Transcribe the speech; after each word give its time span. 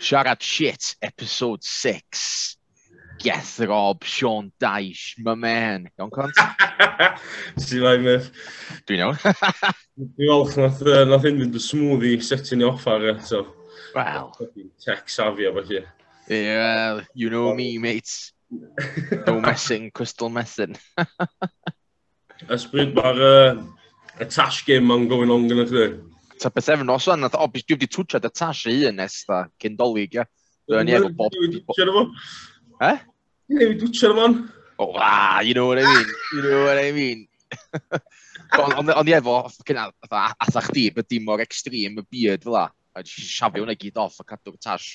Siarad 0.00 0.40
shit, 0.40 0.96
episode 1.02 1.62
6. 1.62 2.56
Gethrob, 3.18 4.02
Sean 4.02 4.50
Daish, 4.58 5.18
my 5.18 5.34
man. 5.34 5.90
Iawn, 5.98 6.10
Cont? 6.10 6.32
Si 7.58 7.78
lai, 7.78 7.98
myth. 8.00 8.30
Dwi'n 8.88 9.02
iawn. 9.04 9.18
Dwi'n 10.16 10.32
olch 10.32 10.56
nath, 10.56 10.80
uh, 10.88 11.04
nath 11.04 11.26
hyn 11.28 11.42
fynd 11.42 11.58
y 11.58 11.60
smoothie 11.60 12.16
setting 12.24 12.62
ni 12.62 12.64
off 12.64 12.86
ar 12.88 13.04
eto. 13.12 13.42
Wel. 13.92 14.32
Tech 14.80 15.12
savvy 15.12 15.50
efo 15.50 15.66
chi. 15.68 15.82
Yeah, 16.32 17.02
you 17.12 17.28
know 17.28 17.52
me, 17.52 17.76
mate. 17.76 18.32
no 19.26 19.36
messing, 19.50 19.90
crystal 19.90 20.32
messing. 20.32 20.78
Ysbryd, 22.48 22.96
mae'r 22.96 23.20
uh, 23.28 23.60
a 24.16 24.24
tash 24.24 24.64
game 24.64 24.88
ma'n 24.88 25.10
going 25.12 25.36
on 25.36 25.44
gyda 25.52 25.68
chi 25.68 25.84
ta 26.40 26.50
beth 26.54 26.70
efo 26.72 26.86
nos 26.86 27.08
o'n, 27.12 27.28
o, 27.28 27.48
bys 27.52 27.66
dwi 27.66 27.76
wedi 27.76 27.88
twtiad 27.90 28.26
y 28.26 28.30
tas 28.32 28.62
i 28.70 28.76
un 28.88 28.96
nes, 29.00 29.18
da, 29.28 29.42
cyn 29.60 29.74
cyndolig, 29.74 30.16
ia. 30.16 30.24
Dwi'n 30.70 30.88
ni 30.88 30.96
efo 30.96 31.10
bob... 31.18 31.36
Dwi'n 31.36 31.92
efo. 31.92 32.06
He? 32.80 32.94
Dwi'n 33.52 33.76
twtiad 33.82 34.14
efo. 34.14 34.30
O, 34.80 34.88
ah, 34.96 35.40
you 35.44 35.52
know 35.54 35.66
what 35.68 35.78
I 35.78 35.84
mean, 35.84 36.08
you 36.32 36.42
know 36.42 36.64
what 36.64 36.80
I 36.80 36.92
mean. 36.96 37.26
Ond 38.80 38.90
i 39.10 39.14
efo, 39.18 39.36
atha 39.44 40.64
chdi, 40.70 40.88
byd 40.96 41.10
dim 41.12 41.28
o'r 41.30 41.44
extreme 41.44 42.02
y 42.02 42.08
byd 42.08 42.48
fel 42.48 42.56
la. 42.56 42.66
A 42.96 43.04
dwi'n 43.04 43.28
siafio 43.28 43.62
hwnna 43.62 43.76
gyd 43.78 44.00
off 44.00 44.18
a 44.22 44.26
cadw'r 44.26 44.58
tas. 44.58 44.88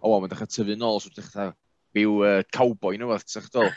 O, 0.00 0.14
mae'n 0.14 0.30
dechrau 0.30 0.48
tyfu 0.48 0.78
nôl, 0.78 1.02
so 1.02 1.12
dechrau 1.16 1.52
byw 1.94 2.14
uh, 2.26 2.40
cowboy 2.54 2.98
nhw, 2.98 3.10
fath, 3.12 3.30
sech 3.30 3.50
dol. 3.54 3.68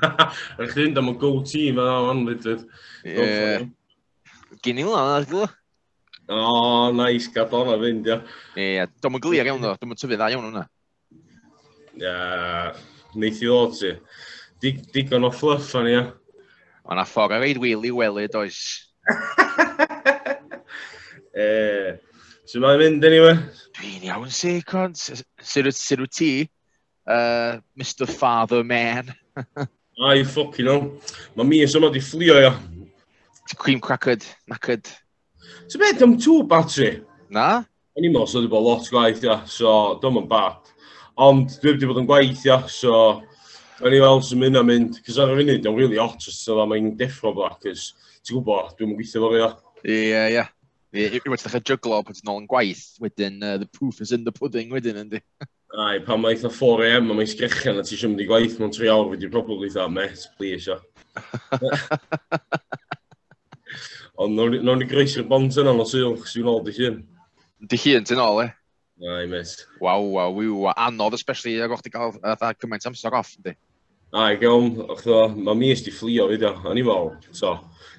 Rydych 0.58 0.76
chi'n 0.76 0.94
dam 0.96 1.10
o 1.12 1.14
go-tee, 1.18 1.70
mae'n 1.76 2.10
on, 2.12 2.24
lydyd. 2.28 2.64
Ie. 3.06 3.68
Gyn 4.64 4.80
i 4.82 4.86
hwnna, 4.86 5.20
dwi'n 5.30 5.58
O, 6.30 6.36
oh, 6.38 6.92
nice, 6.94 7.26
gadw 7.34 7.58
hwnna 7.58 7.74
fynd, 7.80 8.06
ia. 8.06 8.16
Ie, 8.54 8.66
yeah, 8.76 8.90
dwi'n 9.02 9.16
mynd 9.16 9.24
glir 9.24 9.48
iawn 9.50 9.64
o, 9.66 9.72
dwi'n 9.74 9.90
mynd 9.90 9.98
tyfu 9.98 10.14
dda 10.14 10.28
iawn 10.30 10.44
hwnna. 10.46 10.60
Ia, 11.98 12.04
yeah, 12.04 12.76
neith 13.18 13.40
i 13.42 13.48
ddod 13.48 13.74
ti. 13.74 13.90
Dig, 14.62 14.78
digon 14.94 15.26
o 15.26 15.32
fluff 15.34 15.72
o'n 15.74 15.88
ia. 15.90 16.04
O 16.86 16.94
na 16.94 17.02
ffordd 17.08 17.34
a 17.34 17.40
reid 17.42 17.58
eid 17.58 17.88
i 17.88 17.90
weli, 17.96 18.28
does. 18.30 18.60
e, 21.34 21.48
sy'n 22.46 22.62
mynd 22.62 22.84
mynd, 22.84 23.10
anyway? 23.10 23.34
Dwi'n 23.80 24.06
iawn 24.12 24.30
si, 24.30 24.54
seicon. 24.60 24.94
Sir 24.94 25.66
wyt 25.66 26.14
ti, 26.14 26.32
uh, 27.10 27.58
Mr 27.74 28.06
Father 28.06 28.62
Man. 28.62 29.10
Ai, 30.06 30.22
ffocin 30.22 30.70
o. 30.70 30.78
Mae 31.34 31.50
mi 31.50 31.64
yn 31.66 31.74
sy'n 31.74 31.90
di 31.90 32.06
fflio, 32.06 32.38
ia. 32.38 32.54
Cream 33.58 33.82
crackered, 33.82 34.22
knackered. 34.46 34.94
So 35.68 35.78
beth 35.78 36.02
am 36.02 36.16
two 36.18 36.42
battery? 36.44 37.00
Na? 37.30 37.62
O'n 37.96 38.06
i'n 38.06 38.14
meddwl 38.14 38.28
sydd 38.30 38.44
wedi 38.44 38.52
bod 38.52 38.64
lot 38.66 38.86
gwaithio, 38.90 39.40
so 39.50 39.72
dim 40.02 40.20
yn 40.20 40.28
bad. 40.30 40.70
Ond 41.20 41.56
dwi 41.62 41.74
wedi 41.74 41.88
bod 41.90 42.00
yn 42.02 42.08
gwaithio, 42.08 42.60
so 42.70 42.94
o'n 43.80 43.96
i'n 43.96 44.04
weld 44.04 44.24
sy'n 44.26 44.40
mynd 44.42 44.60
am 44.60 44.70
mynd, 44.70 45.00
cys 45.06 45.18
ar 45.22 45.32
y 45.32 45.36
funud, 45.40 45.60
dwi'n 45.64 45.76
really 45.78 46.00
hot, 46.00 46.26
os 46.30 46.38
so 46.44 46.58
mae'n 46.70 46.94
deffro 46.98 47.34
fo, 47.36 47.50
cys 47.62 47.90
ti'n 48.24 48.36
gwybod, 48.38 48.74
dwi'n 48.78 48.96
gweithio 48.96 49.22
fo 49.24 49.30
fi. 49.34 49.44
Ie, 49.84 50.24
ie. 50.36 50.44
Ie, 50.90 51.06
yw 51.06 51.30
wedi 51.30 51.44
ddechrau 51.44 51.62
jyglo 51.70 52.02
pan 52.02 52.18
ti'n 52.18 52.30
ôl 52.32 52.42
yn 52.42 52.50
gwaith, 52.50 52.84
wedyn 53.02 53.38
uh, 53.46 53.56
the 53.62 53.68
proof 53.78 54.00
is 54.02 54.10
in 54.16 54.26
the 54.26 54.34
pudding 54.34 54.74
wedyn, 54.74 54.98
yndi? 55.04 55.22
Ai, 55.78 56.00
pan 56.02 56.18
mae 56.18 56.34
eitha 56.34 56.50
4am 56.50 57.12
a 57.12 57.14
mae'n 57.14 57.30
sgrechen 57.30 57.78
a 57.78 57.84
ti 57.86 57.94
eisiau 57.94 58.10
mynd 58.10 58.24
i 58.24 58.26
gwaith 58.26 58.58
mewn 58.58 58.74
3 58.74 58.90
awr 58.90 59.12
wedi 59.12 59.30
probably 59.30 59.70
eitha, 59.70 59.86
met, 59.86 60.26
please, 60.34 60.66
ia. 60.66 60.80
Ond 64.20 64.36
nawr 64.36 64.76
ni 64.76 64.84
greisir 64.84 65.24
bont 65.24 65.54
yna 65.56 65.72
yn 65.72 65.80
o 65.80 65.84
sylch, 65.88 66.26
sy'n 66.28 66.48
ôl 66.50 66.58
di 66.66 66.74
hun. 66.76 66.98
Di 67.72 67.78
hun, 67.80 68.04
ti'n 68.04 68.20
ôl, 68.20 68.42
e? 68.44 68.50
Na, 69.00 69.14
i 69.24 69.28
mis. 69.30 69.54
Waw, 69.80 70.02
waw, 70.12 70.34
wiw, 70.36 70.66
anodd, 70.74 71.16
especially 71.16 71.54
ag 71.64 71.72
o'ch 71.72 71.80
ti 71.86 71.92
gael 71.94 72.12
uh, 72.20 72.50
cymaint 72.60 72.84
amser 72.90 73.16
off, 73.16 73.30
di? 73.40 73.54
A 74.12 74.26
i 74.34 74.36
gawn, 74.42 74.66
o'ch 74.92 75.00
ddo, 75.06 75.22
mae 75.38 75.56
mis 75.56 75.80
di 75.86 75.92
fflio 75.94 76.24
fyd 76.28 76.44
o, 76.50 76.52
a 76.68 76.70
ni 76.76 76.84
fel, 76.84 77.08
so, 77.32 77.54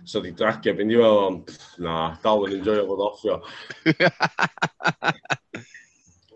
so 0.05 0.21
di 0.21 0.35
dragio 0.37 0.75
fynd 0.77 0.93
i 0.93 1.01
fel, 1.01 1.17
ond, 1.25 1.45
na, 1.81 1.93
dal 2.21 2.45
yn 2.45 2.53
enjoy 2.59 2.77
o 2.83 2.85
fod 2.91 3.01
offio. 3.07 3.35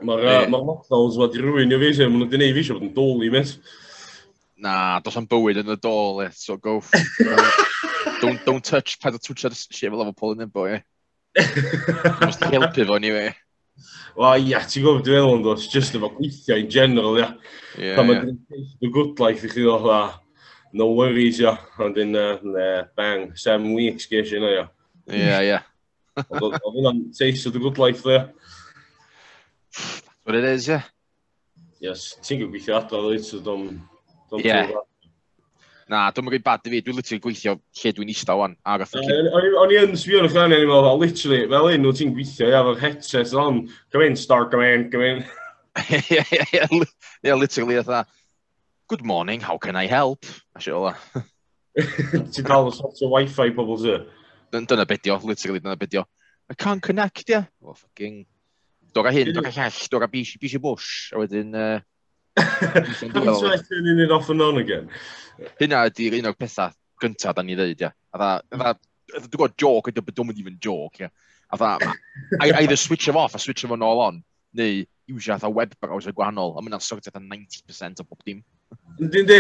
Mae'r 0.05 0.49
ma 0.49 0.59
lockdowns 0.65 1.21
wedi 1.21 1.37
rwy'n 1.45 1.75
i 1.77 1.79
fi, 1.83 1.89
sy'n 1.99 2.09
mwyn 2.09 2.25
wedi 2.25 2.41
neud 2.41 2.57
fi, 2.57 2.65
sy'n 2.65 2.77
bod 2.79 2.87
yn 2.89 2.95
dôl 2.97 3.21
i 3.27 3.29
mis 3.37 3.51
na, 4.65 4.99
dos 5.05 5.17
am 5.19 5.27
bywyd 5.29 5.61
yn 5.61 5.73
y 5.75 5.77
dôl, 5.81 6.23
e, 6.25 6.29
so 6.33 6.57
go. 6.57 6.79
don't, 8.21 8.41
don't 8.45 8.65
touch, 8.65 8.97
paid 9.01 9.17
o 9.17 9.21
twtio'r 9.21 9.55
shit 9.55 9.89
fel 9.89 9.99
Liverpool 9.99 10.35
Paul 10.35 10.37
yn 10.37 10.47
efo, 10.47 10.67
e. 10.69 10.81
Must 12.23 12.45
helpu 12.49 12.87
fo 12.87 12.97
ni, 12.97 13.11
anyway. 13.11 13.31
e. 13.31 13.41
Wel, 14.15 14.47
ia, 14.47 14.61
ti'n 14.63 14.85
gwybod 14.85 15.05
dwi'n 15.05 15.19
meddwl 15.19 15.37
yn 15.37 15.45
dos, 15.45 15.67
just 15.71 15.97
efo 15.97 16.09
gweithio 16.15 16.57
in 16.61 16.69
general, 16.71 17.19
ia. 17.19 17.29
Ie, 17.77 17.93
Pan 17.97 18.09
mae'n 18.09 18.93
good 18.95 19.21
life 19.21 19.45
i 19.45 19.51
chi 19.51 19.65
ddod, 19.65 20.17
no 20.79 20.89
worries, 20.95 21.41
ia. 21.43 21.57
Ond 21.83 21.99
yn, 22.01 22.15
uh, 22.17 22.83
bang, 22.97 23.29
seven 23.39 23.73
weeks 23.75 24.09
ges 24.11 24.33
i 24.33 24.39
yna, 24.39 24.53
ia. 24.55 24.67
Ie, 25.11 25.31
ia. 25.51 25.61
Oedd 26.31 26.61
hwnna'n 26.63 27.09
taste 27.15 27.49
of 27.49 27.53
the 27.53 27.61
good 27.61 27.81
life, 27.81 28.07
ia. 28.07 28.29
What 30.23 30.39
it 30.39 30.47
is, 30.55 30.71
ie. 30.71 30.79
Yes, 31.83 32.15
ti'n 32.23 32.39
gwybod 32.39 32.55
gweithio 32.55 32.79
adrodd, 32.79 33.19
it's 33.19 33.35
a 33.35 33.43
dom 33.43 33.67
Yeah. 34.41 34.71
Na, 35.85 36.07
dwi'n 36.09 36.25
mynd 36.25 36.43
bad 36.45 36.65
i 36.65 36.71
fi, 36.73 36.79
dwi'n 36.81 36.97
literally 36.97 37.21
gweithio 37.21 37.53
lle 37.77 37.91
dwi'n 37.93 38.09
eista 38.09 38.33
wan. 38.39 38.55
O'n 38.65 39.73
i 39.73 39.77
yn 39.83 39.93
sbio 40.01 40.23
yn 40.23 40.25
y 40.25 40.31
chlaniau, 40.33 40.63
i'n 40.63 40.71
meddwl, 40.71 40.97
literally, 40.97 41.43
fel 41.51 41.69
un, 41.69 41.85
wyt 41.85 41.99
ti'n 42.01 42.13
gweithio, 42.15 42.47
ia, 42.49 42.63
fel 42.65 42.79
headset, 42.81 43.35
on, 43.37 43.59
come 43.93 44.07
in, 44.07 44.17
start, 44.17 44.49
come 44.49 44.65
in, 44.65 44.89
come 44.89 45.05
in. 45.05 45.21
Ie, 45.85 47.35
literally, 47.37 47.77
eitha, 47.77 48.01
good 48.89 49.05
morning, 49.05 49.45
how 49.45 49.59
can 49.61 49.77
I 49.77 49.85
help? 49.85 50.25
A 50.57 50.61
si 50.65 50.73
ola. 50.73 50.95
Ti'n 51.77 52.49
dal 52.49 52.71
y 52.71 52.73
sort 52.73 53.05
o 53.05 53.13
wifi 53.13 53.51
pobl 53.53 53.77
sy? 53.85 53.99
Dyna 54.55 54.89
bedio, 54.89 55.21
literally, 55.21 55.61
dyna 55.61 55.77
bedio. 55.77 56.07
I 56.49 56.57
can't 56.57 56.81
connect, 56.81 57.29
ia. 57.29 57.35
Yeah. 57.35 57.45
Well, 57.61 57.77
fucking... 57.77 58.25
Dora 58.95 59.11
hyn, 59.11 59.33
dora 59.35 59.51
llall, 59.51 59.81
dora 59.91 60.07
bisi, 60.07 60.39
bisi 60.41 60.57
bush. 60.61 61.11
A 61.13 61.19
wedyn, 61.19 61.53
uh, 61.53 61.79
Haven't 62.37 63.39
tried 63.39 63.63
turning 63.69 63.99
it 63.99 64.11
off 64.11 64.29
and 64.29 64.41
on 64.41 64.57
again. 64.57 64.89
Hynna 65.59 65.85
ydy'r 65.89 66.17
un 66.19 66.29
o'r 66.31 66.37
pethau 66.39 66.73
gyntaf 67.01 67.35
da 67.35 67.43
ni 67.43 67.55
ddeud, 67.55 67.81
ia. 67.83 67.91
A 68.15 68.19
dda, 68.19 68.73
dwi'n 69.13 69.29
gwybod 69.31 69.55
joke, 69.59 69.91
ydy 69.91 70.03
bod 70.03 70.17
dwi'n 70.17 70.33
even 70.39 70.57
joke, 70.63 71.05
ia. 71.05 71.11
A 71.51 71.59
dda, 71.59 71.93
either 72.61 72.75
switch 72.79 73.07
him 73.07 73.17
off 73.19 73.35
a 73.35 73.39
switch 73.39 73.63
him 73.63 73.75
on 73.75 73.85
all 73.85 74.03
on, 74.07 74.21
neu 74.55 74.83
iwsio 75.11 75.35
atho 75.35 75.51
web 75.53 75.75
browser 75.79 76.15
gwahanol, 76.15 76.55
a 76.57 76.63
mynd 76.63 76.81
sort 76.83 77.07
atho 77.07 77.21
90% 77.21 78.01
o 78.01 78.07
bob 78.09 78.23
dim. 78.25 78.43
Dyn 78.99 79.27
di, 79.29 79.39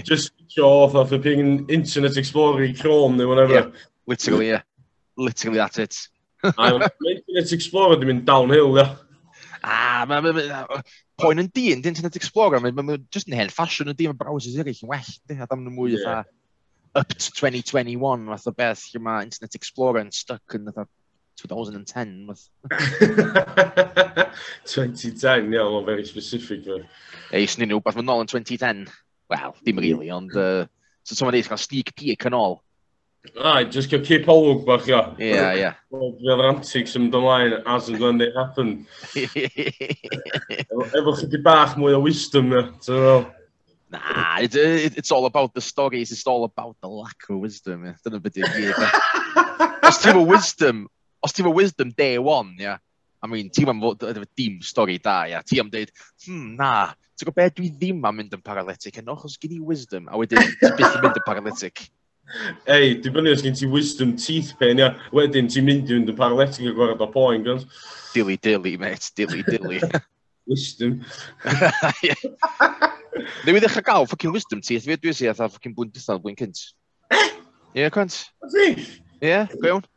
just 0.00 0.32
switch 0.32 0.58
off 0.62 0.94
off 0.94 1.14
ping 1.22 1.66
Internet 1.68 2.16
Explorer 2.16 2.72
Chrome 2.74 3.16
neu 3.18 3.28
whatever. 3.28 3.54
Yeah, 3.54 3.70
literally, 4.06 4.48
yeah. 4.48 4.62
Literally, 5.16 5.58
that's 5.58 5.78
it. 5.78 6.08
Internet 6.42 7.52
Explorer 7.52 7.98
di 8.00 8.06
mynd 8.06 8.24
downhill, 8.26 8.78
ia. 8.78 8.84
Yeah 8.84 8.96
ah, 9.62 10.04
mae 10.08 10.22
ma, 10.24 10.32
ma, 10.34 10.80
poen 11.20 11.42
yn 11.42 11.50
di, 11.54 11.68
Internet 11.74 12.16
Explorer, 12.18 12.60
mae 12.62 12.74
ma, 12.74 12.84
ma, 12.86 12.98
just 13.14 13.28
yn 13.30 13.36
hen 13.38 13.52
ffasiwn 13.52 13.92
yn 13.92 13.98
dyn, 13.98 14.12
mae 14.12 14.20
browsers 14.20 14.58
eraill 14.58 14.82
yn 14.84 14.90
well, 14.90 15.12
di, 15.28 15.38
a 15.38 15.48
damn 15.48 15.66
yn 15.66 15.76
mwy 15.76 15.94
yeah. 15.96 16.24
up 16.98 17.14
to 17.14 17.30
2021, 17.30 18.26
fath 18.32 18.50
o 18.50 18.54
beth, 18.56 18.88
lle 18.92 19.02
mae 19.04 19.28
Internet 19.28 19.58
Explorer 19.58 20.02
yn 20.04 20.12
stuck 20.14 20.58
yn 20.58 20.68
2010. 21.40 22.34
2010, 24.66 25.54
iawn, 25.54 25.72
mae'n 25.76 25.88
very 25.88 26.04
specific. 26.06 26.68
Eis 27.34 27.56
ni'n 27.58 27.72
rhywbeth, 27.72 27.96
mae'n 27.98 28.08
nôl 28.10 28.24
yn 28.26 28.30
2010. 28.30 28.84
Wel, 29.32 29.56
dim 29.64 29.80
really, 29.82 30.12
ond... 30.14 30.34
Uh, 30.36 30.66
so, 31.02 31.16
so 31.16 31.24
mae'n 31.24 31.38
dweud, 31.38 31.50
cael 31.50 31.62
sneak 31.62 31.94
peek 31.98 32.28
yn 32.28 32.36
ôl. 32.38 32.60
Ah, 33.38 33.56
Ai, 33.56 33.64
just 33.70 33.88
gael 33.88 34.02
cip 34.02 34.26
olwg 34.26 34.64
bach, 34.66 34.88
ia. 34.90 35.02
Ia, 35.22 35.44
ia. 35.54 35.70
Fel 35.94 36.42
antics 36.42 36.96
yn 36.98 37.06
ymlaen, 37.06 37.54
as 37.70 37.86
and 37.88 38.02
when 38.02 38.18
they 38.18 38.32
happen. 38.34 38.82
Efo 40.98 41.14
chydig 41.20 41.44
bach 41.46 41.76
mwy 41.78 41.94
o 41.94 42.00
wisdom, 42.02 42.50
ia. 42.50 42.64
Nah, 43.92 44.40
it, 44.40 44.56
it, 44.56 44.98
it's 44.98 45.12
all 45.12 45.26
about 45.26 45.54
the 45.54 45.60
stories, 45.60 46.10
it's 46.10 46.26
all 46.26 46.42
about 46.44 46.76
the 46.80 46.88
lack 46.88 47.28
of 47.30 47.38
wisdom, 47.38 47.86
ia. 47.86 47.94
Dyna 48.02 48.18
beth 48.24 48.42
i'n 48.42 48.50
gyd, 48.56 48.74
Os 49.86 50.02
ti'n 50.02 50.18
wisdom, 50.26 50.88
os 51.22 51.38
ti'n 51.38 51.52
wisdom 51.54 51.94
day 51.94 52.18
one, 52.18 52.56
ia. 52.58 52.80
I 53.22 53.30
mean, 53.30 53.54
ti'n 53.54 53.70
am 53.70 53.86
fod 53.86 54.02
efo 54.02 54.26
dim 54.34 54.58
stori 54.66 54.98
da, 54.98 55.20
ia. 55.30 55.46
Ti 55.46 55.62
am 55.62 55.70
dweud, 55.70 55.94
hmm, 56.26 56.56
na, 56.58 56.74
ti'n 57.14 57.30
gwybod 57.30 57.38
beth 57.38 57.58
dwi 57.60 57.70
ddim 57.70 58.02
am 58.02 58.18
mynd 58.18 58.34
yn 58.34 58.42
paralytic, 58.42 58.98
yn 58.98 59.14
ochos 59.14 59.38
gen 59.38 59.60
i 59.60 59.62
wisdom, 59.62 60.10
a 60.10 60.18
wedyn, 60.18 60.42
ti'n 60.58 60.80
byth 60.80 60.96
yn 60.96 61.04
mynd 61.06 61.22
yn 61.22 61.28
paralytic. 61.30 61.86
Ei, 62.70 62.94
dibynnu 63.02 63.32
os 63.32 63.42
gen 63.44 63.56
ti 63.58 63.68
wisdom 63.68 64.14
teeth 64.16 64.54
pain, 64.60 64.80
ia. 64.80 64.92
Wedyn, 65.14 65.50
ti'n 65.52 65.66
mynd 65.66 65.90
i 65.90 65.96
fynd 65.96 66.12
yn 66.12 66.18
paralytic 66.18 66.70
a 66.70 66.74
gwared 66.76 67.04
o 67.04 67.08
poen, 67.12 67.44
gans. 67.46 67.66
Dilly 68.14 68.38
dilly, 68.40 68.76
mate, 68.80 69.12
dilly 69.18 69.44
dilly. 69.48 69.80
wisdom. 70.50 71.00
Dwi'n 73.44 73.60
ddechrau 73.60 73.86
gael 73.86 74.08
ffocin 74.08 74.34
wisdom 74.34 74.62
teeth 74.64 74.88
fi, 74.88 74.98
dwi'n 74.98 75.16
siarad 75.16 75.40
atho 75.40 75.56
ffocin 75.56 75.76
bwynt 75.76 75.94
dythal 75.96 76.20
bwynt 76.22 76.42
cynt. 76.42 76.62
Eh? 77.12 77.28
Ie, 77.76 77.88
cwant. 77.92 78.22
Ie, 78.56 79.38
go 79.58 79.68
iawn. 79.68 79.88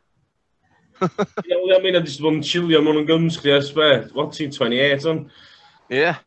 Ie, 1.47 1.59
wel, 1.67 1.81
mi'n 1.83 1.99
edrych 1.99 2.21
bod 2.23 2.37
yn 2.37 2.45
chilio 2.45 2.79
mewn 2.83 3.01
yn 3.01 3.09
gymsgri 3.09 3.55
a 3.55 3.59
sbe. 3.63 3.89
What, 4.15 4.35
ti'n 4.35 4.53
28 4.55 5.07
on? 5.11 5.25
Ie. 5.91 6.03
Yeah. 6.03 6.21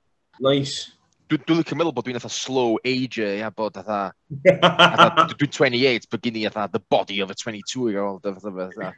Nice. 0.44 0.98
Dwi'n 1.28 1.42
dwi 1.44 1.58
licio 1.58 1.76
meddwl 1.76 1.92
bod 1.92 2.06
dwi'n 2.06 2.16
eitha 2.16 2.30
slow 2.32 2.78
age, 2.88 3.26
ia, 3.36 3.50
bod 3.52 3.76
eitha... 3.76 3.98
dwi'n 5.34 5.50
28, 5.52 6.06
bod 6.08 6.22
gen 6.25 6.38
i 6.40 6.44
eitha 6.48 6.62
the 6.72 6.80
body 6.88 7.19
of 7.20 7.28
a 7.28 7.36
22 7.36 7.90
year 7.90 8.00
old, 8.00 8.25
eitha 8.25 8.52
fe, 8.54 8.64
eitha. 8.64 8.88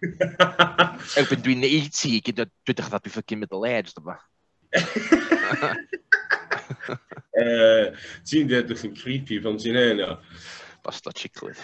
Erbyn 1.19 1.43
dwi'n 1.43 1.65
80, 1.67 2.21
gyda 2.29 2.47
dwi'n 2.47 2.83
eitha 2.85 3.01
dwi'n 3.03 3.15
ffocin 3.17 3.41
middle 3.43 3.67
age, 3.67 3.91
aged, 3.91 4.07
eh, 4.15 4.21
atha. 5.51 5.73
Ti'n 8.31 8.53
dweud 8.53 8.71
dwi'n 8.71 8.95
creepy 9.01 9.41
pan 9.43 9.59
ti'n 9.59 9.81
ei 9.81 9.97
no? 9.99 10.13
Basta 10.87 11.11
chiclid. 11.17 11.59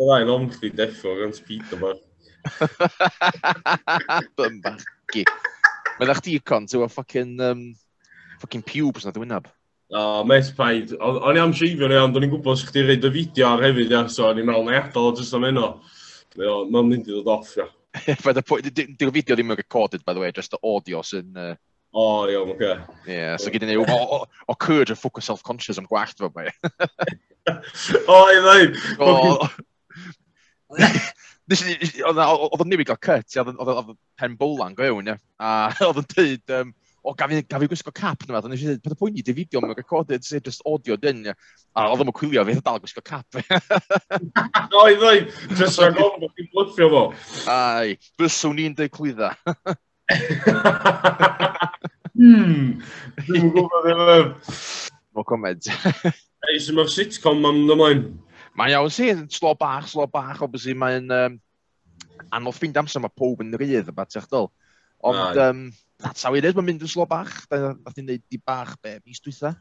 Mae'n 0.00 0.32
om 0.32 0.48
chdi 0.54 0.72
deffo 0.78 1.12
gan 1.18 1.36
speed 1.36 1.76
o 1.76 1.82
bach. 1.82 2.00
Bym 4.40 4.62
bach, 4.64 4.88
gi. 5.12 5.26
Mae'n 5.98 6.14
eich 6.14 6.24
di 6.24 6.38
cont, 6.40 6.72
ti'n 6.72 6.88
ffucking... 6.88 7.36
Um, 7.50 7.68
fucking 8.38 8.62
pubes 8.62 9.04
na 9.04 9.12
dy 9.12 9.22
wyneb. 9.22 9.48
O, 9.88 10.20
mes 10.28 10.50
paid. 10.52 10.90
O'n 11.00 11.38
i 11.38 11.40
am 11.40 11.54
seifio 11.56 11.88
ni, 11.88 11.96
ond 11.96 12.16
o'n 12.18 12.26
i'n 12.26 12.32
gwybod 12.34 12.58
sych 12.60 12.74
chi'n 12.74 12.88
reid 12.90 13.06
y 13.08 13.10
fideo 13.14 13.54
ar 13.54 13.62
hefyd, 13.64 13.94
ia, 13.94 14.02
so 14.12 14.26
o'n 14.28 14.40
i'n 14.40 14.48
meddwl 14.48 14.66
na 14.66 14.82
adael 14.82 15.08
o 15.08 15.14
jyst 15.16 15.36
am 15.38 15.46
enno. 15.48 15.68
Mae'n 16.36 16.90
mynd 16.90 17.08
i 17.08 17.14
ddod 17.14 17.30
off, 17.32 17.54
ia. 17.56 17.68
Fydd 18.20 18.40
y 18.42 18.44
pwynt, 18.44 18.68
dy'r 18.76 19.14
fideo 19.14 19.38
ddim 19.38 19.54
yn 19.54 19.58
recorded, 19.58 20.04
by 20.04 20.12
the 20.12 20.20
way, 20.20 20.34
just 20.36 20.52
the 20.52 20.60
audio 20.60 21.00
sy'n... 21.00 21.32
Uh... 21.32 21.54
O, 21.96 22.28
iawn, 22.28 22.52
oce. 22.52 22.74
Ie, 23.06 23.14
yeah, 23.14 23.36
so 23.40 23.50
gyda 23.50 23.70
ni, 23.70 23.78
o, 23.80 24.18
o, 24.44 24.56
courage 24.60 24.92
yn 24.92 25.00
ffocws 25.00 25.30
self-conscious 25.30 25.80
am 25.80 25.88
gwallt 25.88 26.20
fel 26.20 26.34
mai. 26.36 26.52
O, 27.48 28.16
i 28.28 28.36
ddeud! 28.44 28.76
Oedd 31.48 32.18
o'n 32.20 32.68
newid 32.68 32.90
gael 32.90 33.00
cut, 33.00 33.24
oedd 33.40 33.70
o'n 33.72 33.96
pen 34.20 34.36
bowlan 34.36 34.76
go 34.76 34.84
iawn, 34.84 35.08
ia. 35.14 35.16
A 35.40 35.70
oedd 35.86 36.02
o'n 36.02 36.10
dweud, 36.12 36.44
o, 37.02 37.14
gaf 37.18 37.32
i, 37.32 37.40
gaf 37.46 37.64
i 37.64 37.68
gwisgo 37.70 37.92
cap 37.94 38.24
yn 38.24 38.30
ymwneud, 38.30 38.48
a 38.48 38.52
nes 38.52 38.62
i 38.62 38.68
dweud, 38.68 38.82
peth 38.84 38.96
y 38.96 39.00
pwynt 39.02 39.20
i 39.20 39.24
di 39.26 39.34
fideo 39.36 39.62
mewn 39.64 39.78
recorded, 39.78 40.26
sef 40.26 40.44
just 40.46 40.64
audio 40.68 40.98
dyn, 41.00 41.24
a 41.28 41.86
oedd 41.92 42.04
o'n 42.04 42.14
cwilio, 42.16 42.44
fe 42.48 42.58
dal 42.64 42.80
gwisgo 42.82 43.04
cap. 43.04 43.40
no, 44.72 44.84
i 44.84 44.98
ddweud, 44.98 45.32
just 45.54 45.80
rhaid 45.80 46.00
o'n 46.02 46.22
bod 46.22 46.34
chi'n 46.34 46.50
blwffio 46.54 46.90
fo. 46.94 47.04
Ai, 47.54 47.98
byswn 48.20 48.58
ni'n 48.58 48.78
dweud 48.78 48.94
clwydda. 48.98 49.34
Hmm, 52.18 52.80
dwi'n 53.28 53.50
gwybod 53.54 53.84
ddim. 53.84 54.30
Mo 55.14 55.22
comed. 55.26 55.68
Ei, 56.48 56.56
sy'n 56.58 56.74
mae'r 56.74 56.88
sitcom 56.90 57.44
am 57.46 57.60
ymlaen? 57.62 58.00
Mae'n 58.58 58.74
iawn 58.74 58.90
si, 58.90 59.12
slo 59.30 59.52
bach, 59.58 59.86
slo 59.86 60.08
bach, 60.10 60.40
obviously, 60.42 60.74
mae'n 60.74 61.06
um, 61.14 61.36
anodd 62.34 62.56
ffind 62.56 62.80
amser 62.80 63.04
mae 63.04 63.14
pob 63.14 63.44
yn 63.44 63.54
rydd 63.54 63.92
y 63.92 63.94
bat 63.94 64.18
eich 64.18 64.26
dol. 64.32 64.48
Ond, 65.06 65.38
um, 65.44 65.60
that's 65.98 66.22
how 66.22 66.34
it 66.34 66.44
is, 66.46 66.54
mae'n 66.54 66.68
mynd 66.70 66.84
yn 66.86 66.90
slo 66.90 67.06
bach. 67.10 67.32
Nath 67.50 67.96
ni'n 67.98 68.08
neud 68.12 68.24
di 68.30 68.38
bach 68.38 68.76
be, 68.82 68.98
mis 69.06 69.20
dwytha. 69.24 69.54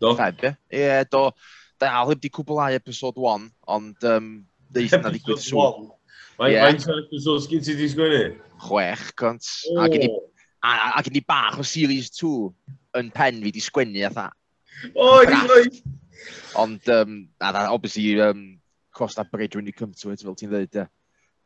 Do. 0.00 0.14
Feb, 0.18 0.42
ie, 0.46 0.54
yeah, 0.70 1.02
do. 1.06 1.28
Da 1.82 1.90
al 2.00 2.12
heb 2.12 2.22
di 2.22 2.30
cwblau 2.32 2.74
episode 2.76 3.18
1, 3.20 3.48
ond 3.76 4.06
um, 4.10 4.30
ddeith 4.74 4.94
na 5.00 5.10
ddigwydd 5.10 5.42
sŵn. 5.42 5.90
Faint 6.38 6.86
o 6.90 6.98
episodes 7.02 7.48
gyn 7.50 7.62
ti 7.66 7.76
di 7.78 7.88
sgwennu? 7.90 8.22
Chwech, 8.64 9.10
cont. 9.18 9.50
Oh. 9.74 9.84
A 9.84 11.02
gyn 11.04 11.18
i 11.18 11.22
bach 11.26 11.58
o 11.60 11.66
series 11.66 12.10
2 12.16 12.30
yn 13.00 13.10
pen 13.14 13.42
fi 13.44 13.52
di 13.54 13.62
sgwennu 13.62 14.06
a 14.06 14.10
tha. 14.14 14.28
O, 14.94 15.08
oh, 15.08 15.20
ddweud. 15.26 15.80
Ond, 16.58 16.90
um, 16.94 17.16
a 17.42 17.50
da, 17.54 17.66
obviously, 17.74 18.14
um, 18.22 18.44
cross 18.94 19.16
that 19.18 19.30
bridge 19.30 19.56
when 19.56 19.66
you 19.66 19.72
come 19.72 19.92
to 19.92 20.10
it, 20.14 20.22
fel 20.22 20.38
ti'n 20.38 20.54
dweud. 20.54 20.78
ie. 20.78 20.86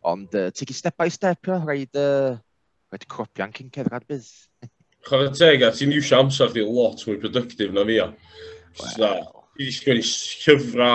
Ond, 0.08 0.34
uh, 0.36 0.50
take 0.52 0.70
it 0.70 0.78
step 0.78 0.96
by 0.96 1.08
step, 1.08 1.40
yeah, 1.48 1.64
rhaid, 1.64 1.96
uh, 1.96 2.36
wedi 2.92 3.08
cropian 3.10 3.54
cyn 3.54 3.72
cerdded 3.74 4.06
bydd. 4.08 4.28
Chofio 5.08 5.32
teg, 5.32 5.64
a 5.64 5.72
ti'n 5.74 5.94
iwsio 5.96 6.20
amser 6.22 6.52
di 6.54 6.64
lot 6.66 7.04
mwy 7.06 7.18
productive 7.22 7.74
na 7.74 7.84
fi 7.88 7.98
o. 8.04 8.08
Well. 8.98 9.26
Ti 9.58 9.64
wedi 9.64 9.74
sgwennu 9.74 10.04
llyfra, 10.44 10.92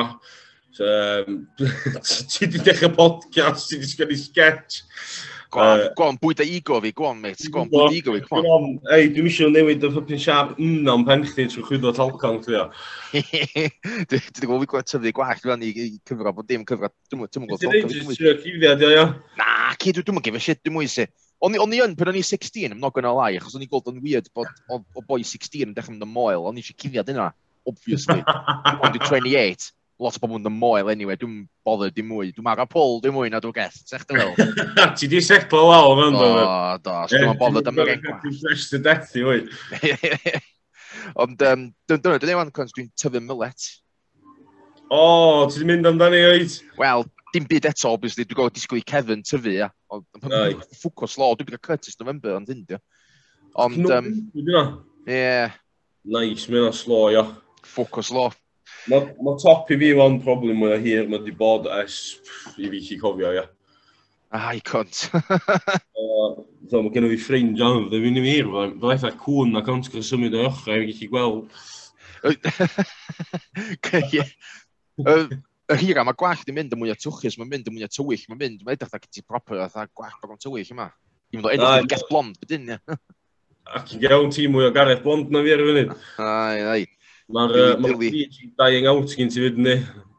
ti 2.32 2.42
wedi 2.46 2.64
dechrau 2.66 2.96
podcast, 2.98 3.70
ti 3.70 3.80
wedi 3.80 3.92
sgwennu 3.94 4.20
sketch. 4.20 4.84
Gwan, 5.54 6.18
bwyd 6.18 6.42
a 6.42 6.46
ego 6.50 6.80
fi, 6.82 6.92
gwan, 6.98 7.20
mate, 7.22 7.50
gwan, 7.54 7.70
bwyd 7.70 7.98
ego 8.00 8.16
fi, 8.16 8.24
gwan. 8.26 8.72
Ei, 8.96 9.10
dwi'n 9.14 9.28
eisiau 9.30 9.52
newid 9.54 9.84
y 9.86 9.92
ffypin 9.94 10.22
siap 10.22 10.56
mm 10.58 10.90
am 10.90 11.04
pen 11.06 11.26
chdi 11.28 11.46
trwy 11.52 11.66
chwyddo 11.68 11.92
talcan, 11.94 12.40
ti 12.42 12.58
o. 12.58 12.64
Dwi'n 13.14 14.48
gwybod 14.48 14.64
fi 14.64 14.72
gwaith 14.72 14.90
tyfu 14.90 15.14
gwallt 15.20 15.46
fan 15.46 15.66
i 15.68 15.74
cyfro, 16.10 16.34
bod 16.34 16.50
dim 16.50 16.66
cyfro, 16.66 16.90
dwi'n 17.12 17.22
gwybod. 17.22 17.62
Ti'n 17.62 17.70
gwneud 17.70 17.94
jyst 17.94 18.18
cyfrifiad, 18.18 18.82
ia, 18.82 18.96
ia? 18.98 19.06
Na, 19.38 19.52
cyd, 19.78 20.02
dwi'n 20.02 20.18
gwybod, 20.18 20.26
dwi'n 20.26 20.42
gwybod, 20.42 20.66
dwi'n 20.66 20.80
gwybod, 20.80 21.14
O'n 21.44 21.56
i 21.76 21.80
yn, 21.84 21.94
pan 22.00 22.08
o'n 22.08 22.16
i 22.16 22.24
16, 22.24 22.72
I'm 22.72 22.80
not 22.80 22.94
gonna 22.96 23.12
lie, 23.12 23.36
achos 23.36 23.58
o'n 23.58 23.66
i 23.66 23.68
gweld 23.68 23.90
yn 23.92 24.00
weird 24.04 24.30
bod 24.36 24.48
o, 24.72 24.78
o 24.80 25.02
boi 25.04 25.26
16 25.28 25.66
yn 25.66 25.74
dechrau 25.76 25.92
mynd 25.92 26.06
yn 26.06 26.12
moel, 26.14 26.46
o'n 26.48 26.56
i 26.56 26.64
eisiau 26.64 26.78
cuddiad 26.80 27.10
yna, 27.12 27.34
obviously. 27.68 28.24
Ond 28.84 28.96
28, 28.96 29.66
lot 30.00 30.16
o 30.16 30.24
bobl 30.24 30.40
yn 30.40 30.48
y 30.48 30.54
moel 30.56 30.92
anyway, 30.94 31.18
dwi'n 31.20 31.42
bothered 31.68 31.98
dim 31.98 32.08
mwy. 32.14 32.32
Dwi'n 32.32 32.48
mara 32.48 32.64
pôl 32.70 33.02
dim 33.04 33.18
mwy 33.18 33.34
na 33.34 33.42
dwi'n 33.44 33.58
geth, 33.58 33.82
sech 33.90 34.08
dwi'n 34.08 34.32
fel. 34.40 34.56
Ti 35.00 35.10
di 35.12 35.20
setlo 35.24 35.66
lawr 35.68 36.06
yn 36.08 36.16
dod. 36.16 36.40
Do, 36.40 36.48
do, 36.88 36.96
so 37.12 37.20
dwi'n 37.20 37.40
bothered 37.42 37.72
am 37.74 37.84
yr 37.84 37.94
engwa. 37.98 38.18
Dwi'n 38.24 38.40
fresh 38.40 38.70
to 38.72 38.80
death 38.88 39.12
i 39.20 39.28
wei. 39.28 39.44
Ond 41.26 41.44
um, 41.50 41.70
dyna, 41.92 42.18
dwi'n 42.24 42.32
ei 42.32 42.40
wneud 42.40 42.56
cwns, 42.56 42.76
dwi'n 42.78 42.92
tyfu 43.00 43.20
mylet. 43.20 43.68
O, 44.88 45.04
oh, 45.04 45.44
ti 45.50 45.60
di 45.60 45.68
mynd 45.68 45.92
amdani 45.92 46.24
oed? 46.30 46.56
Wel, 46.80 47.08
dim 47.34 47.48
byd 47.50 47.66
eto, 47.72 47.92
obviously, 47.94 48.26
dwi'n 48.28 48.40
gwybod 48.40 48.56
disgwyl 48.56 48.82
i 48.82 48.86
Kevin 48.88 49.24
tyfu, 49.26 49.52
ia. 49.54 49.70
Ond 49.94 50.06
ffwcws 50.78 51.18
lo, 51.22 51.32
dwi'n 51.34 51.50
gwybod 51.50 51.66
Curtis 51.66 52.00
November 52.02 52.38
ond 52.38 52.52
hyn, 52.52 52.64
ia. 52.70 52.80
Ond, 53.64 53.90
um, 53.94 54.08
ie. 55.10 55.50
Nice, 56.04 56.50
mae'n 56.52 56.74
slo, 56.76 57.06
ia. 57.14 57.24
Ffwcos 57.64 58.12
lo. 58.14 58.30
Mae 58.92 59.14
ma 59.24 59.34
top 59.40 59.70
i 59.72 59.78
fi 59.80 59.94
fan 59.96 60.18
problem 60.24 60.58
mwy 60.60 60.74
o 60.76 60.80
hir 60.84 61.06
mae 61.08 61.22
di 61.24 61.32
bod 61.40 61.70
es 61.80 62.18
i 62.60 62.70
fi 62.72 62.82
chi 62.84 62.98
cofio, 63.00 63.30
ia. 63.32 63.46
Ai, 64.34 64.60
cont. 64.66 65.06
so, 66.70 66.82
mae 66.82 66.92
gen 66.92 67.08
i 67.08 67.14
fi 67.14 67.20
ffrind, 67.22 67.54
John, 67.60 67.86
fydde 67.86 68.02
fi'n 68.04 68.20
i 68.20 68.24
mi 68.26 68.34
hir, 68.34 68.48
fe 68.52 68.92
eitha 68.92 69.14
cwn 69.22 69.60
ac 69.60 69.68
ond 69.72 69.90
gyda 69.94 70.04
symud 70.08 70.38
o'i 70.38 70.48
ochr, 70.50 70.76
i 70.76 70.90
fi 70.90 70.94
chi 71.00 71.08
gweld. 71.14 71.46
y 75.76 75.82
hira, 75.82 76.06
mae 76.08 76.18
gwallt 76.20 76.50
yn 76.50 76.58
mynd 76.58 76.76
y 76.76 76.80
mwyaf 76.80 77.02
twchus, 77.02 77.40
mae'n 77.40 77.50
mynd 77.52 77.70
y 77.70 77.74
mwyaf 77.74 77.94
tywyll, 77.96 78.24
mae'n 78.30 78.40
mynd, 78.40 78.64
mae'n 78.64 78.78
edrych 78.78 78.96
ac 78.98 79.10
ti 79.10 79.24
proper, 79.26 79.64
a 79.64 79.88
gwallt 79.90 80.22
bag 80.22 80.34
o'n 80.34 80.42
tywyll 80.42 80.72
yma. 80.76 80.88
I'n 81.34 81.42
mynd 81.42 81.54
edrych 81.56 81.84
yn 81.84 81.92
gell 81.94 82.08
blond, 82.10 82.40
bydyn, 82.42 82.74
ia. 82.76 82.80
Ac 83.72 83.94
i 83.96 84.00
gael 84.02 84.28
ti 84.34 84.46
mwy 84.52 84.68
o 84.68 84.72
Gareth 84.76 85.04
Blond 85.06 85.30
na 85.32 85.42
fi 85.44 85.54
ar 85.56 85.62
y 85.64 85.68
funud. 85.70 85.92
Ai, 86.20 86.64
ai. 86.74 86.82
Mae'r 87.32 87.96
PG 88.02 88.50
dying 88.60 88.90
out 88.92 89.14
gen 89.16 89.32
ti 89.32 89.40
fyd 89.40 89.60
ni. 89.62 89.78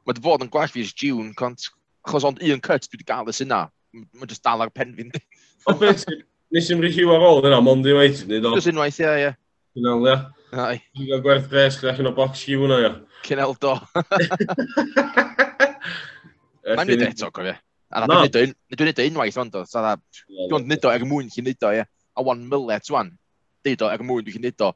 Mae 0.08 0.16
dy 0.16 0.24
fod 0.24 0.44
yn 0.44 0.50
gwallt 0.52 0.72
fi 0.72 0.80
ys 0.84 0.94
June, 0.96 1.32
cont. 1.36 1.68
Achos 2.08 2.24
ond 2.28 2.40
un 2.40 2.62
cut 2.64 2.88
dwi 2.88 2.96
wedi 2.96 3.08
gael 3.08 3.28
ys 3.32 3.42
yna. 3.44 3.66
Mae'n 3.92 4.32
just 4.32 4.44
dal 4.44 4.64
ar 4.64 4.72
pen 4.72 4.96
fi'n 4.96 5.12
di. 5.12 5.20
O 5.68 5.76
beth, 5.80 6.06
nes 6.56 6.72
i'n 6.72 6.82
rhi 6.82 7.04
ar 7.04 7.28
ôl 7.28 7.44
yna, 7.44 7.60
mond 7.64 7.86
i 7.88 7.96
waith 7.96 8.24
ni 8.30 8.40
do. 8.40 8.56
Just 8.56 8.72
unwaith, 8.72 9.00
ie, 9.04 9.12
ie. 9.28 9.32
Cynal, 9.76 10.08
ia. 10.08 10.18
Ai. 10.64 10.76
Dwi'n 10.96 11.12
gael 11.12 11.24
gwerth 11.24 11.48
gres, 11.52 11.80
gyda 11.80 11.96
chi'n 11.98 12.10
o 12.10 12.16
box 12.16 12.46
hiw 12.48 12.64
hwnna, 12.64 12.80
ia. 12.80 12.94
Cynal 13.28 13.56
do. 13.60 13.76
Mae'n 16.64 16.90
nid 16.90 17.04
eto, 17.10 17.30
cofio. 17.34 17.54
A 17.94 18.06
na, 18.08 18.24
dwi'n 18.26 18.54
nid 18.80 19.00
o 19.00 19.06
unwaith, 19.10 19.38
ond 19.42 19.60
o. 19.60 19.64
So, 19.68 19.82
na, 19.84 19.94
dwi'n 20.50 20.66
nid 20.70 20.86
o 20.86 20.90
er 20.90 21.04
mwyn 21.06 21.30
chi'n 21.32 21.46
nid 21.46 21.62
o, 21.66 21.70
ie. 21.76 21.84
A 22.14 22.24
wan 22.24 22.42
mylet, 22.50 22.90
wan. 22.94 23.12
Deud 23.66 23.84
o 23.84 23.90
er 23.92 24.04
mwyn 24.06 24.26
dwi'n 24.26 24.44
nid 24.46 24.64
o. 24.64 24.72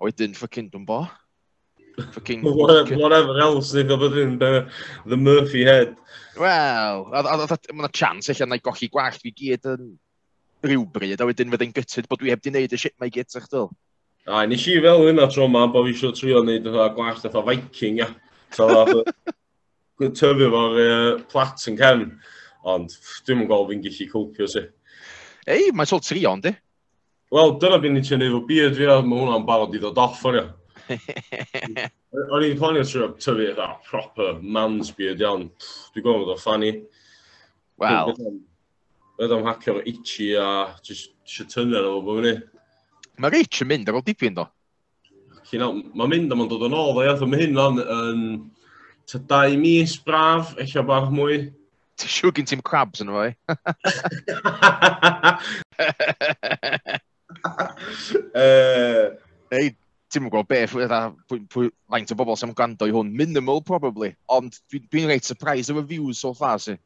A 0.00 0.06
wedyn, 0.08 0.36
ffocin, 0.36 0.68
dwi'n 0.72 0.86
bo. 0.88 1.04
Ffocin... 2.00 2.44
Whatever 2.44 3.40
else, 3.40 3.72
nid 3.76 3.92
o 3.94 3.98
bod 4.00 4.18
yn 4.20 4.36
the 4.40 5.16
Murphy 5.16 5.64
head. 5.68 5.94
Wel, 6.40 7.06
mae'n 7.10 7.92
chance 7.96 8.32
eich 8.32 8.42
anna 8.44 8.58
i 8.58 8.64
gochi 8.64 8.90
gwallt 8.92 9.20
fi 9.22 9.32
gyd 9.36 9.70
yn 9.70 9.92
rhywbryd, 10.66 11.20
a 11.20 11.28
wedyn 11.28 11.52
fydd 11.52 11.66
yn 11.68 11.74
gytid 11.76 12.08
bod 12.10 12.20
dwi 12.20 12.34
heb 12.34 12.42
di 12.44 12.52
wneud 12.52 12.76
y 12.76 12.80
shit 12.80 12.96
mae 13.00 13.12
gyd 13.12 13.32
eich 13.38 13.48
dyl. 13.52 13.70
A, 14.28 14.44
nes 14.48 14.66
i 14.68 14.76
fel 14.84 15.06
hynna 15.08 15.26
tro 15.32 15.48
ma, 15.48 15.64
bod 15.72 15.88
fi 15.88 15.94
eisiau 15.94 16.12
trio 16.16 16.42
wneud 16.44 16.68
y 16.68 16.88
gwallt 16.96 17.24
eitha 17.24 17.44
Viking, 17.46 18.02
ia. 18.02 18.10
So, 18.56 18.68
tyfu 20.08 20.50
fo'r 20.54 20.80
uh, 20.84 21.22
plat 21.30 21.68
yn 21.70 21.78
cefn. 21.80 22.08
Ond 22.70 22.92
dwi'n 23.26 23.44
yn 23.44 23.48
gweld 23.50 23.70
fi'n 23.70 23.84
gallu 23.84 24.08
cwpio 24.14 24.48
si. 24.50 24.64
Ei, 25.50 25.70
mae'n 25.72 25.88
sol 25.88 26.02
tri 26.04 26.24
ond, 26.28 26.44
di? 26.44 26.52
Wel, 27.30 27.54
dyna 27.62 27.78
fi'n 27.82 27.94
ni 27.96 28.02
tynnu 28.04 28.26
efo 28.26 28.40
beard 28.48 28.76
fi, 28.76 28.88
mae 28.88 29.22
hwnna'n 29.22 29.46
barod 29.48 29.76
i 29.76 29.82
ddod 29.82 30.00
off 30.02 30.24
o'n 30.28 30.40
O'n 32.34 32.42
i'n 32.42 32.56
planio 32.58 32.82
trwy 32.82 33.08
tyfu 33.22 33.44
eitha 33.44 33.66
proper 33.86 34.40
man's 34.42 34.90
beard 34.96 35.22
iawn. 35.22 35.46
Dwi'n 35.94 36.04
gwybod 36.04 36.24
bod 36.24 36.32
o 36.34 36.38
ffani. 36.40 36.72
Wel. 37.80 38.14
Roedd 39.20 39.34
am 39.36 39.46
hacio 39.46 39.76
fo 39.76 39.84
itchy 39.86 40.32
a 40.34 40.48
eisiau 40.80 41.46
tynnu 41.52 41.78
ar 41.78 41.90
ôl 41.90 42.02
bod 42.06 42.22
fyny. 42.22 42.34
Mae 43.20 43.34
Rich 43.36 43.62
yn 43.62 43.70
mynd 43.70 43.90
ar 43.92 44.00
ôl 44.00 44.06
dipyn 44.06 44.38
do. 44.38 44.46
Mae'n 45.50 46.10
mynd 46.10 46.34
am 46.34 46.44
ond 46.44 46.52
dod 46.52 46.66
yn 46.66 46.76
ôl, 46.76 46.94
dda 46.96 47.06
iaith. 47.06 47.24
Mae 47.28 47.44
hyn 47.44 47.60
yn 47.60 48.24
ta 49.10 49.18
dau 49.18 49.56
mis 49.58 49.96
braf, 49.98 50.54
eich 50.60 50.76
o 50.78 50.84
bach 50.86 51.10
mwy. 51.14 51.50
Ti'n 52.00 52.12
siŵr 52.14 52.34
gen 52.36 52.48
ti'n 52.48 52.62
crabs 52.64 53.02
yn 53.02 53.10
rhoi? 53.12 53.30
Ei, 58.38 58.46
eh? 58.46 59.08
eh, 59.58 59.72
ti'n 60.10 60.24
mwyn 60.24 60.32
gwybod 60.32 60.50
beth, 60.50 60.74
faint 61.90 62.14
o 62.14 62.18
bobl 62.18 62.38
sy'n 62.38 62.54
gwrando 62.56 62.88
i 62.88 62.94
hwn, 62.94 63.12
minimal 63.16 63.62
probably, 63.66 64.14
ond 64.32 64.56
dwi'n 64.70 64.86
dwi 64.88 65.06
reit 65.10 65.28
surprised 65.28 65.74
efo 65.74 65.84
views 65.86 66.22
so 66.22 66.32
far 66.36 66.58
si. 66.62 66.76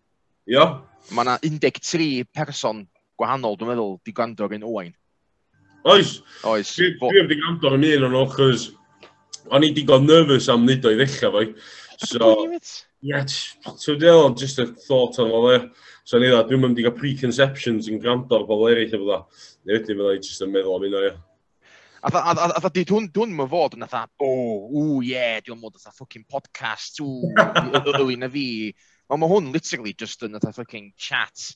Io? 0.53 0.67
Mae 1.15 1.25
yna 1.25 1.39
13 1.45 2.25
person 2.33 2.85
gwahanol, 3.21 3.59
dwi'n 3.61 3.75
meddwl, 3.75 3.99
di 4.05 4.17
gwrando 4.17 4.49
ar 4.49 4.57
un 4.57 4.67
Owain. 4.69 4.95
Oes. 5.93 6.17
Oes. 6.49 6.73
Dwi 6.81 7.29
di 7.29 7.39
gwrando 7.39 7.71
ar 7.71 7.79
un 7.79 7.87
o'n 8.09 8.17
nhw, 8.17 8.27
chos 8.33 8.71
o'n 9.53 9.65
i 9.67 9.73
digon 9.77 10.07
nervous 10.09 10.49
am 10.53 10.65
nid 10.69 10.85
o'i 10.89 10.97
ddechrau 10.99 11.33
fo. 11.35 11.43
So, 11.99 12.51
yeah, 13.01 13.25
so 13.27 13.95
dwi'n 13.97 14.37
just 14.37 14.59
a 14.59 14.67
thought 14.67 15.19
on 15.19 15.31
fel 15.31 15.51
e. 15.53 15.59
So 16.05 16.19
ni 16.19 16.29
dda, 16.29 16.43
dwi'n 16.49 16.63
mynd 16.63 16.81
i 16.81 16.85
gael 16.85 16.97
preconceptions 16.97 17.89
yn 17.89 18.01
gwrando 18.03 18.39
ar 18.39 18.47
bobl 18.49 18.73
eraill 18.73 18.93
efo 18.93 19.07
dda. 19.07 19.21
Neu 19.65 19.79
wedyn 19.79 20.01
fydda 20.01 20.15
i 20.17 20.23
just 20.23 20.45
yn 20.45 20.53
meddwl 20.53 20.77
am 20.79 20.89
un 20.89 20.97
o, 20.99 21.03
ia. 21.09 21.15
A 22.05 22.11
dda, 22.13 22.73
dwi'n 22.77 23.09
dwi'n 23.15 23.37
mynd 23.39 23.53
fod 23.53 23.77
yn 23.79 23.87
dda, 23.87 24.03
o, 24.21 24.33
ww, 24.69 24.99
ie, 25.07 25.29
dwi'n 25.47 25.61
mynd 25.61 25.79
dda 25.79 25.95
fucking 25.97 26.27
podcast, 26.29 27.01
ww, 27.01 27.95
yli 28.03 28.19
na 28.21 28.29
fi. 28.33 28.49
Ond 29.09 29.21
mae 29.23 29.33
hwn 29.33 29.53
literally 29.55 29.95
just 29.97 30.25
yn 30.27 30.37
dda 30.37 30.53
fucking 30.57 30.93
chat, 30.97 31.51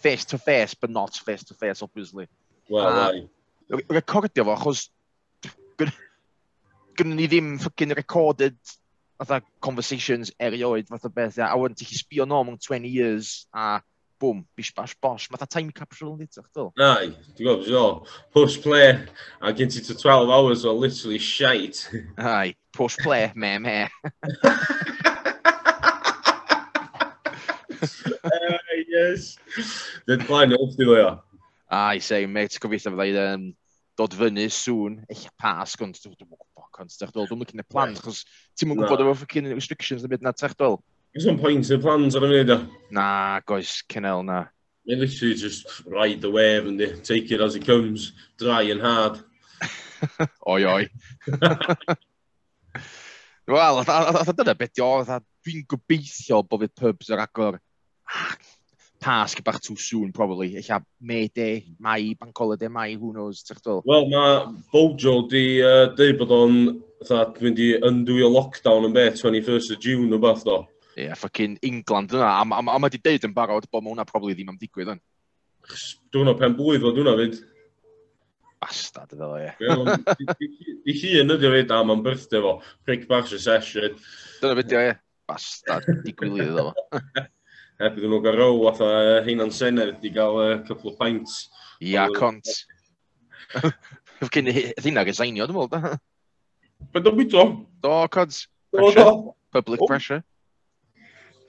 face 0.00 0.24
to 0.32 0.38
face, 0.38 0.74
but 0.74 0.92
not 0.92 1.18
face 1.26 1.44
to 1.50 1.54
face, 1.54 1.82
obviously. 1.84 2.28
Wel, 2.72 3.02
ai. 3.04 3.26
Recordio 3.92 4.46
fo, 4.48 4.56
achos 4.56 4.88
gynnu 7.00 7.16
ni 7.16 7.28
ddim 7.30 7.54
fucking 7.60 7.94
recorded 7.96 8.56
fatha 9.20 9.42
conversations 9.60 10.32
erioed 10.40 10.88
fath 10.88 11.04
o 11.04 11.08
beth, 11.12 11.38
a 11.38 11.52
wedyn 11.58 11.76
ti'n 11.76 11.98
sbio 12.00 12.24
nôl 12.28 12.46
mewn 12.48 12.58
20 12.58 12.88
years, 12.88 13.46
a 13.52 13.80
bwm, 14.20 14.44
bish 14.56 14.72
bash 14.74 14.94
bosh, 15.00 15.28
fatha 15.28 15.46
time 15.46 15.70
capsule 15.76 16.14
yn 16.14 16.22
dditach, 16.22 16.48
dyl? 16.56 16.72
Nai, 16.80 17.12
ti'n 17.36 17.44
gwybod, 17.44 17.66
so, 17.66 17.70
gwybod, 17.70 18.08
push 18.32 18.56
play, 18.64 18.88
a 19.40 19.52
gen 19.52 19.68
ti 19.72 19.84
to 19.84 19.94
12 19.96 20.30
hours 20.30 20.64
o 20.64 20.72
literally 20.72 21.18
shite. 21.18 21.84
Ai, 22.18 22.54
push 22.72 22.96
play, 23.04 23.30
me, 23.34 23.58
me. 23.58 23.88
uh, 28.24 28.58
yes. 28.88 29.36
Dyn 30.08 30.24
plan 30.24 30.56
off, 30.56 30.76
ti'n 30.78 30.88
gwybod? 30.88 31.20
Ai, 31.70 32.00
say, 32.00 32.24
mate, 32.26 32.56
gobeithio 32.58 32.96
fydda 32.96 33.04
i 33.06 33.34
um, 33.36 33.50
dod 34.00 34.14
fyny 34.16 34.46
sŵn, 34.48 34.94
eich 35.12 35.26
pas, 35.40 35.74
ond 35.84 35.98
dwi'n 35.98 36.14
gwybod, 36.16 36.46
ond 36.80 36.92
dwi'n 36.94 37.10
gwybod, 37.10 37.28
dwi'n 37.28 37.42
gwybod, 37.42 37.66
plan, 37.68 37.92
chos 37.98 38.22
ti'n 38.56 38.70
mwyn 38.70 38.80
gwybod 38.80 39.02
efo 39.04 39.12
ffocin 39.18 39.50
restrictions 39.52 40.06
yn 40.06 40.12
byd 40.12 40.24
na 40.24 40.32
tech 40.32 40.54
dweud. 40.56 40.80
Ys 41.18 41.26
o'n 41.28 41.40
pwynt 41.42 41.68
y 41.74 41.78
plans 41.82 42.16
ar 42.16 42.24
ymwneud 42.24 42.52
o? 42.54 42.58
Na, 42.96 43.08
goes, 43.44 43.80
cynnel 43.92 44.24
na. 44.24 44.38
Mae'n 44.88 45.02
literally 45.02 45.36
just 45.36 45.82
ride 45.84 46.22
the 46.22 46.30
wave, 46.32 46.66
and 46.70 46.80
Take 47.04 47.30
it 47.30 47.42
as 47.44 47.56
it 47.56 47.66
comes, 47.66 48.12
dry 48.38 48.62
and 48.72 48.80
hard. 48.80 49.20
oi, 50.48 50.64
oi. 50.64 50.88
Wel, 53.50 53.82
dyna 53.84 54.54
beth 54.54 54.80
o, 54.86 54.90
dwi'n 55.44 55.66
gobeithio 55.68 56.40
bod 56.46 56.64
fydd 56.64 56.76
pubs 56.78 57.12
yr 57.12 57.20
agor 57.26 57.60
pasg 59.00 59.42
bach 59.44 59.60
too 59.60 59.76
soon, 59.76 60.12
probably. 60.12 60.56
Ella 60.56 60.82
May 61.00 61.28
Day, 61.28 61.74
Mai, 61.78 62.14
Bank 62.18 62.36
Holiday, 62.36 62.68
Mai, 62.68 62.94
who 62.94 63.12
knows, 63.12 63.42
ti'ch 63.42 63.62
dwl? 63.64 63.82
Wel, 63.88 64.08
mae 64.12 64.34
Bojo 64.72 65.14
di 65.30 65.44
uh, 65.64 65.88
dweud 65.96 66.18
bod 66.20 66.34
o'n 66.36 66.58
mynd 67.40 67.62
i 67.64 67.70
yndwyo 67.88 68.28
lockdown 68.28 68.90
yn 68.90 68.96
be, 68.96 69.06
21st 69.16 69.76
of 69.76 69.80
June 69.80 70.12
o 70.12 70.20
beth 70.20 70.44
do. 70.44 70.58
Ie, 70.98 71.06
yeah, 71.06 71.16
fucking 71.16 71.56
England 71.62 72.12
yna. 72.12 72.28
A, 72.28 72.44
a, 72.44 72.60
a 72.60 72.82
mae 72.82 72.92
di 72.92 73.00
deud 73.00 73.24
yn 73.24 73.34
barod 73.36 73.70
bod 73.72 73.86
mae 73.86 73.94
hwnna 73.94 74.06
probably 74.08 74.36
ddim 74.36 74.52
am 74.52 74.60
digwydd 74.60 74.92
yn. 74.96 75.02
Dwi'n 76.12 76.32
o 76.32 76.36
pen 76.36 76.58
blwydd 76.58 76.84
fod 76.84 77.00
hwnna 77.00 77.16
fyd. 77.22 77.40
Bastard 78.60 79.16
fel 79.16 79.36
e. 79.40 79.48
Di 80.84 80.98
hun 81.00 81.36
ydy 81.38 81.48
o 81.48 81.56
fyd 81.56 81.72
am 81.72 81.96
am 81.96 82.04
byrthday 82.04 82.44
fo. 82.44 82.58
Prick 82.84 83.08
bach 83.08 83.32
secession. 83.32 83.96
Dyna 84.42 84.60
fyd 84.60 84.76
o 84.76 84.86
e. 84.90 84.96
Bastard, 85.30 85.88
di 86.04 86.16
gwylydd 86.18 86.58
o 86.60 86.68
fo. 86.68 86.88
byddwn 87.80 88.12
nhw'n 88.12 88.24
gael 88.26 88.36
row 88.36 88.60
fatha 88.68 88.90
Heinan 89.24 89.52
Senner 89.56 89.94
wedi 89.94 90.12
cael 90.12 90.38
uh, 90.42 90.58
couple 90.68 90.92
of 90.92 90.98
pints. 91.00 91.48
Ia, 91.80 92.08
cont. 92.16 92.44
Fydd 94.20 94.32
gen 94.34 94.50
i 94.52 94.54
ddina 94.76 95.04
gysainio, 95.08 95.46
dwi'n 95.48 95.56
meddwl, 95.56 95.70
da. 95.72 95.94
Be 96.92 97.00
dwi'n 97.00 97.16
bwyto? 97.16 97.46
Do, 97.80 97.94
cods. 98.12 98.42
Do, 98.76 98.90
do. 98.96 99.06
Public 99.56 99.80
oh. 99.80 99.88
pressure. 99.88 100.20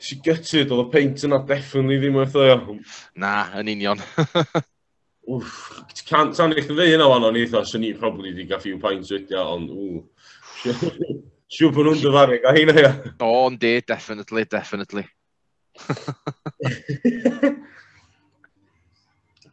Si 0.02 0.18
gutted, 0.24 0.72
oedd 0.72 0.88
y 0.88 0.92
paint 0.96 1.28
yna 1.28 1.42
definitely 1.46 2.00
ddim 2.02 2.18
wrth 2.22 2.40
o. 2.40 2.78
Na, 3.22 3.34
yn 3.60 3.70
union. 3.76 4.00
Wff, 5.32 6.02
can, 6.08 6.32
tan 6.34 6.56
eich 6.56 6.72
ddeud 6.72 6.96
yna 6.96 7.06
wan 7.12 7.28
o'n 7.28 7.38
eitha, 7.38 7.62
sy'n 7.68 7.84
ni'n 7.86 8.00
probably 8.00 8.32
wedi 8.32 8.48
gael 8.50 8.64
few 8.64 8.80
pints 8.82 9.12
wedi, 9.14 9.38
ond 9.38 9.70
ww. 9.70 10.02
Siw 11.52 11.70
bod 11.76 11.90
nhw'n 11.90 12.02
dyfaru, 12.02 12.40
a 12.48 12.56
hynna 12.56 12.78
ia. 12.80 12.92
O, 13.20 13.34
yndi, 13.52 13.76
definitely, 13.84 14.48
definitely. 14.50 15.06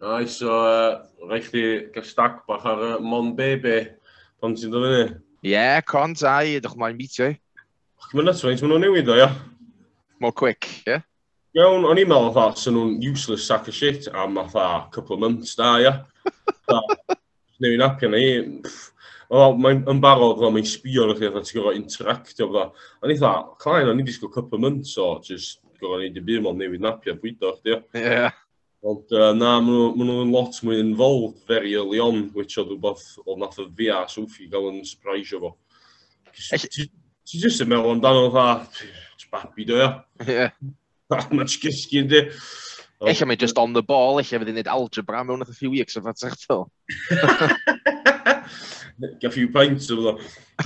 Ai, 0.01 0.27
so, 0.31 0.47
uh, 0.63 1.03
rhaid 1.27 1.49
chi 1.51 1.63
gael 1.95 2.07
stac 2.07 2.47
bach 2.47 2.65
ar 2.71 2.83
uh, 2.87 3.01
Mon 3.03 3.35
Bebe, 3.35 3.99
pan 4.39 4.55
ti'n 4.55 4.71
dod 4.71 4.85
fyny? 4.87 5.09
Ie, 5.43 5.51
yeah, 5.57 5.81
cont, 5.83 6.23
ai, 6.23 6.55
ydych 6.61 6.77
chi'n 6.77 6.99
meetio 6.99 7.27
i. 7.33 7.35
Ach, 7.99 8.13
mae'n 8.15 8.29
nuts 8.31 8.45
range, 8.47 8.63
maen 8.63 8.71
nhw'n 8.77 8.85
newid 8.87 9.11
o, 9.11 9.17
ia. 9.19 9.29
More 10.23 10.35
quick, 10.35 10.71
ie? 10.85 10.93
Yeah? 10.93 11.03
Iawn, 11.59 11.83
o'n 11.89 11.99
i'n 11.99 12.07
meddwl 12.11 12.31
fatha, 12.37 12.63
sy'n 12.63 12.79
nhw'n 12.79 13.03
useless 13.09 13.49
sack 13.51 13.67
of 13.67 13.75
shit 13.75 14.07
am 14.15 14.39
fatha 14.39 14.87
couple 14.95 15.19
of 15.19 15.25
months 15.27 15.59
da, 15.59 15.75
ia. 15.83 15.95
Newid 17.59 17.83
apio 17.83 18.13
na 18.13 18.23
i, 18.23 18.39
mae'n 19.29 19.83
ymbarod 19.91 20.39
fel 20.39 20.55
mae'n 20.55 20.69
sbio 20.77 21.09
ar 21.09 21.17
chi, 21.19 21.27
fatha 21.27 21.43
ti'n 21.49 21.59
gorfod 21.59 21.81
interactio, 21.81 22.53
fatha. 22.55 22.87
O'n 23.03 23.15
i'n 23.15 23.23
fatha, 23.25 23.59
clain, 23.65 23.91
o'n 23.91 23.99
i'n 23.99 24.07
disgwyl 24.07 24.31
couple 24.31 24.61
of 24.61 24.67
months 24.69 24.95
o, 25.03 25.17
just 25.27 25.59
gorau 25.81 26.03
neud 26.03 26.19
i 26.19 26.25
bum 26.29 26.51
ond 26.51 26.63
newid 26.63 26.85
napio 26.85 27.17
bwydo 27.19 27.55
chdi. 27.59 27.79
Yeah. 27.97 28.37
Ond 28.87 29.11
uh, 29.11 29.33
na, 29.35 29.57
maen 29.65 30.07
nhw'n 30.07 30.31
lot 30.31 30.61
mwy 30.63 30.79
involved 30.83 31.43
very 31.51 31.75
early 31.75 31.99
on, 32.03 32.29
which 32.37 32.59
oedd 32.61 32.71
rhywbeth 32.71 33.07
o 33.25 33.35
nath 33.41 33.59
o 33.59 33.67
fi 33.75 33.91
a 33.91 34.05
Sophie 34.11 34.47
gael 34.53 34.71
yn 34.71 34.85
surprise 34.87 35.35
o 35.35 35.43
fo. 35.43 35.51
Ti 36.39 37.43
jyst 37.43 37.65
yn 37.65 37.73
meddwl 37.73 37.97
amdano 37.97 38.29
dda, 38.31 38.47
babi 39.33 39.67
do 39.69 39.81
ia. 39.81 39.91
Yeah. 40.27 40.55
Mae'n 41.11 41.49
gysgu 41.49 42.05
ynddi. 42.05 42.23
Eich 43.09 43.23
am 43.23 43.31
just 43.39 43.59
on 43.59 43.73
the 43.73 43.83
ball, 43.83 44.19
eich 44.19 44.33
am 44.35 44.43
fydd 44.43 44.55
yn 44.55 44.71
algebra 44.71 45.23
mewn 45.27 45.43
a 45.43 45.53
few 45.55 45.71
weeks 45.71 45.99
o 45.99 46.03
fath 46.03 46.23
a 49.23 49.31
few 49.31 49.49
pints 49.49 49.91
of 49.91 50.03
them. 50.03 50.19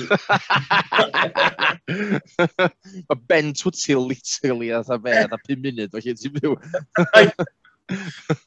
Mae 3.08 3.18
Ben 3.28 3.52
wyt 3.52 3.76
ti 3.76 3.94
literally 3.94 4.70
a 4.70 4.82
dda 4.82 5.02
fe, 5.02 5.24
a 5.24 5.38
5 5.48 5.58
munud, 5.64 5.90
felly 5.92 6.14
ti'n 6.16 6.32
byw. 6.38 6.54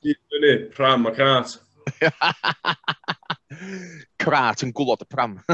Gyd 0.01 0.19
fyny, 0.31 0.53
pram 0.75 1.05
a 1.05 1.11
cart. 1.15 1.49
Crat 4.23 4.63
yn 4.65 4.73
gwlod 4.75 5.01
y 5.05 5.07
pram. 5.09 5.33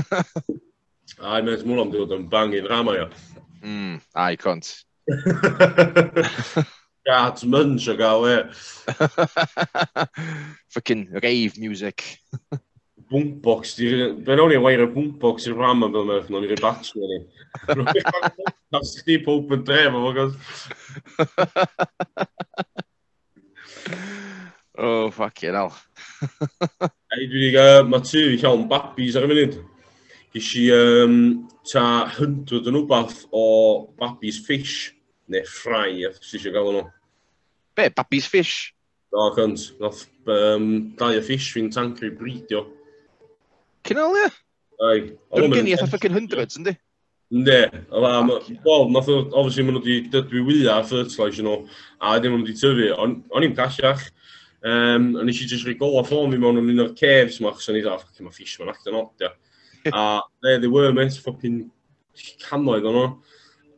Ai, 1.20 1.42
mae'n 1.44 1.66
mwlo 1.68 1.82
am 1.86 1.92
dod 1.94 2.16
yn 2.16 2.30
bang 2.32 2.54
i 2.56 2.62
rama 2.64 2.92
ia. 2.96 3.08
Mm, 3.62 4.00
ai, 4.16 4.36
cont. 4.40 4.66
Cart 7.06 7.44
munch 7.52 7.88
o 7.92 7.94
gael 8.00 8.24
e. 8.30 8.38
Fucking 10.72 11.04
rave 11.22 11.60
music 11.60 11.98
boombox, 13.12 13.76
fe 13.78 14.38
nawn 14.40 14.54
ni 14.54 14.60
wair 14.64 14.86
y 14.86 14.88
boombox 14.96 15.50
i'r 15.50 15.60
rama 15.60 15.92
fel 15.92 16.08
merch, 16.08 16.32
nawn 16.32 16.48
ni'r 16.48 16.64
batri 16.64 17.12
ni. 17.12 17.20
Nas 18.72 18.96
chdi 19.02 19.20
pob 19.26 19.52
yn 19.54 19.68
dref, 19.68 20.00
o 20.00 20.14
gos. 20.16 20.38
Oh, 24.84 25.12
fucking 25.12 25.54
hell. 25.54 25.74
Ei, 27.14 27.28
dwi 27.28 27.36
wedi 27.36 27.50
gael, 27.54 27.84
mae 27.92 28.02
tu 28.08 28.22
i 28.32 28.38
llawn 28.42 28.64
babis 28.72 29.18
ar 29.20 29.28
y 29.28 29.30
munud. 29.30 29.58
Ges 30.34 30.48
i 30.58 30.64
um, 30.74 31.18
ta 31.70 31.84
hyndwyd 32.16 32.70
yn 32.72 32.80
wbath 32.80 33.20
o 33.36 33.44
babis 34.00 34.40
fish, 34.48 34.78
neu 35.30 35.46
ffrai, 35.46 36.08
a 36.08 36.10
si 36.18 36.40
eisiau 36.40 36.56
gael 36.56 36.72
nhw. 36.78 36.86
Be, 37.78 37.92
babis 37.94 38.32
fish? 38.32 38.56
Do, 39.14 39.28
cynt. 39.36 39.68
Nath 39.84 40.08
um, 40.32 40.66
dau 40.98 41.20
o 41.20 41.22
fish 41.30 41.52
fi'n 41.54 41.70
tancri 41.76 42.10
bridio. 42.16 42.66
Cynal, 43.88 44.16
ie? 44.18 44.30
Ai. 44.82 44.98
Dwi'n 45.36 45.54
gen 45.56 45.70
i 45.70 45.76
eitha 45.76 45.90
ffucking 45.90 46.16
hundreds, 46.16 46.58
yndi? 46.60 46.76
Ne, 47.32 47.62
um, 47.96 48.30
wel, 48.66 48.90
nath 48.92 49.08
o, 49.08 49.22
obviously, 49.40 49.64
maen 49.64 49.78
nhw 49.78 49.86
wedi 49.86 50.10
dydw 50.12 50.36
i 50.36 50.42
wyliau 50.44 50.84
fertilizer 50.84 51.46
nhw, 51.48 51.54
a 52.04 52.18
ddim 52.18 52.34
maen 52.36 52.42
nhw 52.44 52.50
wedi 52.50 52.60
tyfu, 52.60 52.90
o'n 53.00 53.46
i'n 53.48 53.56
casiach. 53.56 54.04
Um, 54.68 55.14
a 55.18 55.24
nes 55.26 55.40
i 55.42 55.48
jyst 55.50 55.66
rhoi 55.66 55.78
gola 55.80 56.04
ffôn 56.06 56.34
fi 56.34 56.38
mewn 56.42 56.60
yn 56.60 56.74
un 56.74 56.84
o'r 56.84 56.92
caves 56.98 57.40
ma, 57.42 57.54
chos 57.56 57.72
o'n 57.72 57.80
i 57.80 57.86
dda, 57.86 57.96
ffucking 58.02 58.28
ma 58.28 58.36
fish 58.36 58.60
ma'n 58.60 58.74
acton 58.74 59.00
ia. 59.00 59.32
A, 59.98 60.02
ne, 60.44 60.58
they 60.60 60.70
were, 60.70 60.92
mate, 60.94 61.16
ffucking 61.24 61.64
canoedd 62.44 62.86
o'n 62.90 63.00
nhw. 63.00 63.08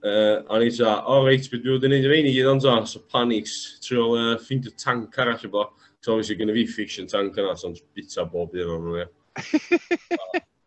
Uh, 0.03 0.41
a 0.50 0.60
nes 0.60 0.81
i 0.81 0.81
dda, 0.81 0.98
o 1.07 1.22
reit, 1.24 1.45
beth 1.51 1.62
dwi 1.63 1.77
wedi'n 1.77 1.93
neud 1.93 2.10
i 2.10 2.12
feini 2.12 2.33
gyd 2.36 2.50
ond 2.51 2.65
ta, 2.65 2.79
so 2.89 3.05
panics, 3.13 3.53
trio 3.86 4.10
uh, 4.17 4.33
y 4.41 4.74
tank 4.74 5.22
arall 5.22 5.45
o 5.48 5.53
bo. 5.53 5.69
So, 6.01 6.17
obviously, 6.17 6.41
gynnu 6.41 6.57
fi 6.57 6.65
fish 6.67 6.98
yn 7.00 7.07
tank 7.07 7.38
yna, 7.38 7.53
so'n 7.55 7.77
bita 7.95 8.25
bob 8.27 8.57
un 8.57 8.74
o'n 8.74 8.89
nhw, 8.89 9.03
ie. 9.05 9.12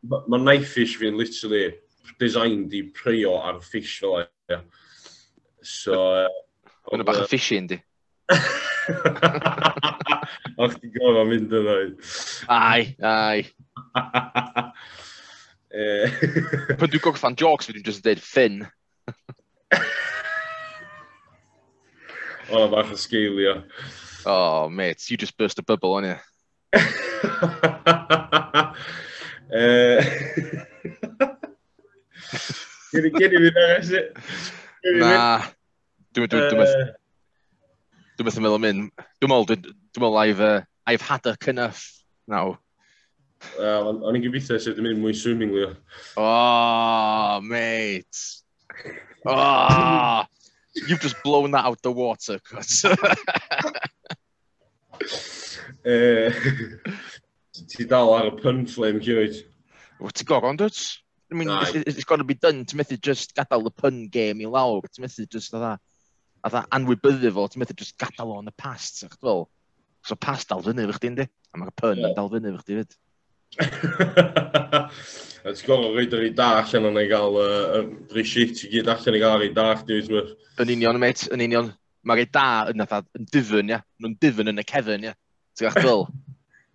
Mae 0.06 0.40
knife 0.42 0.70
fish 0.74 0.96
fi'n 1.00 1.18
literally 1.18 1.74
designed 2.20 2.74
i 2.74 2.82
preio 2.96 3.36
ar 3.38 3.60
fish 3.64 3.98
fel 4.02 4.22
e. 4.22 4.26
So... 5.62 5.98
Mae'n 6.92 7.06
bach 7.06 7.24
o 7.24 7.26
fishy 7.30 7.58
yndi. 7.62 7.80
Och 10.56 10.72
ti'n 10.78 10.92
gofio 10.94 11.24
mynd 11.26 11.52
yn 11.58 11.66
oed. 11.72 11.96
Ai, 12.52 12.94
ai. 13.02 13.38
Pan 16.78 16.88
dwi'n 16.88 17.02
gorffan 17.04 17.36
jokes, 17.36 17.66
fi 17.68 17.74
dwi'n 17.74 17.84
just 17.84 18.04
dweud 18.04 18.22
Finn. 18.22 18.62
O, 22.48 22.68
bach 22.72 22.92
o 22.94 22.96
sgeilio. 22.96 23.58
Oh, 24.24 24.70
mate, 24.70 25.10
you 25.10 25.16
just 25.16 25.36
burst 25.36 25.58
a 25.58 25.62
bubble, 25.62 25.94
on 25.94 26.04
you? 26.04 26.16
ee, 29.50 30.00
ken, 32.90 33.02
je, 33.02 33.10
ken 33.10 33.30
je 33.30 33.38
weer 33.38 33.52
daar 33.52 33.82
zitten? 33.82 34.22
Nah, 34.98 35.44
doe, 36.12 36.26
doe, 36.26 36.48
doe, 36.48 36.58
uh, 36.58 36.94
doe 38.16 38.24
me 38.24 38.30
some 38.30 38.58
min. 38.58 38.92
Doe 39.18 40.16
I've, 40.18 40.40
uh, 40.40 40.60
I've 40.86 41.02
had 41.02 41.26
a 41.26 41.36
cynnaf 41.36 42.04
now. 42.26 42.58
O'n 43.60 44.16
i'n 44.16 44.24
gobeithio 44.24 44.56
sef 44.58 44.74
ddim 44.76 44.88
yn 44.90 45.00
mwy 45.02 45.12
swimmingly. 45.14 45.66
Oh, 46.16 47.40
mate. 47.44 48.22
Oh, 49.26 50.24
you've 50.74 51.00
just 51.00 51.22
blown 51.22 51.50
that 51.52 51.64
out 51.64 51.82
the 51.82 51.92
water, 51.92 52.38
cuz. 52.40 52.84
Ti 57.70 57.84
dal 57.88 58.12
ar 58.12 58.30
y 58.32 58.36
pun 58.40 58.64
flame, 58.68 59.00
Cywyd. 59.00 59.38
Ti'n 60.02 60.28
gorfod, 60.28 60.58
dwi'n? 60.60 60.80
I 61.30 61.34
mean, 61.34 61.50
it's, 61.50 61.98
it's 61.98 62.04
got 62.04 62.16
to 62.16 62.24
be 62.24 62.34
done. 62.34 62.64
Ti'n 62.64 62.78
methu 62.78 63.00
just 63.00 63.34
gadael 63.34 63.66
y 63.66 63.72
pun 63.74 64.06
game 64.12 64.42
i 64.42 64.50
lawr. 64.50 64.82
Ti'n 64.90 65.06
methu 65.06 65.26
just 65.30 65.54
dda, 65.54 65.76
a 66.42 66.50
dda 66.50 66.64
anwybyddu 66.74 67.32
fo. 67.34 67.46
Ti'n 67.48 67.62
methu 67.62 67.76
just 67.78 67.96
gadael 68.02 68.34
o'n 68.34 68.50
y 68.50 68.54
past, 68.58 69.00
sa'ch 69.02 69.16
fel. 69.22 69.46
So 70.06 70.18
past 70.18 70.50
dal 70.50 70.62
fyny 70.62 70.86
fych 70.90 71.02
di, 71.02 71.26
A 71.54 71.58
mae'r 71.58 71.74
pun 71.78 72.02
yeah. 72.02 72.14
dal 72.18 72.30
fyny 72.30 72.52
fych 72.56 72.66
di 72.66 72.80
fyd. 72.80 72.92
A 75.46 75.54
ti'n 75.54 75.66
gorfod 75.70 75.94
rhaid 75.96 76.14
ar 76.18 76.26
ei 76.26 76.34
da 76.34 76.48
allan 76.60 76.88
o'n 76.90 77.02
ei 77.02 77.10
gael 77.10 77.40
y 77.42 77.48
uh, 77.82 78.24
shit 78.26 78.64
i 78.66 78.72
gyd 78.74 78.90
allan 78.90 79.18
i 79.18 79.22
gael 79.22 79.38
ar 79.38 79.46
ei 79.46 79.54
da 79.54 79.68
chdi, 79.80 80.02
Yn 80.62 80.72
union, 80.74 80.98
mate, 80.98 81.30
yn 81.34 81.46
union. 81.46 81.70
Mae'r 82.06 82.22
ei 82.22 82.28
da 82.30 82.48
yn, 82.70 82.82
yn 82.82 83.30
dyfyn, 83.30 83.70
ia. 83.70 83.80
Nhw'n 84.02 84.18
dyfyn 84.22 84.50
yn 84.52 84.62
y 84.62 84.66
cefn, 84.66 85.06
ia. 85.06 85.14
Ti'n 85.56 85.68
gach 85.68 85.78
gadw? 85.80 86.06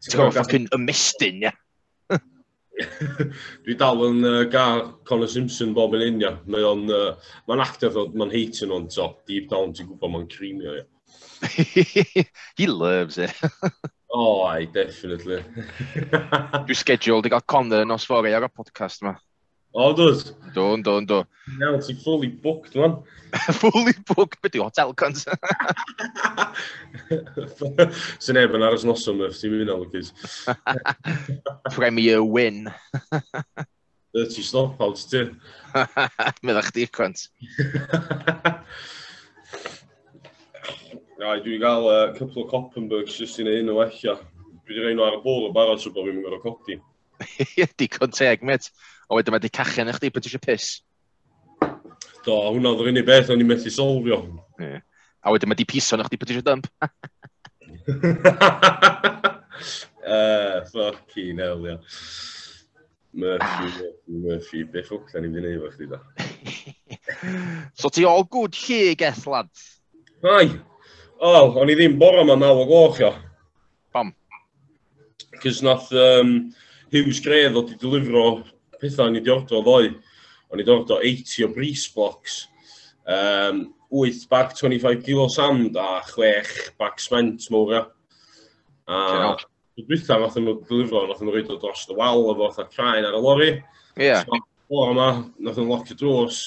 Ti'n 0.01 0.17
gwybod 0.17 0.37
ffocin 0.37 0.69
ymestyn, 0.77 1.43
ia? 1.45 1.53
Dwi 3.65 3.75
dal 3.77 3.99
yn 4.07 4.23
uh, 4.25 4.39
gael 4.49 4.87
Conor 5.05 5.29
Simpson 5.29 5.75
bob 5.77 5.93
yn 5.97 6.07
unia. 6.07 6.31
Mae 6.49 6.65
o'n, 6.65 6.87
uh, 6.89 7.35
mae'n 7.49 7.61
actor 7.61 7.93
fel 7.93 8.09
mae'n 8.15 8.33
heitio 8.33 8.69
nhw'n 8.69 8.89
so. 8.93 9.11
Deep 9.29 9.51
down, 9.51 9.75
ti'n 9.77 9.91
gwybod 9.91 10.15
mae'n 10.15 10.29
creamio, 10.31 10.79
ia. 10.79 10.87
He 12.57 12.67
loves 12.67 13.17
it. 13.21 13.33
oh, 14.15 14.41
aye, 14.49 14.65
definitely. 14.73 15.43
Dwi'n 15.93 16.81
scheduled 16.81 17.29
i 17.29 17.33
gael 17.33 17.45
Conor 17.45 17.85
yn 17.85 17.93
os 17.93 18.07
fori 18.09 18.33
ar 18.33 18.47
y 18.47 18.51
podcast 18.53 19.05
yma. 19.05 19.19
O, 19.73 19.93
dod? 19.93 20.35
Do, 20.53 20.75
do, 20.83 20.99
do. 21.05 21.25
Iawn, 21.59 21.79
ti'n 21.79 21.99
fully 22.03 22.27
booked, 22.27 22.75
man. 22.75 22.97
fully 23.61 23.93
booked? 24.09 24.41
Be 24.41 24.49
di 24.51 24.59
hotel 24.59 24.91
cunt? 24.93 25.23
Sy'n 28.19 28.35
neb 28.35 28.57
yn 28.57 28.65
aros 28.67 28.83
noson, 28.87 29.23
yf, 29.23 29.39
ti'n 29.39 29.55
mynd 29.55 29.71
alwcus. 29.71 30.11
Premier 31.77 32.19
win. 32.19 32.67
30 34.11 34.43
stop 34.43 34.83
out, 34.83 34.99
ti. 35.07 35.23
Meddach 36.43 36.73
chdi 36.73 36.89
cunt. 36.91 37.29
Ia, 41.21 41.39
dwi'n 41.39 41.63
gael 41.63 41.87
uh, 41.87 42.07
couple 42.19 42.43
o 42.43 42.49
Coppenbergs 42.51 43.15
jyst 43.23 43.39
i 43.39 43.47
neud 43.47 43.63
un 43.63 43.71
o 43.71 43.79
wella. 43.79 44.19
Dwi 44.67 44.75
wedi 44.75 44.83
rhaid 44.83 44.99
nhw 44.99 45.07
ar 45.07 45.21
y 45.21 45.23
bôl 45.23 45.47
o 45.47 45.55
barod 45.55 45.79
so 45.79 45.95
bod 45.95 46.09
fi'n 46.09 46.19
mynd 46.19 46.27
gorau 46.27 46.43
codi. 46.43 46.81
Ie, 47.55 47.67
digon 47.77 48.11
teg, 48.15 48.43
met 48.43 48.67
a 49.11 49.15
wedyn 49.17 49.35
mae 49.35 49.41
wedi 49.41 49.51
cachen 49.51 49.83
yn 49.83 49.91
eich 49.91 49.99
di, 49.99 50.07
beth 50.15 50.27
eisiau 50.29 50.43
pus? 50.45 50.65
Do, 52.23 52.37
hwnna 52.37 52.71
oedd 52.71 52.81
yr 52.85 52.91
unig 52.93 53.07
beth 53.09 53.31
o'n 53.33 53.41
i'n 53.43 53.49
methu 53.49 53.71
solfio. 53.73 54.19
A 54.55 55.27
wedyn 55.33 55.49
mae 55.51 55.57
wedi 55.57 55.67
piso 55.67 55.97
yn 55.97 56.03
eich 56.05 56.11
di, 56.13 56.19
beth 56.21 56.31
eisiau 56.31 56.47
dymp? 56.47 56.65
uh, 56.79 56.87
eh, 60.15 60.57
fucking 60.71 61.43
hell, 61.43 61.67
ia. 61.67 61.75
Murphy, 63.11 63.67
ah. 63.67 63.91
Murphy, 64.07 64.63
beth 64.63 64.87
ffwc 64.87 65.11
da 65.11 65.19
ni'n 65.19 65.35
fynd 65.35 65.49
efo 65.49 65.67
chdi 65.73 65.87
da. 65.91 65.99
so 67.81 67.91
ti 67.91 68.07
all 68.07 68.23
good 68.23 68.55
lle 68.55 68.95
geth, 68.95 69.27
lad? 69.27 69.51
Ai, 70.23 70.47
o, 71.19 71.51
o'n 71.59 71.71
i 71.73 71.75
ddim 71.75 71.99
bore 71.99 72.23
yma 72.23 72.39
naw 72.39 72.63
o 72.63 72.65
gloch, 72.69 73.03
ia. 73.03 73.11
Pam? 73.91 74.15
Cys 75.43 75.59
nath 75.67 75.91
um, 75.91 76.55
Hughes 76.95 77.19
Gredd 77.25 77.59
oedd 77.59 77.75
i 77.75 77.77
delifro 77.83 78.23
pethau 78.81 79.07
o'n 79.07 79.15
i 79.15 79.21
wedi 79.21 79.33
ordro 79.33 79.61
ddoe, 79.63 79.93
o'n 80.51 80.59
i 80.59 80.63
wedi 80.63 80.73
ordro 80.73 80.99
80 80.99 81.47
o 81.47 81.53
bris 81.55 81.85
blocks, 81.95 82.41
um, 83.05 83.69
8 83.91 84.27
bag 84.31 84.53
25 84.57 85.03
kilo 85.05 85.27
sand 85.31 85.77
a 85.79 86.01
6 86.07 86.71
bag 86.79 86.99
sment 87.01 87.47
mwr 87.53 87.75
ia. 87.75 87.85
A 88.91 89.01
dwytha 89.87 90.17
nath 90.19 90.37
nhw 90.39 90.57
ddilifro, 90.61 91.05
nath 91.07 91.21
nhw 91.23 91.33
roed 91.33 91.51
o 91.53 91.57
dros 91.59 91.87
y 91.89 91.95
wal 91.97 92.27
efo 92.31 92.49
fatha 92.51 92.67
crain 92.71 93.07
ar 93.07 93.17
y 93.17 93.21
lori. 93.23 93.51
Ie. 93.97 94.05
Yeah. 94.05 94.25
So, 94.27 94.83
yma, 94.91 95.07
nath 95.39 95.57
nhw'n 95.59 95.71
locio 95.71 95.97
drws. 95.99 96.41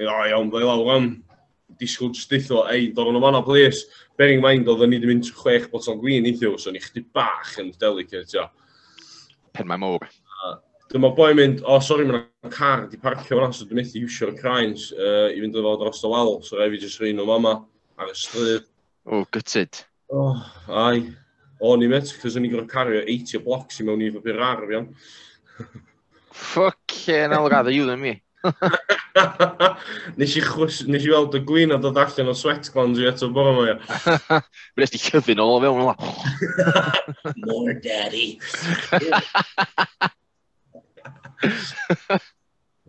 O 0.00 0.06
iawn, 0.06 0.50
ddau 0.52 0.64
lawr 0.66 0.94
am. 0.96 1.10
Disgwyl 1.80 2.12
jyst 2.14 2.32
deitho, 2.32 2.62
ei, 2.70 2.90
dod 2.94 3.10
o'n 3.10 3.18
yma 3.18 3.32
na, 3.34 3.42
Bearing 3.46 3.78
Bering 4.18 4.42
mind, 4.44 4.68
oedden 4.68 4.92
ni 4.92 4.98
wedi 5.00 5.08
mynd 5.08 5.30
chwech 5.34 5.70
botol 5.72 5.98
gwyn 6.00 6.28
eithiw, 6.28 6.58
so 6.60 6.70
ni 6.70 6.82
chdi 6.82 7.04
bach 7.16 7.56
yn 7.62 7.72
delicate, 7.80 8.28
ia. 8.36 8.48
Pen 9.56 9.68
mae 9.70 9.80
mowr. 9.80 10.04
Dyma 10.92 11.08
boi'n 11.16 11.38
mynd, 11.38 11.60
o 11.64 11.78
oh, 11.78 11.80
sori, 11.80 12.04
mae'n 12.04 12.52
car 12.52 12.82
di 12.90 12.98
parcio 13.00 13.38
fan'na, 13.38 13.54
so 13.56 13.64
dwi'n 13.64 13.78
methu 13.80 14.02
iwsio'r 14.02 14.34
cranes 14.36 14.90
uh, 14.92 15.30
i 15.32 15.38
fynd 15.40 15.56
efo 15.56 15.72
dros 15.80 16.02
y 16.04 16.10
wal, 16.12 16.34
so 16.44 16.58
rai 16.58 16.68
fi 16.74 16.80
jyst 16.82 17.00
rhaid 17.00 17.16
nhw 17.16 17.24
mama 17.30 17.54
ar 17.96 18.10
y 18.12 18.16
stryd. 18.18 18.66
O, 19.08 19.22
oh, 19.22 19.24
gytid. 19.32 19.80
O, 20.12 20.26
oh, 20.26 20.42
ai. 20.82 21.06
O, 21.62 21.72
ni 21.80 21.88
met, 21.88 22.12
cos 22.20 22.36
o'n 22.36 22.44
i 22.44 22.52
gorfod 22.52 22.68
cario 22.74 23.00
80 23.06 23.40
blocks 23.46 23.80
i 23.80 23.88
mewn 23.88 24.04
i 24.04 24.10
fy 24.12 24.20
byr 24.26 24.44
ar, 24.44 24.62
fian. 24.68 24.90
Fucking 26.42 27.32
hell, 27.32 27.38
algad, 27.40 27.72
you 27.72 27.88
than 27.88 28.04
me. 28.04 28.18
nes, 30.20 30.36
i 30.36 30.42
chwys, 30.44 30.82
nes 30.92 31.04
i 31.06 31.12
weld 31.14 31.38
y 31.38 31.42
gwyn 31.48 31.72
a 31.72 31.78
dod 31.80 32.00
allan 32.04 32.32
o 32.34 32.36
sweat 32.36 32.68
glands 32.74 33.00
i 33.00 33.08
eto 33.08 33.32
bore 33.32 33.54
mae. 33.56 34.42
Nes 34.76 34.92
i 34.98 35.00
cyfyn 35.08 35.40
o 35.40 35.48
fewn 35.62 35.86
yma. 35.86 35.96
More 37.46 37.80
daddy. 37.80 38.34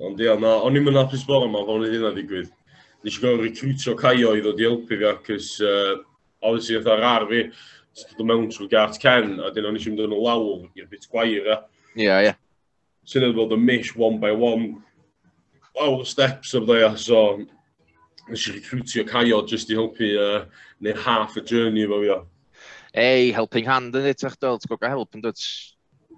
Ond 0.03 0.21
ia, 0.21 0.33
na, 0.41 0.55
o'n 0.65 0.77
i'n 0.77 0.85
mynd 0.87 0.99
apus 1.03 1.25
bore 1.27 1.47
yma, 1.49 1.61
fo'n 1.67 1.85
hynna 1.85 2.13
digwydd. 2.15 2.49
Nes 3.03 3.17
i 3.19 3.21
gael 3.21 3.41
recruitio 3.41 3.93
Caio 3.99 4.31
i 4.33 4.41
ddod 4.41 4.61
i 4.61 4.65
helpu 4.65 4.97
fi, 4.97 5.05
acos, 5.09 5.49
uh, 5.61 5.97
obviously, 6.41 6.79
oedd 6.79 6.89
ar 6.89 7.03
ar 7.05 7.27
fi, 7.29 7.43
dod 8.17 8.25
mewn 8.29 8.47
trwy 8.51 8.69
gart 8.71 8.97
Ken, 9.01 9.35
a 9.43 9.51
dyn 9.53 9.67
o'n 9.69 9.77
eisiau 9.77 9.93
mynd 9.93 10.07
yn 10.07 10.15
o 10.15 10.21
lawr 10.23 10.63
i'r 10.79 10.89
bit 10.89 11.05
gwair, 11.11 11.45
ia. 11.45 11.59
ie. 11.93 12.09
ia. 12.09 12.33
Sy'n 13.05 13.27
edrych 13.27 13.37
bod 13.37 13.53
y 13.53 13.59
mish 13.59 13.93
one 13.99 14.21
by 14.23 14.31
one, 14.31 14.71
lawr 15.77 16.05
steps 16.07 16.55
of 16.57 16.65
there, 16.69 16.95
so, 16.97 17.43
nes 18.29 18.47
i 18.49 18.55
recruitio 18.57 19.05
Caio 19.09 19.43
just 19.45 19.69
i 19.69 19.77
helpu 19.77 20.13
uh, 20.17 20.45
neu 20.81 20.97
half 21.05 21.37
a 21.37 21.43
journey 21.43 21.85
efo 21.85 22.01
fi, 22.01 22.09
ia. 22.09 22.21
Ei, 22.93 23.31
helping 23.33 23.65
hand 23.65 23.95
yn 23.97 24.09
eitach, 24.09 24.37
dwi'n 24.37 24.61
gwybod 24.69 24.91
help 24.93 25.17
yn 25.17 25.23
dod. 25.23 25.39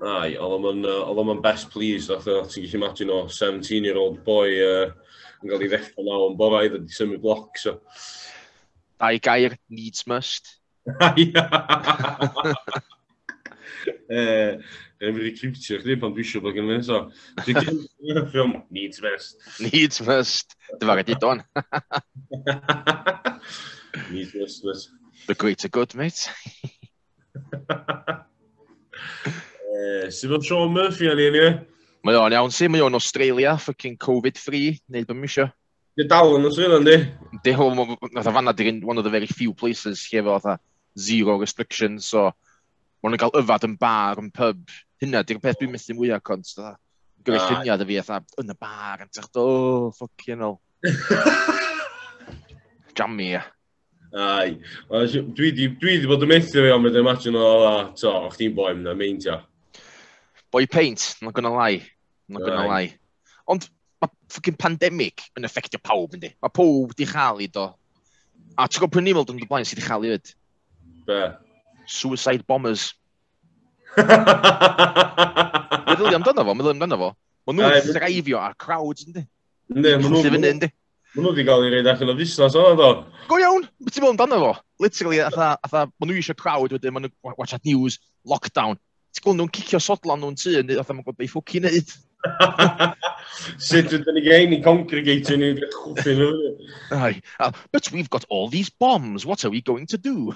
Ai, 0.04 0.36
oedd 0.36 0.66
o'n 0.68 1.44
best 1.44 1.70
pleased, 1.72 2.12
oedd 2.12 2.28
o'n 2.28 2.50
ti'n 2.52 2.66
gallu 2.66 2.80
imagine 2.82 3.14
o 3.16 3.20
17-year-old 3.32 4.18
boy 4.26 4.50
uh, 4.66 4.90
yn 5.40 5.50
cael 5.52 5.64
ei 5.64 5.70
ddechrau 5.72 6.04
naw 6.04 6.26
yn 6.30 6.36
bora 6.40 6.64
i 6.66 6.70
ddod 6.72 6.90
i 6.90 6.96
symud 6.96 7.22
bloc, 7.24 7.56
so. 7.62 7.72
Dau 9.00 9.16
gair, 9.24 9.52
needs 9.70 10.08
must. 10.12 10.44
Ehm, 14.06 15.18
recruitio 15.22 15.78
chdi 15.82 15.96
pan 16.02 16.14
dwi 16.14 16.24
eisiau 16.26 16.42
bod 16.42 16.56
gen 16.58 16.74
i, 16.74 16.76
so. 16.86 16.98
Dwi'n 17.46 18.28
ffilm, 18.32 18.54
needs 18.74 19.00
must. 19.06 19.38
Needs 19.62 19.98
must. 20.06 20.48
Dy 20.76 20.84
fawr 20.90 21.02
ydi 21.04 21.16
don. 21.22 21.40
Needs 24.12 24.34
must, 24.36 24.66
must. 24.66 24.90
The 25.28 25.36
greater 25.36 25.70
good, 25.70 25.96
mate. 25.96 26.26
Sut 30.12 30.32
fel 30.32 30.44
Sean 30.46 30.74
Murphy 30.76 31.10
yn 31.12 31.22
un 31.28 31.40
i? 31.40 31.48
Mae 32.06 32.18
o'n 32.20 32.36
iawn 32.38 32.54
si, 32.54 32.68
mae 32.70 32.84
o'n 32.86 32.98
Australia, 32.98 33.56
fucking 33.58 33.96
Covid-free, 34.02 34.76
neud 34.94 35.08
bym 35.10 35.24
eisiau. 35.26 35.50
Di 35.98 36.06
dal 36.12 36.36
yn 36.38 36.46
Australia, 36.46 36.78
ynddi? 36.78 36.98
Di, 37.46 37.54
nath 37.56 38.30
o 38.30 38.34
fanna 38.36 38.54
di'n 38.54 38.84
one 38.86 39.02
of 39.02 39.08
the 39.08 39.14
very 39.14 39.26
few 39.26 39.54
places 39.54 40.04
lle 40.12 40.22
fel 40.22 40.36
otha 40.36 40.58
zero 41.00 41.38
restrictions, 41.42 42.06
so 42.12 42.28
mae 43.02 43.10
nhw'n 43.10 43.22
cael 43.24 43.40
yfad 43.42 43.66
yn 43.68 43.78
bar, 43.82 44.22
yn 44.22 44.30
pub. 44.36 44.62
Hynna, 45.02 45.24
di'r 45.26 45.42
peth 45.44 45.58
dwi'n 45.62 45.74
methu 45.74 45.98
mwyaf 45.98 46.22
cont, 46.30 46.52
dda. 46.58 46.76
Gwyl 47.26 47.40
eich 47.40 47.50
hynny 47.56 47.90
fi, 47.90 47.98
atha, 48.04 48.22
yn 48.44 48.54
y 48.54 48.58
bar, 48.68 49.02
yn 49.02 49.10
tech, 49.10 49.42
oh, 49.42 49.90
fucking 49.98 50.46
hell. 50.46 50.60
Jammy, 53.00 53.32
ia. 53.34 53.42
Ai, 54.16 54.54
dwi 54.92 55.50
di 55.58 55.68
bod 56.06 56.24
yn 56.24 56.32
methu 56.32 56.62
fi 56.62 56.70
am 56.72 56.86
y 56.86 56.94
imagine 57.02 57.42
o, 57.42 57.50
ola, 57.58 57.76
to, 57.98 58.14
o'ch 58.28 58.38
ti'n 58.40 58.54
boem 58.56 58.86
na, 58.86 58.94
meindio 58.94 59.42
boi 60.52 60.66
paint, 60.68 61.16
not 61.22 61.34
gonna 61.34 61.54
lie. 61.54 61.82
Not 62.28 62.42
right. 62.42 62.50
gonna 62.50 62.68
lie. 62.68 62.94
Ond 63.48 63.70
mae 64.02 64.12
ffocin 64.30 64.58
pandemig 64.60 65.24
yn 65.38 65.48
effectio 65.48 65.80
pawb, 65.82 66.16
yndi. 66.18 66.34
Mae 66.42 66.54
pawb 66.54 66.94
wedi 66.94 67.08
chael 67.10 67.42
i 67.46 67.48
do. 67.52 67.66
A 68.56 68.68
ti'n 68.68 68.82
gwybod 68.82 68.94
pwy'n 68.96 69.06
ni'n 69.08 69.18
meddwl 69.18 69.36
yn 69.36 69.42
dy 69.42 69.50
blaen 69.50 69.68
sydd 69.68 69.80
wedi 69.82 69.90
chael 69.90 70.06
i 70.06 70.14
fyd? 70.14 70.34
Be? 71.10 71.20
Suicide 71.92 72.46
bombers. 72.50 72.94
Meddwl 75.86 76.12
i 76.12 76.18
amdano 76.18 76.44
fo, 76.44 76.54
meddwl 76.56 76.74
i 76.74 76.76
amdano 76.76 76.98
fo. 77.02 77.10
Mae 77.46 77.54
nhw'n 77.56 77.76
wedi 77.76 77.96
draifio 77.96 78.42
ar 78.42 78.56
crowds, 78.60 79.06
yndi. 79.06 79.24
Ne, 79.76 79.96
mae 80.02 80.10
nhw'n... 80.10 80.66
Mae 81.16 81.24
nhw 81.24 81.32
wedi 81.32 81.46
cael 81.48 81.64
ei 81.64 81.72
reid 81.72 81.88
allan 81.88 82.12
o 82.12 82.18
fusnes 82.18 82.58
o'n 82.60 82.80
do. 82.80 82.90
Go 83.30 83.36
iawn, 83.40 83.64
beth 83.80 83.96
ti'n 83.96 84.04
meddwl 84.04 84.16
amdano 84.16 84.42
fo? 84.42 84.52
Literally, 84.84 85.22
atha, 85.24 85.54
atha, 85.64 85.86
mae 85.88 86.10
nhw 86.10 86.18
eisiau 86.20 86.38
crowd 86.40 86.76
wedyn, 86.76 86.96
mae 86.96 87.06
nhw 87.06 87.38
watch 87.38 87.56
at 87.56 87.64
news, 87.68 87.94
lockdown, 88.28 88.76
ti'n 89.16 89.24
gweld 89.24 89.40
nhw'n 89.40 89.54
cicio 89.56 89.80
sodlan 89.80 90.22
nhw'n 90.22 90.36
tu, 90.40 90.52
yn 90.60 90.68
dweud, 90.68 90.84
mae'n 90.90 91.02
gwybod 91.06 91.18
beth 91.22 91.32
ffwci'n 91.32 91.66
neud. 91.70 91.94
Sut 93.68 93.94
ydyn 93.94 94.18
ni 94.18 94.24
gein 94.26 94.54
i 94.56 94.60
congregate 94.66 95.36
yn 95.36 95.46
ydych 95.46 95.76
chwffin 95.78 96.20
nhw. 96.20 97.12
But 97.72 97.92
we've 97.94 98.10
got 98.10 98.26
all 98.30 98.50
these 98.50 98.70
bombs, 98.70 99.26
what 99.26 99.46
are 99.46 99.52
we 99.54 99.62
going 99.62 99.86
to 99.88 99.98
do? 99.98 100.34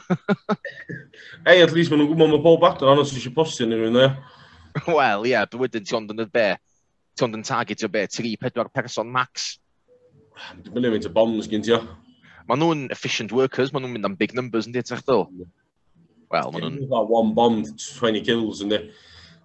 Ei, 1.49 1.61
at 1.61 1.73
least 1.75 1.91
maen 1.91 2.03
nhw'n 2.03 2.11
gwybod 2.13 2.33
mae 2.35 2.43
pob 2.45 2.67
adnod 2.69 2.93
anodd 2.93 3.09
sy'n 3.09 3.19
eisiau 3.21 3.35
postio 3.35 3.67
ni 3.67 3.79
rhywun, 3.79 3.99
e? 3.99 4.09
Wel, 4.99 5.25
ie, 5.25 5.33
yeah, 5.33 5.47
but 5.49 5.59
wedyn 5.63 5.87
ti 5.87 5.97
ond 5.97 6.13
yn 6.13 6.23
y 6.23 6.27
be, 6.31 6.49
ti 7.17 7.25
ond 7.25 7.35
yn 7.35 7.47
targetio 7.47 7.89
be, 7.91 8.05
3-4 8.07 8.71
person 8.75 9.11
max. 9.11 9.51
Dwi'n 10.63 10.75
mynd 10.75 10.87
i'n 10.87 10.95
fynd 10.97 11.09
y 11.09 11.15
bombs 11.15 11.51
o. 11.75 11.81
Maen 12.49 12.63
nhw'n 12.63 12.85
efficient 12.95 13.33
workers, 13.35 13.73
maen 13.73 13.83
nhw'n 13.85 13.97
mynd 13.97 14.07
am 14.07 14.19
big 14.19 14.37
numbers 14.37 14.69
yn 14.69 14.77
dweud, 14.77 15.27
Wel, 16.29 16.51
maen 16.53 16.77
nhw'n... 16.77 17.09
One 17.09 17.33
bomb, 17.33 17.65
20 17.65 18.21
kills, 18.25 18.61
ynddi. 18.65 18.79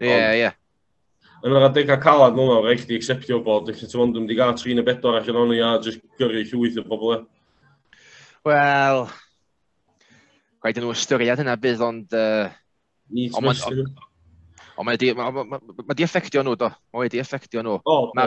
Ie, 0.04 0.16
ie. 0.42 0.50
Yn 1.44 1.54
yr 1.56 1.66
adeg 1.68 1.92
a 1.92 1.96
calad 2.00 2.36
nhw'n 2.36 2.52
o'r 2.58 2.70
eich 2.72 2.84
di 2.88 2.98
acceptio 2.98 3.38
bod, 3.44 3.70
eich 3.72 3.80
ti'n 3.80 4.00
mynd 4.00 4.18
wedi 4.20 4.36
gael 4.36 4.56
3 4.60 4.76
neu 4.76 4.84
4 4.88 5.20
allan 5.20 5.40
o'n 5.42 5.54
i 5.56 5.62
a 5.64 5.70
just 5.84 6.00
gyrru 6.20 6.42
llwyth 6.50 6.80
o 6.80 6.84
bobl 6.88 7.14
e. 7.16 7.18
Wel, 8.44 9.06
gwaith 10.60 10.80
nhw 10.82 10.92
ystyried 10.92 11.40
hynna 11.40 11.56
bydd, 11.60 11.80
ond... 11.84 12.08
Uh, 12.12 12.52
Ond 14.74 14.88
mae 14.88 14.98
di, 14.98 15.12
ma, 15.14 15.28
ma, 15.30 15.58
ma 15.60 15.94
di 15.94 16.02
effectio 16.02 16.42
nhw, 16.42 16.56
do. 16.58 16.66
Mae 16.96 17.08
di 17.12 17.20
effectio 17.22 17.62
nhw. 17.62 17.76
O, 17.78 17.94
oh, 17.94 18.10
ma, 18.16 18.26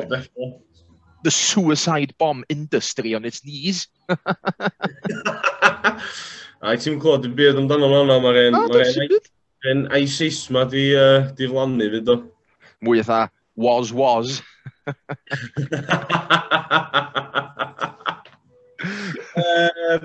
The 1.26 1.34
suicide 1.34 2.14
bomb 2.22 2.46
industry 2.48 3.16
on 3.18 3.26
its 3.26 3.44
knees. 3.44 3.90
A 6.66 6.74
i 6.74 6.80
ti'n 6.82 6.98
clywed 7.02 7.22
dim 7.26 7.36
byd 7.38 7.60
amdano 7.62 7.90
fel 7.92 8.08
yna, 8.08 8.18
mae'r 8.24 8.40
un... 8.48 8.56
Mae'r 8.72 9.74
un 9.74 9.82
ISIS 10.00 10.40
ma 10.54 10.64
di, 10.70 10.90
uh, 10.98 11.28
di 11.38 11.50
flannu 11.50 11.90
fyd 11.94 12.10
o. 12.14 12.16
Mwy 12.86 13.02
eitha, 13.02 13.28
was 13.58 13.92
was. 13.94 14.40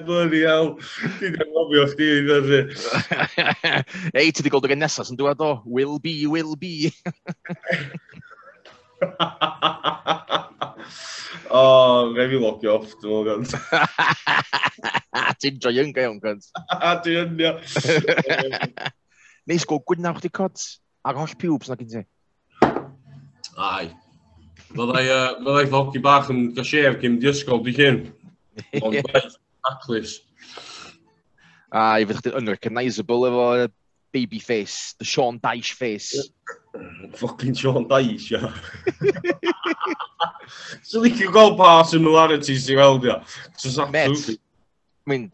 Bwni 0.02 0.42
iawn. 0.42 0.74
Ti'n 1.20 1.38
gofio 1.40 1.86
chdi 1.92 2.10
i 2.18 2.20
ddod. 2.26 2.52
Ei, 4.18 4.28
ti 4.28 4.42
wedi 4.42 4.52
gweld 4.52 4.68
o'r 4.68 4.76
nesaf 4.76 5.12
yn 5.12 5.20
dweud 5.20 5.40
o. 5.44 5.54
Will 5.64 5.96
be, 6.04 6.14
will 6.28 6.56
be. 6.60 6.92
o, 11.52 11.58
oh, 11.58 12.12
rai 12.16 12.28
fi 12.30 12.38
logio 12.40 12.76
off, 12.78 12.92
dwi'n 13.02 13.26
meddwl 13.26 13.26
gant. 13.28 13.50
Ti'n 15.42 15.58
joio'n 15.62 15.92
gael, 15.96 16.16
gant. 16.22 16.44
Dwi'n, 17.04 17.34
ia. 17.42 17.52
Neis 19.50 19.66
go 19.66 19.80
na 19.98 20.14
chdi 20.16 20.30
cod, 20.30 20.56
ar 21.04 21.18
holl 21.18 21.34
pubes 21.38 21.68
na 21.70 21.76
gyn 21.80 21.90
ti. 21.92 22.02
Ai. 23.58 23.90
Fyddai 24.72 25.04
uh, 25.12 25.30
fyddai 25.42 25.66
ddogi 25.68 26.00
bach 26.04 26.30
yn 26.32 26.52
gysef 26.56 27.00
gym 27.02 27.18
di 27.20 27.28
ysgol 27.32 27.60
di 27.66 27.74
hyn. 27.76 28.04
Ond 28.80 28.96
gwaith, 29.02 29.36
aclis. 29.68 30.20
Ai, 31.72 32.06
fydd 32.06 32.20
chdi'n 32.22 32.38
unrecognisable 32.40 33.28
efo 33.28 33.46
baby 34.12 34.38
face, 34.38 34.94
the 34.98 35.04
Sean 35.04 35.40
Dyche 35.40 35.72
face 35.72 36.30
fucking 37.14 37.54
Sean 37.54 37.86
Dice, 37.88 38.32
ia. 38.32 38.52
so 40.82 41.00
licio 41.00 41.30
gweld 41.32 41.56
pa 41.58 41.82
similarities 41.84 42.68
i 42.70 42.76
weld, 42.76 43.04
ia. 43.04 43.20
Just 43.60 43.80
Met, 43.90 44.10
I 44.32 44.38
mi'n... 45.08 45.28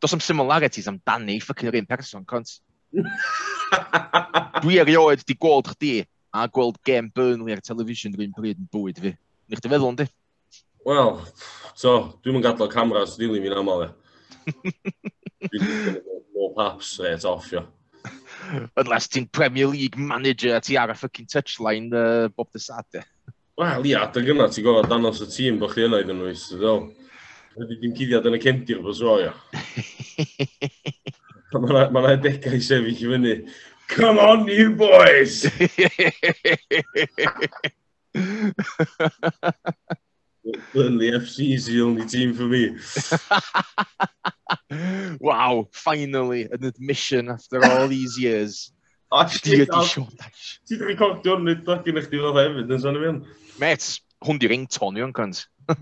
Does 0.00 0.12
am 0.12 0.20
similarities 0.20 0.88
am 0.88 1.00
Danny, 1.06 1.38
ffucking 1.40 1.70
yr 1.70 1.78
un 1.80 1.88
person, 1.88 2.24
cont. 2.28 2.58
Dwi 4.62 4.76
erioed 4.82 5.24
di 5.26 5.36
gweld 5.40 5.72
chdi 5.72 5.94
a 6.36 6.46
gweld 6.52 6.76
game 6.84 7.10
Burnley 7.14 7.56
ar 7.56 7.62
television 7.64 8.12
rhywun 8.12 8.34
bryd 8.36 8.60
yn 8.60 8.68
bwyd 8.72 9.00
fi. 9.00 9.14
Nid 9.48 9.62
chdi 9.62 9.72
feddwl, 9.72 9.94
ynddi? 9.94 10.06
Wel, 10.86 11.16
so, 11.74 11.96
dwi'n 12.22 12.36
mynd 12.36 12.46
gadael 12.46 12.70
cameras 12.70 13.16
dilyn 13.18 13.42
fi'n 13.42 13.56
aml, 13.56 13.86
ia. 13.86 13.92
Dwi'n 15.48 15.64
mynd 15.64 16.54
paps, 16.58 16.98
reit 17.02 17.24
off, 17.28 17.48
ia. 17.56 17.64
Unless 18.76 19.08
ti'n 19.14 19.28
Premier 19.32 19.68
League 19.70 19.98
manager 19.98 20.56
a 20.56 20.60
ti 20.60 20.76
ar 20.78 20.92
y 20.92 20.96
fucking 20.98 21.26
touchline 21.30 21.90
uh, 21.94 22.28
bob 22.28 22.48
dy 22.54 22.60
sade. 22.62 23.02
Wel, 23.56 23.86
ia, 23.88 24.04
dy 24.12 24.20
gyna, 24.26 24.50
ti'n 24.52 24.66
gofod 24.66 24.90
danos 24.92 25.22
y 25.24 25.26
tîm 25.32 25.60
bod 25.60 25.72
chi 25.74 25.86
yna 25.86 26.02
iddyn 26.04 26.18
nhw, 26.20 26.34
ti'n 26.36 26.62
ddol. 26.62 26.82
Ydy 27.56 27.74
dim 27.82 27.94
cuddiad 27.96 28.28
yn 28.28 28.36
y 28.36 28.42
cefndir, 28.42 28.82
bos 28.84 29.00
o, 29.00 29.16
ia. 29.22 29.32
Mae 31.56 31.88
yna 31.88 32.12
adegau 32.12 32.60
sefyll 32.60 32.92
i 32.92 33.10
fyny. 33.14 33.34
Come 33.88 34.18
on, 34.18 34.48
you 34.50 34.74
boys! 34.76 35.46
Burnley 40.72 41.10
FC 41.10 41.54
is 41.54 41.66
the 41.66 41.82
only 41.82 42.06
team 42.06 42.34
for 42.34 42.42
me. 42.44 42.76
wow, 45.20 45.68
finally, 45.72 46.48
an 46.50 46.64
admission 46.64 47.30
after 47.30 47.64
all 47.64 47.88
these 47.88 48.18
years. 48.18 48.72
O, 49.12 49.22
ti 49.22 49.54
wedi 49.54 49.80
siodash. 49.86 50.58
Ti 50.66 50.80
wedi 50.80 50.96
cogio'r 50.98 51.38
nid 51.38 51.60
dag 51.62 51.86
yn 51.86 52.00
eich 52.00 52.08
di 52.10 52.18
fel 52.18 52.34
hefyd, 52.34 52.72
yn 52.74 52.80
sôn 52.82 52.96
i 52.98 53.02
fi'n. 53.04 53.20
Met, 53.62 53.84
hwn 54.26 54.40
di 54.42 54.50
ring 54.50 54.64
Tony 54.66 55.04
yn 55.04 55.12
cant. 55.14 55.44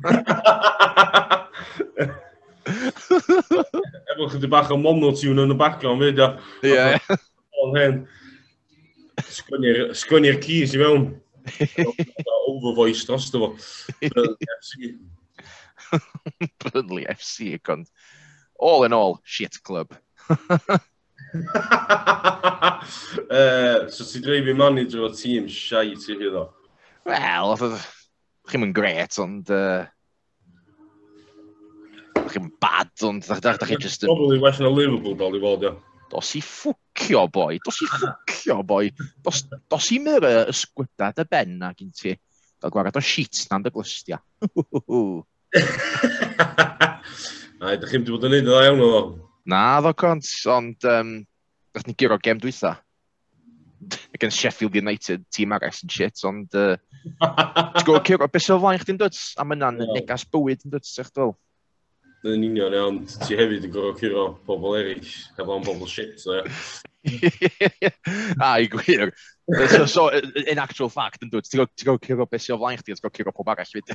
Efo 4.13 4.29
chyddi 4.29 4.51
bach 4.53 4.69
o 4.69 4.77
monotune 4.77 5.41
yn 5.49 5.57
y 5.57 5.57
background, 5.57 6.05
fyd, 6.05 6.21
ia. 6.21 6.29
Ie. 6.69 7.17
Ond 7.65 7.81
hen, 7.81 7.97
sgwynnu'r 9.25 10.39
keys 10.45 10.77
i 10.77 10.85
fewn 10.85 11.09
overvoice 12.49 13.07
dros 13.07 13.31
ddo. 13.31 13.55
Burnley 14.01 14.47
FC, 14.61 14.73
Burnley 16.63 17.07
FC, 17.09 17.63
gond. 17.63 17.87
All 18.59 18.85
in 18.85 18.93
all, 18.93 19.21
shit 19.25 19.63
club. 19.63 19.95
uh, 20.29 20.79
so 23.95 24.05
ti'n 24.09 24.23
dreif 24.25 24.49
i 24.49 24.55
manager 24.57 25.09
o 25.09 25.11
tîm 25.13 25.49
siai 25.51 25.97
ti 25.99 26.15
chi 26.15 26.29
ddo? 26.31 26.47
Wel, 27.09 27.53
oedd 27.57 27.81
chi'n 28.51 28.63
mynd 28.65 28.77
gret, 28.77 29.19
ond... 29.23 29.51
Eh, 29.53 29.85
uh, 32.15 32.29
chi'n 32.31 32.49
bad, 32.63 32.95
ond 33.05 33.27
da, 33.27 33.41
da, 33.41 33.57
da 33.59 33.69
chi 33.69 33.77
just... 33.81 34.07
Probably 34.07 34.39
well 34.41 34.63
na 34.63 34.71
Liverpool, 34.73 35.19
dal 35.19 35.37
i 35.37 35.43
fod, 35.43 35.69
ia. 35.69 35.75
Dos 36.13 36.35
i 36.39 36.43
ffwc 36.45 36.84
ffwcio 36.95 37.27
boi, 37.33 37.59
dos 37.65 37.81
i 37.83 37.87
ffwcio 37.91 38.63
boi, 38.67 38.91
dos, 39.25 39.45
dos 39.71 39.91
i 39.93 39.99
myr 40.03 40.25
y 40.29 40.53
sgwybda 40.55 41.13
dy 41.17 41.25
ben 41.31 41.59
na 41.59 41.73
gyn 41.75 41.91
ti, 41.93 42.15
fel 42.63 42.71
gwarad 42.73 42.97
o 42.97 43.03
sheets 43.03 43.49
na'n 43.51 43.65
dy 43.65 43.71
glystia. 43.75 44.21
Ai, 47.65 47.77
da 47.81 47.89
chi'n 47.89 48.05
bod 48.07 48.25
yn 48.27 48.35
neud 48.35 48.45
yn 48.45 48.49
dda 48.49 48.65
iawn 48.67 48.83
o 48.85 48.89
fo? 48.93 49.03
Na, 49.51 49.81
ddo 49.83 49.93
cont, 49.99 50.27
ond 50.53 50.89
um, 50.89 51.15
dath 51.75 51.87
ni 51.89 51.95
gyro 51.99 52.19
gem 52.23 52.41
dwytha. 52.41 52.77
Ac 54.15 54.23
Sheffield 54.33 54.77
United, 54.79 55.25
tîm 55.35 55.53
arall 55.53 55.83
yn 55.85 55.93
shit, 55.93 56.23
ond... 56.25 56.49
Uh, 56.57 56.77
Ti'n 57.77 57.85
gwybod, 57.85 58.05
Ciro, 58.07 58.29
beth 58.33 58.47
sy'n 58.47 58.61
flaen 58.63 58.81
chdi'n 58.81 59.01
dod? 59.01 59.19
A 59.37 59.45
mae 59.45 59.59
yna'n 59.59 59.83
negas 59.93 60.25
bywyd 60.33 60.65
yn 60.65 60.73
dod, 60.73 60.87
sech 60.89 61.11
dwi'n 61.13 61.35
yn 62.25 62.45
union 62.47 62.75
iawn, 62.75 62.99
ti 63.27 63.37
hefyd 63.37 63.67
yn 63.69 63.73
gorfod 63.73 64.01
curo 64.01 64.25
pobl 64.49 64.77
eraill, 64.79 65.13
efo'n 65.37 65.65
pobl 65.67 65.89
shit, 65.91 66.17
so 66.21 66.39
ia. 66.39 66.45
A, 67.05 67.91
ah, 68.47 68.55
i 68.63 68.69
gwir. 68.73 69.13
So, 69.69 69.85
so, 69.87 70.09
in 70.09 70.59
actual 70.59 70.89
fact, 70.89 71.23
yn 71.25 71.33
dwi, 71.33 71.43
ti'n 71.45 71.61
gorfod 71.65 72.07
curo 72.07 72.27
beth 72.31 72.47
sy'n 72.47 72.57
o 72.57 72.61
flaen 72.63 72.81
chdi, 72.81 72.95
ti'n 72.95 73.05
gorfod 73.05 73.19
curo 73.19 73.35
pob 73.37 73.53
arall 73.53 73.75
fyd. 73.75 73.93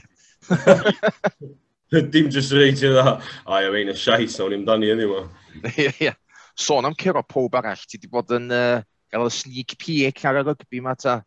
Dim 2.14 2.30
just 2.30 2.54
reit 2.54 2.84
i 2.86 2.92
dda, 2.94 3.16
a 3.50 3.62
ia 3.64 3.72
fe'n 3.74 3.94
y 3.96 3.98
siais, 3.98 4.38
a 4.38 4.46
wni'n 4.46 4.68
dani 4.68 4.92
yn 4.94 5.02
yma. 5.08 5.24
Ie, 5.74 5.90
ia. 6.06 6.14
Sôn 6.60 6.86
am 6.86 6.98
curo 7.00 7.24
pob 7.26 7.58
arall, 7.58 7.82
ti 7.88 7.98
wedi 7.98 8.12
bod 8.12 8.36
yn 8.36 8.52
uh, 8.54 8.84
gael 9.10 9.26
y 9.26 9.34
sneak 9.34 9.74
peek 9.82 10.22
ar 10.30 10.44
y 10.44 10.46
rygbi 10.46 10.84
ma 10.86 10.94
ta? 11.00 11.22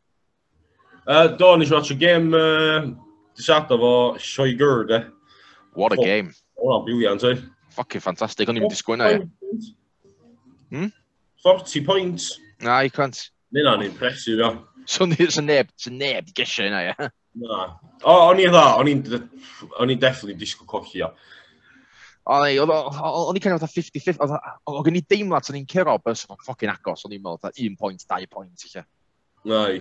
Uh, 1.02 1.26
do, 1.34 1.56
nes 1.58 1.72
i 1.72 1.74
watch 1.74 1.90
y 1.90 1.98
gêm, 1.98 2.30
uh, 2.30 2.86
dysada 3.34 3.74
fo 3.80 3.92
Sioegur, 4.22 4.86
de. 4.86 5.02
What 5.74 5.96
a 5.96 5.98
oh. 5.98 6.04
game. 6.04 6.30
O'n 6.60 6.84
biliant, 6.86 7.24
eh? 7.28 7.40
Fucking 7.76 8.04
fantastic, 8.04 8.48
o'n 8.48 8.58
i'n 8.58 8.66
mynd 8.66 8.74
i 8.74 8.78
sgwynna, 8.78 9.08
ie. 9.14 9.70
Hmm? 10.72 10.92
40 11.42 11.84
points. 11.86 12.28
Na, 12.62 12.82
i 12.84 12.92
cwant. 12.92 13.18
Nid 13.52 13.68
o'n 13.68 13.84
impresif, 13.86 14.38
ia. 14.38 14.52
So, 14.86 15.06
so 15.30 15.42
neb, 15.44 15.70
so 15.78 15.92
neb 15.94 16.26
di 16.28 16.34
gesio 16.36 16.66
yna, 16.68 16.82
ie. 16.90 17.10
Na. 17.42 17.62
O, 18.04 18.14
o'n 18.28 18.40
i 18.42 18.48
dda, 18.50 18.64
o'n 18.80 18.90
i'n 18.90 19.02
o'n 19.80 19.92
i'n 19.94 20.00
definitely 20.00 20.36
disgwyl 20.40 20.68
cochi, 20.70 21.00
ia. 21.00 21.10
O'n 22.30 22.46
i, 22.46 22.58
o'n 22.62 22.70
i'n 22.70 23.42
cael 23.42 23.58
fatha 23.58 23.72
50-50, 23.72 24.22
o'n 24.70 24.86
gen 24.86 25.00
i 25.00 25.04
deimlad 25.10 25.48
o'n 25.50 25.58
i'n 25.58 25.68
cyrro 25.70 25.96
bys 26.04 26.26
o'n 26.28 26.38
ffocin 26.44 26.70
agos, 26.70 27.06
o'n 27.06 27.16
i'n 27.16 27.24
meddwl 27.24 27.50
1 27.66 27.78
point, 27.80 28.04
2 28.14 28.30
point, 28.30 28.66
eich. 28.68 28.84
Nai. 29.48 29.80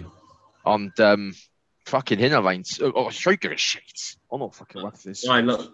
Ond, 0.71 1.03
um, 1.05 1.29
Fucking 1.85 2.19
hynna 2.19 2.43
faint. 2.45 2.67
O, 2.81 3.09
Lloegr 3.09 3.53
is 3.53 3.61
shit. 3.61 4.03
Oh, 4.29 4.37
o'n 4.37 4.45
o'n 4.45 4.53
fucking 4.53 4.83
werth 4.83 5.03
this. 5.03 5.25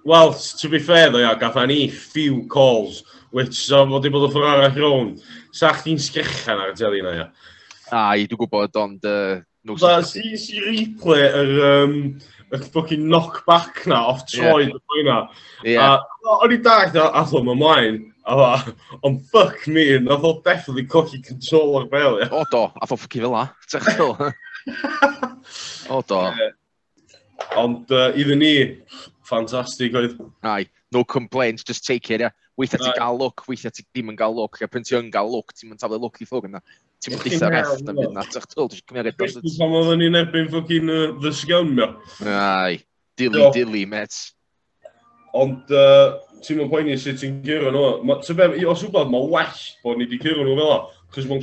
Well, 0.05 0.33
to 0.33 0.69
be 0.69 0.79
fair 0.79 1.11
ddo 1.11 1.21
ia, 1.21 1.35
gath 1.39 1.59
ni 1.67 1.89
few 1.89 2.47
calls, 2.47 3.03
which 3.31 3.67
uh, 3.67 3.83
so, 3.83 3.83
fod 3.91 4.07
i 4.07 4.13
bod 4.13 4.29
y 4.29 4.31
ffordd 4.33 4.53
arall 4.53 4.79
rown. 4.81 5.11
Sa 5.51 5.73
chdi'n 5.75 5.99
sgrechan 6.01 6.63
ar 6.63 6.73
y 6.73 6.79
teli 6.79 7.03
na 7.03 7.13
ia. 7.17 7.27
A, 7.91 8.07
i, 8.15 8.25
dwi'n 8.25 8.39
gwybod, 8.39 8.79
ond... 8.81 9.05
Uh, 9.05 9.43
no 9.67 9.77
da, 9.77 9.99
si, 10.01 10.33
si 10.41 10.63
replay 10.63 11.27
yr... 11.27 11.53
Um, 11.73 12.01
y 12.47 12.57
fucking 12.57 13.07
knockback 13.11 13.85
na 13.87 14.05
off 14.07 14.25
troi 14.25 14.67
yeah. 14.67 15.01
yna. 15.01 15.17
Yeah. 15.63 15.97
A 15.99 16.35
o'n 16.43 16.53
i 16.55 16.59
dag 16.63 16.93
na 16.95 17.09
atho 17.19 17.43
ma 17.43 17.55
mlaen, 17.57 17.99
a 18.23 18.37
fa, 18.39 18.75
ond 19.03 19.21
fuck 19.31 19.67
me, 19.67 19.89
nath 19.99 20.23
o 20.23 20.37
definitely 20.45 20.85
cochi 20.87 21.21
control 21.21 21.75
o'r 21.81 21.89
bel. 21.91 22.21
ia. 22.21 22.29
O 22.31 22.45
do, 22.51 22.67
atho 22.79 22.99
ffucki 22.99 23.23
fel 23.23 23.35
la. 23.35 23.49
O 25.89 26.01
do. 26.01 26.21
Ond 27.57 27.93
uh, 27.93 28.09
iddyn 28.17 28.41
ni, 28.41 28.51
ffantastig 29.27 29.95
oedd. 29.97 30.17
Ai, 30.47 30.65
no 30.91 31.03
complaints, 31.03 31.63
just 31.63 31.85
take 31.85 32.13
it, 32.13 32.21
yeah. 32.25 32.35
Weithiau 32.57 32.81
ti 32.81 32.91
gael 32.97 33.19
look, 33.19 33.43
weithiau 33.47 33.73
ti 33.73 33.85
ddim 33.85 34.09
yn 34.11 34.17
gael 34.17 34.33
look, 34.35 34.57
a 34.65 34.67
pen 34.67 34.85
ti 34.87 34.95
yn 34.97 35.11
gael 35.13 35.29
look, 35.29 35.53
ti'n 35.53 35.69
mynd 35.69 35.81
taflu 35.83 35.99
look 36.01 36.17
i 36.23 36.25
ffwrdd 36.25 36.49
yna. 36.49 36.61
Ti'n 37.03 37.13
mynd 37.13 37.27
eitha 37.29 37.51
ref 37.53 37.83
na 37.85 37.93
fydd 37.99 38.15
na, 38.15 38.23
ti'n 38.25 38.47
twl, 38.53 38.69
ti'n 38.73 38.85
cymeriad 38.89 39.19
dros. 39.19 39.37
Ti'n 39.37 39.57
pan 39.59 39.75
oedden 39.77 40.01
ni'n 40.01 40.19
erbyn 40.23 40.49
ffocin 40.49 40.93
the 41.21 41.33
scum, 41.37 41.75
yo. 41.77 41.91
Ai, 42.25 42.79
dilly, 43.19 43.45
dilly, 43.53 43.85
met. 43.91 44.17
Ond, 45.37 45.69
uh, 45.69 46.17
ti'n 46.41 46.63
mynd 46.63 46.73
poeni 46.73 46.97
sut 46.97 47.21
ti'n 47.21 47.39
cyrra 47.45 47.69
nhw. 47.75 47.85
Os 48.17 48.33
wbeth, 48.33 49.13
mae 49.13 49.31
well 49.35 49.63
bod 49.85 50.01
ni 50.01 50.07
wedi 50.07 50.23
cyrra 50.25 50.41
nhw 50.41 50.57
fel 50.57 50.73
o. 50.73 50.79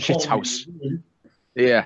Shithouse. 0.03 0.67
Ie. 1.55 1.79
A 1.79 1.85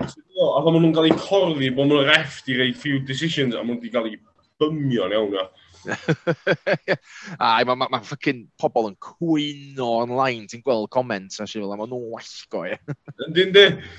pan 0.65 0.73
maen 0.73 0.81
nhw'n 0.87 0.95
cael 0.97 1.11
eu 1.11 1.21
corfi, 1.21 1.69
bod 1.77 1.91
nhw'n 1.91 2.09
ref 2.09 2.41
di 2.47 2.57
reid 2.57 2.77
few 2.81 3.03
decisions, 3.05 3.53
a 3.55 3.61
maen 3.61 3.77
nhw 3.77 3.83
wedi 3.83 3.93
cael 3.93 4.09
eu 4.09 4.21
bymio'n 4.63 5.13
iawn 5.13 5.35
na. 5.37 5.45
Ai, 7.49 7.67
mae 7.69 7.77
ma, 7.77 7.89
ma 7.93 8.01
ffocin 8.01 8.47
pobl 8.61 8.89
yn 8.91 8.97
cwyno 9.05 9.91
online, 10.07 10.49
ti'n 10.49 10.65
gweld 10.65 10.89
comments 10.95 11.43
a 11.43 11.47
si 11.47 11.61
fel, 11.61 11.75
a 11.75 11.77
maen 11.77 11.93
nhw'n 11.93 12.09
wallgo, 12.15 12.65
ie. 12.65 12.81
Yndyn, 13.29 13.53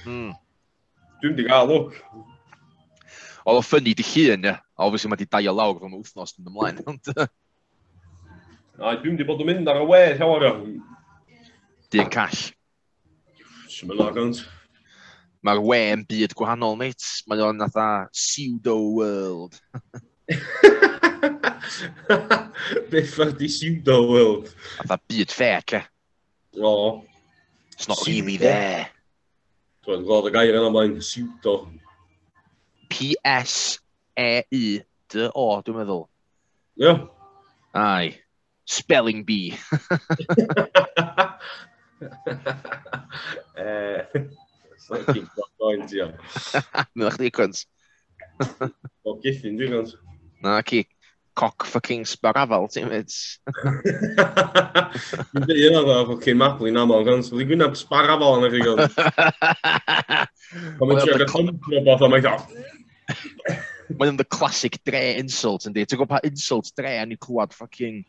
hmm. 0.08 0.34
di. 0.34 1.16
Dwi'n 1.22 1.38
di 1.38 1.46
gael, 1.46 1.70
look. 1.70 1.98
Oedd 3.46 3.62
o 3.62 3.64
ffynnu 3.66 3.94
di 3.94 4.10
llun, 4.10 4.50
ie. 4.50 4.58
Obviously, 4.82 5.14
mae 5.14 5.22
di 5.22 5.30
dau 5.30 5.54
o 5.54 5.58
lawr 5.62 5.78
rhwng 5.78 6.00
wythnos 6.00 6.38
yn 6.40 6.50
ymlaen. 6.50 6.82
A 8.80 8.96
dwi'n 8.98 9.18
di 9.20 9.26
bod 9.28 9.42
yn 9.44 9.52
mynd 9.52 9.70
ar 9.70 9.84
y 9.84 9.86
we, 9.86 10.06
llawer 10.18 10.50
o. 10.50 10.54
Di'n 11.94 12.10
call. 12.14 12.48
Symud 13.70 14.02
ar 14.02 14.16
gynt 14.18 14.48
mae'r 15.46 15.62
we 15.64 15.80
yn 15.94 16.04
byd 16.08 16.34
gwahanol, 16.38 16.76
mate. 16.80 17.06
Mae 17.30 17.42
o'n 17.44 17.64
atha 17.64 17.88
pseudo-world. 18.12 19.54
Beth 22.92 23.14
fach 23.16 23.34
di 23.40 23.48
pseudo-world? 23.48 24.46
Atha 24.84 24.98
byd 25.00 25.30
fec, 25.32 25.68
e. 25.80 25.82
O. 26.60 27.04
It's 27.74 27.88
not 27.88 27.98
pseudo. 27.98 28.12
really 28.12 28.38
there. 28.38 28.90
Dwi'n 29.88 30.04
gweld 30.08 30.28
y 30.28 30.32
gair 30.36 30.56
yna 30.60 30.70
mae'n 30.74 30.96
pseudo. 31.00 31.54
P-S-E-I-D-O, 32.92 33.78
dwi'n 35.64 35.80
meddwl. 35.80 36.04
Ie. 36.76 36.84
Yeah. 36.84 37.00
Ai. 37.80 38.06
Spelling 38.70 39.24
bee. 39.26 39.56
uh... 43.56 44.10
Mi'n 46.96 47.12
chdi 47.16 47.32
cwnt. 47.36 47.66
O, 49.08 49.18
githyn, 49.24 49.58
dwi'n 49.60 49.74
gwrs. 49.74 49.98
Na, 50.44 50.62
ci. 50.64 50.86
Cock 51.40 51.64
fucking 51.70 52.04
sbarafal, 52.10 52.66
ti'n 52.72 52.90
mynd. 52.90 53.12
Dwi'n 55.32 55.46
dweud 55.46 55.62
yna 55.70 55.82
dda, 55.86 55.98
fucking 56.10 56.40
mablin 56.40 56.80
aml, 56.82 57.04
gwrs. 57.08 57.30
Dwi'n 57.32 57.50
gwyneb 57.52 57.78
sbarafal 57.80 58.40
yn 58.40 58.48
eich 58.50 58.58
gwrs. 58.66 58.96
Pan 59.00 60.86
mae'n 60.90 61.04
siarad 61.04 61.32
gymryd 61.32 61.80
o 61.80 61.84
beth, 61.88 62.04
ond 62.08 62.14
mae'n 62.16 62.26
dda. 62.26 62.36
Mae'n 64.00 64.20
the 64.20 64.28
classic 64.28 64.80
dre 64.88 65.04
insult, 65.22 65.68
yndi. 65.70 65.86
Ti'n 65.86 66.02
gwybod 66.02 66.14
pa 66.18 66.24
insult 66.28 66.74
dre 66.78 66.98
a 67.00 67.06
ni'n 67.08 67.22
clywed 67.24 67.56
fucking 67.56 68.04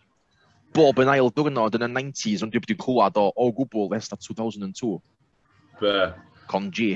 bob 0.75 1.01
yn 1.03 1.11
ail 1.11 1.31
diwrnod 1.35 1.79
yn 1.79 1.87
y 1.87 1.90
90s, 1.93 2.43
ond 2.47 2.55
dwi'n 2.55 2.83
clywed 2.83 3.19
o, 3.21 3.31
o 3.35 3.51
gwbl 3.55 3.95
esta 3.99 4.19
2002. 4.19 4.99
Be? 5.81 5.95
conji. 6.51 6.91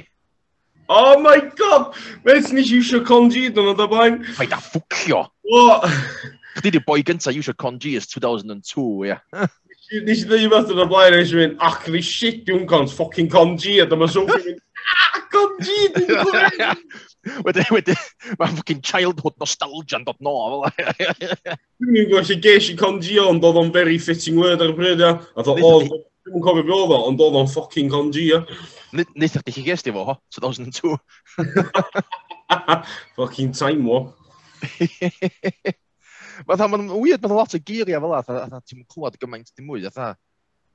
Oh 0.88 1.18
my 1.18 1.38
god! 1.56 1.94
Beth 2.24 2.52
nes 2.52 2.68
i 2.68 2.80
eisiau 2.80 3.04
congi 3.08 3.46
dyn 3.48 3.70
nhw'n 3.70 3.88
blaen? 3.88 4.18
Mae 4.36 4.48
da 4.50 4.60
ffwcio! 4.60 5.22
O! 5.48 5.62
Chdi 6.58 6.74
di 6.74 6.82
boi 6.84 7.00
gynta 7.06 7.32
eisiau 7.32 7.56
conji 7.56 7.94
ys 7.96 8.10
2002, 8.12 8.84
ia. 9.08 9.16
Nes 10.04 10.24
i 10.24 10.28
ddim 10.28 10.52
beth 10.52 10.74
yn 10.74 10.84
y 10.84 10.86
blaen, 10.90 11.16
nes 11.16 11.32
i 11.32 11.40
mynd, 11.40 11.56
actually 11.64 12.04
shit, 12.04 12.44
yw'n 12.52 12.68
cons 12.68 12.92
fucking 12.98 13.32
congi, 13.32 13.78
a 13.80 13.88
dyma 13.88 14.10
so 14.12 14.26
fi'n 14.28 14.44
mynd, 14.50 14.62
ah, 14.98 15.18
congi! 15.32 15.80
dwi'n 15.96 16.08
gwybod! 16.12 16.86
Wedyn, 17.46 17.68
wedyn, 17.72 18.00
mae'n 18.36 18.56
ffocin 18.58 18.82
childhood 18.84 19.38
nostalgia 19.40 19.96
yn 19.96 20.04
dod 20.04 20.18
no, 20.20 20.34
fel 20.76 20.98
Dwi'n 21.80 22.10
gwybod 22.10 22.28
sy'n 22.28 22.42
geis 22.44 22.68
i 22.68 22.76
conji 22.76 23.16
ond 23.22 23.46
oedd 23.48 23.62
o'n 23.62 23.72
very 23.72 23.96
fitting 23.96 24.36
word 24.36 24.60
ar 24.60 24.74
y 24.74 24.76
bryd, 24.76 25.00
a 25.00 25.14
ddo, 25.40 25.56
o, 25.56 25.70
oh, 25.78 26.02
Dwi'n 26.24 26.40
cofio 26.44 26.64
be 26.64 26.72
oedd 26.72 26.92
o, 26.94 26.98
ond 27.10 27.20
oedd 27.20 27.34
o'n 27.36 27.50
ffocin 27.52 27.90
ia. 28.16 28.38
Nid 28.96 29.10
ydych 29.12 29.56
chi 29.58 29.64
gesti 29.66 29.92
fo, 29.92 30.16
2002. 30.32 30.94
Fucking 33.16 33.52
time 33.52 33.84
war. 33.84 34.14
Mae'n 36.48 36.70
ma 36.70 36.96
weird, 36.96 37.20
mae'n 37.20 37.36
lot 37.36 37.54
o 37.54 37.60
geiriau 37.60 38.00
fel 38.00 38.16
yna, 38.16 38.40
atha 38.46 38.62
ti'n 38.64 38.86
clywed 38.88 39.18
gymaint 39.20 39.52
dim 39.52 39.68
mwy, 39.68 39.84
atha. 39.90 40.14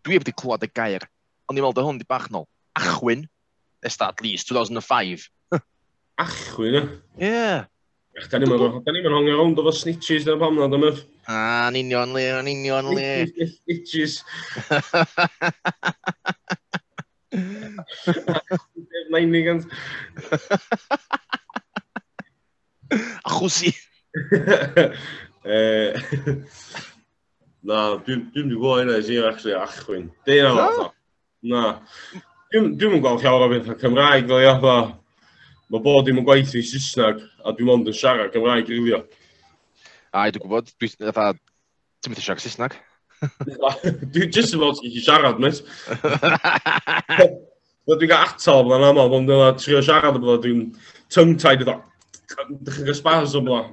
Dwi 0.05 0.19
wedi 0.21 0.35
clywed 0.37 0.67
y 0.67 0.69
gair, 0.69 1.07
ond 1.49 1.57
i'n 1.57 1.65
meddwl 1.65 1.87
hwn 1.87 1.99
di 1.99 2.07
bach 2.07 2.29
nôl. 2.29 2.45
Achwyn, 2.77 3.25
nes 3.83 3.99
at 4.05 4.21
least, 4.21 4.53
2005. 4.53 5.25
Achwyn, 6.23 6.77
e? 6.83 7.25
Yeah. 7.25 7.65
Ech, 8.19 8.27
da 8.27 8.39
ni'n 8.41 8.51
mynd 8.51 9.13
hongi 9.15 9.31
rownd 9.31 9.59
efo 9.61 9.71
snitches 9.71 10.25
dyna 10.27 10.35
pam 10.41 10.57
na, 10.59 10.67
dyma. 10.67 10.89
A, 11.31 11.37
yn 11.69 11.77
union 11.85 12.11
le, 12.11 12.23
yn 12.41 12.49
union 12.51 12.89
le. 12.91 13.05
Snitches. 13.53 14.13
90 19.13 19.45
gant. 19.45 19.63
Achwsi. 23.23 23.71
Na, 27.63 27.77
dwi'n 28.03 28.27
dwi'n 28.33 28.51
gwybod 28.51 28.81
hynna 28.81 28.99
i 28.99 29.05
sy'n 29.07 29.27
actually 29.31 29.55
achwyn. 29.55 30.11
Dwi'n 30.27 30.59
Na? 30.59 30.67
Na. 31.53 31.63
Dwi'n 32.51 32.99
gweld 32.99 33.23
llawer 33.23 33.47
o 33.47 33.49
beth 33.53 33.77
Cymraeg, 33.79 34.27
fel 34.27 34.43
i 34.43 34.49
mae 35.69 35.83
bod 35.85 36.07
dim 36.07 36.19
yn 36.21 36.25
gweithio 36.27 36.61
i 36.61 36.65
Saesneg, 36.65 37.21
a 37.45 37.53
dwi'n 37.53 37.73
ond 37.75 37.89
yn 37.89 37.95
siarad 37.95 38.33
Cymraeg 38.33 38.69
rywio. 38.71 39.03
A 40.13 40.27
i 40.27 40.33
dwi'n 40.33 40.45
gwybod, 40.45 40.71
dwi'n 40.81 40.95
dda, 41.11 41.25
ti'n 42.01 42.13
mynd 42.13 42.21
i 42.21 42.25
siarad 42.25 42.45
Saesneg? 42.45 42.77
Dwi'n 44.15 44.31
just 44.31 44.55
yn 44.55 44.61
fawr 44.63 44.79
i 44.87 45.03
siarad, 45.03 45.41
mis. 45.43 45.59
Wel, 47.89 47.97
dwi'n 47.99 48.11
gael 48.11 48.23
atal 48.23 48.73
yn 48.77 48.87
aml, 48.87 49.13
ond 49.17 49.29
dwi'n 49.29 49.59
trio 49.59 49.81
siarad 49.85 50.17
o 50.17 50.23
bod 50.23 50.41
dwi'n 50.45 50.63
tongue-tied 51.13 51.65
iddo. 51.65 51.75
Dwi'n 52.31 52.79
chi'n 52.79 52.97
spars 52.97 53.35
o 53.37 53.43
bod. 53.45 53.69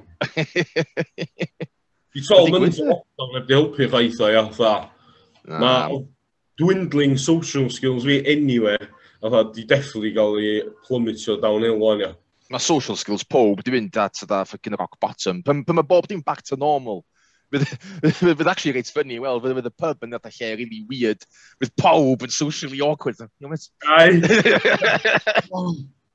Dwi'n 2.11 2.27
tol 2.27 2.51
mynd 2.51 2.69
i'n 2.69 2.77
fawr, 2.77 3.01
dwi'n 3.23 3.49
helpu 3.55 3.89
chwaith 3.89 4.21
o, 4.21 4.29
ia, 4.33 4.45
dda. 4.51 4.75
Mae 5.47 6.03
dwindling 6.59 7.17
social 7.21 7.69
skills 7.69 8.05
fi 8.05 8.19
anywhere 8.27 8.89
oedd 9.27 9.37
o 9.37 9.43
di 9.53 9.65
definitely 9.67 10.13
gael 10.15 10.39
ei 10.41 10.63
plummetio 10.87 11.37
downhill 11.43 11.83
o'n 11.83 12.05
ia. 12.05 12.13
Mae 12.53 12.63
social 12.63 12.95
skills 12.95 13.25
pob 13.27 13.61
di 13.63 13.73
fynd 13.73 13.99
at 13.99 14.23
yda 14.23 14.43
ffocin 14.47 14.77
rock 14.79 14.95
bottom. 15.03 15.43
Pyn 15.43 15.65
mae 15.67 15.87
bob 15.87 16.07
dim 16.07 16.23
back 16.25 16.43
to 16.47 16.59
normal. 16.59 17.03
Fydd 17.51 18.47
actually 18.51 18.73
reit 18.75 18.91
funny, 18.91 19.19
well, 19.23 19.39
fydd 19.43 19.69
y 19.69 19.73
pub 19.83 20.03
yn 20.03 20.15
adael 20.17 20.35
lle 20.35 20.55
really 20.59 20.81
weird, 20.89 21.21
with 21.61 21.75
pawb 21.79 22.25
yn 22.27 22.33
socially 22.33 22.81
awkward. 22.83 23.19
You 23.39 23.47
know, 23.47 23.55
Ai! 23.87 24.11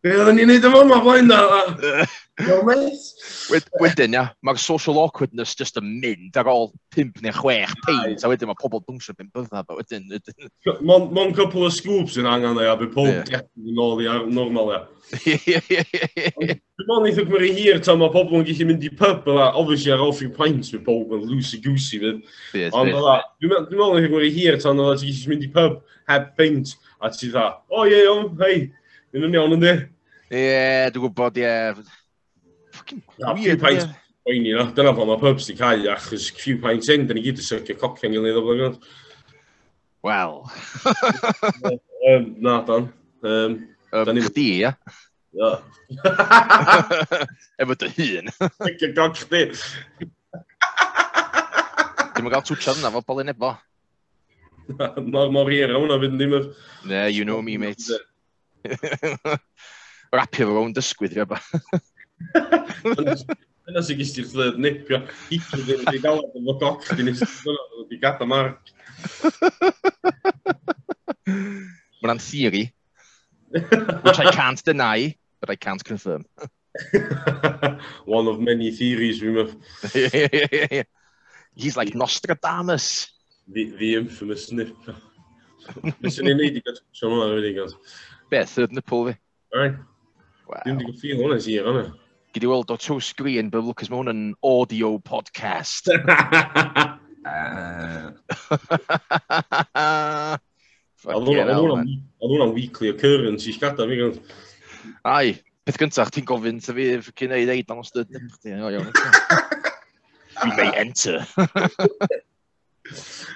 Be 0.03 0.11
oedden 0.19 0.35
ni'n 0.35 0.49
neud 0.51 0.65
yma 0.67 0.81
yma 0.83 0.97
blaen 1.05 1.29
da? 1.31 1.39
Wedyn, 3.83 4.17
ia, 4.17 4.23
mae'r 4.43 4.59
social 4.59 4.97
awkwardness 4.99 5.53
just 5.55 5.77
yn 5.79 5.93
mynd 6.03 6.39
ar 6.41 6.49
ôl 6.51 6.73
5 6.97 7.21
neu 7.23 7.35
6 7.37 7.77
peint, 7.85 8.25
a 8.25 8.31
wedyn 8.33 8.51
mae 8.51 8.59
pobl 8.59 8.83
dwngsio 8.83 9.15
byn 9.15 9.29
byddna, 9.31 9.63
a 9.63 9.77
wedyn... 9.79 10.09
Mae'n 10.89 11.37
couple 11.37 11.69
of 11.69 11.77
scoops 11.77 12.19
yn 12.19 12.27
angen 12.27 12.59
ia, 12.65 12.75
bydd 12.81 12.91
pob 12.97 13.13
debyg 13.13 13.47
yn 13.63 13.85
ôl 13.85 14.03
i 14.03 14.11
ar 14.11 14.27
normal 14.27 14.75
ia. 14.75 14.83
Dwi'n 15.23 16.89
mwyn 16.89 17.09
eithaf 17.13 17.31
mae'r 17.31 17.47
hir 17.61 17.81
tan 17.87 18.03
mae 18.03 18.11
pobl 18.17 18.41
yn 18.41 18.47
gallu 18.51 18.69
mynd 18.73 18.91
i 18.91 18.93
pub, 18.99 19.31
a 19.31 19.53
obviously 19.53 19.95
ar 19.95 20.03
ôl 20.03 20.11
offi 20.17 20.33
pint 20.35 20.75
bydd 20.75 20.87
pob 20.89 21.15
yn 21.15 21.27
loosey-goosey 21.31 22.03
fydd. 22.03 22.23
Ond 22.75 22.91
dwi'n 22.91 23.55
mwyn 23.71 24.03
eithaf 24.03 24.19
mae'r 24.19 24.31
hir 24.35 24.59
tan 24.67 24.83
oedd 24.83 25.05
ti'n 25.05 25.15
gallu 25.15 25.37
mynd 25.37 25.47
i 25.47 25.57
pub 25.61 25.83
heb 26.11 26.33
peint, 26.41 26.79
a 26.99 27.13
ti 27.15 27.31
dda, 27.31 27.53
o 27.71 27.87
ie, 27.87 28.07
hei, 28.43 28.63
Yn 29.13 29.27
yn 29.27 29.35
iawn, 29.37 29.53
ynddi? 29.59 29.73
Ie, 30.33 30.89
dwi'n 30.89 31.03
gwybod, 31.03 31.37
ie. 31.37 31.49
Fucking 32.73 33.03
weird, 33.21 33.61
ie. 33.69 33.83
Poeni, 34.25 34.55
no. 34.57 34.63
Dyna 34.73 34.95
pan 34.97 35.11
mae 35.11 35.21
pubs 35.21 35.45
di 35.51 35.55
cael, 35.59 35.85
achos 35.93 36.31
few 36.39 36.57
pints 36.63 36.89
in, 36.95 37.05
dyn 37.09 37.19
ni 37.19 37.25
gyd 37.27 37.41
yn 37.43 37.45
sycio 37.45 37.75
cocio 37.77 38.09
yn 38.09 38.15
gilydd 38.17 38.39
o 38.41 38.43
blynyddoedd. 38.47 38.79
Wel. 40.09 40.39
um, 42.09 42.25
na, 42.41 42.55
Dan. 42.71 42.85
Um, 43.23 43.53
um, 43.93 44.21
chdi, 44.25 44.47
ia? 44.63 44.71
Ia. 45.37 45.51
Efo 47.61 47.77
dy 47.83 47.89
hun. 47.99 48.27
Sycio 48.65 48.89
coc 48.97 49.21
chdi. 49.21 49.43
Dwi'n 52.17 52.33
gael 52.33 52.47
twtio 52.49 52.73
yna 52.79 52.95
fo 52.95 53.01
bolyn 53.11 53.35
efo. 53.35 53.51
Mor 55.05 55.29
mor 55.35 55.53
hir, 55.53 55.77
hwnna 55.77 56.01
fynd 56.01 56.17
ddim. 56.17 56.33
Ne, 56.89 57.05
you 57.13 57.29
know 57.29 57.45
me, 57.45 57.61
mate. 57.61 58.01
Rapio 60.13 60.47
fo 60.47 60.53
rown 60.57 60.75
dysgwydd, 60.77 61.17
rhaid 61.17 61.31
ba. 61.31 61.39
Yna 63.71 63.83
sy'n 63.87 63.99
gysd 64.01 64.19
i'r 64.21 64.29
llyd 64.35 64.59
nipio. 64.61 64.99
Hicyd 65.31 65.65
ddim 65.67 65.85
wedi 65.87 66.03
gael 66.03 66.23
yn 66.27 66.47
fod 66.49 66.61
goch 66.61 66.89
di'n 66.99 67.13
ystod 67.13 67.61
wedi 67.79 68.01
gada 68.03 68.27
marg. 68.29 68.73
Mae'n 72.03 72.21
theory, 72.23 72.65
which 73.53 74.19
I 74.19 74.33
can't 74.35 74.63
deny, 74.67 75.15
but 75.41 75.51
I 75.51 75.57
can't 75.57 75.85
confirm. 75.85 76.27
One 78.05 78.27
of 78.29 78.41
many 78.41 78.71
theories, 78.73 79.23
remember. 79.23 79.55
He's 81.55 81.77
like 81.77 81.95
Nostradamus. 81.95 83.11
The, 83.47 83.71
the 83.79 83.95
infamous 83.97 84.51
nipper. 84.53 84.97
Fes 86.03 86.19
ei 86.19 86.33
wneud 86.33 86.57
i 86.59 86.63
gadw, 86.65 86.81
Sean 86.91 87.13
Miller, 87.13 87.37
really, 87.37 87.53
gael 87.55 87.71
beth 88.33 88.57
yn 88.65 88.81
y 88.81 88.85
pwl 88.89 89.11
fi. 89.11 89.19
Right. 89.53 89.77
Wow. 90.49 90.65
Dwi'n 90.65 90.81
digon 90.81 90.99
ffil 90.99 91.21
hwnna 91.21 91.39
sy'n 91.45 91.69
hwnna. 91.69 91.85
Gyd 92.33 92.47
i 92.47 92.49
weld 92.49 92.73
o 92.73 92.79
to 92.81 92.97
sgrin, 93.05 93.53
but 93.53 93.65
Lucas, 93.65 93.93
mae 93.93 94.01
hwn 94.01 94.15
yn 94.15 94.23
audio 94.47 94.97
podcast. 95.05 95.93
Uh. 97.23 98.11
Oedd 101.03 101.29
hwnna'n 101.29 102.55
weekly 102.55 102.89
occurrence 102.91 103.47
i 103.47 103.53
sgada 103.55 103.87
fi. 103.87 103.97
Ai, 105.07 105.39
peth 105.67 105.79
gyntaf, 105.79 106.11
ti'n 106.15 106.27
gofyn 106.27 106.61
ta 106.63 106.73
fi 106.75 106.85
cyn 107.19 107.35
ei 107.35 107.47
ddeud 107.47 107.71
am 107.75 107.83
os 107.83 107.93
dydyn. 107.95 108.27
Dwi'n 110.43 110.57
may 110.59 110.71
enter. 110.83 111.19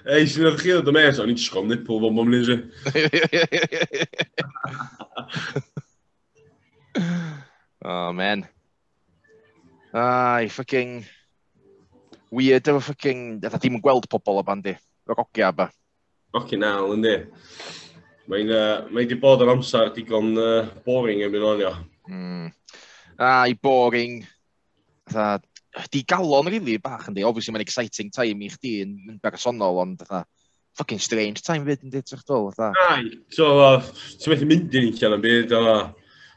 Ei, 0.06 0.26
sy'n 0.26 0.48
edrych 0.48 0.62
chi 0.64 0.72
oedd 0.74 0.90
y 0.90 0.94
mes, 0.96 1.20
o'n 1.22 1.30
i'n 1.32 1.38
sgol 1.40 1.68
nipol 1.70 2.00
fo'n 2.02 2.14
mwyn 2.16 2.32
lynsi. 2.34 2.56
Oh, 7.86 8.12
man. 8.16 8.42
Ai, 9.94 10.48
fucking... 10.50 11.04
Weird 12.34 12.66
efo 12.66 12.80
fucking... 12.88 13.38
Dda 13.42 13.60
ddim 13.60 13.78
yn 13.78 13.84
gweld 13.84 14.08
pobl 14.10 14.40
o 14.40 14.44
bandi. 14.46 14.74
Fy 15.06 15.14
gogia 15.14 15.52
ba. 15.54 15.68
Fucking 16.34 16.66
hell, 16.66 16.90
yndi. 16.96 17.14
Mae'n 18.26 18.50
uh, 18.50 18.78
mae 18.90 19.06
di 19.06 19.14
bod 19.22 19.44
yr 19.44 19.52
amser 19.52 19.92
digon 19.94 20.34
uh, 20.34 20.66
boring 20.88 21.22
yn 21.22 21.30
mynd 21.30 21.46
o'n 21.52 21.84
Mm. 22.06 22.50
Ai, 23.22 23.54
boring. 23.62 24.20
Dda 25.06 25.38
di 25.92 26.02
galon 26.08 26.48
rili 26.48 26.60
really, 26.60 26.76
bach 26.78 27.06
yndi. 27.10 27.24
Obviously 27.26 27.54
mae'n 27.54 27.64
exciting 27.66 28.10
time 28.10 28.44
i 28.44 28.50
chdi 28.52 28.80
yn, 28.84 28.96
yn 29.12 29.20
bersonol, 29.22 29.80
ond 29.82 30.00
fatha, 30.02 30.24
fucking 30.76 31.00
strange 31.00 31.42
time 31.44 31.66
fyd 31.66 31.84
yn 31.84 31.92
dit 31.92 32.14
o'ch 32.16 32.24
dol, 32.28 32.50
fatha. 32.54 32.72
Ai, 32.88 33.04
so, 33.32 33.48
ti'n 34.16 34.32
methu 34.32 34.48
mynd 34.48 34.76
i'n 34.76 34.90
eich 34.90 35.06
yn 35.08 35.22
byd, 35.22 35.56
a... 35.56 35.78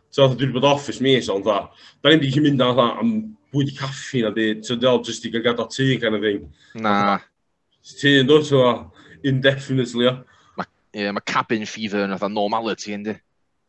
So, 0.09 0.25
dwi 0.25 0.47
wedi 0.47 0.55
bod 0.55 0.65
office 0.65 1.03
mis, 1.05 1.27
ond 1.29 1.43
dda, 1.45 1.59
da 2.01 2.09
ni'n 2.09 2.23
di 2.23 2.41
mynd 2.41 2.63
am, 2.65 2.79
am 2.81 3.11
bwyd 3.53 3.69
i 3.69 3.75
caffi 3.77 4.23
na 4.25 4.31
byd, 4.33 4.63
so 4.65 4.77
dwi 4.79 4.95
jyst 5.05 5.27
i 5.27 5.31
gael 5.33 5.45
gada 5.45 5.67
tŷ 5.69 5.89
gan 6.01 6.17
y 6.17 6.21
thing. 6.23 6.47
Na. 6.81 6.95
Tŷ 7.99 8.15
yn 8.23 8.31
dod, 8.31 8.47
so, 8.47 8.63
indefinitely, 9.21 10.09
o. 10.09 10.15
Ie, 10.97 11.11
Mae 11.13 11.27
cabin 11.29 11.67
fever 11.69 12.07
yn 12.07 12.15
fatha 12.15 12.31
normality, 12.33 12.95
yndi. 12.97 13.13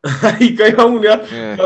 Ai, 0.30 0.54
go 0.56 0.70
iawn, 0.70 1.02
ia. 1.04 1.18
Yeah 1.28 1.60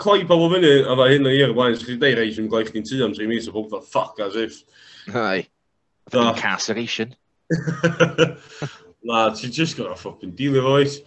cloi 0.00 0.26
pobl 0.28 0.50
fyny, 0.54 0.72
a 0.84 0.96
fa 0.98 1.08
hyn 1.12 1.28
o 1.28 1.32
i'r 1.32 1.54
blaen, 1.56 1.76
sych 1.78 1.92
chi'n 1.92 2.02
deud 2.02 2.18
reis 2.18 2.38
yn 2.40 2.50
gloi 2.52 2.64
chdi'n 2.68 2.86
tu 2.88 3.00
am 3.04 3.14
tri 3.16 3.28
mis, 3.30 3.48
a 3.48 3.54
pob 3.54 3.70
dda 3.70 3.82
ffuck 3.86 4.22
as 4.24 4.38
if. 4.38 4.62
Hai. 5.12 5.48
Da. 6.10 6.30
incarceration. 6.32 7.14
Na, 9.08 9.30
ti'n 9.34 9.52
just 9.52 9.76
gonna 9.76 9.96
ffucking 9.98 10.34
deal 10.36 10.58
efo 10.60 10.76
oes. 10.78 10.98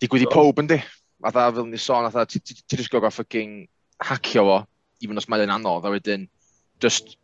Di 0.00 0.08
gwydi 0.12 0.28
pob 0.30 0.60
yndi. 0.62 0.78
A 1.24 1.32
dda 1.32 1.48
fel 1.56 1.68
ni 1.70 1.80
sôn, 1.80 2.06
a 2.06 2.12
dda, 2.12 2.26
ti'n 2.28 2.76
just 2.76 2.92
gonna 2.92 3.10
fucking 3.10 3.66
hacio 4.02 4.44
fo, 4.44 4.58
even 5.00 5.18
os 5.18 5.28
mae'n 5.28 5.52
anodd, 5.52 5.88
a 5.88 5.92
wedyn, 5.94 6.28
just 6.80 7.16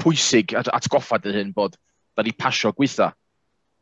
pwysig 0.00 0.54
at, 0.58 0.70
atgoffa 0.74 1.20
dy 1.22 1.34
hyn 1.36 1.54
bod 1.56 1.76
da 2.16 2.24
ni 2.26 2.32
pasio 2.32 2.72
gweitha. 2.76 3.12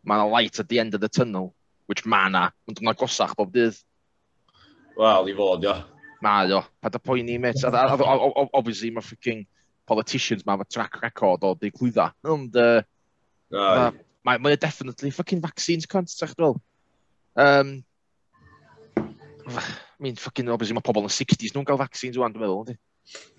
Mae 0.04 0.20
yna 0.20 0.30
light 0.30 0.60
at 0.60 0.68
the 0.68 0.78
end 0.78 0.94
of 0.94 1.00
the 1.00 1.08
tunnel, 1.08 1.52
which 1.86 2.04
mae 2.06 2.28
yna, 2.30 2.48
ond 2.68 2.82
yn 2.82 2.92
agosach 2.92 3.34
bob 3.38 3.52
dydd. 3.54 3.78
Wel, 4.98 5.30
i 5.30 5.34
fod, 5.38 5.64
ia. 5.66 5.76
Mae 6.24 6.50
o. 6.56 6.62
pa 6.82 6.90
da 6.90 6.98
poeni, 6.98 7.36
met. 7.38 7.60
Obviously, 7.62 8.90
mae 8.90 9.04
ffucking 9.06 9.44
politicians 9.88 10.44
ma, 10.46 10.56
track 10.66 10.98
record 11.02 11.44
o 11.46 11.52
ddiglwydda. 11.54 12.08
Ond, 12.34 12.58
uh, 12.58 12.80
mae 13.54 13.92
ma, 14.26 14.34
ma 14.42 14.56
definitely 14.56 15.12
fucking 15.14 15.44
vaccines 15.44 15.86
cunt, 15.86 16.10
sa'ch 16.10 16.34
dwi'n 16.38 16.58
Um, 17.38 17.84
I 18.98 19.62
mean, 20.00 20.16
fucking, 20.16 20.48
obviously, 20.50 20.74
mae 20.74 20.82
pobl 20.82 21.06
yn 21.06 21.14
60s 21.14 21.54
nhw'n 21.54 21.68
cael 21.68 21.78
vaccines 21.78 22.18
o'n 22.18 22.34
dwi'n 22.34 22.42
meddwl, 22.42 22.64
ynddi? 22.64 22.74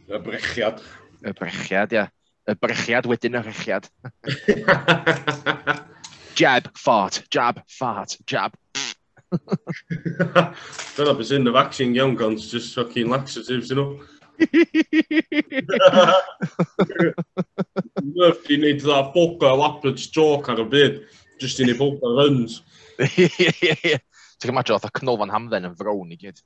Y 0.08 0.20
brechiad. 0.24 0.80
Y 1.20 1.34
brechiad, 1.36 1.96
ia. 1.98 2.06
Y 2.48 2.56
brechiad 2.64 3.10
wedyn 3.12 3.36
y 3.36 3.42
rechiad. 3.44 3.90
jab, 6.40 6.72
fart, 6.80 7.20
jab, 7.36 7.60
fart, 7.68 8.16
jab, 8.24 8.56
Dyna 10.96 11.14
beth 11.14 11.30
sy'n 11.30 11.50
y 11.50 11.54
vaccine 11.54 11.94
iawn 11.98 12.16
gons, 12.18 12.48
just 12.52 12.76
fucking 12.78 13.10
laxatives, 13.12 13.70
you 13.70 13.78
know. 13.78 13.90
Murphy 18.16 18.56
wneud 18.58 18.80
dda 18.82 19.00
ffoca 19.12 19.48
o 19.54 19.64
Ablad 19.68 20.00
Stroke 20.02 20.48
ar 20.54 20.62
y 20.64 20.66
byd, 20.74 20.96
just 21.42 21.60
i 21.62 21.64
ni 21.68 21.76
ffoca 21.78 22.08
runs. 22.18 22.54
Ti'n 24.40 24.54
gymadio 24.54 24.78
oedd 24.78 24.88
y 24.88 24.92
cnolfan 24.96 25.34
hamdden 25.34 25.68
yn 25.68 25.76
frown 25.76 26.14
i 26.16 26.18
gyd. 26.20 26.38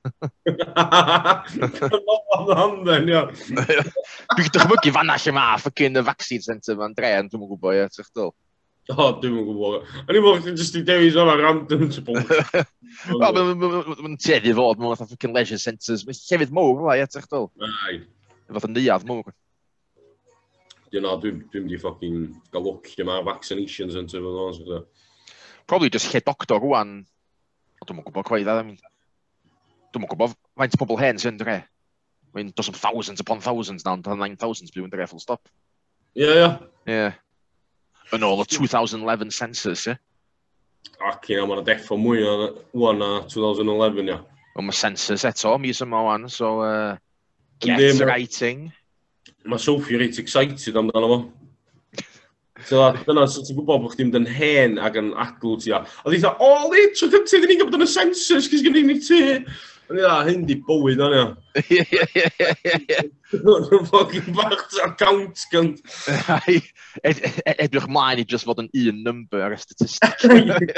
Canolfan 1.77 2.57
hamdden, 2.57 3.11
ia. 3.13 3.21
Dwi'n 4.33 4.49
dychmygu 4.55 4.91
fanna 4.95 5.15
lle 5.21 5.33
mae 5.37 5.59
ffocin 5.61 6.01
y 6.01 6.03
vaccine 6.07 6.45
centre 6.45 6.73
fan 6.79 6.97
dre, 6.97 7.11
ond 7.21 7.29
dwi'n 7.31 7.45
gwybod, 7.51 7.77
ia, 7.77 7.85
ti'n 7.93 8.31
O, 8.91 8.95
oh, 8.99 9.11
dwi'n 9.15 9.37
yn 9.39 9.45
gwybod. 9.47 9.85
O'n 10.03 10.17
i'n 10.19 10.25
mwyn 10.25 10.57
jyst 10.59 10.75
i 10.75 10.81
dewis 10.83 11.15
o'n 11.15 11.29
random 11.39 11.85
to 11.93 12.01
bwng. 12.03 12.25
Wel, 13.21 13.37
mae'n 13.55 14.17
teddi 14.19 14.51
fod 14.57 14.81
mewn 14.81 14.97
fath 14.99 15.13
fucking 15.13 15.31
leisure 15.35 15.59
centres. 15.61 16.03
Mae'n 16.03 16.19
llefydd 16.19 16.51
mowr, 16.57 16.81
mae'n 16.83 17.05
ie, 17.05 17.07
tech 17.13 17.29
dol. 17.31 17.47
Ai. 17.63 18.01
Fath 18.49 18.67
o 18.67 18.71
neuad 18.73 19.07
mowr. 19.07 19.31
Dwi'n 20.91 21.07
na, 21.07 21.15
dwi'n 21.15 21.39
mynd 21.53 21.77
ffocin 21.79 22.19
gael 22.51 22.67
look 22.67 22.91
lle 22.91 23.07
vaccinations 23.29 23.95
yn 24.01 24.11
tyfu 24.11 24.35
nhw'n 24.35 24.59
sydd. 24.59 24.75
Probably 25.63 25.93
just 25.95 26.11
lle 26.11 26.19
doctor 26.27 26.59
rwan. 26.59 26.97
Dwi'n 27.87 28.01
mwyn 28.01 28.09
gwybod 28.11 28.27
gwaith, 28.27 28.51
adam. 28.51 28.75
Dwi'n 28.75 30.03
mwyn 30.03 30.11
gwybod 30.11 30.35
faint 30.59 30.79
pobl 30.83 30.99
hen 30.99 31.23
sy'n 31.23 31.39
dre. 31.39 31.61
Mae'n 32.35 32.51
dos 32.51 32.67
yn 32.67 32.75
thousands 32.83 33.23
upon 33.23 33.39
thousands 33.39 33.87
now, 33.87 33.95
and 33.95 34.19
nine 34.19 34.35
thousands 34.35 34.75
byw 34.75 34.89
yn 34.89 34.91
dre 34.91 35.07
full 35.07 35.23
stop. 35.23 35.47
Ie, 36.19 36.27
yeah. 36.27 36.35
Yeah. 36.35 36.57
Ie. 36.59 36.97
Yeah 36.99 37.21
yn 38.13 38.25
ôl 38.27 38.43
y 38.43 38.47
2011 38.49 39.33
census, 39.33 39.87
ie? 39.89 39.97
Ac 41.09 41.29
ie, 41.31 41.39
mae'n 41.41 41.63
deffo 41.67 41.97
mwy 41.99 42.23
o 42.27 42.35
one 42.85 42.99
na 43.01 43.11
2011, 43.31 44.11
ie. 44.11 44.19
Ond 44.53 44.69
mae 44.69 44.77
census 44.77 45.25
eto, 45.25 45.55
mis 45.61 45.81
yma 45.83 46.03
o'n, 46.13 46.27
so 46.29 46.55
uh, 46.61 46.95
get 47.63 47.81
Yndi, 47.81 48.05
writing. 48.05 48.67
Mae 49.49 49.61
Sophie 49.61 49.97
reit 49.99 50.19
excited 50.21 50.77
amdano 50.79 51.09
fo. 51.09 51.21
So, 52.63 52.83
dyna, 53.03 53.25
so 53.27 53.41
ti'n 53.43 53.57
gwybod 53.57 53.81
bod 53.83 53.95
chdi'n 53.95 54.07
mynd 54.07 54.21
yn 54.21 54.29
hen 54.37 54.77
ac 54.79 54.95
yn 55.01 55.09
adl 55.19 55.57
ti 55.59 55.73
a. 55.75 55.81
A 55.83 56.11
ddi 56.11 56.21
dda, 56.21 56.35
o, 56.39 56.51
le, 56.71 56.85
tro 56.95 57.09
cyntaf, 57.11 57.47
ni'n 57.49 57.59
gwybod 57.59 57.79
yn 57.79 57.87
y 57.87 57.89
census, 57.91 58.47
gys 58.51 58.63
gynnu 58.63 58.85
ni 58.87 58.99
ti. 59.03 59.23
O'n 59.91 59.97
i 59.99 60.01
dda, 60.03 60.13
hyn 60.29 60.45
di 60.47 60.55
bywyd 60.63 61.01
o'n 61.03 61.13
i 61.13 61.19
o. 61.19 61.27
Ie, 61.63 61.83
ie, 61.83 62.03
ie, 62.15 62.77
ie. 62.79 63.01
Rwy'n 63.43 63.87
ffogin 63.89 64.29
bach 64.37 64.63
ta 64.71 64.87
count 64.99 65.43
gynt. 65.51 65.81
Edrych 66.95 67.89
mlaen 67.91 68.21
i 68.23 68.25
just 68.27 68.47
fod 68.47 68.61
yn 68.63 68.69
un 68.71 69.01
number 69.05 69.43
ar 69.43 69.55
y 69.55 69.59
statistic. 69.59 70.23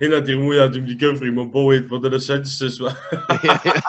Hynna 0.00 0.20
di'r 0.24 0.40
mwyaf 0.40 0.72
dwi'n 0.72 0.86
di 0.88 0.96
gyfri 0.98 1.30
mewn 1.34 1.52
bywyd 1.52 1.88
bod 1.90 2.08
yn 2.08 2.16
y 2.16 2.22
census 2.24 2.80
ma. 2.82 2.94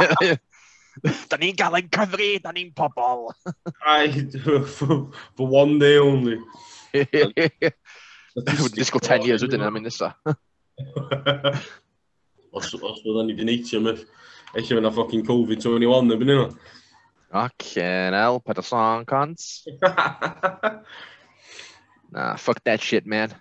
da 1.32 1.40
ni'n 1.42 1.58
gael 1.58 1.80
ein 1.80 1.90
cyfri, 1.94 2.34
da 2.44 2.52
ni'n 2.54 2.74
pobol. 2.78 3.32
Ai, 3.88 4.12
for 4.76 5.08
for 5.34 5.48
one 5.48 5.80
day 5.82 5.98
only. 5.98 6.38
Wydyn 6.94 7.32
ni 8.76 8.86
10 8.86 9.26
years 9.30 9.46
wedyn 9.46 9.66
am 9.66 9.80
un 9.80 9.88
nesaf 9.88 10.20
os, 12.54 12.74
os 12.74 13.02
bydda 13.04 13.26
ni 13.26 13.34
wedi 13.34 13.48
neitio 13.48 13.82
myth, 13.84 14.06
eich 14.54 14.70
fyna 14.70 14.92
ffocin 14.94 15.26
Covid-21 15.28 16.14
yn 16.14 16.22
byn 16.22 16.32
nhw. 16.32 16.46
Fucking 17.34 18.14
hell, 18.14 18.40
pet 18.46 18.62
o 18.62 18.66
song, 18.66 19.08
cons. 19.10 19.64
nah, 22.14 22.36
fuck 22.38 22.62
that 22.64 22.82
shit, 22.82 23.08
man. 23.10 23.34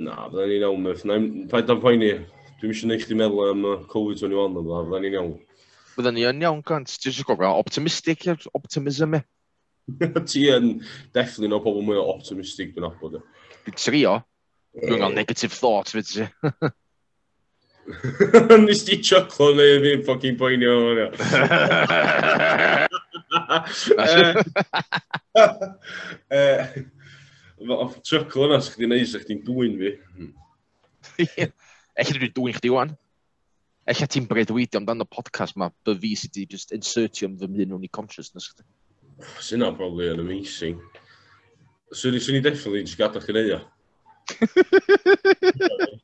Na, 0.00 0.28
bydda 0.32 0.48
ni'n 0.48 0.66
iawn, 0.66 0.86
myth. 0.86 1.04
Paid 1.52 1.72
am 1.72 1.82
poeni, 1.84 2.14
dwi'n 2.60 2.72
eisiau 2.72 2.88
neud 2.88 3.04
chdi 3.04 3.20
meddwl 3.20 3.52
am 3.52 3.68
Covid-21 3.92 4.48
yn 4.48 4.72
bydda 4.72 5.04
ni'n 5.04 5.20
iawn. 5.20 5.36
Bydden 5.92 6.16
ni 6.16 6.24
yn 6.24 6.44
iawn, 6.46 6.64
cons. 6.64 6.96
Dwi'n 7.02 7.18
siŵr 7.18 7.34
gofio, 7.34 7.52
optimistic, 7.60 8.24
optimism 8.56 9.20
e. 9.20 9.24
Ti 10.30 10.46
yn, 10.54 10.76
definitely, 11.12 11.52
no 11.52 11.60
pobl 11.60 11.84
mwy 11.84 12.00
o 12.00 12.08
optimistic 12.14 12.72
dwi'n 12.72 12.88
abod. 12.88 13.20
E. 13.20 13.56
Dwi'n 13.66 13.76
trio. 13.76 14.20
Dwi'n 14.78 15.02
gael 15.02 15.18
negative 15.18 15.52
thoughts, 15.52 15.92
fyd 15.92 16.08
ti. 16.08 16.24
Nes 18.64 18.84
ti 18.86 18.98
choclo 19.02 19.50
neu 19.58 19.80
fi'n 19.82 20.02
ffocin 20.06 20.36
poeni 20.38 20.66
poenio 20.66 20.74
hwnna. 20.86 21.06
Eh, 25.32 26.36
eh, 26.36 26.82
off 27.72 27.96
choclo 28.06 28.44
hwnna, 28.44 28.60
sa'ch 28.62 28.78
di'n 28.78 28.92
neud, 28.92 29.08
sych 29.08 29.24
chi'n 29.28 29.42
dwy'n 29.46 29.74
fi. 29.80 29.90
Ella 31.46 32.16
dwi'n 32.18 32.34
dwy'n 32.36 32.58
chdi 32.58 32.70
wan. 32.74 32.94
Ella 33.88 34.06
ti'n 34.06 34.28
bredwydio 34.30 34.78
amdano 34.80 35.06
podcast 35.08 35.58
ma, 35.58 35.70
by 35.86 35.96
fi 35.98 36.12
sydd 36.18 36.36
wedi 36.38 36.52
just 36.54 36.74
insertio 36.76 37.30
am 37.30 37.38
fy 37.40 37.50
mhyn 37.50 37.74
o'n 37.74 37.86
i 37.86 37.90
consciousness 37.90 38.52
chdi. 38.52 38.66
Sy'n 39.42 39.62
na 39.64 39.72
probably 39.74 40.06
yn 40.12 40.22
amazing. 40.22 40.78
Swn 41.92 42.18
i 42.18 42.22
swn 42.22 42.38
i 42.38 42.44
definitely 42.46 42.86
just 42.86 43.00
gadael 43.00 43.26
chi'n 43.26 43.40
neud. 43.40 43.60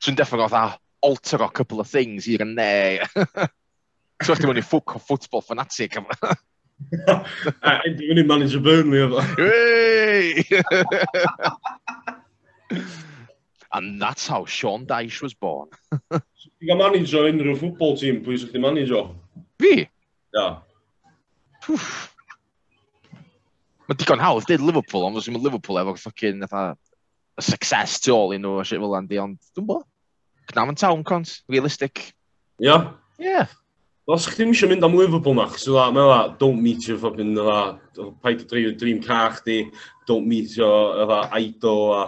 Sy'n 0.00 0.14
definitely 0.14 0.48
got 0.48 0.72
to 0.72 0.78
alter 1.00 1.42
a 1.42 1.50
couple 1.50 1.80
of 1.80 1.88
things 1.88 2.24
here 2.24 2.40
and 2.40 2.56
there. 2.56 3.06
Especially 4.20 4.46
when 4.46 4.56
you're 4.56 4.62
fuck 4.62 4.94
a 4.94 4.98
football 4.98 5.40
fanatic. 5.40 5.94
the 6.90 7.24
mynd 8.14 8.26
manager 8.26 8.60
Burnley 8.60 8.98
efo. 8.98 9.20
And 13.74 14.00
that's 14.00 14.28
how 14.28 14.44
Sean 14.44 14.86
Dyche 14.86 15.22
was 15.22 15.34
born. 15.34 15.70
Ti'n 16.12 16.22
cael 16.68 16.76
manager 16.78 17.32
the 17.32 17.54
football 17.58 17.96
team, 17.96 18.22
pwy 18.24 18.38
sy'n 18.38 18.52
the 18.52 18.58
manager? 18.60 19.08
Fi? 19.58 19.88
But 20.32 20.62
Mae 23.92 23.98
digon 23.98 24.22
hawdd, 24.22 24.46
dweud 24.46 24.62
Liverpool, 24.62 25.04
ond 25.04 25.26
in 25.28 25.34
Liverpool 25.42 25.78
Ever 25.78 25.96
fucking, 25.96 26.46
success 27.40 28.00
tu 28.02 28.12
ôl 28.14 28.34
i 28.36 28.38
nhw 28.40 28.58
a 28.60 28.66
shit 28.66 28.80
fel 28.82 28.96
Andy, 28.98 29.18
ond 29.22 29.38
dwi'n 29.56 29.68
bo. 29.68 29.80
Cnaf 30.50 30.72
yn 30.72 30.78
tawn, 30.78 31.04
cont, 31.06 31.38
realistic. 31.52 32.12
Ia? 32.60 32.66
Yeah. 32.66 32.88
Ie. 33.18 33.28
Yeah. 33.30 33.58
Os 34.12 34.26
chdi 34.26 34.42
ddim 34.42 34.52
eisiau 34.52 34.72
mynd 34.72 34.84
am 34.84 34.96
Liverpool 34.98 35.36
na, 35.38 35.46
chos 35.52 35.68
dwi'n 35.68 35.94
meddwl, 35.96 36.34
don't 36.40 36.62
meet 36.62 36.88
your 36.88 36.98
fucking, 36.98 37.36
uh, 37.38 37.78
paid 38.24 38.42
o 38.42 38.50
dreif 38.50 38.76
dream 38.80 39.00
car 39.02 39.36
chdi, 39.38 39.62
don't 40.10 40.26
meet 40.26 40.56
your 40.58 41.06
uh, 41.06 41.28
idol, 41.38 41.94
a... 41.94 42.04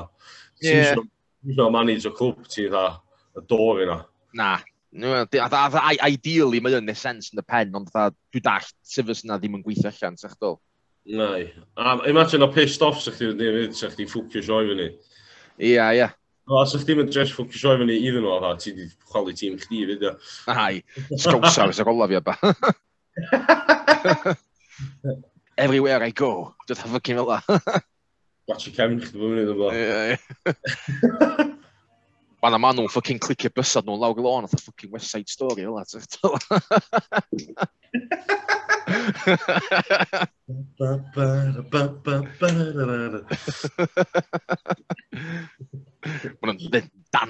Yeah. 0.60 0.94
Dwi'n 0.98 1.54
meddwl 1.54 1.74
manage 1.74 2.10
o 2.10 2.14
clwb 2.16 2.48
ti, 2.50 2.66
y 2.68 3.44
dor 3.48 3.84
yna. 3.86 4.02
Na, 4.34 4.56
No, 4.94 5.12
a, 5.12 5.26
a, 5.34 5.46
a, 5.50 6.06
ideally 6.06 6.60
mae 6.62 6.76
yn 6.78 6.92
sens 6.94 7.32
yn 7.32 7.40
y 7.40 7.42
pen, 7.50 7.72
ond 7.74 7.88
dwi 7.90 8.42
dall 8.44 8.66
sefys 8.86 9.24
yna 9.24 9.40
ddim 9.42 9.56
yn 9.58 9.64
gweithio 9.64 9.90
allan, 9.90 10.14
sech 10.20 10.36
dwl. 10.38 10.60
Nai. 11.18 11.50
A 11.76 11.96
imagine 12.06 12.46
o 12.46 12.48
pissed 12.54 12.82
off 12.86 13.00
sech 13.02 13.18
chi 13.18 13.32
wedi 13.32 13.50
mynd, 13.56 13.74
sech 13.74 13.96
chi'n 13.98 14.06
ffwcio 14.12 14.44
sioi 14.46 14.68
fyny. 14.70 14.86
Ia, 15.58 15.94
ia. 15.94 16.08
O, 16.44 16.60
os 16.60 16.74
ydych 16.76 16.98
chi'n 16.98 17.08
dres 17.08 17.30
ffocysio 17.32 17.72
i 17.72 17.78
fyny 17.80 17.94
iddyn 17.96 18.24
nhw, 18.26 18.36
ti 18.60 18.68
wedi 18.74 18.84
chwalu 19.08 19.32
tîm 19.38 19.54
chdi 19.62 19.78
fyd. 19.88 20.02
Ai, 20.50 20.76
strawsar 21.14 21.72
ys 21.72 21.80
y 21.80 21.84
golaf 21.88 22.12
i 22.12 22.14
ba. 22.20 22.34
Everywhere 25.64 26.04
I 26.04 26.10
go, 26.10 26.52
dwi'n 26.66 26.76
dda 26.76 26.88
ffocin 26.90 27.18
fel 27.20 27.28
la. 27.30 27.38
Watch 28.50 28.68
i 28.68 28.70
cefn 28.76 29.00
chdi 29.00 29.14
fy 29.14 29.18
mynd 29.30 29.52
o'n 29.54 29.60
blaen. 29.60 30.18
Wanna 32.44 32.58
man 32.60 32.76
nhw'n 32.76 32.92
ffocin 32.92 33.22
clicio 33.24 33.48
bysad 33.54 33.86
nhw'n 33.86 34.02
lawr 34.02 34.18
lôn, 34.20 34.44
oedd 34.44 34.60
ffocin 34.60 34.92
West 34.92 35.08
Side 35.14 35.30
Story 35.32 35.62
fel 35.64 35.76
la. 35.78 35.84
Ba 38.84 38.92
ba 41.14 41.26
ba 41.72 41.82
ba 42.04 42.04
ba 42.04 42.44
ba 42.44 42.44
ba 42.44 43.24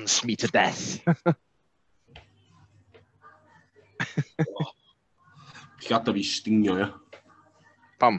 dance 0.05 0.25
me 0.25 0.37
to 0.37 0.49
death. 0.49 1.01
Oh. 4.61 4.71
Gada 5.89 6.13
fi 6.13 6.23
stingio, 6.23 6.75
ia. 6.77 6.89
Pam? 7.99 8.19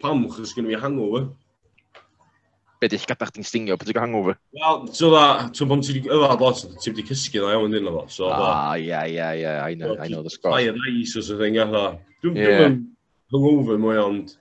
Pam, 0.00 0.22
chos 0.30 0.54
gen 0.54 0.70
i 0.70 0.78
hangover. 0.78 1.26
Be 2.80 2.88
di'ch 2.88 3.04
gadach 3.10 3.32
di'n 3.34 3.44
stingio, 3.44 3.76
beth 3.76 3.90
ti'n 3.90 4.00
hangover? 4.00 4.38
Wel, 4.56 4.86
ti'n 4.88 5.12
dda, 5.12 5.24
ti'n 5.58 5.68
bod 5.68 5.84
ti'n 5.84 5.98
yfad 6.06 6.44
lot, 6.44 6.62
ti'n 6.80 6.94
wedi 6.94 7.06
cysgu 7.10 7.42
dda 7.42 7.52
iawn 7.56 7.74
dyn 7.74 7.90
efo. 7.90 8.06
So, 8.14 8.30
dda. 8.30 8.46
ah, 8.46 8.78
yeah, 8.80 9.04
yeah, 9.10 9.34
yeah, 9.42 9.58
I 9.66 9.74
know, 9.74 9.98
I 9.98 10.08
know 10.08 10.22
the 10.22 10.32
score. 10.32 10.54
Fire 10.54 10.78
ice 10.94 11.18
or 11.18 11.26
something, 11.26 11.58
eitha. 11.60 11.84
Dwi'n 12.24 12.40
yeah. 12.40 12.78
hangover 13.34 13.82
mwy, 13.82 14.00
ond, 14.06 14.36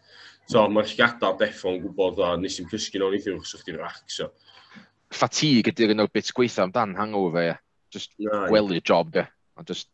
so, 0.46 0.64
mae'r 0.70 0.94
lliada 0.94 1.34
deffo'n 1.42 1.82
gwybod 1.84 2.22
dda, 2.22 2.36
nes 2.46 2.62
i'n 2.62 2.72
cysgu 2.72 3.02
nhw'n 3.02 3.20
eithio, 3.20 3.42
chos 3.42 3.58
ydych 3.58 3.74
chi'n 3.74 3.82
rac, 3.82 4.04
so 4.08 4.32
fatigue 5.16 5.74
ydy'r 5.74 5.94
un 5.96 6.04
o'r 6.06 6.12
bits 6.14 6.34
gweithio 6.36 6.68
amdan 6.68 6.96
hangover, 7.00 7.44
ie. 7.52 7.56
Just 7.94 8.14
no, 8.20 8.46
welu 8.54 8.80
job, 8.82 9.16
ie. 9.18 9.26
A 9.58 9.66
just... 9.68 9.90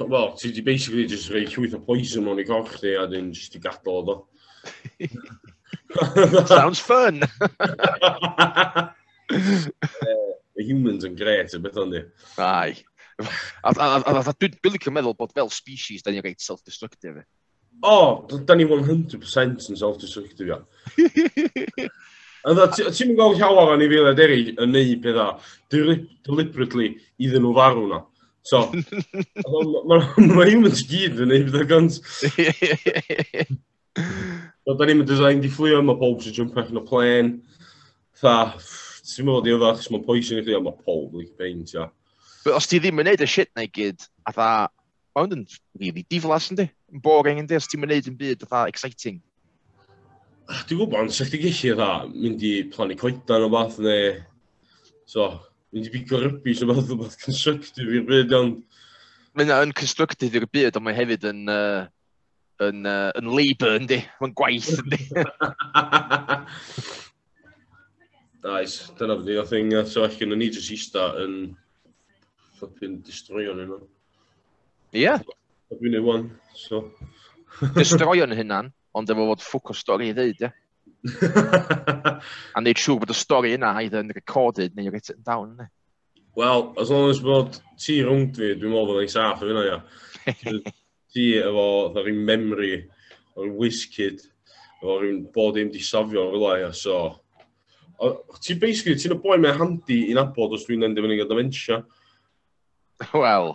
Wel, 0.00 0.30
ti 0.38 0.48
di 0.56 0.62
basically 0.64 1.04
just 1.04 1.28
rei 1.28 1.44
llwyth 1.44 1.76
o 1.76 1.80
poison 1.84 2.24
mewn 2.24 2.40
i 2.40 2.46
coch 2.48 2.78
di, 2.80 2.94
a 2.96 3.04
dyn 3.10 3.34
just 3.36 3.56
i 3.58 3.60
gadael 3.60 4.14
o 4.14 4.16
Sounds 6.48 6.80
fun! 6.80 7.20
uh, 9.30 10.20
humans 10.56 11.04
yn 11.08 11.18
gret, 11.18 11.52
y 11.56 11.60
beth 11.62 11.80
ond 11.82 11.98
i. 11.98 12.04
Ai. 12.44 12.72
A 13.20 13.74
dwi'n 13.74 14.72
licio 14.72 14.92
meddwl 14.94 15.16
bod 15.18 15.34
fel 15.36 15.52
species, 15.52 16.04
da 16.04 16.14
ni'n 16.14 16.24
reit 16.24 16.40
self-destructive. 16.44 17.24
O, 17.80 17.92
oh, 17.92 18.38
da 18.44 18.56
ni 18.56 18.66
100% 18.68 19.68
yn 19.72 19.80
self-destructive, 19.80 20.48
ia. 20.52 20.60
Ti'n 22.44 23.10
mynd 23.10 23.18
gweld 23.18 23.40
llawer 23.40 23.74
o'n 23.74 23.84
i 23.84 23.88
filoedd 23.90 24.22
eraill 24.24 24.52
yn 24.64 24.72
neud 24.74 25.02
pethau 25.04 25.34
deliberately 25.74 26.94
iddyn 27.20 27.44
nhw 27.44 27.52
farw 27.58 27.84
na. 27.90 28.00
So, 28.46 28.62
mae 30.36 30.48
humans 30.48 30.84
gyd 30.88 31.20
yn 31.20 31.34
neud 31.34 31.50
pethau 31.50 31.68
gant. 31.74 32.00
So, 34.70 34.76
da 34.78 34.86
ni'n 34.86 35.00
mynd 35.00 35.08
design 35.08 35.40
di 35.42 35.48
fflio, 35.50 35.80
mae 35.82 35.98
pob 35.98 36.20
sy'n 36.22 36.34
jump 36.36 36.58
allan 36.60 36.78
o 36.78 36.82
plen. 36.86 37.30
Tha, 38.20 38.34
ti'n 39.08 39.26
mynd 39.26 39.48
i 39.48 39.54
oedda, 39.56 39.72
chos 39.78 39.88
mae'n 39.90 40.04
poison 40.06 40.38
i 40.38 40.44
chi, 40.46 40.54
ond 40.54 40.66
mae 40.68 40.84
pob 40.84 41.16
yn 41.18 41.30
bein, 41.40 41.64
tia. 41.66 41.88
But 42.44 42.58
os 42.58 42.68
ti 42.70 42.78
ddim 42.78 43.00
yn 43.02 43.08
neud 43.10 43.24
y 43.24 43.28
shit 43.28 43.50
na 43.56 43.64
i 43.66 43.70
gyd, 43.72 44.04
a 44.28 44.34
dda, 44.36 44.50
mae 45.16 45.24
hwn 45.24 45.34
yn 45.38 45.42
really 45.80 46.04
diflas 46.12 46.50
yn 46.52 46.60
di, 46.60 46.68
yn 46.92 47.02
boring 47.02 47.40
yn 47.42 47.48
di, 47.50 47.58
os 47.58 47.66
ti'n 47.72 47.82
mynd 47.82 48.12
yn 48.12 48.20
byd, 48.20 48.44
a 48.46 48.50
tha, 48.52 48.62
exciting. 48.70 49.18
Dwi'n 50.50 50.80
gwybod, 50.80 50.96
ond 51.04 51.14
sa'ch 51.14 51.30
ti 51.30 51.38
gallu 51.38 51.76
dda, 51.78 51.90
mynd 52.10 52.42
i 52.42 52.52
plannu 52.72 52.96
coedan 52.98 53.46
o 53.46 53.50
fath 53.52 53.78
neu... 53.84 54.16
So, 55.10 55.28
mynd 55.70 55.86
i 55.86 55.92
bigo 55.94 56.18
rybys 56.18 56.62
o 56.64 56.68
fath 56.72 56.90
o 56.90 56.96
fath 57.04 57.16
constructive 57.22 57.94
i'r 57.94 58.06
byd, 58.08 58.34
ond... 58.34 58.56
Mae'n 59.38 59.52
yn 59.54 59.74
constructive 59.78 60.40
i'r 60.40 60.48
byd, 60.50 60.74
ond 60.80 60.86
mae 60.86 60.96
hefyd 60.96 61.28
yn... 61.30 61.44
Uh, 61.46 61.84
yn, 62.66 62.82
uh, 62.82 63.12
yn 63.20 63.30
labour, 63.30 63.76
yndi? 63.78 64.00
Mae'n 64.20 64.34
gwaith, 64.40 64.72
yndi? 64.82 65.00
Nice, 68.40 68.88
dyna 68.96 69.18
fyddi, 69.20 69.34
o 69.36 69.44
thing, 69.44 69.74
uh, 69.76 69.84
so 69.84 70.02
allan 70.06 70.32
yn 70.32 70.40
ni 70.40 70.46
jyst 70.48 70.72
eista 70.72 71.10
yn 71.20 71.34
ffopin 72.56 72.98
destroion 73.04 73.60
hynna. 73.60 73.76
Ie? 74.96 75.02
Yeah. 75.04 75.20
Dwi'n 75.76 75.98
ei 75.98 76.04
wan, 76.06 76.30
so... 76.56 76.86
destroion 77.76 78.32
hynna'n? 78.34 78.72
ond 78.96 79.12
efo 79.12 79.26
fod 79.30 79.44
ffwc 79.44 79.72
o 79.72 79.76
stori 79.76 80.10
i 80.10 80.16
ddeud, 80.16 80.46
ie. 80.46 80.50
a 82.56 82.62
neud 82.62 82.80
siŵr 82.80 82.98
bod 83.02 83.12
y 83.12 83.16
stori 83.16 83.54
yna 83.56 83.74
either 83.80 84.02
yn 84.04 84.12
recorded 84.16 84.74
neu 84.76 84.90
written 84.90 85.20
down, 85.26 85.54
ne? 85.58 85.68
Wel, 86.36 86.72
as 86.78 86.90
long 86.90 87.10
as 87.10 87.20
bod 87.22 87.58
ti 87.80 88.00
rhwng 88.04 88.28
fi, 88.36 88.54
dwi'n 88.54 88.72
meddwl 88.72 88.90
bod 88.92 89.02
yn 89.02 89.10
saff 89.10 89.42
yn 89.42 89.50
fyna, 89.50 89.64
ia. 89.66 90.60
Ti 91.10 91.24
efo, 91.40 91.64
dda 91.90 92.04
rhywun 92.04 92.26
memory, 92.28 92.74
o'r 93.34 93.48
whiskid, 93.58 94.22
efo 94.78 95.00
rhywun 95.00 95.24
bod 95.34 95.56
ddim 95.56 95.72
di 95.74 95.82
safio 95.82 96.28
o'r 96.28 96.38
lai, 96.38 96.54
ia, 96.62 96.70
so... 96.76 97.00
Ti 98.40 98.54
basically, 98.62 98.94
ti'n 98.96 99.16
y 99.16 99.18
boi 99.20 99.40
mewn 99.42 99.58
handi 99.58 99.98
i 100.08 100.14
nabod 100.16 100.54
os 100.56 100.62
dwi'n 100.68 100.86
endio 100.86 101.04
fyny 101.04 101.18
gyda 101.18 101.34
dementia. 101.34 101.80
Wel, 103.12 103.52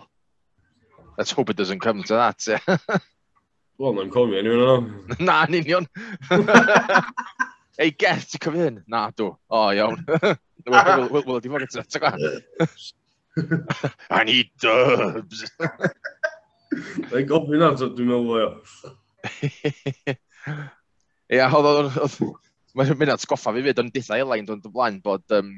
let's 1.16 1.32
hope 1.32 1.50
it 1.50 1.56
doesn't 1.56 1.80
come 1.80 2.04
to 2.04 2.14
that, 2.14 2.44
yeah. 2.46 2.98
Wel, 3.76 3.92
na'n 3.92 4.10
cofio 4.12 4.40
ni 4.40 4.52
fyna. 4.54 4.74
Na, 5.20 5.42
yn 5.44 5.58
union. 5.58 5.86
Ei, 7.82 7.90
Geth, 7.92 8.30
ti'n 8.32 8.40
cofio 8.40 8.62
hyn? 8.64 8.78
Na, 8.88 9.10
dw. 9.12 9.34
O, 9.52 9.64
iawn. 9.76 10.00
Wel, 10.66 11.40
dim 11.44 11.56
ond 11.58 11.66
eto, 11.66 11.84
ti'n 11.84 12.06
gwybod? 12.06 12.86
I 14.16 14.22
need 14.24 14.48
dubs. 14.62 15.44
Ei, 17.12 17.26
gofyn 17.28 17.60
na, 17.60 17.74
dwi'n 17.76 18.08
meddwl, 18.08 18.40
o, 18.40 18.94
Ia, 21.36 21.50
oedd... 21.52 22.18
Mae'n 22.76 22.96
mynd 23.00 23.12
at 23.14 23.28
goffa 23.28 23.52
fi 23.56 23.62
fyd, 23.64 23.78
ond 23.80 23.92
dillai 23.92 24.18
Elain 24.20 24.48
dwi'n 24.48 24.64
blaen 24.72 24.98
bod 25.04 25.24
um, 25.32 25.54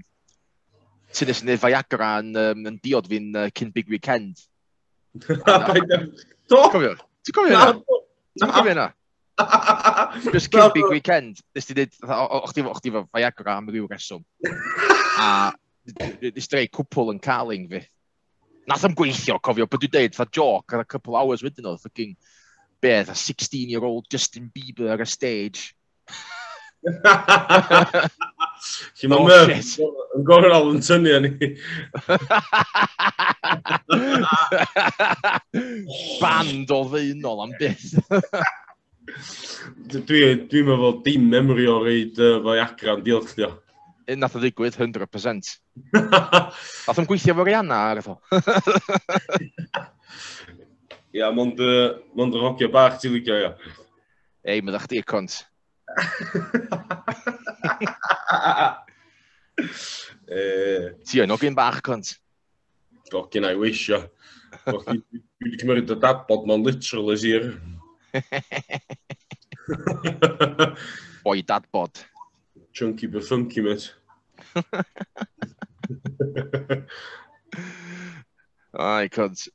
Tunis 1.14 1.40
neu 1.46 1.58
Viagra 1.58 2.12
yn, 2.22 2.34
um, 2.38 2.66
yn 2.70 2.76
diod 2.82 3.08
fi'n 3.10 3.32
uh, 3.34 3.48
cyn 3.58 3.72
Big 3.74 3.90
Weekend. 3.90 4.44
Do! 5.26 6.62
Cofio? 6.74 6.94
Ti'n 7.26 7.38
cofio? 7.38 8.04
Na. 8.40 8.74
Na. 8.74 8.88
Just 10.32 10.50
cyn 10.50 10.72
big 10.74 10.88
weekend, 10.90 11.38
nes 11.54 11.68
ti 11.68 11.74
dweud, 11.76 11.94
o'ch 12.02 12.52
ti 12.54 12.90
fo 12.90 13.04
Viagra 13.14 13.54
am 13.58 13.68
ryw 13.70 13.86
reswm. 13.90 14.24
A 15.22 15.52
nes 15.86 16.48
ti 16.50 16.56
rei 16.56 16.68
cwpl 16.68 17.14
yn 17.14 17.22
caling 17.22 17.68
fi. 17.70 17.84
Nath 18.68 18.84
am 18.84 18.96
gweithio, 18.98 19.38
cofio, 19.40 19.68
bod 19.70 19.80
dwi'n 19.84 19.94
deud, 19.94 20.16
fatha 20.18 20.34
joc, 20.40 20.74
a 20.76 20.84
couple 20.84 21.16
hours 21.16 21.44
wedyn 21.46 21.70
o, 21.70 21.76
fucking, 21.80 22.16
beth, 22.82 23.08
a 23.08 23.16
16-year-old 23.16 24.10
Justin 24.12 24.50
Bieber 24.54 24.92
ar 24.92 25.00
y 25.00 25.08
stage. 25.08 25.74
Lly 29.00 29.06
mae 29.10 29.18
oh, 29.18 29.24
Murph 29.28 29.74
yn 30.18 30.24
gorau 30.28 30.54
al 30.56 30.70
yn 30.72 30.82
tynnu 30.84 31.12
ni. 31.24 31.32
Band 36.22 36.68
o 36.74 36.76
ddeunol 36.90 37.38
am 37.46 37.52
byth. 37.60 37.90
Dwi'n 39.88 40.38
dwi 40.50 40.60
meddwl 40.66 41.00
dim 41.06 41.22
memory 41.32 41.66
o 41.70 41.72
reid 41.84 42.14
uh, 42.20 42.38
fo 42.44 42.50
agran 42.58 43.00
Un 44.08 44.18
Nath 44.22 44.36
o 44.38 44.40
ddigwydd 44.40 44.78
100%. 44.80 45.48
Nath 45.98 47.00
o'n 47.00 47.08
gweithio 47.08 47.34
fo 47.36 47.44
Rihanna 47.44 47.78
ar 47.90 48.00
efo. 48.00 48.14
Ia, 51.16 51.30
mond, 51.32 51.60
uh, 51.60 52.00
mond 52.16 52.36
y 52.36 52.40
rogio 52.40 52.68
bach 52.72 52.98
ti'n 53.00 53.14
ligio, 53.16 53.36
ia. 53.40 53.52
Ei, 54.44 54.60
meddwl 54.64 54.82
chdi 54.84 55.00
y 55.00 55.04
cont. 55.08 55.38
Eh. 60.28 60.92
Ti 61.08 61.22
yn 61.24 61.32
ogyn 61.32 61.56
bach, 61.56 61.80
cont? 61.82 62.10
Gogyn 63.08 63.46
a'i 63.48 63.56
weisio. 63.58 64.02
Dwi 64.66 65.00
wedi 65.40 65.58
cymryd 65.62 65.92
y 65.94 65.96
dabod 66.02 66.44
ma'n 66.48 66.64
literal 66.66 67.12
is 67.14 67.24
i'r. 67.30 67.46
Boi 71.24 71.40
dadbod. 71.48 72.04
Chunky 72.76 73.06
but 73.08 73.24
funky, 73.24 73.60
mate. 73.64 73.94
Ai, 78.78 79.08
cont. 79.08 79.48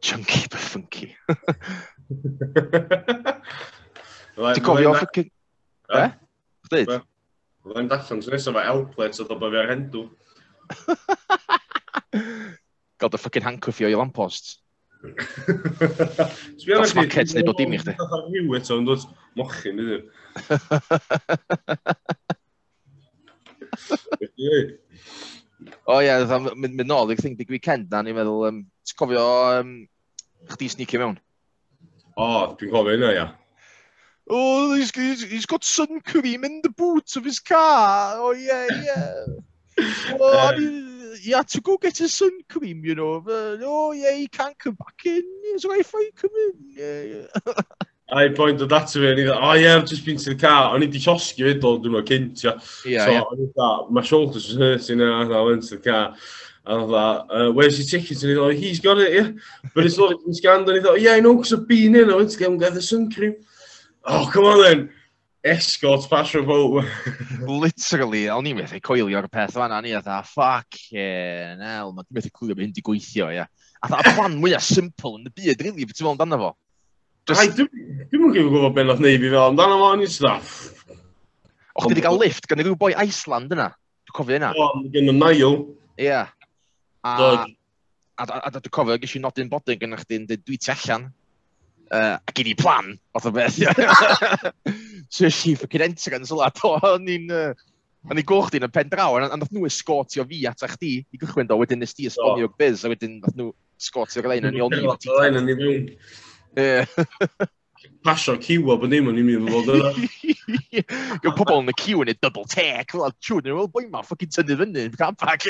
Chunky 0.00 0.46
but 0.48 0.60
funky. 0.60 1.16
Ti'n 4.40 4.64
cofio 4.64 4.94
ffocin... 4.96 5.28
E? 5.90 6.06
Chdi? 6.68 6.84
Fyddai'n 7.60 7.90
dallan 7.90 8.22
sy'n 8.24 8.34
nesaf 8.34 8.56
o 8.56 8.64
outlet 8.72 9.20
o 9.20 9.26
ddobod 9.26 9.54
fi 9.54 9.60
ar 9.60 9.70
hendw. 9.72 10.02
Gael 13.00 13.10
dy 13.12 13.20
ffucking 13.20 13.46
handcuffio 13.46 13.90
i 13.90 13.98
lampost. 13.98 14.44
Gael 15.00 16.86
smackheads 16.92 17.34
neu 17.36 17.46
bod 17.48 17.58
dim 17.60 17.74
i 17.74 17.80
chdi. 17.82 17.96
Gael 17.98 18.24
rhyw 18.28 18.56
eto 18.60 18.78
yn 18.80 18.86
dod 18.88 19.02
mochyn 19.40 19.82
iddyn. 19.82 20.06
O 25.90 25.98
ie, 26.00 26.12
mynd 26.56 26.76
mynd 26.78 26.88
nôl, 26.88 27.10
i'r 27.12 27.20
thing 27.20 27.36
big 27.36 27.50
weekend 27.52 27.90
na, 27.92 28.00
ni'n 28.04 28.16
meddwl, 28.16 28.46
um, 28.48 28.60
ti'n 28.86 28.98
cofio 28.98 29.24
um, 29.58 29.74
chdi 30.54 30.66
sneaky 30.72 31.00
mewn? 31.02 31.18
O, 32.16 32.26
dwi'n 32.56 32.72
cofio 32.72 32.94
hynna, 32.94 33.10
ia 33.12 33.26
oh, 34.30 34.74
he's, 34.74 34.94
he's, 34.94 35.22
he's 35.22 35.46
got 35.46 35.64
sun 35.64 36.00
cream 36.00 36.44
in 36.44 36.60
the 36.62 36.70
boot 36.70 37.16
of 37.16 37.24
his 37.24 37.40
car. 37.40 38.14
Oh, 38.16 38.32
yeah, 38.32 38.66
yeah. 38.70 39.24
oh, 40.20 40.54
um, 40.54 41.14
he 41.20 41.32
had 41.32 41.48
to 41.48 41.60
go 41.60 41.76
get 41.76 41.98
his 41.98 42.14
sun 42.14 42.40
cream, 42.48 42.84
you 42.84 42.94
know. 42.94 43.20
But, 43.20 43.60
oh, 43.62 43.92
yeah, 43.92 44.12
he 44.12 44.28
can't 44.28 44.58
come 44.58 44.74
back 44.74 45.04
in. 45.04 45.22
It's 45.24 45.64
all 45.64 45.72
right 45.72 45.80
if 45.80 45.94
I 45.94 46.10
come 46.16 46.30
in. 46.34 46.52
Yeah, 46.70 47.02
yeah. 47.02 47.52
I 48.12 48.28
pointed 48.28 48.68
that 48.68 48.88
to 48.88 49.02
him 49.02 49.10
and 49.10 49.18
he 49.18 49.26
thought, 49.26 49.42
oh 49.42 49.52
yeah, 49.52 49.76
I've 49.76 49.86
just 49.86 50.04
been 50.04 50.16
to 50.16 50.30
the 50.30 50.34
car. 50.34 50.74
O'n 50.74 50.82
i 50.82 50.86
di 50.90 50.98
llosgi 50.98 51.44
fyd 51.46 51.60
dod 51.62 51.84
dwi'n 51.84 52.06
cynt, 52.08 52.44
ia. 52.44 52.54
Yeah, 52.84 53.04
so, 53.04 53.12
yeah. 53.12 53.46
Thought, 53.56 53.92
my 53.92 54.02
shoulders 54.02 54.48
was 54.48 54.56
hurting, 54.58 55.00
and 55.00 55.32
I 55.32 55.40
went 55.42 55.62
to 55.68 55.76
the 55.76 55.90
car. 55.90 56.16
And 56.66 56.82
I 56.82 56.86
thought, 56.86 57.26
uh, 57.30 57.52
where's 57.52 57.78
your 57.78 57.86
ticket? 57.86 58.22
And 58.22 58.30
he 58.30 58.36
thought, 58.36 58.54
he's 58.54 58.80
got 58.80 58.98
it, 58.98 59.12
yeah. 59.14 59.30
But 59.74 59.86
it's 59.86 59.98
not 59.98 60.10
been 60.24 60.34
scanned, 60.34 60.68
and 60.68 60.78
he 60.78 60.82
thought, 60.82 61.00
yeah, 61.00 61.12
I 61.12 61.20
know, 61.20 61.36
because 61.36 61.52
I've 61.52 61.68
been 61.68 61.94
in, 61.94 62.10
I 62.10 62.16
went 62.16 62.30
to 62.30 62.38
get 62.38 62.48
him 62.48 62.58
get 62.58 62.74
the 62.74 62.82
sun 62.82 63.10
cream 63.12 63.36
oh, 64.04 64.30
come 64.32 64.44
on 64.44 64.62
then, 64.62 64.88
escort 65.44 66.08
pass 66.10 66.34
revolt. 66.34 66.84
Literally, 67.46 68.26
o'n 68.32 68.48
i'n 68.50 68.58
methu 68.58 68.80
coelio'r 68.84 69.28
peth 69.32 69.56
fan 69.56 69.74
ni, 69.84 69.94
a 69.96 70.02
dda, 70.04 70.20
ffac, 70.26 70.80
yeah, 70.92 71.54
nel, 71.60 71.94
mae'n 71.96 72.08
methu 72.16 72.32
clywed 72.32 72.58
bod 72.58 72.66
hyn 72.66 72.74
di 72.76 72.84
gweithio, 72.84 73.30
ia. 73.34 73.46
A 73.80 73.88
dda, 73.88 74.02
y 74.02 74.16
plan 74.16 74.36
mwyaf 74.40 74.66
simple 74.66 75.16
yn 75.18 75.30
y 75.30 75.32
byd, 75.32 75.64
really, 75.66 75.86
beth 75.86 75.96
ti'n 75.98 76.08
meddwl 76.08 76.16
amdano 76.16 76.40
fo? 76.42 76.50
Just... 77.30 77.60
Dwi'n 78.10 78.24
mwyn 78.24 78.34
gwybod 78.36 78.74
beth 78.76 78.90
nath 78.90 79.04
neu 79.04 79.20
fi 79.20 79.30
fel 79.30 79.46
amdano 79.46 79.78
fo, 79.80 79.92
o'n 79.94 80.04
i'n 80.04 80.12
staff. 80.12 80.58
Och, 81.76 81.86
dwi 81.86 81.94
wedi 81.94 82.04
cael 82.04 82.20
lift 82.20 82.48
gan 82.50 82.60
rhyw 82.60 82.76
boi 82.76 82.92
Iceland 82.98 83.52
yna. 83.54 83.70
Dwi'n 84.08 84.16
cofio 84.16 84.36
yna. 84.40 84.50
O, 84.58 84.82
gen 84.92 85.12
y 85.12 85.14
Niall. 85.16 85.62
Ie. 86.00 86.10
A, 86.10 87.12
a, 87.14 87.28
a, 88.20 88.24
a, 88.26 88.40
a 88.48 88.52
dwi'n 88.56 88.74
cofio, 88.74 88.98
gysi 89.00 89.22
nodyn 89.22 89.48
bodyn 89.52 89.80
gynna'ch 89.80 90.04
chdi'n 90.04 90.26
dweud 90.28 90.44
dwi 90.44 90.58
ti 90.60 90.72
allan 90.74 91.08
uh, 91.90 92.16
a 92.16 92.32
ac 92.32 92.40
i 92.44 92.54
plan, 92.58 92.94
oedd 93.16 93.28
o 93.28 93.32
beth. 93.34 93.58
so 95.14 95.28
ys 95.28 95.42
i 95.50 95.52
ffocin 95.58 95.86
entrance 95.90 96.32
ola, 96.34 96.48
do, 96.60 96.68
o'n 96.94 97.12
i'n... 97.18 97.34
Uh, 97.34 97.52
O'n 98.08 98.16
i 98.16 98.22
gwch 98.24 98.46
di'n 98.48 98.64
y 98.64 98.68
pen 98.72 98.88
draw, 98.88 99.12
a 99.18 99.26
nath 99.28 99.50
nhw 99.52 99.66
escortio 99.68 100.24
fi 100.24 100.38
at 100.48 100.62
eich 100.64 100.78
di, 100.80 101.04
i 101.04 101.18
gychwyn 101.20 101.44
do, 101.50 101.58
wedyn 101.60 101.82
nes 101.82 101.92
di 101.98 102.06
esbonio'r 102.08 102.54
biz, 102.56 102.80
a 102.86 102.88
wedyn 102.88 103.18
nath 103.20 103.36
nhw 103.36 103.52
escortio'r 103.76 104.24
lein, 104.30 104.46
yn 104.48 104.56
o'n 104.56 104.72
i'n 104.78 104.88
i'n 104.88 105.18
lein, 105.18 105.36
yn 105.36 105.50
i'n 105.52 105.60
fewn. 105.60 105.84
Pasio 108.04 108.36
ciwa 108.40 108.76
bod 108.80 108.90
dim 108.92 109.08
o'n 109.12 109.20
i'n 109.20 109.28
mynd 109.28 109.50
fod 109.52 109.68
yna. 109.76 109.90
Gwyd 111.20 111.36
pobl 111.36 111.60
yn 111.60 111.72
y 111.74 111.76
ciw 111.82 111.98
yn 112.06 112.12
y 112.14 112.16
double 112.16 112.46
take, 112.48 112.96
fel 112.96 113.12
tiwn, 113.20 113.52
wel 113.58 113.72
boi 113.74 113.84
ma, 113.92 114.00
ffocin 114.06 114.32
tynnu 114.32 114.54
fyny, 114.62 114.82
can 114.96 115.14
pack. 115.20 115.44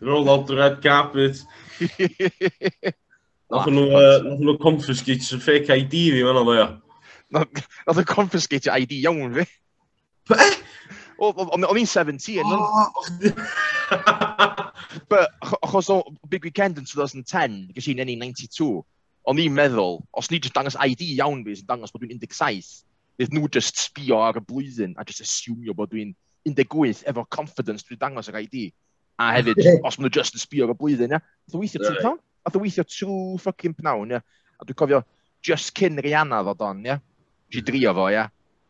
Roll 0.00 0.32
out 0.32 0.48
the 0.48 0.56
red 0.56 0.80
carpet. 0.80 1.44
Nath 3.54 3.68
nhw, 3.70 3.86
nath 3.92 4.40
nhw 4.42 4.56
confiscate 4.62 5.22
sy'n 5.22 5.42
fake 5.42 5.70
ID 5.70 5.94
fi, 5.94 6.22
mae'n 6.26 6.40
oedd 6.40 6.50
o, 6.50 6.54
ia. 6.56 6.66
Nath 7.36 8.00
nhw 8.00 8.06
confiscate 8.10 8.72
ID 8.72 8.96
iawn 9.04 9.36
fi. 9.36 9.46
Be? 10.32 10.48
O'n 11.22 11.78
i'n 11.78 11.86
17. 11.88 12.42
O, 12.42 12.58
But, 15.10 15.30
achos 15.62 15.88
o 15.94 16.02
Big 16.28 16.44
Weekend 16.44 16.80
yn 16.80 16.88
2010, 16.90 17.70
gysi 17.76 17.94
i'n 17.94 18.02
92, 18.02 18.82
o'n 19.30 19.42
i'n 19.42 19.54
meddwl, 19.54 20.00
os 20.18 20.30
ni 20.32 20.40
just 20.42 20.56
dangos 20.56 20.78
ID 20.82 21.06
iawn 21.14 21.44
fi 21.46 21.54
sy'n 21.60 21.70
dangos 21.70 21.94
bod 21.94 22.02
dwi'n 22.02 22.18
17, 22.22 22.82
bydd 23.16 23.32
nhw 23.34 23.46
just 23.54 23.78
sbio 23.78 24.18
ar 24.26 24.40
y 24.40 24.42
blwyddyn 24.44 24.98
a 24.98 25.06
just 25.06 25.22
assumio 25.24 25.74
bod 25.76 25.94
dwi'n 25.94 26.12
18 26.50 27.06
efo 27.10 27.24
confidence 27.30 27.86
dwi'n 27.86 28.02
dangos 28.02 28.30
yr 28.32 28.42
ID. 28.42 28.68
A 29.18 29.30
hefyd, 29.36 29.60
os 29.80 29.98
maen 29.98 30.08
nhw 30.08 30.14
just 30.18 30.36
yn 30.36 30.42
sbio 30.42 30.68
o'r 30.68 30.78
blwyddyn, 30.78 31.16
ia. 31.16 31.20
Oedd 31.46 31.58
o 31.58 31.62
weithio 31.62 31.82
two 31.84 32.00
pound. 32.02 32.22
Oedd 32.46 32.58
o 32.58 32.62
weithio 32.62 32.86
two 32.88 33.18
fucking 33.42 33.76
pound, 33.78 34.16
ia. 34.16 34.22
A 34.60 34.66
dwi'n 34.66 34.78
cofio, 34.78 35.02
just 35.44 35.74
cyn 35.78 36.00
Rihanna 36.04 36.42
ddod 36.44 36.64
on, 36.66 36.82
ia. 36.86 36.98
Si 37.52 37.62
mm. 37.62 37.68
drio 37.70 37.94
fo, 37.96 38.08
ia. 38.12 38.26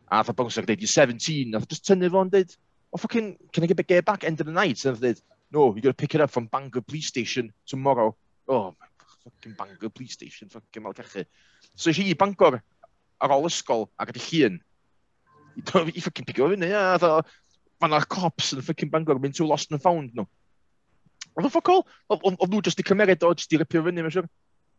A 0.07 0.21
oedd 0.23 0.31
o 0.31 0.47
dweud, 0.47 0.79
you're 0.79 0.93
17. 0.93 1.55
A 1.55 1.59
o 1.59 1.67
just 1.67 1.87
tynnu 1.87 2.11
fo'n 2.13 2.31
dweud, 2.31 2.55
oh 2.93 3.01
fucking, 3.01 3.33
can 3.51 3.65
I 3.65 3.67
get 3.67 3.77
back, 3.77 3.87
get 3.87 4.05
back, 4.05 4.23
end 4.23 4.39
of 4.39 4.47
the 4.47 4.55
night? 4.55 4.79
Oedd 4.85 5.01
o 5.01 5.03
dweud, 5.03 5.23
no, 5.51 5.73
you 5.75 5.81
gotta 5.81 5.93
pick 5.93 6.15
it 6.15 6.21
up 6.21 6.31
from 6.31 6.47
Bangor 6.47 6.81
Police 6.81 7.07
Station 7.07 7.51
tomorrow. 7.65 8.15
Oh, 8.47 8.75
fucking 9.23 9.55
Bangor 9.57 9.89
Police 9.89 10.13
Station, 10.13 10.49
fucking 10.49 10.83
mal 10.83 10.93
cachu. 10.93 11.25
So 11.75 11.91
eisiau 11.91 12.07
i 12.07 12.15
Bangor 12.15 12.61
ar 13.19 13.35
ôl 13.35 13.49
ysgol 13.49 13.87
ac 13.99 14.13
ati 14.13 14.23
llun. 14.29 14.61
I, 15.57 15.61
I 15.61 16.01
fucking 16.05 16.27
pigo 16.29 16.49
fyny, 16.53 16.69
ia. 16.71 16.83
Oedd 16.95 17.07
fan 17.81 17.95
o'r 17.97 18.07
cops 18.09 18.53
yn 18.55 18.63
fficin 18.65 18.91
Bangor 18.93 19.19
mynd 19.21 19.37
to 19.37 19.47
lost 19.47 19.71
and 19.71 19.83
found 19.83 20.13
nhw. 20.17 20.27
Oedd 21.37 21.49
o 21.49 21.51
ffoc 21.53 21.69
all? 21.73 21.83
Oedd 22.15 22.47
nhw 22.49 22.63
jyst 22.65 22.81
i 22.81 22.85
cymered 22.87 23.25
o, 23.25 23.33
jyst 23.37 23.53
i 23.53 23.59
ripio 23.61 23.83
fyny, 23.85 24.01
mae'n 24.01 24.15
siwr. 24.15 24.29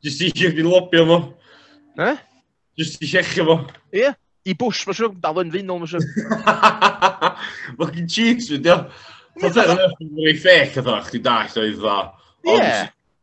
Jyst 0.05 0.25
i 0.27 0.33
chi 0.35 0.51
lobio 0.67 1.05
fo. 1.07 1.19
Ne? 1.99 2.17
Jyst 2.79 3.03
i 3.03 3.11
chechio 3.11 3.47
fo. 3.47 3.59
Ie. 3.95 4.11
I 4.49 4.55
bwys, 4.59 4.83
mae'n 4.89 4.99
siwr, 4.99 5.15
dal 5.23 5.39
yn 5.45 5.53
finol, 5.55 5.83
mae'n 5.83 5.93
siwr. 5.95 6.07
Fucking 7.79 8.11
cheeks, 8.11 8.51
fyd, 8.51 8.67
ia. 8.67 8.79
Oedd 9.39 9.59
e'n 9.63 9.75
rhaid 9.79 10.41
ffec, 10.43 10.79
oedd 10.81 10.91
o'ch 10.97 11.13
ti 11.15 11.23
dallt 11.23 11.59
oedd 11.63 11.79
dda. 11.79 11.99
Ie. 12.51 12.71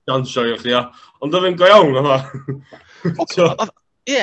Dansio 0.08 0.46
i 0.48 0.54
o'ch 0.56 0.68
ia. 0.70 0.86
Ond 1.24 1.36
oedd 1.36 1.50
e'n 1.50 1.60
go 1.60 1.68
iawn, 1.68 2.00
oedd 2.00 2.12
o. 2.14 3.68
Ie, 4.16 4.22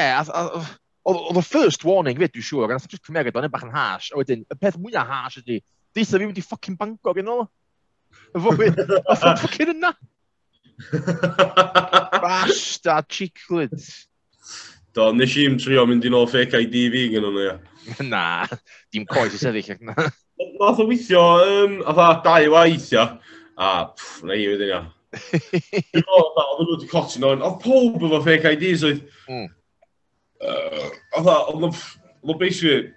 Oedd 1.03 1.41
y 1.41 1.43
first 1.43 1.83
warning 1.83 2.19
fyd, 2.21 2.31
dwi'n 2.31 2.47
siŵr, 2.47 2.69
gan 2.71 2.79
oedd 2.79 2.93
jyst 2.95 3.07
cymeriad 3.09 3.39
o'n 3.39 3.49
bach 3.51 3.65
yn 3.67 3.75
hash, 3.75 4.13
a 4.13 4.19
wedyn, 4.21 4.45
y 4.47 4.59
peth 4.59 4.79
mwyaf 4.79 5.09
hash 5.11 5.41
ydi, 5.41 5.59
deitha 5.97 6.21
fi 6.21 6.29
i 6.31 6.45
ffocin 6.45 6.79
bangor 6.79 7.19
yn 7.19 7.31
ôl. 7.33 7.47
Y 8.33 8.43
fi, 8.45 8.69
a 8.71 9.17
o'n 9.17 9.41
ffocin 9.41 9.73
yna. 9.75 9.91
Bastard 12.23 13.09
chiclid. 13.11 13.75
Do, 14.95 15.09
nes 15.17 15.35
i'n 15.41 15.57
trio 15.59 15.87
mynd 15.89 16.07
i'n 16.07 16.15
ôl 16.15 16.29
fake 16.31 16.61
ID 16.67 16.77
fi 16.93 17.07
gan 17.15 17.27
nhw, 17.27 17.47
ia. 17.49 17.57
Na, 18.07 18.25
dim 18.93 19.07
coes 19.09 19.35
i 19.35 19.41
sefyll 19.41 19.73
ac 19.75 19.81
na. 19.83 19.97
Nath 20.61 20.83
o 20.83 20.87
weithio, 20.87 21.23
um, 21.43 21.79
a 21.83 21.95
dda, 21.97 22.09
dau 22.27 22.51
waith, 22.55 22.91
ia. 22.95 23.09
A, 23.57 23.73
pff, 23.97 24.21
na 24.29 24.37
i 24.37 24.47
wedyn, 24.53 24.71
ia. 24.71 24.83
Dwi'n 25.19 26.05
meddwl, 26.05 26.31
oedd 26.45 26.63
nhw 26.63 26.69
wedi 26.77 26.91
cotyn 26.93 27.27
o'n, 27.27 27.43
oedd 27.49 27.59
pob 27.65 28.07
efo 28.07 28.23
fake 28.29 28.55
IDs, 28.55 28.87
oedd. 28.87 29.03
Hmm 29.27 29.51
oedd 30.43 31.71
o 32.23 32.35
basically, 32.39 32.93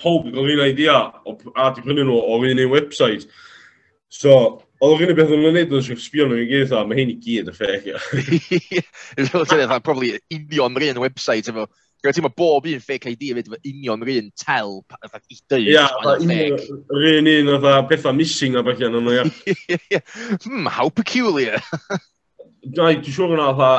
pob 0.00 0.28
yn 0.28 0.34
gofyn 0.34 0.62
idea 0.64 0.98
o 1.24 1.36
a 1.54 1.70
di 1.74 1.84
prynu 1.84 2.06
nhw 2.06 2.20
o'r 2.34 2.48
un 2.50 2.62
un 2.64 2.72
website. 2.72 3.28
So, 4.12 4.34
oedd 4.78 4.94
o'r 4.94 5.06
unig 5.06 5.18
beth 5.18 5.32
o'n 5.34 5.46
wneud 5.48 5.72
yn 5.74 6.02
sbio 6.02 6.28
nhw 6.28 6.42
i 6.42 6.50
gyd, 6.50 6.74
a 6.74 6.84
mae 6.86 7.00
hyn 7.00 7.14
i 7.14 7.16
gyd 7.22 7.48
yn 7.50 7.56
ffec, 7.56 7.88
ia. 7.90 8.02
Fel 9.30 9.48
tynnu, 9.48 9.64
dda, 9.66 9.80
probably 9.84 10.14
union 10.34 10.78
rhan 10.80 11.02
website 11.02 11.50
efo. 11.52 11.66
Gwyd 12.04 12.18
ti'n 12.18 12.26
ma 12.26 12.30
bob 12.36 12.66
un 12.68 12.82
fake 12.84 13.14
ID 13.14 13.30
efo 13.32 13.60
union 13.70 14.04
rhan 14.04 14.32
tel, 14.40 14.80
dda, 14.92 15.22
i 15.32 15.38
dweud. 15.40 15.70
Ia, 15.72 15.86
yr 16.04 17.06
un, 17.14 17.30
un 17.32 17.54
dda, 17.54 17.78
bethau 17.90 18.16
missing 18.16 18.58
a 18.58 18.64
bach 18.66 18.82
iawn 18.82 19.00
yna, 19.00 19.20
ia. 19.20 20.02
Hmm, 20.44 20.66
how 20.66 20.90
peculiar. 20.90 21.62
Dai, 22.74 22.94
dwi'n 22.96 23.12
siŵr 23.12 23.34
yna, 23.36 23.50
dda, 23.56 23.72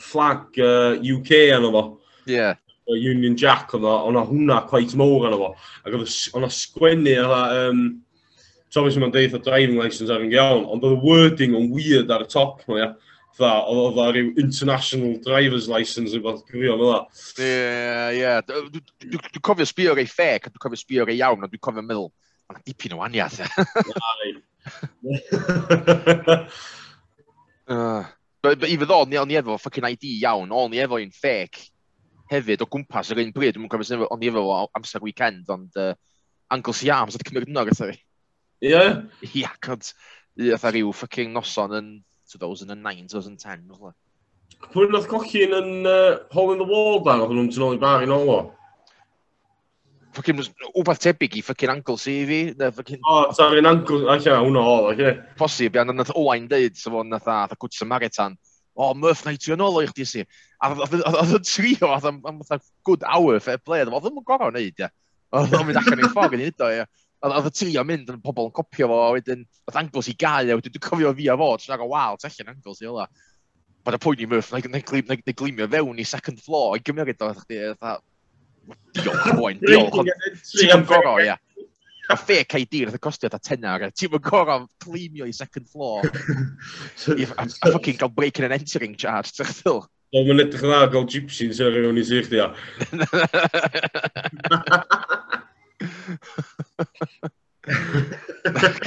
flag 0.00 0.60
uh, 0.60 0.96
UK 0.98 1.30
yna 1.56 1.70
fo. 1.74 1.84
Yeah. 2.30 2.58
Union 2.90 3.36
Jack 3.38 3.70
oedd 3.76 3.84
o, 3.86 3.92
o'na 4.08 4.24
hwnna 4.26 4.60
quite 4.70 4.96
mowr 4.98 5.28
yna 5.28 5.38
fo. 5.38 5.50
Ac 5.84 5.94
oedd 5.94 6.16
o'na 6.38 6.48
sgwennu 6.54 7.12
yna, 7.22 7.42
um, 7.68 7.84
Thomas 8.74 8.96
yma'n 8.98 9.14
deud 9.14 9.34
o 9.34 9.40
driving 9.42 9.78
licence 9.78 10.10
ar 10.14 10.24
yn 10.24 10.34
iawn, 10.34 10.66
ond 10.70 10.84
oedd 10.86 10.98
y 10.98 11.04
wording 11.04 11.56
yn 11.58 11.70
weird 11.74 12.10
ar 12.14 12.24
y 12.26 12.28
top 12.30 12.64
nhw, 12.66 12.78
ia. 12.80 12.90
Dda, 13.40 13.52
oedd 13.72 13.96
o 13.96 14.06
rhyw 14.10 14.32
international 14.42 15.14
driver's 15.24 15.68
license 15.70 16.12
yn 16.16 16.24
fath 16.26 16.42
gwrio 16.50 16.74
fel 16.76 16.90
la. 16.90 16.98
Ie, 17.40 18.20
ie. 18.20 18.32
Dwi'n 19.06 19.44
cofio 19.46 19.66
sbio 19.68 19.94
rei 19.96 20.08
ffec, 20.10 20.50
dwi'n 20.50 20.62
cofio 20.62 20.80
sbio 20.80 21.06
rei 21.08 21.16
iawn, 21.22 21.46
ond 21.46 21.52
dwi'n 21.54 21.64
cofio 21.64 21.84
meddwl, 21.86 22.10
mae'n 22.50 22.66
dipyn 22.66 22.96
o 22.96 23.00
waniaeth. 23.00 23.38
Ie. 23.40 24.36
But, 28.42 28.60
but 28.60 28.70
even 28.72 28.88
o'n 28.88 29.12
i 29.12 29.36
efo 29.36 29.58
fucking 29.60 29.84
ID 29.84 30.06
iawn, 30.22 30.52
o'n 30.52 30.72
i 30.72 30.80
efo 30.80 30.96
un 31.00 31.12
ffec 31.12 31.58
hefyd 32.30 32.62
o 32.64 32.68
gwmpas 32.70 33.10
yr 33.12 33.20
un 33.24 33.34
bryd. 33.36 33.56
Dwi'n 33.56 33.68
cofio 33.72 34.06
o'n 34.06 34.22
i 34.24 34.30
efo 34.30 34.44
amser 34.78 35.02
weekend, 35.04 35.50
ond 35.52 35.76
uh, 35.80 35.92
Uncle 36.54 36.74
Siams 36.76 37.18
oedd 37.18 37.26
cymryd 37.28 37.50
yno 37.50 37.66
gyda 37.68 37.90
fi. 37.90 37.98
Ie? 38.70 38.84
Ia, 39.42 39.50
cod. 39.64 39.90
Ia, 40.40 40.56
fatha 40.56 40.72
rhyw 40.76 40.94
fucking 40.96 41.34
noson 41.34 41.76
yn 41.76 41.90
2009, 42.32 43.10
2010. 43.12 43.66
Pwy'n 44.70 44.96
oedd 44.96 45.08
cochi'n 45.10 45.56
yn 45.56 45.88
uh, 45.88 46.20
Hole 46.32 46.54
in 46.54 46.62
the 46.62 46.68
Wall 46.68 47.00
dan, 47.04 47.20
oedd 47.24 47.34
nhw'n 47.36 47.52
tynol 47.52 47.76
i 47.76 47.82
bar 47.82 48.04
i 48.04 48.08
nôl 48.08 48.32
o? 48.32 48.40
ffocin, 50.14 50.40
wbeth 50.74 51.00
tebyg 51.04 51.36
i 51.38 51.42
ffocin 51.44 51.72
ankle 51.72 51.96
CV. 52.00 52.38
Ffocin... 52.58 53.00
O, 53.04 53.16
oh, 53.16 53.34
ta 53.36 53.48
fi'n 53.52 53.68
ankle, 53.70 54.04
allan, 54.12 54.46
hwnna 54.46 54.62
o, 54.62 54.76
allan. 54.90 55.20
Posib, 55.38 55.76
ia, 55.76 55.84
nath 55.86 56.12
Owain 56.18 56.48
deud, 56.50 56.78
sef 56.78 56.96
o'n 56.96 57.12
nath 57.12 57.28
a 57.30 57.44
Gwt 57.56 57.78
Samaritan, 57.78 58.36
o, 58.74 58.88
oh, 58.88 58.94
Murph 58.98 59.24
na 59.26 59.34
i 59.34 59.40
trio 59.40 59.58
nôl 59.60 59.80
o 59.80 59.84
i 59.84 59.90
chdi 59.90 60.06
si. 60.08 60.26
A 60.60 60.72
oedd 60.74 61.36
yn 61.38 61.46
trio, 61.46 61.92
oedd 61.92 62.08
yn 62.10 62.20
good 62.86 63.06
hour, 63.06 63.40
fair 63.44 63.62
play, 63.62 63.86
oedd 63.86 64.10
yn 64.10 64.20
gorau 64.26 64.50
wneud, 64.50 64.82
ia. 64.82 64.90
Oedd 65.30 65.56
yn 65.56 65.66
mynd 65.68 65.80
allan 65.80 66.04
i'r 66.04 66.12
ffog 66.12 66.36
yn 66.36 66.46
udo, 66.48 66.70
ia. 66.74 66.86
Oedd 67.26 67.50
y 67.50 67.56
trio 67.56 67.86
mynd, 67.86 68.10
yn 68.10 68.22
pobl 68.24 68.48
yn 68.48 68.54
copio 68.56 68.88
fo, 68.90 69.00
wedyn, 69.16 69.42
oedd 69.68 69.82
angles 69.82 70.08
i 70.10 70.16
gael, 70.18 70.50
a 70.50 70.58
wedyn 70.58 70.74
dwi'n 70.74 70.86
cofio 70.86 71.12
fi 71.18 71.28
a 71.28 71.36
fo, 71.38 71.50
trwy'n 71.60 71.76
agor 71.76 71.90
wal, 71.92 72.20
tellion 72.20 72.54
angles 72.54 72.80
i 72.82 72.88
ola. 72.90 73.08
Bod 73.84 73.96
y 73.96 74.00
pwynt 74.00 74.24
i 74.24 74.28
Murph, 74.28 74.52
na 74.52 74.80
i 74.80 75.34
glimio 75.36 75.68
fewn 75.72 76.00
i 76.00 76.06
second 76.08 76.40
floor, 76.44 76.76
i 76.76 76.84
gymryd 76.84 77.20
o, 77.24 77.30
Diolch 78.98 79.28
yn 79.30 79.38
fwy'n, 79.38 79.62
diolch 79.62 80.00
yn... 80.02 80.10
Ti'n 80.50 80.74
yn 80.74 80.84
goro, 80.88 81.14
ia. 81.22 81.36
A 82.10 82.16
fe 82.18 82.40
cael 82.50 82.66
dir, 82.66 82.88
oedd 82.90 82.98
y 82.98 83.02
costiad 83.02 83.36
a 83.36 83.40
tenar. 83.42 83.86
Ti'n 83.94 84.16
yn 84.18 84.24
goro 84.24 84.56
climio 84.82 85.24
i 85.28 85.34
second 85.36 85.66
floor. 85.70 86.02
a, 86.10 86.10
a 87.14 87.46
ffocin 87.70 87.98
gael 88.00 88.14
breaking 88.14 88.44
and 88.48 88.56
entering 88.56 88.94
charge, 88.98 89.30
ti'n 89.36 89.48
chddil. 89.52 89.80
Wel, 90.10 90.26
mae'n 90.26 90.42
edrych 90.42 90.64
dda 90.66 90.90
gael 90.90 91.06
gypsy 91.06 91.46
yn 91.46 91.54
sy'n 91.54 91.70
rhywun 91.70 92.00
i 92.00 92.04
sy'ch 92.08 92.30
dia. 92.32 92.46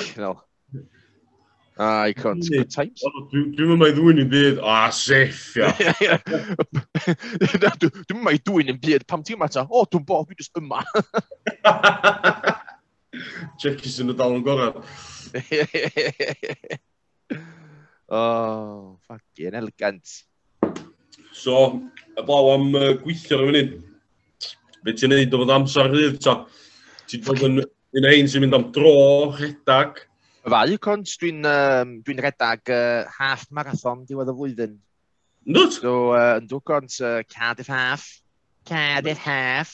Cynol. 0.09 0.37
Ah, 1.85 2.05
you 2.05 2.13
can't. 2.13 2.39
Good 2.47 2.71
times. 2.71 3.01
Dwi'n 3.33 3.67
mynd 3.67 3.81
mai 3.81 3.91
ddwy'n 3.91 4.21
yn 4.23 4.29
byd, 4.31 4.59
a 4.63 4.87
seff, 4.95 5.41
ia. 5.59 6.15
Dwi'n 8.07 8.21
mynd 8.21 8.29
i 8.31 8.39
ddwy'n 8.39 8.71
yn 8.71 8.79
byd, 8.79 9.03
pam 9.09 9.25
ti'n 9.27 9.41
mata, 9.41 9.65
o, 9.67 9.81
dwi'n 9.91 10.05
bo, 10.07 10.21
dwi'n 10.23 10.39
just 10.39 10.55
yma. 10.61 10.79
Checkies 13.59 13.97
yn 13.99 14.13
y 14.13 14.15
dal 14.21 14.37
yn 14.37 14.45
gorau. 14.45 14.79
oh, 18.21 18.95
fucking 19.09 19.59
elegant. 19.59 20.15
So, 21.35 21.65
y 22.15 22.23
blaw 22.23 22.53
am 22.53 22.71
uh, 22.79 22.93
gweithio 23.03 23.41
ar 23.41 23.43
y 23.43 23.51
funud. 23.51 23.75
Fe 24.87 24.95
ti'n 25.01 25.15
neud 25.17 25.35
o 25.35 25.43
fod 25.43 25.55
amser 25.57 25.91
rhydd, 25.91 26.17
ta? 26.23 26.39
Ti'n 27.11 27.27
dod 27.27 27.43
yn 27.49 27.59
un 27.59 28.11
ein 28.13 28.31
sy'n 28.31 28.47
mynd 28.47 28.55
am 28.61 28.71
dro, 28.71 28.95
rhedag, 29.35 30.05
Fau, 30.43 30.77
Cons, 30.83 31.13
dwi'n 31.21 31.45
um, 31.47 31.91
dwi 32.03 32.17
redag 32.19 32.67
uh, 32.67 33.05
half 33.15 33.45
marathon 33.55 34.01
diwedd 34.07 34.27
y 34.27 34.33
flwyddyn. 34.35 34.73
Nwt? 35.47 35.77
So, 35.77 35.93
uh, 36.11 36.41
dwi'n 36.43 36.63
Cons, 36.67 36.97
uh, 36.99 37.21
Cardiff 37.31 37.69
half. 37.71 38.03
Cardiff 38.67 39.21
half. 39.23 39.71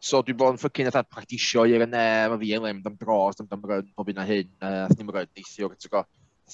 So, 0.00 0.22
dwi'n 0.24 0.38
bod 0.40 0.54
yn 0.56 0.62
ffocin 0.62 0.88
atha 0.88 1.02
practisio 1.04 1.66
i'r 1.68 1.84
yna, 1.84 2.04
mae 2.32 2.40
fi 2.40 2.54
yn 2.56 2.64
lemd 2.64 2.88
am 2.88 2.96
dros, 2.96 3.42
am 3.42 3.50
dam 3.50 3.66
ryn, 3.68 3.90
pob 3.92 4.08
un 4.08 4.22
a 4.22 4.24
hyn. 4.24 4.48
Uh, 4.56 4.86
Ath 4.86 4.96
ni'n 4.96 5.12
ryn 5.12 5.28
neithiwr, 5.36 5.76
ti'n 5.76 5.92
go, 5.92 6.02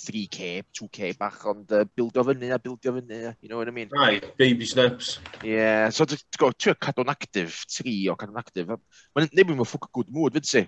3k, 0.03 0.51
2k 0.81 1.13
bach, 1.21 1.39
ond 1.47 1.71
uh, 1.71 1.85
bildio 1.97 2.27
fyny 2.27 2.51
a 2.51 2.59
bildio 2.59 2.97
fyny, 2.99 3.23
you 3.41 3.49
know 3.49 3.63
what 3.63 3.71
I 3.71 3.77
mean? 3.79 3.95
Right, 3.95 4.27
baby 4.37 4.67
steps. 4.67 5.21
Yeah, 5.47 5.95
so 5.95 6.05
ti'n 6.11 6.19
go, 6.43 6.51
ti'n 6.51 6.75
cadw'n 6.83 7.15
actif, 7.15 7.63
tri 7.71 7.95
o 8.11 8.19
cadw'n 8.19 8.43
actif. 8.43 8.75
Mae'n 9.15 9.31
nebwyd 9.31 9.55
mewn 9.55 9.71
ffwc 9.71 9.89
good 9.95 10.11
mood, 10.11 10.35
fyd 10.35 10.51
si? 10.51 10.67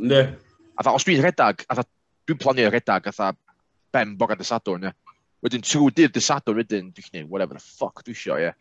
Ne. 0.00 0.24
A 0.74 0.82
dda, 0.82 0.94
os 0.96 1.06
dwi'n 1.06 1.22
redag, 1.22 1.64
a 1.70 1.78
dda, 1.78 1.86
dwi'n 2.28 2.40
planio 2.40 2.70
redag, 2.72 3.06
a 3.08 3.14
dda, 3.14 3.30
ben 3.94 4.16
bog 4.18 4.34
ar 4.34 4.40
dy 4.40 4.46
sadwrn, 4.48 4.88
ie. 4.88 4.94
Wedyn, 5.44 5.64
trwy 5.66 5.92
dydd 5.94 6.14
dy 6.16 6.22
sadwrn 6.24 6.58
wedyn, 6.62 6.90
dwi'n 6.96 7.10
gwneud, 7.10 7.30
whatever 7.30 7.58
the 7.58 7.62
fuck 7.62 8.02
dwi 8.02 8.16
isio, 8.16 8.38
ie. 8.42 8.52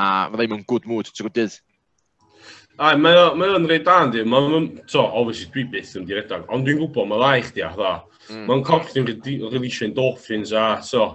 A 0.00 0.10
fydda 0.32 0.46
i 0.46 0.52
mewn 0.52 0.66
good 0.68 0.88
mood 0.90 1.08
trwy 1.14 1.32
dydd. 1.36 1.56
Ai, 2.80 2.94
mae 2.96 3.16
o'n 3.24 3.66
rhaid 3.68 3.86
da, 3.88 3.96
ynddi. 4.06 4.26
Mae'n, 4.28 4.68
to, 4.90 5.02
obviously, 5.04 5.50
dwi 5.54 5.66
byth 5.72 5.96
yn 6.00 6.06
diredag, 6.08 6.46
ond 6.52 6.68
dwi'n 6.68 6.80
gwybod, 6.82 7.08
mae 7.10 7.24
rai 7.24 7.40
chdi, 7.48 7.64
a 7.64 7.72
dda. 7.76 7.96
Mm. 8.30 8.46
Mae'n 8.50 9.02
yn 9.02 9.50
release 9.52 9.84
endorphins, 9.86 10.52
a, 10.56 10.68
so, 10.84 11.10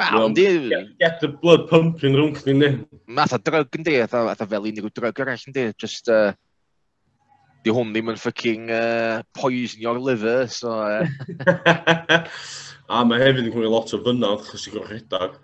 Wel, 0.00 0.30
yndi... 0.30 0.44
Get, 0.70 0.92
get 0.98 1.20
the 1.20 1.28
blood 1.28 1.66
pumping 1.68 2.14
rhwng 2.16 2.36
chdi, 2.38 2.54
yndi. 2.54 2.70
Math 3.12 3.34
o 3.36 3.38
drug, 3.42 3.68
yndi, 3.76 3.98
a 4.00 4.08
fel 4.08 4.68
unig 4.70 4.86
o 4.86 4.92
drug 4.94 5.20
arall, 5.20 5.48
yndi. 5.50 5.66
Just, 5.80 6.08
uh, 6.08 6.32
di 7.64 7.72
hwn 7.74 7.92
ddim 7.92 8.10
yn 8.12 8.18
ffucking 8.20 8.70
uh, 8.72 9.22
poison 9.36 9.82
your 9.82 10.00
liver, 10.00 10.46
so... 10.48 10.74
Uh. 12.90 12.98
a 12.98 13.04
mae 13.06 13.20
hefyd 13.22 13.44
yn 13.44 13.52
cymryd 13.54 13.70
lot 13.70 13.92
o 13.94 14.00
fynnad, 14.02 14.40
chos 14.48 14.64
i'n 14.66 14.72
gwrdd 14.74 14.88
rhedag. 14.90 15.34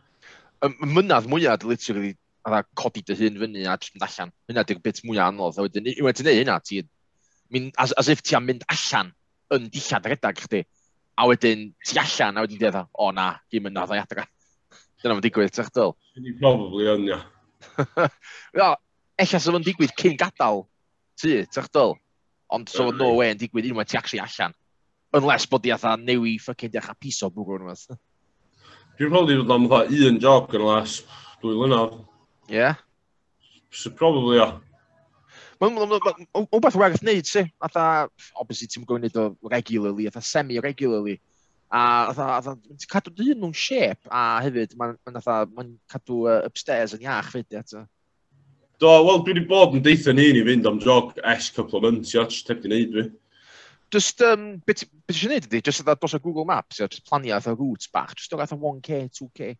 Y 0.66 0.70
mynadd 0.82 1.28
mwyaf, 1.30 1.62
literally, 1.62 2.16
a 2.42 2.62
codi 2.78 3.04
dy 3.06 3.14
hun 3.20 3.36
fyny 3.38 3.66
a 3.66 3.76
jyst 3.76 3.94
mynd 3.94 4.06
allan. 4.06 4.32
Hynna 4.50 4.64
di'r 4.66 4.80
bit 4.82 4.98
mwyaf 5.06 5.30
anodd. 5.30 5.60
A 5.60 5.66
wedyn, 5.66 5.86
i 5.92 6.02
wedi 6.02 6.24
gwneud 6.24 6.40
hynna, 6.40 6.56
ti, 6.66 6.80
mynd, 7.54 7.70
as, 7.78 7.92
as 8.02 8.10
if 8.10 8.24
ti 8.26 8.34
am 8.34 8.48
mynd 8.48 8.64
allan 8.72 9.12
yn 9.54 9.68
dillad 9.70 10.08
redag 10.10 10.40
chdi. 10.42 10.64
A 11.16 11.28
wedyn, 11.30 11.68
ti 11.86 12.00
allan, 12.02 12.40
a 12.40 12.46
wedyn 12.46 12.62
dweud, 12.64 12.80
o 12.98 13.10
na, 13.14 13.28
gym 13.52 13.70
yn 13.70 13.78
naddo 13.78 13.94
i 13.94 14.02
adra. 14.02 14.26
Dyna 15.02 15.14
mae'n 15.14 15.26
digwydd, 15.28 15.54
ti'ch 15.54 15.70
dyl? 15.76 15.94
Ni 16.18 16.34
probably 16.40 16.88
yn, 16.96 17.06
ia. 17.12 17.20
Ella 18.56 19.38
sef 19.38 19.54
yn 19.54 19.64
digwydd 19.64 19.94
cyn 20.02 20.18
gadael 20.18 20.64
ti, 21.20 21.38
ti'ch 21.46 21.70
dyl? 21.74 21.94
Ond 22.54 22.70
so, 22.70 22.90
no 22.94 23.12
way 23.18 23.32
yn 23.34 23.40
digwydd 23.40 23.70
unwaith 23.70 23.90
ti 23.90 23.98
actually 23.98 24.22
allan. 24.22 24.54
Unless 25.16 25.48
bod 25.50 25.64
di 25.64 25.72
atha 25.74 25.96
newi 25.98 26.36
ffycin 26.42 26.72
dechrau 26.74 26.98
piso 27.00 27.30
bwgwr 27.32 27.64
yn 27.64 27.72
fath. 27.72 27.98
Dwi'n 28.98 29.10
probably 29.12 29.38
bod 29.40 29.54
am 29.56 29.70
fatha 29.72 30.04
un 30.10 30.20
job 30.22 30.54
yn 30.54 30.66
las 30.66 31.00
dwy 31.42 31.56
lynaf. 31.62 31.96
Ie? 32.52 32.70
So 33.70 33.90
probably 33.90 34.38
ia. 34.38 34.52
Mae'n 35.60 35.78
wbeth 35.80 36.76
werth 36.76 37.00
wneud, 37.00 37.28
si. 37.28 37.42
Atha, 37.64 37.86
obviously, 38.36 38.68
ti'n 38.68 38.84
gwneud 38.88 39.16
o 39.20 39.30
regularly, 39.48 40.06
atha 40.10 40.20
semi-regularly. 40.20 41.16
A 41.72 41.82
atha, 42.12 42.54
ti'n 42.68 42.90
cadw 42.92 43.12
dyn 43.16 43.40
nhw'n 43.40 43.56
shape, 43.56 44.04
a 44.12 44.42
hefyd, 44.44 44.76
mae'n 44.78 44.98
ma 45.16 45.36
ma 45.56 45.66
cadw 45.92 46.26
uh, 46.28 46.42
upstairs 46.46 46.94
yn 46.96 47.06
iach 47.06 47.32
fyd, 47.32 47.48
atha. 47.62 47.86
Do, 48.78 48.88
wel, 49.06 49.22
dwi 49.24 49.32
wedi 49.32 49.46
bod 49.48 49.76
yn 49.76 49.84
deitha 49.84 50.12
ni 50.12 50.26
i 50.36 50.42
fynd 50.44 50.66
am 50.68 50.80
jog 50.84 51.14
es 51.32 51.48
couple 51.54 51.78
o 51.78 51.80
mynd, 51.80 52.04
ia, 52.10 52.26
jyst 52.28 52.50
heb 52.52 52.58
di 52.60 52.68
wneud 52.68 52.92
fi. 52.92 53.04
Just, 53.94 54.20
um, 54.26 54.44
beth 54.68 54.82
beth 55.08 55.16
ti'n 55.16 55.32
neud 55.32 55.46
ydi? 55.48 55.62
Just 55.64 55.80
yna 55.80 55.94
dos 55.96 56.16
o 56.18 56.20
Google 56.20 56.44
Maps, 56.50 56.82
ia, 56.82 56.88
just 56.92 57.06
planio 57.08 57.38
atho 57.38 57.54
routes 57.56 57.88
bach, 57.88 58.12
just 58.18 58.36
o'r 58.36 58.44
atho 58.44 58.58
1k, 58.60 59.00
2k, 59.16 59.54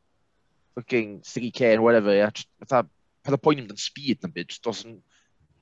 fucking 0.77 1.17
3k 1.25 1.73
and 1.73 1.87
whatever, 1.87 2.13
ia, 2.13 2.29
just 2.29 2.51
atho, 2.67 2.85
peth 3.25 3.39
o 3.39 3.41
poen 3.41 3.65
yn 3.65 3.81
speed 3.81 4.21
na 4.21 4.29
byd, 4.29 4.53
just 4.53 4.69
dos 4.69 4.85
yn, 4.85 5.01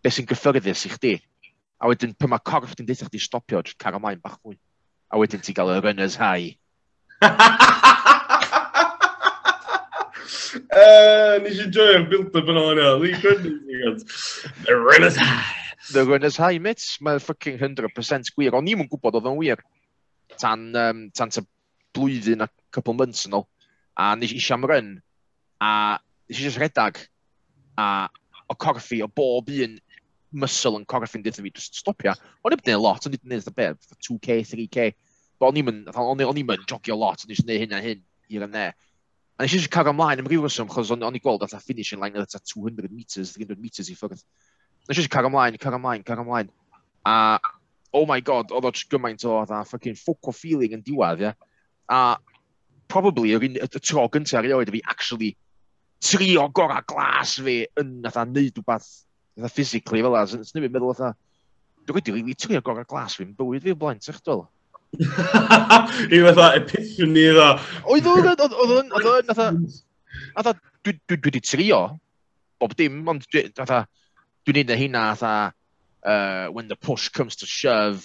beth 0.02 0.18
sy'n 0.18 0.30
gyffyrddus 0.34 0.86
i 0.88 0.94
chdi. 0.96 1.16
A 1.78 1.92
wedyn, 1.92 2.18
pe 2.18 2.26
mae 2.30 2.42
corff 2.42 2.74
di'n 2.74 2.90
deitha 2.90 3.06
chdi 3.06 3.22
stopio, 3.22 3.62
just 3.62 3.78
car 3.78 3.94
ymlaen 3.94 4.22
bach 4.24 4.40
mwy. 4.42 4.58
A 5.14 5.22
wedyn 5.22 5.46
ti 5.46 5.54
gael 5.54 5.76
y 5.76 5.82
runners 5.84 6.18
high. 6.18 6.56
Uh, 10.24 11.36
nes 11.44 11.60
i 11.60 11.68
joio'r 11.68 12.06
build-up 12.10 12.50
yn 12.50 12.60
o'n 12.60 12.80
Lee 13.02 13.16
Gwynnes. 13.20 14.04
The 14.64 14.76
Runners 14.76 15.18
High. 15.20 15.52
The 15.92 16.04
Runners 16.08 16.38
High, 16.40 16.58
mate. 16.58 16.84
Mae'n 17.04 17.20
ffucking 17.22 17.58
100% 17.60 18.32
gwir. 18.36 18.56
O'n 18.56 18.70
i'm 18.70 18.84
yn 18.84 18.90
gwybod 18.90 19.18
oedd 19.20 19.28
o'n 19.30 19.40
wir. 19.40 19.62
Tan, 20.40 20.70
um, 20.80 21.02
tan 21.14 21.32
ta 21.34 21.44
blwyddyn 21.94 22.44
a 22.44 22.48
couple 22.74 22.96
months 22.96 23.26
yn 23.28 23.36
ôl. 23.38 23.46
A 24.00 24.14
nes 24.18 24.32
i 24.34 24.40
siam 24.42 24.64
run. 24.68 24.96
A 25.60 25.98
nes 26.28 26.40
i 26.40 26.46
just 26.46 26.60
redag. 26.62 27.02
A 27.78 28.08
o 28.48 28.56
corffi, 28.56 29.02
o 29.04 29.08
bob 29.08 29.50
un 29.52 29.78
muscle 30.34 30.78
yn 30.78 30.86
corffi'n 30.90 31.22
dweud 31.24 31.38
fi, 31.40 31.52
just 31.54 31.78
stopia. 31.80 32.14
O'n 32.44 32.54
i'n 32.54 32.62
gwneud 32.64 32.82
lot, 32.82 33.06
o'n 33.06 33.14
i'n 33.14 33.22
gwneud 33.22 33.50
y 33.50 33.54
beth, 33.54 33.92
2k, 34.08 34.40
3k. 34.50 34.88
Ond 35.44 35.60
o'n 36.24 36.40
i'n 36.40 36.66
jogio 36.68 36.96
lot, 36.98 37.24
o'n 37.24 37.32
i'n 37.32 37.40
gwneud 37.40 37.62
hyn 37.64 37.76
a 37.76 37.80
hyn, 37.84 38.02
i'r 38.32 38.46
yna. 38.48 38.66
A 39.34 39.42
nes 39.42 39.54
i 39.54 39.58
eisiau 39.58 39.72
cael 39.74 39.90
ymlaen 39.90 40.20
am 40.22 40.28
rhywbeth 40.30 40.52
reswm, 40.52 40.68
chos 40.70 40.92
o'n, 40.94 41.02
on 41.02 41.16
i 41.18 41.20
gweld 41.22 41.42
at 41.42 41.56
a 41.56 41.58
finishing 41.58 41.98
line 41.98 42.14
at 42.20 42.34
200 42.52 42.92
metres, 42.94 43.32
300 43.34 43.58
metres 43.58 43.88
i 43.90 43.96
ffwrdd. 43.98 44.20
Nes 44.86 44.94
i 44.94 45.00
eisiau 45.00 45.10
cael 45.10 45.26
ymlaen, 45.26 45.58
cael 45.58 45.74
ymlaen, 45.80 46.04
cael 46.06 46.22
ymlaen. 46.22 46.52
A, 47.10 47.16
oh 47.98 48.04
my 48.06 48.20
god, 48.22 48.54
oedd 48.54 48.68
o'n 48.70 48.78
gymaint 48.94 49.26
o 49.26 49.40
dda 49.42 49.64
ffucking 49.66 49.98
ffwc 49.98 50.30
o 50.30 50.36
feeling 50.38 50.76
yn 50.78 50.84
diwedd, 50.86 51.24
ie. 51.26 51.32
A 51.90 51.98
probably 52.94 53.34
yr 53.34 53.48
un, 53.48 53.58
y 53.58 53.82
tro 53.82 54.06
gyntaf 54.14 54.44
erioed 54.44 54.70
fi 54.70 54.84
actually 54.92 55.32
trio 56.04 56.46
gorau 56.54 56.84
glas 56.86 57.34
fi 57.42 57.56
yn 57.80 57.94
atha 58.06 58.26
neud 58.28 58.54
rhywbeth 58.54 58.90
atha 59.40 59.50
physically 59.50 60.04
fel 60.06 60.18
as. 60.20 60.36
Nes 60.38 60.54
ni'n 60.54 60.70
meddwl 60.70 60.94
atha, 60.94 61.10
dwi'n 61.82 61.98
wedi 61.98 62.14
rili 62.14 62.38
trio 62.38 62.62
gorau 62.62 62.86
glas 62.86 63.18
fi'n 63.18 63.34
bywyd 63.34 63.66
fi 63.66 63.74
o 63.74 63.80
blaen, 63.82 63.98
ti'ch 63.98 64.22
dweud? 64.22 64.46
Rhyw 65.00 66.30
fatha 66.30 66.48
epiphany 66.60 67.26
dda. 67.34 67.48
Oedd 67.90 68.08
o'n, 68.12 68.30
oedd 68.34 68.44
o'n, 68.46 68.56
oedd 68.60 69.10
o'n, 69.10 69.34
oedd 69.34 70.50
o'n, 70.52 70.62
dwi 70.84 71.20
wedi 71.26 71.42
trio, 71.44 71.82
bob 72.60 72.74
dim, 72.78 73.02
ond 73.10 73.26
dwi'n 73.32 74.58
neud 74.58 74.72
y 74.74 74.80
hynna, 74.84 75.10
oedd 75.14 75.28
uh, 76.04 76.46
when 76.52 76.68
the 76.68 76.76
push 76.76 77.08
comes 77.08 77.36
to 77.36 77.46
shove, 77.46 78.04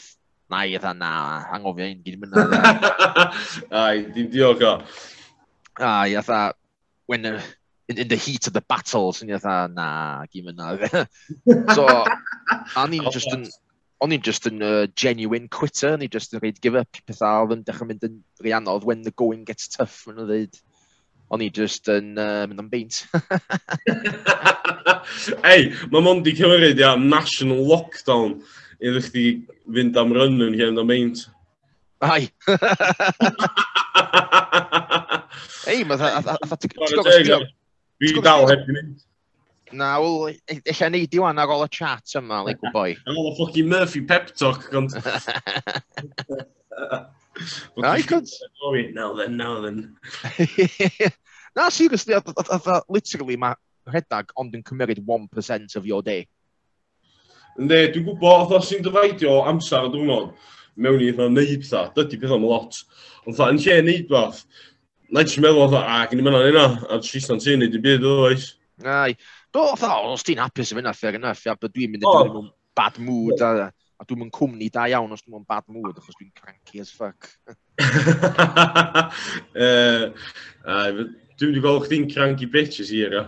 na 0.49 0.63
i 0.65 0.73
eitha 0.73 0.95
na, 0.97 1.11
angofio 1.53 1.85
un 1.85 2.01
gyd 2.05 2.19
mynd. 2.21 2.33
Ai, 3.83 4.01
dim 4.15 4.29
diolch 4.33 4.65
o. 4.65 4.73
Ai, 5.77 6.15
eitha, 6.17 6.53
when 7.05 7.21
the, 7.21 7.33
in, 7.87 7.97
in 7.97 8.07
the 8.07 8.15
heat 8.15 8.47
of 8.47 8.53
the 8.53 8.61
battle, 8.61 9.11
sy'n 9.13 9.33
eitha 9.35 9.57
na, 9.73 9.89
gyd 10.33 10.47
mynd 10.47 10.57
na. 10.57 11.05
so, 11.77 11.85
a 11.85 12.87
ni'n 12.89 13.05
oh, 13.05 13.13
just 13.13 13.29
yn 13.35 13.45
o'n 14.03 14.11
i'n 14.15 14.23
just 14.23 14.47
yn 14.47 14.61
uh, 14.63 14.87
genuine 14.95 15.49
quitter, 15.51 15.93
o'n 15.95 16.03
i'n 16.05 16.13
just 16.13 16.33
yn 16.33 16.41
reid 16.43 16.61
give 16.63 16.79
up 16.79 16.99
pethau 17.07 17.43
oedd 17.43 17.55
yn 17.57 17.65
dechrau 17.67 17.87
mynd 17.89 18.05
yn 18.07 18.15
rhiannodd 18.43 18.85
when 18.87 19.01
the 19.03 19.11
going 19.11 19.43
gets 19.47 19.67
tough, 19.73 19.97
maen 20.07 20.21
dweud. 20.23 20.53
O'n 21.29 21.43
i 21.45 21.49
just 21.53 21.89
yn 21.93 22.17
uh, 22.17 22.45
mynd 22.49 22.61
am 22.63 22.69
beint. 22.71 22.95
Ei, 25.51 25.61
mae 25.91 26.05
mond 26.05 26.29
i 26.29 26.33
cymryd 26.37 26.81
ia, 26.81 26.91
national 26.97 27.61
lockdown 27.69 28.31
iddo 28.79 28.99
chdi 29.03 29.25
fynd 29.67 29.99
am 29.99 30.15
rynnu 30.15 30.45
yn 30.47 30.57
hyn 30.57 30.81
am 30.81 30.89
beint. 30.89 31.17
Ai. 31.99 32.23
Ei, 35.69 35.83
mae 35.83 35.97
dda... 35.99 37.39
Fi 37.99 38.07
dal 38.23 38.47
heb 38.47 38.63
i 38.63 38.71
mynd. 38.79 38.97
Na, 39.71 39.99
wel, 40.01 40.35
eich 40.49 40.81
ni 40.89 41.05
di 41.07 41.19
wan 41.21 41.39
ar 41.41 41.51
ôl 41.53 41.65
y 41.65 41.69
chat 41.71 42.15
yma, 42.17 42.41
like 42.45 42.61
o 42.65 42.71
boi. 42.73 42.95
Ar 43.05 43.17
ôl 43.17 43.31
y 43.31 43.35
ffocin 43.37 43.69
Murphy 43.69 44.01
pep 44.01 44.33
talk, 44.35 44.65
gond. 44.71 44.95
Na, 47.77 47.93
i 47.95 48.01
gond. 48.01 48.27
Now 48.93 49.13
then, 49.15 49.37
now 49.37 49.61
then. 49.61 49.95
Na, 51.55 51.69
seriously, 51.69 52.15
literally, 52.89 53.37
mae 53.37 53.55
rhedag 53.89 54.33
ond 54.37 54.53
yn 54.57 54.65
cymryd 54.65 55.01
1% 55.01 55.75
of 55.75 55.87
your 55.89 56.03
day. 56.05 56.27
Ynddi, 57.59 57.79
dwi'n 57.93 58.05
gwybod, 58.05 58.45
oedd 58.45 58.55
os 58.59 58.69
i'n 58.75 58.85
dyfaidio 58.85 59.39
amser 59.49 59.89
y 59.89 59.93
diwrnod, 59.93 60.29
mewn 60.79 61.01
i 61.03 61.09
eitha 61.09 61.27
neud 61.31 61.63
pethau, 61.63 61.89
dydy 61.95 62.19
pethau 62.21 62.37
am 62.37 62.45
lot. 62.47 62.77
Ond 63.27 63.41
yn 63.49 63.59
lle 63.65 63.79
neud 63.83 64.13
fath, 64.13 64.45
na 65.09 65.25
i 65.25 65.27
ti'n 65.27 65.43
meddwl, 65.43 65.75
a 65.79 66.05
gen 66.07 66.21
i 66.21 66.25
mynd 66.25 66.39
o'n 66.39 66.47
hynna, 66.47 66.67
a 66.87 67.01
tristan 67.03 67.41
ti'n 67.43 67.59
neud 67.63 67.75
i 67.75 67.83
byd, 67.83 68.07
oes. 68.13 68.53
Ai, 68.85 69.17
Do, 69.53 69.65
fatha, 69.73 69.97
os 70.13 70.21
ti'n 70.25 70.41
hapus 70.43 70.73
yn 70.73 70.79
fyna, 70.79 70.93
fair 70.93 71.15
enough, 71.17 71.41
ia, 71.47 71.55
bod 71.57 71.73
dwi'n 71.73 71.93
mynd 71.93 72.03
i 72.05 72.07
oh. 72.09 72.27
mewn 72.27 72.49
bad 72.77 72.99
mood, 73.01 73.41
a, 73.41 73.69
a 73.97 74.05
dwi'n 74.05 74.21
mynd 74.21 74.33
cwmni 74.35 74.67
da 74.73 74.85
iawn 74.91 75.15
os 75.15 75.23
dwi'n 75.23 75.39
mewn 75.39 75.47
bad 75.49 75.65
mood, 75.73 75.97
achos 75.97 76.17
dwi'n 76.19 76.35
cranky 76.37 76.83
as 76.83 76.91
fuck. 76.93 77.31
uh, 79.65 80.05
dwi'n 80.69 81.49
mynd 81.49 81.57
i 81.57 81.63
gweld 81.65 81.87
chdi'n 81.87 82.05
cranky 82.13 82.49
bitches 82.53 82.93
i 82.93 83.01
era. 83.07 83.25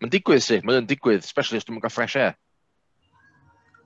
Mae'n 0.00 0.14
digwydd 0.16 0.42
si, 0.42 0.58
mae'n 0.66 0.90
digwydd, 0.90 1.22
especially 1.22 1.62
os 1.62 1.68
dwi'n 1.68 1.78
mynd 1.78 1.86
gael 1.86 1.94
fresh 1.94 2.18
air. 2.18 2.34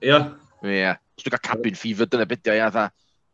Ia. 0.01 0.09
Yeah. 0.09 0.29
Ie, 0.65 0.73
yeah. 0.79 0.97
os 1.19 1.27
dwi'n 1.27 1.37
cael 1.37 1.47
cabin 1.51 1.77
fever, 1.77 2.09
dyna 2.09 2.25
beth 2.29 2.49
ia, 2.49 2.71
dda, 2.73 2.89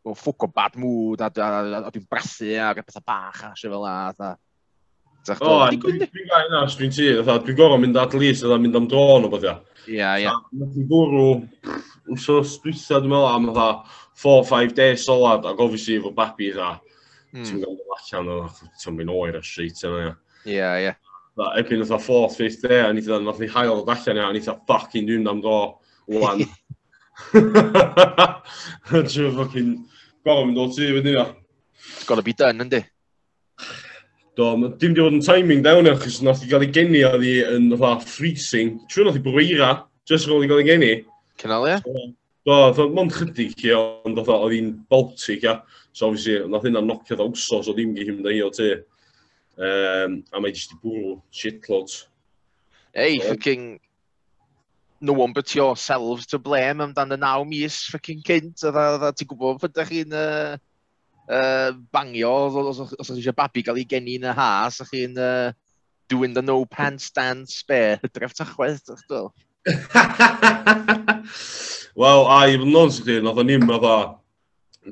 o'n 0.06 0.20
ffwc 0.20 0.44
o 0.44 0.52
bad 0.52 0.76
mood, 0.78 1.24
a, 1.24 1.32
a, 1.32 1.48
a, 1.48 1.86
a 1.88 1.94
dwi'n 1.94 2.04
brathu, 2.12 2.52
e, 2.52 2.60
a, 2.60 2.74
a, 2.76 2.84
a, 2.84 2.84
a, 2.84 3.00
a, 3.00 3.54
a, 3.56 3.80
a, 3.80 3.94
a, 3.96 4.26
a, 4.28 4.36
O, 5.34 5.54
dwi'n 5.72 5.98
gael 6.30 6.48
yna, 6.48 6.64
dwi'n 6.70 6.92
ti, 6.94 7.08
dwi'n 7.26 7.56
gorau 7.58 7.80
mynd 7.82 7.98
at 7.98 8.14
least, 8.14 8.44
dwi'n 8.46 8.62
mynd 8.62 8.78
am 8.78 8.88
dron 8.90 9.26
o 9.26 9.30
beth 9.32 9.46
Ia, 9.46 9.56
ia. 9.86 10.14
ia. 10.26 10.34
Dwi'n 10.54 10.86
bwrw, 10.90 11.26
so 12.22 12.40
stwytha 12.46 13.00
dwi'n 13.02 13.12
meddwl 13.12 13.30
am 13.30 13.48
4-5 14.22 14.74
days 14.76 15.06
solad, 15.06 15.46
ac 15.46 15.62
obviously 15.62 15.98
efo 16.00 16.12
babi 16.14 16.52
dda, 16.54 16.72
ti'n 17.36 17.60
gael 17.62 17.76
dod 17.78 17.96
allan 17.98 18.32
o, 18.32 18.38
ti'n 18.82 18.96
mynd 18.98 19.14
oer 19.14 19.38
a 19.38 19.42
street 19.46 19.82
yna. 19.86 20.14
Ia, 20.46 20.70
ia. 20.84 20.94
Ebyn 21.60 21.82
oedd 21.84 21.92
4th, 21.92 22.38
5th 22.40 22.62
day, 22.64 22.80
a 22.86 22.92
nid 22.96 23.10
oedd 23.10 23.42
ni 23.42 23.50
hael 23.52 23.74
o 23.74 23.84
allan 23.84 24.22
ia, 24.22 24.28
a 24.30 24.34
nid 24.34 24.46
oedd 24.48 24.64
fucking 24.70 25.08
dwi'n 25.10 25.30
am 25.30 25.42
dro, 25.44 25.60
wwan. 26.10 26.46
Dwi'n 28.90 29.38
fucking 29.40 29.70
gorau 30.26 30.46
mynd 30.48 30.62
o 30.64 30.68
ti, 30.74 30.90
wedyn 30.96 31.14
ia. 31.14 31.26
It's 31.76 32.06
gotta 32.08 32.24
be 32.24 32.32
done, 32.32 32.62
yndi? 32.64 32.82
Do, 34.36 34.50
dim 34.76 34.92
di 34.92 35.00
bod 35.00 35.14
yn 35.16 35.22
timing 35.24 35.62
da 35.64 35.72
hwnna, 35.78 35.94
achos 35.96 36.18
nath 36.20 36.42
i 36.44 36.50
gael 36.50 36.66
ei 36.66 36.72
geni 36.72 37.00
a 37.08 37.14
ddi 37.16 37.38
yn 37.54 37.70
fatha 37.72 38.04
freezing. 38.04 38.74
Trwy 38.92 39.06
nath 39.06 39.16
i 39.16 39.22
bwyra, 39.24 39.70
jyst 40.10 40.28
roedd 40.28 40.44
i 40.44 40.50
gael 40.50 40.60
ei 40.60 40.66
geni. 40.66 40.90
Cynalia? 41.40 41.78
Do, 41.86 42.58
do, 42.76 42.86
mond 42.92 43.16
chydig 43.16 43.64
i 43.64 43.72
ond 43.78 44.20
oedd 44.20 44.52
hi'n 44.52 44.74
Baltic, 44.92 45.46
ia. 45.46 45.56
So, 45.96 46.10
obviously, 46.10 46.36
nath 46.52 46.68
hynna 46.68 46.84
nocio 46.84 47.16
dda 47.16 47.30
wso, 47.30 47.62
so 47.64 47.72
ddim 47.72 47.96
gyd 47.96 48.12
hymdda 48.12 48.36
i 48.36 48.44
o 48.44 48.52
ti. 48.52 48.68
Um, 49.56 50.20
a 50.28 50.44
mae 50.44 50.52
jyst 50.52 50.76
i 50.76 50.80
bwrw 50.84 51.16
shitloads. 51.32 52.04
Ei, 52.92 53.16
um, 53.16 53.26
fucking... 53.30 53.66
No 55.00 55.12
one 55.16 55.32
but 55.32 55.54
yourselves 55.54 56.26
to 56.26 56.38
blame 56.38 56.84
amdan 56.84 57.16
y 57.16 57.20
naw 57.20 57.44
mis 57.48 57.86
fucking 57.88 58.20
cynt, 58.24 58.68
a 58.68 59.12
ti'n 59.16 59.32
gwybod 59.32 59.64
pwy 59.64 59.72
da 59.72 59.88
chi'n... 59.88 60.12
Uh 60.12 60.56
uh, 61.28 61.72
bangio, 61.92 62.48
os, 62.48 62.78
os, 62.80 62.92
os 62.98 63.10
eisiau 63.14 63.34
babi 63.36 63.62
gael 63.66 63.80
ei 63.80 63.88
geni 63.88 64.14
yn 64.20 64.28
y 64.28 64.30
ha, 64.36 64.50
os 64.66 64.80
ydych 64.80 64.92
chi'n 64.92 65.14
uh, 65.20 65.48
doing 66.10 66.32
the 66.34 66.42
no 66.42 66.64
pants 66.66 67.10
dance 67.14 67.52
spare, 67.62 67.98
hydref 68.04 68.32
tachwedd, 68.38 68.82
ydych 68.84 69.06
chi'n 69.08 69.28
Wel, 71.96 72.26
a 72.28 72.46
i 72.46 72.58
fod 72.60 72.68
yn 72.68 72.78
ons 72.78 73.00
chi, 73.02 73.14
nath 73.24 73.40
o'n 73.40 73.54
i'n 73.54 73.66
fatha 73.66 73.96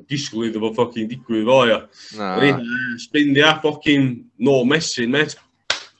disgwyl 0.09 0.47
iddo 0.49 0.59
fo 0.63 0.69
ffocin 0.73 1.09
digwydd 1.11 1.47
fo, 1.47 1.59
ia. 1.69 1.79
Spendia 2.99 3.49
ffocin 3.61 4.03
no 4.41 4.55
messing, 4.67 5.11
met. 5.13 5.31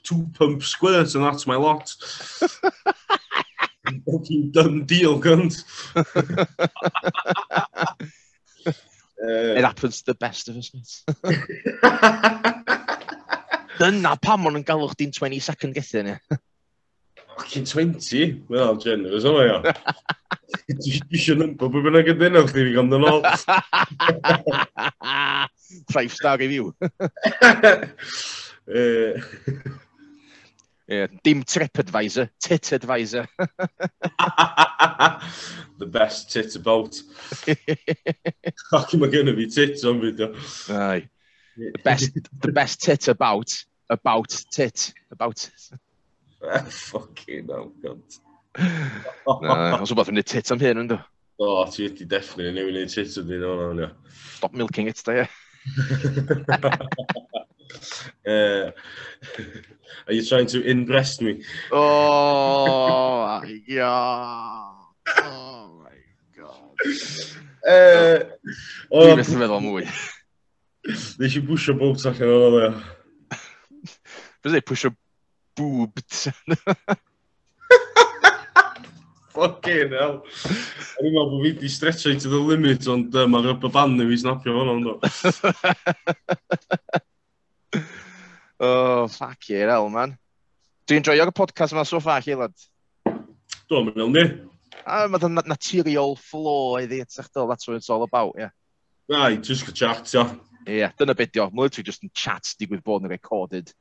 Two 0.02 0.26
pump 0.38 0.62
squirt 0.62 1.14
and 1.14 1.24
that's 1.24 1.46
my 1.46 1.56
lot. 1.56 1.94
fucking 4.06 4.50
done 4.50 4.84
deal, 4.84 5.18
gunt. 5.18 5.64
Uh, 9.22 9.56
it 9.56 9.64
happens 9.64 10.02
to 10.02 10.12
the 10.12 10.14
best 10.14 10.48
of 10.48 10.56
us, 10.56 10.70
Dyna 13.78 14.16
pam 14.20 14.46
o'n 14.48 14.56
yn 14.58 14.64
galwch 14.64 14.94
di'n 14.96 15.12
20 15.12 15.40
second 15.44 15.74
gyda 15.76 16.02
ni. 16.04 16.14
Fucking 17.36 17.66
20? 17.68 18.44
Mae'n 18.48 18.80
generous 18.80 19.24
o'n 19.28 19.36
ia. 19.42 19.58
Dwi 20.68 21.00
eisiau 21.12 21.36
nympo 21.40 21.68
bod 21.72 21.84
bynnag 21.84 22.08
yn 22.12 22.18
dynol 22.20 22.46
chdi 22.48 22.62
fi 22.68 22.72
gan 22.76 22.90
dyn. 22.92 23.04
Five 25.94 26.12
star 26.12 26.36
review. 26.40 26.64
Eh. 28.66 29.14
Yeah, 30.88 31.08
dim 31.24 31.42
TripAdvisor, 31.42 32.30
Tit 32.40 32.72
Advisor. 32.72 33.26
the 35.78 35.86
best 35.86 36.30
tit 36.30 36.54
about. 36.54 36.94
Fucking 38.70 39.00
mae 39.00 39.10
gen 39.10 39.32
i 39.32 39.34
fi 39.34 39.46
tit 39.50 39.82
o'n 39.82 39.98
fideo. 40.04 40.28
Aye. 40.70 41.08
The 41.56 41.82
best, 41.82 42.14
the 42.38 42.52
best 42.52 42.82
tit 42.82 43.08
about, 43.08 43.50
about 43.90 44.44
tit, 44.54 44.92
about. 45.10 45.50
Fucking 46.70 47.48
hell, 47.50 47.72
cunt. 47.82 48.20
Na, 49.42 49.82
os 49.82 49.90
wbeth 49.90 50.12
yn 50.14 50.22
y 50.22 50.24
tit 50.24 50.54
am 50.54 50.62
hyn, 50.62 50.84
ynddo. 50.84 51.00
O, 51.42 51.48
oh, 51.48 51.64
ti 51.66 51.82
wedi 51.88 52.06
definitely 52.06 52.54
newid 52.54 52.78
ei 52.84 52.86
tit 52.92 53.18
am 53.18 53.26
hyn, 53.34 53.42
o'n 53.42 53.82
o'n 53.82 53.90
Stop 54.36 54.54
milking 54.54 54.86
it, 54.92 55.02
da, 55.02 55.24
ie. 55.24 55.26
Uh, 58.26 58.72
are 60.08 60.12
you 60.12 60.24
trying 60.24 60.46
to 60.46 60.60
impress 60.62 61.20
me? 61.20 61.44
Oh, 61.70 63.40
yeah. 63.68 64.72
Oh, 65.22 65.70
my 65.78 65.94
God. 66.36 66.74
Uh, 67.62 68.18
oh, 68.90 69.06
Dwi'n 69.06 69.16
meddwl 69.20 69.38
meddwl 69.44 69.60
mwy. 69.62 69.86
Nes 71.22 71.36
i 71.38 71.40
bwysio 71.46 71.74
bob 71.78 71.94
allan 72.02 72.26
o'n 72.26 72.42
ôl 72.48 72.56
o. 72.64 72.66
Fes 74.42 74.58
i 74.58 74.60
pwysio 74.66 74.90
boob. 75.58 75.94
Fucking 79.36 79.90
hell. 79.94 80.16
O'n 80.98 81.06
i'n 81.06 81.14
meddwl 81.14 81.30
bod 81.30 81.42
fi 81.42 81.46
wedi 81.52 81.70
stretching 81.70 82.18
to 82.22 82.28
the 82.34 82.40
limit, 82.42 82.82
ond 82.90 83.14
uh, 83.14 83.30
mae 83.30 83.46
rubber 83.46 83.70
band 83.70 84.02
yn 84.02 84.10
fi 84.10 84.18
snapio 84.26 84.50
fan 84.58 84.74
o'n. 84.74 84.82
Oh, 88.58 89.06
fuck 89.08 89.48
yeah, 89.48 89.66
hell, 89.66 89.90
man. 89.90 90.16
Dwi'n 90.88 91.04
joio'r 91.04 91.32
podcast 91.34 91.74
yma 91.74 91.84
so 91.84 92.00
far, 92.00 92.22
chi, 92.24 92.36
lad? 92.38 92.54
Do, 93.68 93.82
mae'n 93.82 93.98
iawn, 94.00 94.14
ni. 94.14 94.22
A 94.86 95.02
mae'n 95.10 95.34
na 95.34 95.42
naturiol 95.50 96.16
flow 96.16 96.78
iddi, 96.80 97.02
ydych 97.02 97.28
chi'n 97.28 97.50
that's 97.50 97.68
what 97.68 97.76
it's 97.76 97.90
all 97.90 98.04
about, 98.06 98.36
yeah. 98.38 98.54
Right, 99.08 99.42
just 99.42 99.66
go 99.66 99.72
chat, 99.72 100.14
ia. 100.14 100.24
yeah, 100.66 100.92
dyna 100.96 101.14
beth 101.14 101.32
di 101.32 101.40
o. 101.40 101.50
Mae'n 101.50 101.66
literally 101.66 101.90
just 101.90 102.06
yn 102.06 102.14
chat 102.14 102.54
digwydd 102.60 102.84
bod 102.86 103.04
yn 103.04 103.12
recorded. 103.12 103.74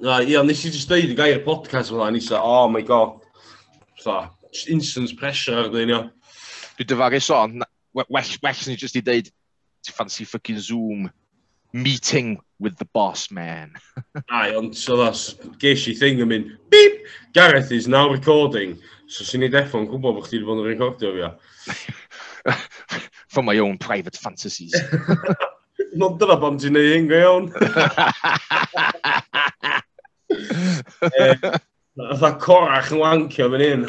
Na, 0.00 0.20
ia, 0.22 0.42
nes 0.42 0.64
i 0.64 0.72
just 0.72 0.88
deud 0.88 1.12
i 1.12 1.18
gair 1.18 1.42
podcast 1.44 1.92
fel 1.92 2.06
hynny, 2.06 2.22
so, 2.22 2.40
oh 2.40 2.70
my 2.72 2.80
god. 2.80 3.20
So, 4.00 4.16
instant 4.72 5.12
pressure 5.20 5.60
ar 5.60 5.70
dyn, 5.74 5.92
ia. 5.92 6.02
Dwi 6.78 6.88
dyfaru 6.88 7.20
son, 7.20 7.60
well, 7.92 8.08
well, 8.08 8.34
well, 8.42 8.76
just 8.80 8.96
i 8.96 9.04
deud, 9.04 9.28
ti 9.84 9.92
fancy 9.92 10.24
fucking 10.24 10.58
Zoom 10.58 11.10
meeting 11.72 12.38
with 12.58 12.76
the 12.78 12.84
boss 12.86 13.30
man. 13.30 13.74
Aye, 14.30 14.54
ond 14.54 14.76
so 14.76 14.96
that's 14.96 15.34
geshy 15.62 15.96
thing 15.98 16.20
yn 16.20 16.28
mynd, 16.30 16.56
beep, 16.70 17.06
Gareth 17.34 17.72
is 17.72 17.88
now 17.88 18.08
recording. 18.10 18.78
So 19.06 19.24
sy'n 19.24 19.40
ni 19.44 19.48
deffon 19.52 19.86
gwybod 19.90 20.16
bod 20.16 20.26
chdi 20.26 20.40
wedi 20.40 20.48
bod 20.48 20.62
yn 20.62 20.70
recordio 20.72 21.10
fi. 21.14 22.54
For 23.34 23.42
my 23.42 23.58
own 23.58 23.78
private 23.78 24.16
fantasies. 24.16 24.74
Not 26.00 26.18
dyna 26.20 26.36
pam 26.40 26.56
ti'n 26.58 26.72
neud 26.74 26.92
hyn 26.94 27.08
go 27.10 27.18
iawn. 27.20 27.44
Eh, 31.06 31.36
Fytha 31.96 32.30
corach 32.40 32.90
yn 32.92 33.00
wancio 33.00 33.46
fan 33.52 33.62
hyn. 33.64 33.84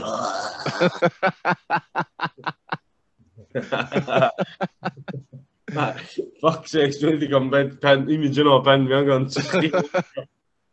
Fuck 5.68 6.68
sakes, 6.72 6.98
dwi'n 7.02 7.18
wedi 7.18 7.28
ben, 7.52 7.74
pen, 7.82 8.06
image 8.10 8.40
yn 8.40 8.48
o 8.48 8.62
ben 8.64 8.88
fi 8.88 8.94
angen, 8.96 9.26
sy'ch 9.28 9.52
chi? 9.52 9.70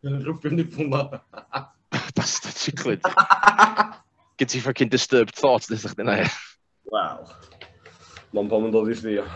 Yn. 0.06 0.22
Bastard 2.14 2.54
chiclid. 2.54 3.02
Gyd 4.38 4.48
ti 4.52 4.60
fucking 4.62 4.92
disturbed 4.92 5.34
thoughts 5.34 5.70
nes 5.70 5.84
o'ch 5.88 5.96
dyna. 5.98 6.20
Wel, 6.94 7.26
mae'n 8.36 8.50
pam 8.52 8.68
yn 8.68 8.74
dod 8.74 8.92
i 8.92 8.94
chdi, 9.00 9.18
o. 9.18 9.26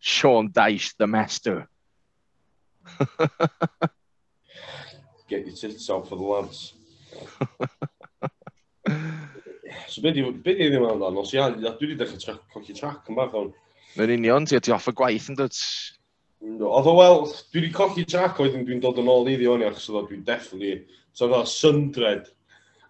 Sean 0.00 0.52
Dyche, 0.52 0.92
the 0.98 1.06
master. 1.06 1.68
Get 5.28 5.46
your 5.46 5.56
tits 5.56 5.88
out 5.88 6.08
for 6.08 6.16
the 6.16 6.24
lads. 6.34 6.74
So 9.88 10.02
be 10.02 10.12
di, 10.12 10.22
be 10.22 10.54
di 10.54 10.68
ddim 10.70 10.86
amdano? 10.88 11.22
Os 11.22 11.32
ia, 11.34 11.48
dwi 11.52 11.88
wedi 11.88 11.98
dechrau 12.00 12.38
colli 12.52 12.76
trac 12.76 13.10
yn 13.10 13.18
bach 13.18 13.34
o'n... 13.38 13.50
Mae'n 13.96 14.14
union, 14.16 14.46
ti 14.48 14.72
off 14.72 14.88
y 14.88 14.94
gwaith 14.96 15.28
yn 15.32 15.38
dod? 15.38 15.58
Oedd 16.42 16.88
o 16.90 16.94
wel, 16.96 17.22
dwi 17.52 17.60
wedi 17.60 17.72
cochi 17.76 18.06
trac 18.08 18.40
oedd 18.42 18.56
dwi'n 18.56 18.82
dod 18.82 19.00
yn 19.02 19.10
ôl 19.12 19.30
i 19.30 19.36
ddi 19.36 19.50
o'n 19.50 19.64
iach, 19.66 19.78
so 19.82 20.00
dwi'n 20.00 20.24
definitely... 20.26 20.82
So 21.12 21.28
oedd 21.28 21.36
o 21.36 21.44
syndred. 21.48 22.30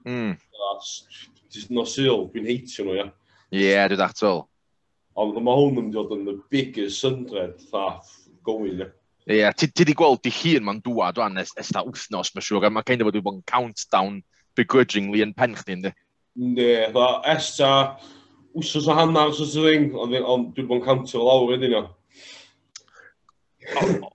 Mm. 0.07 0.37
No 1.75 1.85
syl, 1.89 2.29
dwi'n 2.33 2.49
heitio 2.49 2.87
nhw, 2.87 2.97
ia. 2.97 3.07
Ie, 3.53 3.67
yeah, 3.67 3.89
dwi'n 3.91 4.07
atol. 4.07 4.45
Ond 5.21 5.37
mae 5.45 5.59
hwn 5.59 5.81
yn 5.83 5.91
dod 5.93 6.15
yn 6.17 6.27
the 6.29 6.39
biggest 6.53 7.03
syndred, 7.03 7.59
tha, 7.73 7.99
gywir, 8.47 8.79
ia. 8.79 8.93
Ie, 9.29 9.41
yeah, 9.43 9.53
ti 9.55 9.69
wedi 9.71 9.95
gweld 9.99 10.23
di 10.25 10.33
hun 10.35 10.65
ma'n 10.67 10.81
dŵad 10.83 11.21
o'n 11.23 11.43
ystod 11.43 11.91
wythnos, 11.91 12.33
mae'n 12.33 12.47
siŵr, 12.47 12.65
a 12.67 12.73
mae'n 12.73 12.87
kind 12.89 13.05
of 13.05 13.11
wedi 13.11 13.21
bod 13.23 13.37
yn 13.39 13.45
countdown 13.47 14.23
begrudgingly 14.59 15.23
yn 15.23 15.35
pen 15.37 15.55
chdi, 15.59 15.77
ynddi? 15.77 15.93
Yndi, 16.33 16.69
esta 17.29 17.99
wsos 18.57 18.87
o 18.89 18.95
hannar 18.97 19.33
sos 19.37 19.57
of 19.57 19.67
thing, 19.67 19.93
ond 19.97 20.53
dwi'n 20.57 20.69
bod 20.69 20.79
yn 20.79 20.85
cantio 20.87 21.25
lawr 21.25 21.53
ydyn 21.57 21.75
nhw. 21.75 21.83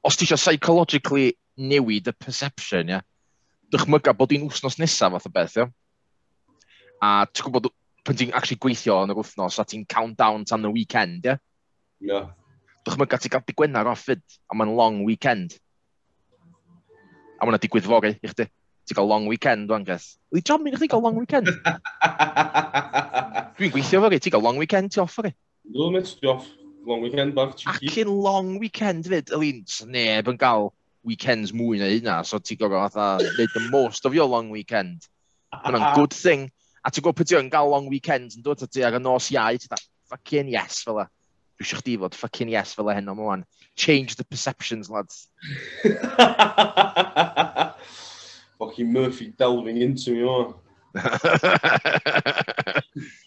Os 0.06 0.18
ti 0.18 0.26
eisiau 0.26 0.42
psychologically 0.42 1.36
newid 1.58 2.10
y 2.10 2.14
perception, 2.18 2.90
ia, 2.90 3.04
dychmyga 3.74 4.16
bod 4.18 4.34
hi'n 4.34 4.48
wsnos 4.50 4.80
nesaf 4.82 5.14
fath 5.14 5.30
o 5.30 5.34
beth, 5.34 5.60
ia. 5.62 5.68
A 7.06 7.12
ti'n 7.30 7.46
gwybod, 7.46 7.70
pan 8.06 8.18
ti'n 8.18 8.34
actually 8.34 8.62
gweithio 8.66 8.98
yn 9.06 9.14
yr 9.14 9.22
wythnos, 9.22 9.60
a 9.62 9.68
ti'n 9.70 9.86
count 9.90 10.18
down 10.18 10.46
tan 10.50 10.66
y 10.66 10.74
weekend, 10.74 11.30
ia. 11.30 11.38
Ia. 12.06 12.26
Dychmyga 12.88 13.22
ti'n 13.22 13.36
cael 13.36 13.46
digwennar 13.46 13.94
off 13.94 14.06
fyd, 14.10 14.26
a 14.50 14.58
mae'n 14.58 14.74
long 14.78 15.04
weekend. 15.06 15.58
A 17.38 17.46
mae'n 17.46 17.62
digwydd 17.62 17.90
fori 17.90 18.16
i 18.18 18.34
chdi 18.34 18.50
ti 18.88 18.96
gael 18.96 19.08
long 19.08 19.28
weekend 19.28 19.72
o'n 19.72 19.84
gys. 19.88 20.16
Wy 20.32 20.42
job 20.42 20.62
mi 20.64 20.72
chdi 20.72 20.88
gael 20.92 21.04
long 21.04 21.18
weekend. 21.20 21.48
Dwi'n 23.58 23.74
gweithio 23.74 24.02
fo 24.04 24.10
ti 24.16 24.32
gael 24.32 24.46
long 24.46 24.60
weekend, 24.62 24.94
ti 24.94 25.02
off 25.04 25.20
o 25.20 25.28
fi. 25.28 25.34
Dwi'n 25.68 25.98
mynd, 25.98 26.14
ti 26.22 26.30
off 26.32 26.48
long 26.88 27.04
weekend 27.04 27.36
bach. 27.36 27.66
Acin 27.68 28.12
long 28.24 28.56
weekend 28.62 29.10
fyd, 29.12 29.34
Elin, 29.36 29.66
sneb 29.68 30.32
yn 30.32 30.40
gael 30.40 30.72
weekends 31.08 31.54
mwy 31.56 31.82
na 31.82 31.92
hynna, 31.92 32.22
so 32.28 32.40
ti 32.40 32.56
gorfod 32.60 32.96
fatha 32.96 33.34
neud 33.36 33.52
the 33.54 33.68
most 33.72 34.08
of 34.08 34.16
your 34.16 34.30
long 34.32 34.50
weekend. 34.56 35.04
Mae'n 35.52 35.96
good 36.00 36.16
thing. 36.16 36.48
A 36.84 36.92
ti'n 36.92 37.04
gwybod 37.04 37.20
pwy 37.20 37.28
ti 37.28 37.40
yn 37.42 37.52
gael 37.52 37.72
long 37.74 37.92
weekend 37.92 38.40
yn 38.40 38.46
dod 38.46 38.64
ti 38.64 38.88
ar 38.88 38.96
y 38.96 39.04
nos 39.04 39.28
iau, 39.36 39.60
ti'n 39.60 39.76
da, 39.76 39.84
fucking 40.14 40.56
yes 40.56 40.84
fel 40.88 41.04
e. 41.04 41.06
Dwi 41.58 41.66
eisiau 41.66 41.82
chdi 41.82 41.98
fod 42.00 42.16
fucking 42.16 42.52
yes 42.54 42.76
fel 42.78 42.92
e 42.92 42.94
heno, 42.96 43.16
mwan. 43.18 43.44
Change 43.76 44.16
the 44.16 44.24
perceptions, 44.24 44.90
lads. 44.90 45.28
fucking 48.60 48.92
Murphy 48.92 49.34
delving 49.38 49.78
into 49.82 50.12
me, 50.12 50.24
o'n. 50.24 50.54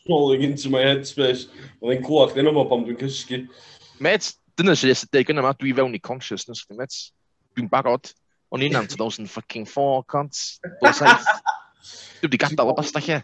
Falling 0.07 0.43
into 0.49 0.71
my 0.71 0.83
headspace. 0.85 1.47
Oedd 1.81 1.97
e'n 1.97 2.05
clywed 2.07 2.35
chdi'n 2.35 2.51
yma 2.51 2.65
pam 2.71 2.87
dwi'n 2.87 2.99
cysgu. 3.01 3.43
Met, 4.03 4.33
dyna 4.59 4.75
sydd 4.79 4.95
eisiau 4.95 5.13
deg 5.17 5.33
yna, 5.35 5.45
ma. 5.47 5.55
Dwi 5.59 5.75
fewn 5.77 5.95
i 5.97 6.03
consciousness, 6.03 6.65
chdi, 6.65 6.79
met. 6.81 6.97
Dwi'n 7.57 7.71
barod. 7.71 8.13
O'n 8.51 8.65
i'n 8.67 8.75
2004, 8.91 10.03
cont. 10.11 10.43
2007. 10.83 11.31
Dwi 12.21 12.29
wedi 12.29 12.41
gadael 12.43 12.73
o 12.73 12.77
basta 12.77 13.03
lle. 13.05 13.23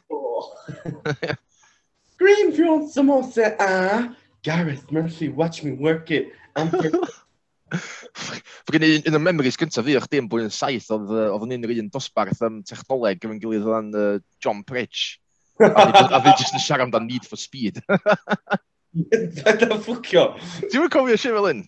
Greenfield 2.20 2.88
samosa, 2.94 3.54
ah. 3.60 4.14
Gareth 4.46 4.92
Murphy, 4.92 5.28
watch 5.28 5.64
me 5.64 5.72
work 5.72 6.10
it. 6.10 6.32
I'm 6.54 6.70
Fy 7.74 8.74
gen 8.74 8.84
i 8.86 8.90
un 9.08 9.18
o'r 9.18 9.22
memories 9.22 9.58
gyntaf 9.58 9.86
fi 9.86 9.96
o'ch 9.98 10.06
dim 10.12 10.28
bwy'n 10.30 10.52
saith 10.54 10.86
oedd 10.94 11.10
o'n 11.34 11.54
unrhyw 11.56 11.82
un 11.82 11.90
dosbarth 11.92 12.42
am 12.46 12.60
technoleg 12.66 13.18
gyda'n 13.22 13.40
gilydd 13.42 13.66
o'n 13.66 13.88
uh, 13.98 14.10
John 14.42 14.62
Pritch. 14.66 15.16
a 15.58 16.20
fi 16.22 16.34
jyst 16.36 16.54
yn 16.54 16.62
siarad 16.62 16.86
amdano 16.86 17.08
Need 17.08 17.26
for 17.26 17.40
Speed. 17.40 17.80
Dwi'n 18.96 19.74
ffwcio. 19.82 20.28
Ti'n 20.68 20.84
mynd 20.84 20.94
cofio 20.94 21.18
si 21.18 21.32
fel 21.32 21.50
un? 21.50 21.64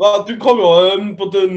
Wel, 0.00 0.24
dwi'n 0.28 0.40
cofio 0.42 0.72
um, 0.94 1.12
bod 1.20 1.36
yn 1.40 1.54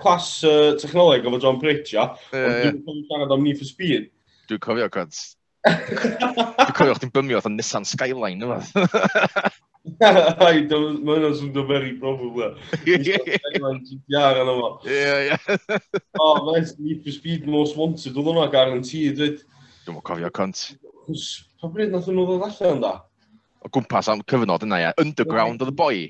clas 0.00 0.28
uh, 0.48 0.76
technoleg 0.80 1.26
efo 1.28 1.40
John 1.40 1.60
Pritch, 1.62 1.94
ia. 1.96 2.10
Yeah, 2.34 2.68
dwi'n 2.68 2.82
cofio 2.84 3.08
siarad 3.08 3.36
am 3.36 3.46
Need 3.46 3.62
for 3.62 3.70
Speed. 3.70 4.10
Dwi'n 4.50 4.62
cofio, 4.66 4.90
cod. 4.92 5.16
dwi'n 5.70 6.76
cofio 6.76 7.00
chdi'n 7.00 7.16
bymio 7.16 7.40
oedd 7.40 7.52
Nissan 7.56 7.88
Skyline, 7.88 8.44
yma. 8.44 8.60
I 10.00 10.60
don't, 10.68 11.00
mae 11.04 11.16
hwnna'n 11.16 11.36
swndo 11.38 11.62
very 11.68 11.94
problem 12.00 12.34
there. 12.36 12.52
Mae'n 12.84 13.80
GPR 13.88 14.40
yna 14.42 14.54
fo. 14.58 14.68
Ie, 14.84 15.30
ie. 15.30 15.78
O, 16.20 16.52
Need 16.52 17.00
for 17.06 17.14
Speed 17.14 17.46
Most 17.48 17.78
Wanted, 17.80 18.12
oedd 18.12 18.28
hwnna 18.28 18.44
guaranteed, 18.52 19.16
dweud. 19.16 19.40
Dwi'n 19.86 19.96
mwyn 19.96 20.04
cofio 20.04 20.30
cont. 20.36 20.64
Pa 21.60 21.70
bryd 21.72 21.94
nath 21.94 22.10
nhw 22.12 22.26
ddod 22.28 22.44
allan 22.50 22.84
da? 22.84 22.94
O 23.64 23.72
gwmpas 23.72 24.10
am 24.12 24.20
cyfnod 24.28 24.66
yna, 24.68 24.82
ie. 24.84 24.90
Underground 25.00 25.64
oedd 25.64 25.72
y 25.72 25.76
boi. 25.80 26.02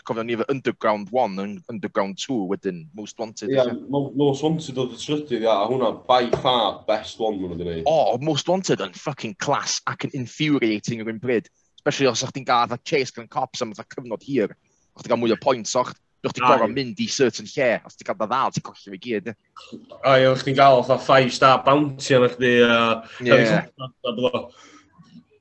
Dwi'n 0.00 0.08
cofio 0.08 0.24
ni 0.24 0.38
efo 0.38 0.48
Underground 0.54 1.12
1 1.12 1.42
yn 1.44 1.54
Underground 1.74 2.16
2 2.24 2.38
wedyn, 2.54 2.80
Most 2.96 3.20
Wanted. 3.20 3.52
Ie, 3.52 3.58
yeah, 3.60 3.76
Most 3.92 4.40
Wanted 4.46 4.80
oedd 4.80 4.96
y 4.96 5.02
trydydd, 5.02 5.44
ia, 5.44 5.58
a 5.58 5.68
hwnna 5.68 5.92
by 6.08 6.30
far 6.40 6.80
best 6.88 7.20
one 7.20 7.36
hwnna 7.44 7.60
di 7.60 7.82
O, 7.84 8.16
Most 8.24 8.48
Wanted 8.48 8.80
yn 8.88 8.96
fucking 8.96 9.36
class 9.36 9.82
ac 9.92 10.08
yn 10.08 10.16
infuriating 10.22 11.04
yr 11.04 11.12
un 11.12 11.20
bryd 11.20 11.52
especially 11.82 12.08
os 12.12 12.22
o'ch 12.22 12.32
ti'n 12.36 12.46
gael 12.46 12.78
chase 12.86 13.12
gan 13.16 13.28
cops 13.28 13.62
am 13.62 13.74
cyfnod 13.74 14.22
hir, 14.22 14.54
o'ch 14.94 15.02
ti'n 15.02 15.12
cael 15.12 15.22
mwy 15.22 15.34
o 15.34 15.40
points 15.42 15.74
o'ch, 15.76 15.92
Bych 16.22 16.36
ti'n 16.36 16.44
ah, 16.46 16.52
gorau 16.52 16.70
mynd 16.70 17.00
i 17.02 17.08
certain 17.10 17.48
lle, 17.50 17.80
os 17.82 17.96
ti'n 17.98 18.06
cael 18.06 18.18
dy 18.20 18.26
ddal, 18.30 18.52
ti'n 18.54 18.62
colli 18.62 18.92
fe 18.92 18.98
gyd. 19.02 19.30
Ah, 19.32 20.12
a 20.12 20.18
ie, 20.20 20.26
o'ch 20.30 20.44
ti'n 20.46 20.54
gael 20.54 20.78
o'ch 20.78 20.90
5-star 21.02 21.64
bounty 21.66 22.14
yn 22.14 22.26
eich 22.28 22.36
di. 22.38 22.52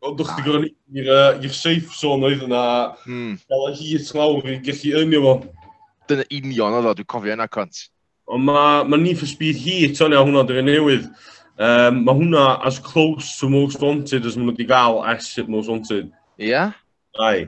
Ond 0.01 0.23
o'ch 0.23 0.31
ti'n 0.33 0.41
ah. 0.41 0.47
gorfod 0.47 1.45
i'r 1.45 1.53
safe 1.53 1.93
zone 1.93 2.25
oedd 2.31 2.47
yna, 2.47 2.63
hmm. 3.03 3.35
gael 3.45 3.67
y 3.67 3.75
hit 3.77 4.09
lawr 4.17 4.49
i 4.49 4.57
gallu 4.65 5.03
ynnu 5.03 5.19
fo. 5.27 5.35
Dyna 6.09 6.25
union 6.39 6.79
oedd 6.79 6.89
o, 6.89 6.95
dwi'n 6.97 7.09
cofio 7.13 7.35
yna 7.37 7.45
cont. 7.53 7.83
Ond 8.31 8.47
mae 8.47 8.81
ma 8.89 8.97
Need 8.97 9.21
for 9.21 9.29
Speed 9.29 9.61
Heat 9.61 10.01
o'n 10.01 10.17
iawn 10.17 10.31
hwnna 10.31 10.47
dwi'n 10.49 10.65
newydd. 10.65 11.05
Um, 11.61 12.01
mae 12.07 12.17
hwnna 12.23 12.47
as 12.65 12.81
close 12.81 13.35
to 13.37 13.51
Most 13.53 13.85
Wanted 13.85 14.25
as 14.25 14.33
maen 14.33 14.49
nhw 14.49 14.55
wedi 14.55 14.65
gael 14.73 15.03
S 15.13 15.35
at 15.37 15.51
Most 15.51 15.69
Wanted. 15.69 16.09
Ia? 16.41 16.71
Ai. 17.21 17.45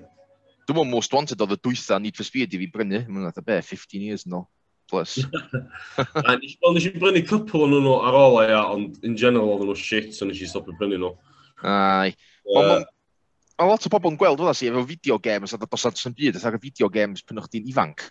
Dwi'n 0.67 0.77
mwyn 0.77 0.91
Most 0.93 1.13
Wanted 1.15 1.41
oedd 1.43 1.55
y 1.55 1.59
dwytha 1.65 1.97
Need 1.99 2.19
for 2.19 2.27
Speed 2.27 2.53
i 2.53 2.59
fi 2.61 2.69
brynu, 2.71 3.01
mae'n 3.09 3.31
dda 3.33 3.43
be, 3.45 3.57
15 3.65 4.05
years 4.05 4.27
yn 4.27 4.37
plus. 4.91 5.17
a 6.27 6.35
nes 6.37 6.85
i 6.85 6.93
brynu 6.93 7.23
cwpl 7.27 7.65
o'n 7.65 7.73
nhw 7.73 7.95
ar 8.05 8.17
ôl 8.19 8.39
ia, 8.43 8.61
ond 8.69 9.01
in 9.07 9.17
general 9.19 9.55
oedd 9.55 9.65
nhw 9.65 9.77
shit, 9.79 10.13
so 10.13 10.29
nes 10.29 10.39
i 10.43 10.49
stopio 10.49 10.77
brynu 10.77 11.01
nhw. 11.01 11.11
Ai. 11.65 12.13
Uh, 12.45 12.83
Mae 13.57 13.69
lot 13.69 13.85
o 13.87 13.93
bobl 13.93 14.13
yn 14.13 14.19
gweld 14.19 14.41
hwnna 14.41 14.55
si 14.57 14.69
efo 14.69 14.85
video 14.85 15.17
games 15.23 15.53
a 15.55 15.61
dos 15.61 15.89
at 15.89 15.99
sy'n 15.99 16.15
byd, 16.17 16.37
ar 16.37 16.57
y 16.57 16.61
video 16.61 16.89
games 16.93 17.25
pan 17.25 17.41
o'ch 17.41 17.49
di'n 17.53 17.67
ifanc. 17.73 18.07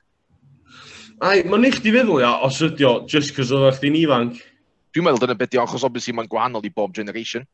Ai, 1.22 1.43
mae'n 1.47 1.68
eich 1.68 1.83
di 1.85 1.95
feddwl 1.95 2.22
ia, 2.24 2.37
os 2.47 2.59
ydi 2.66 2.87
o, 2.89 2.97
just 3.07 3.37
cos 3.37 3.55
oedd 3.55 3.78
chdi'n 3.78 4.03
ifanc. 4.03 4.43
Dwi'n 4.93 5.07
meddwl 5.07 5.28
dyna 5.28 5.39
beth 5.39 5.55
i 5.55 5.61
o, 5.61 5.66
achos 5.66 5.87
obviously 5.87 6.14
mae'n 6.16 6.30
gwahanol 6.30 6.66
i 6.66 6.72
bob 6.74 6.95
generation. 6.97 7.47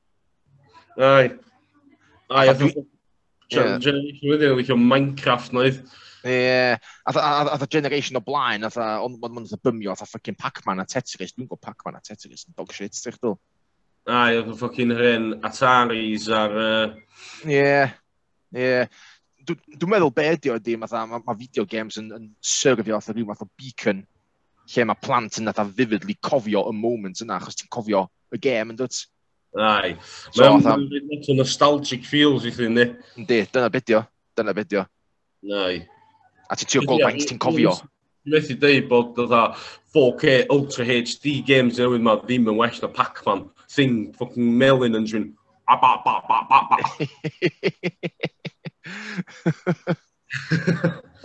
Ai. 0.97 1.35
Ai, 2.29 2.47
a 2.49 2.55
dwi'n 2.57 2.73
Generation 3.53 4.33
wedi, 4.33 4.51
oedd 4.53 4.73
Minecraft 4.83 5.55
noedd. 5.57 5.83
Ie, 6.29 6.75
a 7.09 7.67
generation 7.71 8.19
o 8.19 8.23
blaen, 8.25 8.67
a 8.67 8.89
ond 9.05 9.21
mae'n 9.23 9.37
mynd 9.37 9.55
bymio, 9.65 9.95
a 9.95 10.09
ffucking 10.09 10.37
Pac-Man 10.39 10.83
a 10.83 10.87
Tetris, 10.89 11.33
dwi'n 11.35 11.47
gwybod 11.47 11.63
Pac-Man 11.65 11.97
a 11.97 12.03
Tetris 12.05 12.49
yn 12.49 12.57
dog 12.59 12.75
shit, 12.75 12.97
sych 12.99 13.17
dwi? 13.23 13.37
Ai, 14.09 14.39
oedd 14.39 14.51
y 14.51 14.57
ffocin 14.57 14.95
hyn, 14.97 15.31
Ataris 15.45 16.29
ar... 16.33 16.55
Ie, 17.45 17.89
ie. 18.57 18.77
Dwi'n 19.49 19.91
meddwl 19.93 20.13
be 20.17 20.27
ydi 20.35 20.53
o 20.53 20.57
ydi, 20.59 20.77
mae 20.81 21.21
ma 21.25 21.35
video 21.37 21.65
games 21.69 21.97
yn, 22.01 22.09
yn 22.17 22.31
syrfio 22.45 22.97
oedd 22.99 23.13
rhyw 23.15 23.29
math 23.29 23.45
o 23.45 23.49
beacon 23.57 24.03
lle 24.69 24.85
mae 24.89 25.01
plant 25.01 25.39
yn 25.41 25.49
natha 25.49 25.65
vividly 25.65 26.17
cofio 26.25 26.67
y 26.69 26.75
moment 26.77 27.23
yna, 27.25 27.39
achos 27.39 27.57
ti'n 27.57 27.71
cofio 27.73 28.05
y 28.35 28.41
gêm 28.45 28.75
yn 28.75 28.81
dod. 28.81 28.97
Rai. 29.57 29.95
Mae'n 30.37 30.63
so, 30.63 30.75
lot 30.77 31.31
o 31.33 31.37
nostalgic 31.39 32.05
feels 32.07 32.45
i 32.45 32.53
chdi, 32.53 32.69
ni. 32.73 32.89
Yndi, 33.21 33.43
dyna 33.53 33.71
bedio. 33.73 34.03
Dyna 34.37 34.55
bedio. 34.57 34.85
Nai. 35.49 35.87
A 36.49 36.57
ti 36.57 36.69
trio 36.69 36.85
Goldbanks, 36.89 37.29
ti'n 37.29 37.41
cofio? 37.43 37.75
Dwi'n 38.27 38.35
methu 38.35 38.57
dweud 38.61 38.89
bod 38.91 39.15
dda 39.17 39.43
4K 39.97 40.43
Ultra 40.53 40.85
HD 40.85 41.39
games 41.47 41.81
newydd 41.81 42.05
ma 42.05 42.19
ddim 42.21 42.51
yn 42.53 42.61
well 42.61 42.81
na 42.83 42.91
Pac-Man. 42.93 43.47
Thing, 43.73 44.13
fucking 44.19 44.53
melon 44.61 44.99
yn 44.99 45.09
dwi'n 45.09 45.31
a 45.69 45.77
ba 45.77 46.01
ba 46.05 46.23
ba 46.29 46.47
ba 46.49 46.59
ba. 46.71 46.77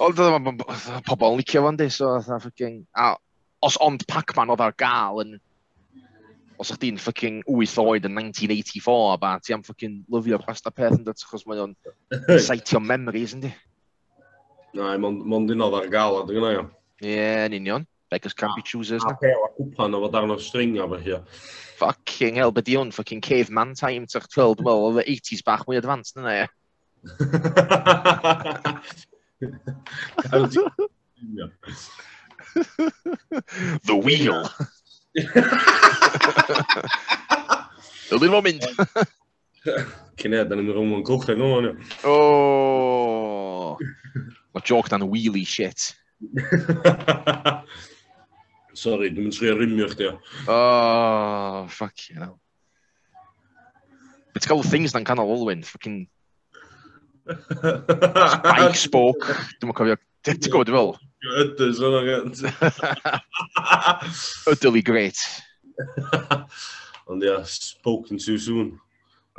Ond 0.04 0.20
oedd 0.20 0.64
pobl 1.08 1.34
yn 1.34 1.40
licio 1.40 1.62
fan 1.64 1.78
di, 1.80 1.88
so 1.92 2.06
oedd 2.18 2.44
fucking... 2.44 2.76
A 2.96 3.16
os 3.64 3.78
ond 3.80 4.04
Pac-Man 4.12 4.52
oedd 4.52 4.64
ar 4.64 4.76
gael 4.76 5.22
yn 5.24 5.32
os 6.62 6.72
ych 6.74 6.80
chi'n 6.82 7.00
ffucking 7.02 7.38
8 7.50 7.78
oed 7.84 8.08
yn 8.10 8.18
1984 8.18 9.14
a 9.14 9.18
ba, 9.22 9.32
ti 9.44 9.56
am 9.56 9.64
ffucking 9.66 9.96
lyfio 10.14 10.38
past 10.44 10.68
a 10.70 10.72
peth 10.72 10.98
yn 10.98 11.06
dweud, 11.06 11.24
achos 11.26 11.46
mae 11.50 11.64
o'n 11.64 11.74
saitio 12.48 12.80
memories, 12.84 13.32
yndi? 13.38 13.52
Na, 14.74 14.84
mae'n 14.98 15.16
ma 15.30 15.38
dyn 15.48 15.66
oedd 15.66 15.80
ar 15.80 15.88
gael, 15.94 16.14
ydyn 16.24 16.40
nhw, 16.40 16.50
iawn. 16.58 16.70
Ie, 17.04 17.20
yn 17.48 17.60
union. 17.60 17.84
Beggars 18.14 18.36
can't 18.38 18.56
be 18.56 18.62
ah, 18.62 18.70
choosers. 18.70 19.04
A 19.10 19.12
pel 19.18 19.46
a 19.48 19.50
cwpan 19.58 19.96
fod 19.98 20.18
arno 20.20 20.36
string 20.38 20.78
a 20.78 20.86
fe 20.92 21.16
Fucking 21.80 22.36
hell, 22.38 22.54
beth 22.54 22.70
i 22.70 22.76
fucking 22.98 23.22
caveman 23.22 23.74
time, 23.74 24.06
ti'ch 24.06 24.28
12, 24.30 24.64
wel, 24.64 24.86
oedd 24.90 25.08
80s 25.08 25.44
bach 25.46 25.66
mwy 25.68 25.78
advanced 25.82 26.18
yna, 26.22 26.34
ie. 26.44 26.48
The 33.84 33.96
wheel! 33.96 34.50
Dwi'n 38.10 38.22
mynd 38.24 38.46
mynd. 38.48 38.64
Cynna, 40.18 40.42
da 40.48 40.56
ni'n 40.58 40.72
rhwng 40.74 40.96
o'n 40.98 41.06
cwch 41.06 41.30
yn 41.34 41.44
o'n 41.46 41.68
O! 42.10 42.14
Mae 44.54 44.66
joc 44.66 44.90
dan 44.90 45.06
wheelie 45.12 45.46
shit. 45.46 45.94
Sorry, 48.74 49.12
dwi'n 49.14 49.28
mynd 49.28 49.38
trio 49.38 49.54
rimio 49.60 49.88
chdi 49.92 50.06
o. 50.10 50.14
Oh, 50.50 51.70
fuck 51.70 52.10
you 52.10 52.18
know. 52.18 52.34
Beth 54.34 54.50
gael 54.50 54.66
things 54.66 54.92
na'n 54.98 55.06
canol 55.06 55.30
Olwyn, 55.36 55.62
fucking... 55.68 56.08
Spike 57.30 58.82
spoke. 58.82 59.30
Dwi'n 59.62 59.78
cofio... 59.78 59.96
Ti'n 60.26 60.42
gwybod, 60.48 60.68
dwi'n 60.72 60.80
fel? 60.80 60.92
Ydys, 61.24 61.80
o'n 61.80 61.94
o'n 61.96 62.36
Utterly 64.52 64.84
great. 64.84 65.16
Ond 67.08 67.24
ia, 67.24 67.40
spoken 67.48 68.20
too 68.20 68.36
soon. 68.38 68.76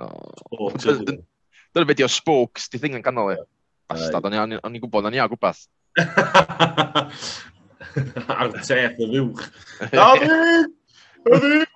Oh. 0.01 0.73
Dyna 0.81 1.85
beth 1.89 2.01
i 2.01 2.05
o 2.07 2.09
spokes, 2.09 2.69
di 2.73 2.79
thing 2.81 2.97
yn 2.97 3.05
ganol 3.05 3.35
e. 3.35 3.37
Bastad, 3.91 4.25
o'n 4.25 4.57
i'n 4.57 4.81
gwybod, 4.81 5.05
o'n 5.05 5.17
i'n 5.17 5.29
gwybod. 5.29 5.59
Ar 8.35 8.49
teth 8.65 9.01
y 9.05 9.07
fiwch. 9.13 9.45
David! 9.93 10.67
David! 11.29 11.69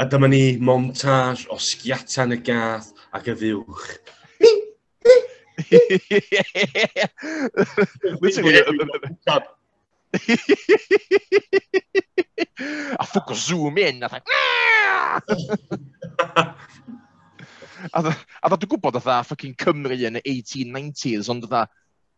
A 0.00 0.02
dyma 0.10 0.28
ni 0.30 0.44
montage 0.58 1.42
o 1.50 1.56
sgiata 1.60 2.22
yn 2.26 2.36
y 2.36 2.38
gath 2.44 2.88
ac 3.14 3.24
y 3.30 3.32
fiwch. 3.40 3.86
Literally. 8.20 8.62
ffwc 13.00 13.30
o 13.30 13.34
zoom 13.34 13.78
in. 13.78 14.02
a 14.06 14.08
think, 14.08 14.24
A 17.90 18.02
dda 18.02 18.56
dwi'n 18.60 18.70
gwybod 18.74 18.96
dda 18.98 19.20
ffucking 19.24 19.56
Cymru 19.60 19.96
yn 19.96 20.18
y 20.20 20.22
1890s, 20.24 21.30
ond 21.32 21.46
dda, 21.46 21.62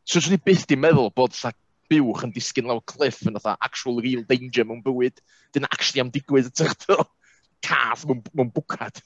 swn 0.08 0.36
i'n 0.36 0.44
byth 0.46 0.64
di 0.70 0.76
meddwl 0.78 1.12
bod 1.14 1.34
dda 1.36 1.52
buwch 1.92 2.24
yn 2.26 2.32
disgyn 2.34 2.68
lawr 2.70 2.82
cliff 2.88 3.20
yn 3.28 3.36
dda 3.36 3.54
actual 3.66 4.00
real 4.02 4.24
danger 4.28 4.66
mewn 4.66 4.82
bywyd. 4.84 5.20
Dyna 5.54 5.70
actually 5.70 6.02
am 6.02 6.12
digwydd 6.14 6.48
y 6.50 6.54
tychdol. 6.62 7.06
Cath 7.62 8.06
mewn, 8.08 8.24
mewn 8.34 8.50
bwcad. 8.54 9.02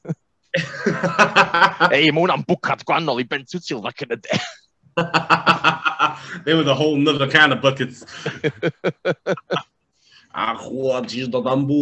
Ei, 1.96 2.10
mae 2.10 2.22
hwnna'n 2.22 2.46
bwcad 2.48 2.84
gwannol 2.88 3.20
i 3.22 3.26
Ben 3.28 3.44
Tutil 3.48 3.82
fac 3.84 4.02
yn 4.06 4.14
y 4.16 4.18
de. 4.24 4.34
They 6.44 6.54
were 6.54 6.64
the 6.64 6.74
whole 6.74 6.96
nother 6.96 7.28
can 7.28 7.52
of 7.52 7.60
buckets. 7.60 8.04
a 10.36 10.54
chwa, 10.60 11.00
ti'n 11.08 11.30
dod 11.32 11.46
am 11.50 11.66
bw. 11.68 11.80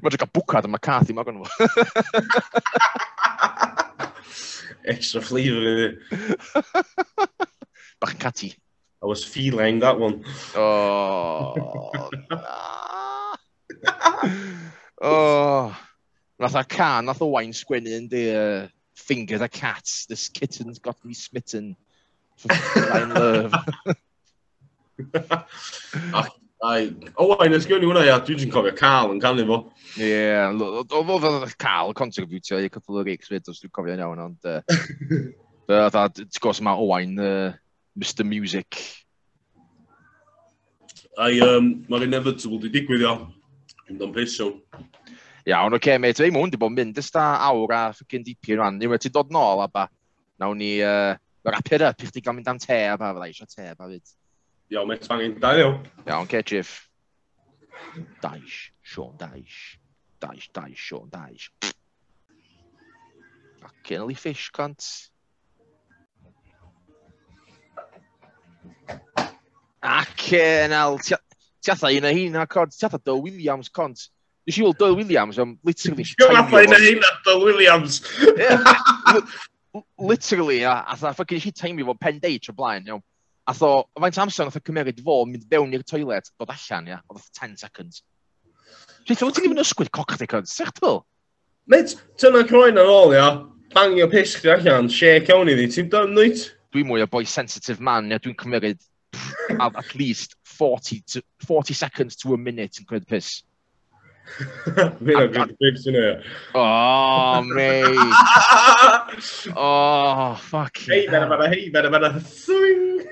Mae'n 0.00 0.16
cael 0.16 0.32
bwcad 0.32 0.68
yma 0.70 0.78
cath 0.82 1.10
i 1.10 1.12
magon 1.16 1.42
fo. 1.42 1.46
Extra 4.94 5.20
flavour 5.20 5.64
i 5.66 5.68
fi. 5.76 5.88
Bach 8.00 8.14
yn 8.14 8.20
cati. 8.22 8.48
I 9.02 9.06
was 9.06 9.24
feline 9.24 9.78
that 9.78 9.98
one. 9.98 10.24
Oh, 10.54 11.54
oh. 15.00 15.76
Nath 16.38 16.54
a 16.54 16.64
can, 16.64 17.06
nath 17.06 17.22
o 17.22 17.26
wain 17.32 17.52
sgwennu 17.52 17.92
yn 17.96 18.08
di, 18.08 18.22
uh, 18.32 18.68
finger 18.96 19.38
the 19.38 19.48
cat, 19.48 19.88
this 20.08 20.28
kitten's 20.28 20.78
got 20.78 20.96
me 21.04 21.14
smitten. 21.14 21.76
Feline 22.36 23.14
love. 23.14 23.54
Ai, 26.62 26.92
o 27.16 27.24
wain, 27.32 27.54
ys 27.56 27.64
ysgwni 27.64 27.88
hwnna, 27.88 28.04
ia, 28.04 28.18
dwi'n 28.20 28.36
jyst 28.36 28.52
cofio 28.52 28.74
Carl 28.76 29.14
yn 29.14 29.20
canu 29.20 29.46
fo. 29.48 29.58
Ie, 29.96 30.44
oedd 30.60 30.92
oedd 30.92 31.54
Carl 31.60 31.94
contributio 31.96 32.60
i 32.60 32.68
couple 32.72 33.00
o 33.00 33.04
gigs 33.06 33.32
fyd, 33.32 33.48
os 33.48 33.62
dwi'n 33.62 33.72
cofio'n 33.72 34.04
iawn, 34.04 34.20
ond... 34.28 34.44
Uh, 34.44 34.60
Oedd 35.70 35.96
a, 35.96 36.02
ti'n 36.12 36.40
gwrs, 36.42 36.60
mae 36.66 36.82
Owain, 36.82 37.14
uh, 37.22 37.52
Mr 38.00 38.24
Music? 38.24 38.80
Ai, 41.20 41.36
um, 41.44 41.72
mae'r 41.90 42.06
inevitable 42.06 42.60
di 42.62 42.70
digwydd 42.72 43.04
iawn. 43.04 43.26
Yn 43.90 43.98
dod 44.00 44.14
pesio. 44.14 44.54
Iawn, 45.48 45.74
oce, 45.74 45.80
okay, 45.80 45.98
mate. 46.00 46.22
Ei, 46.24 46.32
mae 46.32 46.40
hwn 46.40 46.52
di 46.52 46.60
bod 46.60 46.72
yn 46.72 46.78
mynd 46.78 47.00
ysda 47.02 47.24
awr 47.44 47.74
a 47.76 47.80
ffigyn 47.96 48.24
dipyn 48.24 48.60
rhan. 48.60 48.78
Ni'n 48.80 48.92
wedi 48.92 49.12
dod 49.12 49.32
nôl 49.34 49.60
a 49.64 49.68
ba. 49.68 49.88
Nawn 50.40 50.62
ni 50.62 50.78
uh, 50.86 51.12
rapid 51.44 51.84
up 51.90 52.00
i 52.00 52.08
chdi 52.08 52.22
gael 52.24 52.38
mynd 52.38 52.48
am 52.48 52.60
te 52.62 52.78
a 52.88 52.96
ba. 53.00 53.12
Fydda 53.12 53.28
eisiau 53.28 53.50
te 53.50 53.68
a 53.68 53.76
ba 53.76 53.90
fyd. 53.90 54.14
Iawn, 54.72 54.88
mate. 54.88 55.10
fangin. 55.10 55.36
Da 55.42 55.52
iawn. 55.58 55.82
Iawn, 56.06 56.30
ce, 56.30 56.42
Jeff. 56.54 56.72
Daish, 58.24 58.70
Sean 58.82 59.16
Daish. 59.20 59.76
Daish, 60.20 60.48
Daish, 60.56 60.76
Sean 60.88 61.10
Daish. 61.12 61.50
Fucking 63.60 63.98
only 63.98 64.14
fish, 64.14 64.50
cunt. 64.56 65.10
Ac 69.80 70.32
e, 70.36 70.46
yn 70.66 70.74
al, 70.76 70.98
ti 71.00 71.72
atha 71.72 71.90
un 71.96 72.08
o 72.08 72.12
hyn 72.12 72.36
a 72.36 72.46
cont, 72.46 72.72
ti 72.76 72.86
atha 72.86 73.00
Dyl 73.00 73.22
Williams 73.24 73.70
cont. 73.72 74.08
Nes 74.48 74.58
i 74.58 74.64
weld 74.64 74.78
Dyl 74.80 74.96
Williams 74.96 75.38
am 75.38 75.58
literally... 75.64 76.04
Nes 76.04 76.40
atha 76.42 76.64
un 76.66 76.74
o 76.76 76.80
hyn 76.80 77.06
a 77.06 77.12
Dyl 77.24 77.44
Williams. 77.44 78.00
Literally, 80.00 80.62
a 80.64 80.74
atha 80.94 81.14
ffocin 81.16 81.40
nes 81.40 81.48
i 81.48 81.54
taimio 81.56 81.88
fo 81.88 81.96
pen 82.00 82.20
deit 82.20 82.50
o 82.52 82.56
blaen, 82.56 82.88
iawn. 82.88 83.04
A 83.48 83.54
tho, 83.56 83.72
faint 83.98 84.20
amser 84.22 84.46
nath 84.46 84.60
o 84.60 84.64
cymeriad 84.64 85.00
fo 85.04 85.22
mynd 85.26 85.48
fewn 85.50 85.72
i'r 85.76 85.86
toilet, 85.86 86.28
dod 86.38 86.52
allan, 86.52 86.90
ia, 86.92 87.00
oedd 87.08 87.30
10 87.40 87.56
seconds. 87.64 88.02
Rhaid, 89.08 89.16
ti'n 89.16 89.32
ddim 89.38 89.56
yn 89.56 89.64
ysgwyd 89.64 89.92
coc 89.96 90.12
chdi, 90.16 90.28
cynt, 90.30 90.50
sech 90.50 90.74
ti'n 90.76 91.00
Mate, 91.70 91.96
tyna 92.18 92.44
croen 92.48 92.80
ar 92.80 92.88
ôl, 92.90 93.14
ia, 93.16 93.26
bangio 93.72 94.08
piss 94.12 94.36
chdi 94.40 94.52
allan, 94.52 94.88
shake 94.92 95.32
awn 95.32 95.48
i 95.48 95.56
ddi, 95.56 95.68
ti'n 95.72 95.92
done, 95.92 96.30
Dwi'n 96.70 96.86
mwy 96.86 97.02
o 97.02 97.06
boi 97.10 97.24
sensitive 97.26 97.82
man, 97.82 98.12
ia, 98.12 98.20
dwi'n 98.22 98.36
cymeryd 98.38 98.78
have 99.58 99.76
at 99.76 99.94
least 99.94 100.36
40 100.44 101.02
to 101.08 101.22
40 101.46 101.74
seconds 101.74 102.16
to 102.16 102.34
a 102.34 102.38
minute 102.38 102.78
in 102.78 102.84
Credit 102.84 103.08
Piss. 103.08 103.42
Mira, 105.00 105.28
Credit 105.28 105.58
Piss, 105.58 105.86
innit? 105.86 106.22
Oh, 106.54 107.42
mate. 107.54 107.84
oh, 109.56 110.34
fuck. 110.40 110.76
Hey, 110.78 111.06
better, 111.06 111.28
better, 111.28 111.48
hey, 111.48 111.68
better, 111.68 111.90
better. 111.90 112.20
Swing. 112.20 113.06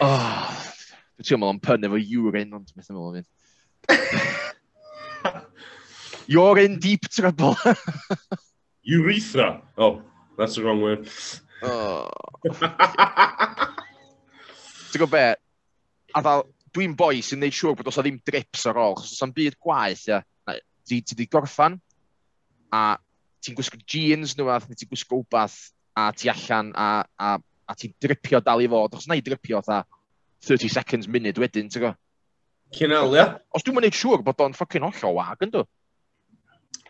Oh, 0.00 0.72
between 1.16 1.40
my 1.40 1.58
pen, 1.60 1.80
there 1.80 1.90
were 1.90 1.98
you 1.98 2.22
were 2.24 2.36
in 2.36 2.52
on 2.52 2.66
Smith 2.66 2.88
and 2.88 2.98
Morgan. 2.98 3.26
You're 6.26 6.58
in 6.58 6.78
deep 6.78 7.08
trouble. 7.08 7.56
Urethra. 8.82 9.62
Oh, 9.76 10.02
that's 10.38 10.56
the 10.56 10.64
wrong 10.64 10.80
word. 10.80 11.08
Oh. 11.62 12.08
ti'n 14.92 15.02
gwybod 15.02 15.14
be, 15.14 15.24
a 16.12 16.22
ddal, 16.24 16.44
dwi'n 16.76 16.96
boi 16.96 17.22
sy'n 17.24 17.40
neud 17.42 17.56
siŵr 17.56 17.78
bod 17.78 17.88
os 17.90 17.98
o 18.00 18.04
ddim 18.04 18.20
drips 18.26 18.66
ar 18.68 18.80
ôl, 18.80 18.96
chos 18.98 19.14
os 19.16 19.24
o'n 19.24 19.32
byd 19.36 19.56
gwaith, 19.62 20.04
ia, 20.10 20.20
na, 20.48 20.56
ti, 20.88 21.00
ti 21.00 21.16
di 21.16 21.28
gorffan, 21.32 21.78
a 22.72 22.82
ti'n 23.42 23.56
gwisgo 23.58 23.80
jeans 23.88 24.36
nhw, 24.38 24.50
a 24.52 24.60
ti'n 24.62 24.90
gwisgo 24.90 25.22
wbath, 25.22 25.58
a 25.98 26.10
ti 26.16 26.30
allan, 26.32 26.72
a, 26.76 26.90
a, 27.16 27.34
a 27.68 27.76
ti'n 27.78 27.94
dripio 28.00 28.40
dal 28.44 28.64
i 28.64 28.70
fod, 28.72 28.98
os 29.00 29.08
na 29.08 29.18
i 29.18 29.24
dripio, 29.24 29.62
tha, 29.64 29.82
30 30.46 30.72
seconds, 30.72 31.08
munud 31.08 31.40
wedyn, 31.40 31.70
ti'n 31.72 31.86
go? 31.86 31.94
Cynal, 32.72 33.16
ia. 33.16 33.26
Os 33.52 33.64
dwi'n 33.64 33.76
mynd 33.78 33.96
siŵr 33.96 34.24
bod 34.24 34.40
o'n 34.42 34.56
ffocin 34.56 34.84
hollol 34.86 35.18
wag, 35.20 35.44
ynddo? 35.44 35.66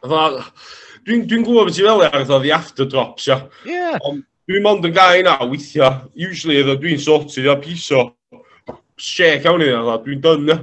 Dwi'n 0.02 1.26
dwi 1.30 1.40
gwybod 1.42 1.68
beth 1.68 1.78
i 1.78 1.86
fel 1.86 2.04
ar 2.06 2.24
ddodd 2.26 2.46
i 2.46 2.52
after 2.54 2.86
drops, 2.88 3.26
ia. 3.30 3.38
Yeah. 3.66 3.98
Ond 4.06 4.24
Dwi'n 4.52 4.66
mond 4.66 4.84
yn 4.84 4.92
gael 4.92 5.22
na 5.24 5.38
weithio. 5.48 5.86
Usually 6.12 6.58
ydw 6.60 6.74
dwi'n 6.76 6.98
sortio 7.00 7.54
a 7.54 7.56
piso. 7.56 8.02
Shake 9.00 9.48
awn 9.48 9.64
i 9.64 9.70
na, 9.72 9.94
dwi'n 10.04 10.20
done. 10.20 10.56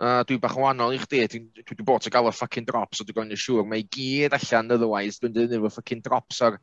Uh, 0.00 0.22
dwi'n 0.24 0.40
bach 0.40 0.56
wahanol 0.56 0.94
i 0.96 1.00
chdi, 1.02 1.20
dwi'n 1.28 1.50
dwi, 1.52 1.76
dwi 1.76 1.84
bod 1.84 2.08
yn 2.08 2.14
gael 2.14 2.30
y 2.30 2.32
ffucking 2.32 2.64
drops, 2.70 2.96
so 2.96 3.04
dwi'n 3.04 3.18
gwneud 3.18 3.42
siŵr. 3.42 3.68
Mae 3.68 3.84
i 3.84 3.86
gyd 3.92 4.38
allan, 4.38 4.72
otherwise, 4.72 5.20
dwi'n 5.20 5.36
dweud 5.36 5.52
efo 5.58 5.72
ffucking 5.74 6.00
drops 6.06 6.40
ar 6.48 6.56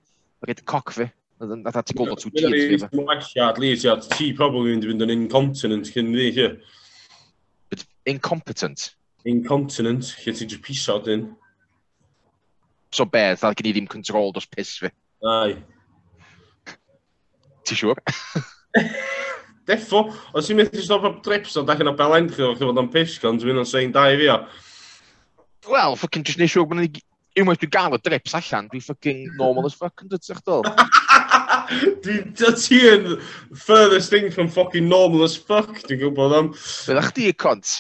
rhaid 0.48 0.66
coc 0.74 0.96
fi. 0.98 1.10
Nath 1.46 1.78
ti 1.86 2.00
gwybod 2.00 2.26
trwy 2.26 2.34
gyd 2.40 2.58
fi. 2.88 2.90
Mae'n 2.90 3.14
allan, 3.20 3.46
at 3.52 3.62
least, 3.62 3.86
ia, 3.86 4.00
ti 4.18 4.34
probably 4.42 4.74
yn 4.74 4.82
fynd 4.88 5.06
yn 5.06 5.14
incontinent 5.20 5.94
cyn 5.94 6.10
ddi, 6.10 6.28
chi. 6.40 7.86
Incompetent? 8.10 8.90
Incontinent, 9.30 10.16
lle 10.26 10.34
ti'n 10.34 10.56
just 10.58 10.66
piso 10.66 10.98
dyn. 11.06 11.30
So 12.90 13.06
beth, 13.06 13.44
dda 13.46 13.54
gen 13.54 13.70
i 13.70 13.78
ddim 13.78 13.94
control 13.94 14.34
dros 14.34 14.50
piss 14.50 14.80
fi. 14.82 14.96
Ai 15.22 15.60
ti 17.68 17.78
siwr? 17.78 18.02
Defo, 19.68 20.06
os 20.38 20.48
i'n 20.48 20.62
methu 20.62 20.80
stop 20.84 21.04
ar 21.08 21.18
trips 21.26 21.58
o 21.60 21.66
dachan 21.68 21.92
o 21.92 21.96
Belen 21.98 22.30
chi 22.32 22.46
o'ch 22.46 22.62
fod 22.62 22.80
o'n 22.80 22.92
pisgon, 22.94 23.40
dwi'n 23.42 23.60
o'n 23.60 23.68
sein 23.68 23.92
dau 23.96 24.16
fi 24.22 24.30
o. 24.32 24.38
Wel, 25.68 25.98
ffocin, 26.00 26.24
jyst 26.24 26.40
neud 26.40 26.54
siwr 26.54 26.70
bod 26.70 26.80
ni... 26.80 27.04
Unwaith 27.38 27.60
dwi'n 27.62 27.74
gael 27.76 27.94
y 27.94 28.00
drips 28.02 28.34
allan, 28.40 28.70
dwi'n 28.72 28.82
ffocin 28.82 29.20
normal 29.38 29.68
as 29.68 29.76
fuck 29.78 30.02
yn 30.02 30.10
dydych 30.10 30.40
do. 30.48 30.62
Dwi'n 31.68 32.32
ti 32.58 32.80
yn 32.88 33.10
furthest 33.66 34.10
thing 34.14 34.32
from 34.32 34.48
fucking 34.48 34.88
normal 34.90 35.26
as 35.28 35.36
fuck, 35.36 35.76
dwi'n 35.84 36.00
gwybod 36.02 36.36
am. 36.38 36.50
Fydda 36.56 37.04
chdi 37.10 37.28
y 37.30 37.36
cont. 37.36 37.76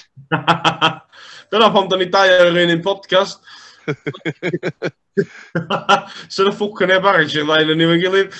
Dyna 1.51 1.71
pam 1.73 1.87
da 1.89 1.97
ni 1.97 2.09
dau 2.11 2.35
ar 2.35 2.51
yr 2.51 2.75
un 2.75 2.83
podcast. 2.85 3.39
Sy'n 6.27 6.51
y 6.51 6.53
ffwc 6.53 6.83
yn 6.85 6.97
ebarach 6.99 7.31
sy'n 7.31 7.47
lai'n 7.47 7.71
yn 7.73 7.81
ni'n 7.81 8.01
gilydd. 8.03 8.35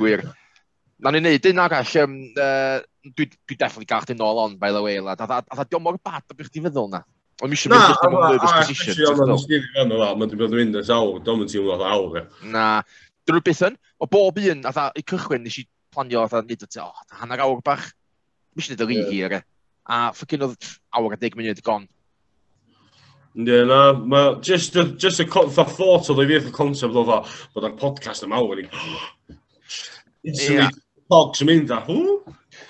Gwir. 0.00 0.24
Na 1.00 1.12
ni'n 1.14 1.24
neud 1.24 1.46
un 1.48 1.62
arall, 1.64 1.94
um, 2.02 2.16
uh, 2.36 2.80
dwi, 3.16 3.26
dwi 3.48 3.56
definitely 3.56 3.88
gael 3.88 4.04
chdi 4.04 4.16
nôl 4.18 4.42
on, 4.42 4.56
by 4.60 4.72
the 4.74 4.82
way, 4.84 5.00
lad. 5.00 5.20
A 5.24 5.28
dda 5.30 5.64
diolch 5.64 5.84
mor 5.84 5.98
bad 6.04 6.24
o 6.28 6.36
bych 6.36 6.50
ti 6.52 6.62
feddwl 6.64 6.90
na. 6.92 7.00
O'n 7.40 7.48
mi 7.48 7.56
eisiau 7.56 7.72
mynd 7.72 8.02
yn 8.04 8.16
nervous 8.20 8.56
position. 8.58 8.98
Na, 9.00 9.36
o'n 9.36 9.46
mi 9.48 9.60
yn 9.60 9.94
Mae'n 9.96 10.32
dwi 10.32 10.40
bod 10.40 10.56
yn 10.56 10.60
mynd 10.60 10.80
yn 10.82 10.88
sawr, 10.90 11.22
dwi'n 11.24 11.40
mynd 11.40 11.54
i'n 11.56 11.84
awr. 11.88 12.18
Na, 12.52 12.64
dwi'n 13.24 13.38
rhywbeth 13.38 13.62
beth 13.62 13.62
yn, 13.70 13.78
o 13.96 14.08
bob 14.12 14.42
un, 14.42 14.60
a 14.68 14.74
dda, 14.76 14.90
i 14.92 15.04
cychwyn 15.12 15.46
nes 15.46 15.56
i 15.62 15.64
planio, 15.94 16.26
a 16.26 16.28
dda, 16.34 16.42
nid 16.50 16.66
o 16.66 16.68
te, 16.68 16.84
hanner 17.22 17.44
awr 17.46 17.64
bach, 17.64 17.86
mi 18.52 18.60
eisiau 18.60 18.76
neud 18.76 18.84
y 18.84 18.90
rhi 18.90 19.06
hir, 19.08 19.38
a 19.88 20.02
ffocin 20.12 20.44
oedd 20.50 20.68
awr 21.00 21.16
a 21.16 21.20
deg 21.22 21.38
munud 21.38 21.64
gon. 21.64 21.88
Ie, 23.40 23.62
na, 23.64 23.80
ma, 23.94 24.22
just, 24.44 24.76
just 25.00 25.24
a, 25.24 25.24
the 25.24 25.64
thought 25.64 26.12
o 26.12 26.18
ddo'i 26.18 26.28
fi 26.28 26.52
y 26.52 26.54
concept 26.60 26.92
o 26.92 27.06
dda, 27.08 27.22
bod 27.56 27.70
ar 27.70 27.78
podcast 27.80 28.28
am 28.28 28.36
awr, 28.36 28.66
Instantly. 30.20 30.68
bog 31.10 31.38
yn 31.42 31.50
mynd 31.50 31.72
a 31.74 31.80
hw? 31.86 32.18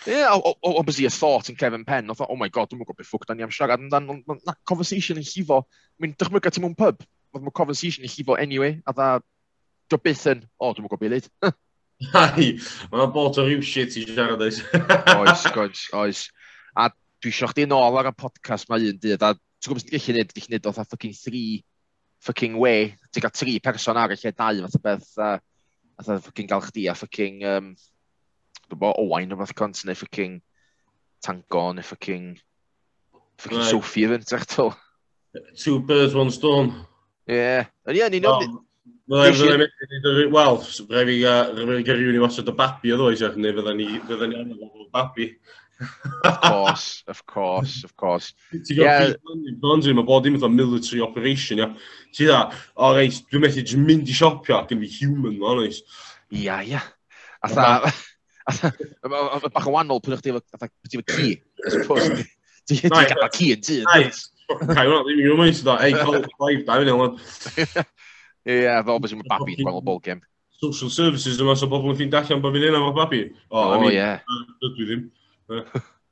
Ie, 0.08 0.20
obviously 0.64 1.06
a 1.08 1.12
thought 1.12 1.50
yn 1.52 1.58
Kevin 1.60 1.84
Penn, 1.88 2.10
oedd, 2.12 2.22
oh 2.26 2.38
my 2.40 2.48
god, 2.52 2.70
dwi'n 2.70 2.80
gwybod 2.82 2.98
beth 2.98 3.08
ffwc 3.08 3.26
da 3.28 3.36
ni 3.36 3.44
am 3.44 3.52
siarad 3.54 3.80
amdan, 3.80 4.22
na 4.46 4.54
conversation 4.68 5.20
yn 5.20 5.26
llifo, 5.26 5.62
mi'n 6.00 6.14
dychmyg 6.20 6.48
at 6.48 6.60
mewn 6.62 6.76
pub, 6.78 7.02
oedd 7.34 7.44
mae 7.44 7.56
conversation 7.56 8.06
yn 8.06 8.12
llifo 8.12 8.36
anyway, 8.40 8.78
a 8.88 8.94
dda, 8.96 9.10
do 9.90 10.00
byth 10.00 10.26
yn, 10.32 10.44
o, 10.58 10.72
dwi'n 10.72 10.88
gwybod 10.88 11.02
beth 11.04 11.14
lyd. 11.16 11.28
Hai, 12.14 12.46
mae'n 12.92 13.12
bod 13.12 13.36
o 13.40 13.44
rhyw 13.44 13.64
shit 13.66 13.98
i 14.00 14.06
siarad 14.08 14.40
oes. 14.46 14.62
oes, 14.72 15.44
oes, 15.60 15.84
oes. 16.00 16.22
A 16.72 16.88
dwi 17.20 17.32
eisiau 17.34 17.52
chdi 17.52 17.66
nôl 17.68 17.98
ar 18.00 18.08
y 18.08 18.14
podcast 18.16 18.70
mae 18.72 18.88
un 18.88 19.00
dydd, 19.02 19.20
a 19.20 19.34
ti'n 19.36 19.74
gwybod 19.74 19.92
beth 19.92 20.06
sy'n 20.06 20.16
gallu 20.16 20.24
neud, 20.24 20.32
ti'n 20.32 20.46
gwneud 20.48 20.70
oedd 20.70 20.80
fucking 20.94 21.16
three 21.18 21.60
fucking 22.24 22.56
way, 22.60 22.94
ti'n 23.12 23.24
cael 23.24 23.36
tri 23.36 23.58
person 23.64 24.00
ar 24.00 24.12
y 24.12 24.18
lle 24.20 24.32
dau 24.32 24.64
fath 24.64 24.78
o 24.78 24.82
beth, 24.84 25.10
a, 25.20 25.30
a 26.00 26.20
fucking 26.24 26.48
gael 26.48 26.64
chdi 26.64 26.86
a 26.88 26.96
fucking 26.96 27.44
um, 27.48 27.72
gwybod, 28.70 28.96
o 28.98 29.08
wain 29.10 29.34
o 29.34 29.40
fath 29.40 29.54
cont, 29.58 29.82
neu 29.84 29.98
ffucking 29.98 30.40
tango, 31.24 31.66
neu 31.76 31.86
ffucking, 31.86 32.32
ffucking 33.38 33.60
right. 33.60 33.70
Sophie 33.70 34.08
yn 34.08 34.24
to. 34.54 34.70
Two 35.56 35.78
birds, 35.80 36.14
one 36.14 36.30
stone. 36.30 36.86
Ie. 37.28 37.36
Yeah. 37.36 37.70
Ie, 37.86 38.08
ni'n 38.10 38.26
Wel, 39.10 40.60
rhaid 40.86 41.08
fi 41.08 41.16
gyrru 41.82 42.12
ni 42.14 42.20
wasod 42.22 42.50
o 42.50 42.52
babi 42.54 42.92
o 42.94 42.98
ddweud, 42.98 43.38
neu 43.42 43.56
fydda 43.56 43.72
ni 43.74 43.88
angen 44.38 44.52
o 44.54 44.86
babi. 44.94 45.32
of 46.24 46.40
course, 46.42 47.02
of 47.08 47.24
course, 47.26 47.84
of 47.84 47.96
course. 47.96 48.34
Ti'n 48.52 48.76
gwybod, 48.76 48.84
yeah. 48.84 49.56
Blunden, 49.62 49.96
mae 49.98 50.06
bod 50.06 50.26
dim 50.26 50.36
fatha 50.36 50.52
military 50.52 51.00
operation, 51.02 51.58
ia. 51.58 51.70
Ti 52.14 52.28
dda, 52.28 52.38
o 52.78 52.92
reis, 52.94 53.22
dwi'n 53.26 53.42
methu 53.46 53.64
jyst 53.64 53.80
mynd 53.80 54.10
i 54.10 54.14
siopio 54.14 54.60
ac 54.60 54.70
yn 54.76 54.84
fi 54.84 54.92
human, 55.00 55.40
o 55.42 55.56
reis. 55.58 55.82
Ia, 56.30 56.60
ia. 56.68 56.84
A 57.42 57.50
tha, 57.50 57.66
bach 58.50 59.68
yn 59.68 59.74
wannol 59.74 60.02
pan 60.04 60.18
chdi 60.20 60.34
efo 60.34 60.42
ci. 60.90 61.32
Ti'n 62.70 62.92
gael 62.92 63.30
ci 63.34 63.52
yn 63.54 63.62
tŷ. 63.64 63.78
Cai 63.86 64.84
hwnna, 64.86 65.02
ddim 65.06 65.14
yn 65.14 65.22
gwybod 65.22 65.40
mae'n 65.40 65.84
ei, 65.86 65.94
cael 65.94 66.16
o'r 66.18 66.26
da, 66.66 66.78
fi'n 66.80 66.90
elon. 66.90 67.14
Ie, 68.50 68.56
fel 68.86 69.00
bys 69.02 69.12
sy'n 69.12 69.24
babi 69.30 69.54
yn 69.54 69.62
gwahanol 69.62 69.84
bol 69.86 70.00
game. 70.02 70.22
Social 70.60 70.90
services 70.92 71.38
yma, 71.40 71.54
so 71.56 71.68
bobl 71.70 71.92
yn 71.92 71.98
ffyn 71.98 72.14
allan 72.18 72.42
bod 72.42 72.56
fi'n 72.56 72.66
un 72.68 72.78
o'r 72.80 72.96
babi. 72.96 73.22
O, 73.48 73.64
ie. 73.88 74.08
Dwi 74.64 74.86
ddim. 74.88 75.04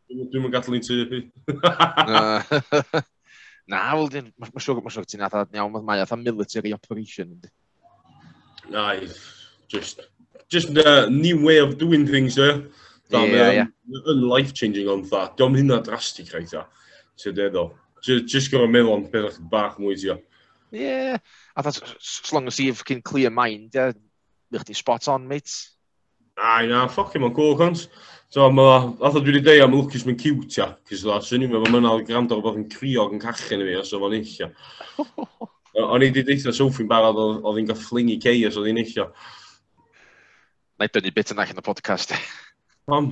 Dwi'n 0.09 0.47
yn 0.49 0.55
gadw 0.55 0.77
i'n 0.79 0.85
tu. 0.87 0.97
Na, 3.69 3.83
wel, 3.99 4.09
mae'n 4.41 4.63
siwr, 4.65 4.79
mae'n 4.81 4.95
siwr, 4.95 5.09
ti'n 5.09 5.27
atha'n 5.27 5.59
iawn, 5.59 5.75
mae'n 5.85 6.05
atha'n 6.07 6.23
military 6.25 6.73
operation. 6.73 7.35
Na, 8.73 8.95
just 9.69 10.07
just 10.49 10.71
a 10.71 11.09
new 11.11 11.45
way 11.45 11.59
of 11.59 11.79
doing 11.79 12.07
things 12.07 12.39
eh? 12.39 12.43
there. 12.43 12.63
Da, 13.11 13.25
yeah, 13.25 13.49
um, 13.49 13.55
yeah. 13.55 13.67
Yn 14.13 14.25
life-changing 14.29 14.89
ond 14.93 15.07
dda. 15.09 15.31
Diolch 15.37 15.57
hynna 15.57 15.79
drastig 15.85 16.33
rhaid 16.33 16.51
dda. 16.51 16.67
Ti'n 17.21 17.37
dedo. 17.37 17.71
Just, 18.05 18.29
just 18.29 18.53
gorau 18.53 18.69
meddwl 18.69 18.99
am 18.99 19.07
pethau 19.13 19.49
bach 19.51 19.79
mwy 19.81 19.97
ti. 19.97 20.13
o. 20.13 20.19
Ie. 20.77 21.17
A 21.17 21.63
that's, 21.63 21.81
as 21.81 22.33
long 22.33 22.47
as 22.47 22.61
you've 22.61 22.85
can 22.85 23.01
clear 23.03 23.31
mind, 23.31 23.73
yeah, 23.75 23.93
bych 24.53 24.69
ti 24.69 24.77
spot 24.77 25.09
on, 25.09 25.27
mate. 25.29 25.51
Ai 26.37 26.69
na, 26.69 26.85
ffoc 26.93 27.17
i 27.17 27.23
ma'n 27.23 27.35
cool, 27.35 27.57
cons. 27.59 27.89
So, 28.31 28.51
ma, 28.53 28.93
atho 29.01 29.23
dwi 29.25 29.39
wedi 29.39 29.45
dweud 29.47 29.65
am 29.65 29.75
Lucas 29.75 30.05
mae'n 30.05 30.21
cute, 30.21 30.61
ia. 30.61 30.69
Cys 30.91 31.07
da, 31.09 31.17
sy'n 31.25 31.43
ni'n 31.43 31.55
meddwl 31.55 31.73
mae'n 31.73 32.05
gwrando 32.07 32.37
o 32.37 32.45
bod 32.45 32.61
yn 32.61 32.69
criog 32.71 33.17
yn 33.17 33.25
cachu 33.25 33.57
ni, 33.57 33.71
fi, 33.71 33.79
os 33.81 33.95
o'n 33.97 34.19
eich, 34.21 34.37
ia. 34.43 34.53
O'n 35.79 36.05
i 36.05 36.11
wedi 36.11 36.27
deitha 36.29 36.53
Sophie'n 36.53 36.91
barod 36.91 37.19
oedd 37.19 37.57
hi'n 37.57 37.73
gael 37.73 37.81
flingi 37.81 38.19
cei 38.21 38.45
os 38.47 38.61
oedd 38.61 38.69
hi'n 38.69 38.83
eich, 38.85 38.95
ia. 39.01 39.09
Na 40.79 40.87
i 40.87 40.91
dynnu 40.95 41.11
bit 41.11 41.33
yn 41.35 41.41
allan 41.43 41.59
y 41.59 41.65
podcast. 41.67 42.13
Mam. 42.91 43.11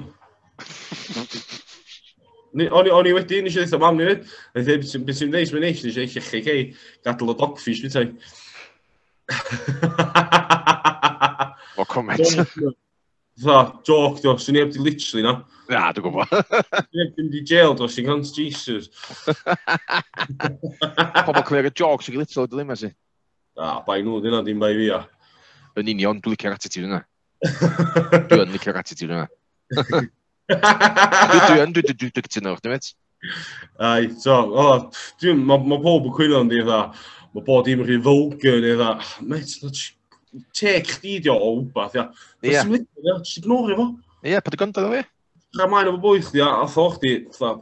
O'n 2.56 2.86
i 2.88 3.12
wedi, 3.12 3.42
nes 3.42 3.56
i 3.56 3.58
ddeitha 3.58 3.80
mam 3.82 3.98
ni 3.98 4.06
fyd. 4.06 4.20
E, 4.54 4.62
beth 4.64 5.18
sy'n 5.18 5.32
neis, 5.34 5.50
mae'n 5.52 5.66
neis, 5.66 5.82
nes 5.84 5.98
i 5.98 6.04
eich 6.04 6.14
eich 6.16 6.46
eich 6.48 6.84
gadael 7.04 7.32
o 7.32 7.36
dogfish 7.36 7.82
fi 7.84 7.90
tai. 7.92 8.06
O 11.76 11.84
comment. 11.90 12.22
Tha, 13.36 13.56
joke, 13.84 14.22
do, 14.22 14.36
sy'n 14.40 14.56
neb 14.56 14.70
di 14.72 14.80
literally 14.80 15.26
na. 15.26 15.34
Na, 15.68 15.90
dwi'n 15.92 16.06
gwybod. 16.06 16.54
Neb 16.96 17.18
di 17.34 17.42
jail 17.50 17.74
do, 17.76 17.90
sy'n 17.90 18.06
gans 18.08 18.30
Jesus. 18.32 18.88
Pobl 21.26 21.42
cymryd 21.42 21.68
y 21.68 21.74
joc 21.74 22.06
sy'n 22.06 22.16
literally, 22.22 22.48
dwi'n 22.48 22.62
ddim 22.62 22.72
esi. 22.78 22.94
Na, 23.58 23.66
ah, 23.66 23.76
bai 23.84 23.98
nhw, 24.06 24.22
dyna, 24.24 24.40
dim 24.46 24.62
bai 24.62 24.72
fi 24.78 24.88
o. 24.96 25.02
Yn 25.76 25.92
union, 25.92 26.22
dwi'n 26.22 26.38
licio'r 26.38 26.56
attitude 26.56 26.88
yna. 26.88 27.02
Dwi'n 27.42 28.54
licio'r 28.54 28.78
attitude 28.80 29.16
yna. 29.16 29.26
Dwi 30.46 31.42
dwi'n 31.48 31.74
dwi'n 31.74 31.98
dwi'n 31.98 32.14
cytuno, 32.16 32.54
dwi'n 32.62 32.76
met? 32.76 32.94
Ai, 33.82 34.08
so, 34.20 34.36
o, 34.52 34.66
dwi'n, 35.20 35.42
mae 35.48 35.82
pob 35.82 36.08
yn 36.08 36.14
cwyno 36.16 36.42
yn 36.44 36.50
di, 36.52 36.62
dda, 36.64 36.80
mae 37.34 37.44
bod 37.46 37.66
dim 37.66 37.82
rhy 37.84 37.98
fwlgar, 38.02 38.60
neu 38.62 38.78
dda, 38.78 38.90
met, 39.26 39.54
te 40.56 40.74
chdi 40.86 41.18
di 41.24 41.32
o 41.32 41.36
o 41.36 41.52
wbath, 41.60 41.96
ia. 41.98 42.06
Ie. 42.44 42.56
Ti'n 42.62 43.40
ignore 43.42 43.78
fo? 43.78 43.88
Ie, 44.26 44.38
pa 44.40 44.52
dy 44.52 44.60
gynta 44.60 44.86
fi? 44.92 45.02
Rha 45.56 45.68
maen 45.72 45.90
o 45.90 45.96
fo 45.96 46.02
bwyth, 46.06 46.32
ia, 46.38 46.48
a 46.62 46.68
tho 46.70 46.86
chdi, 46.96 47.16
dda, 47.34 47.56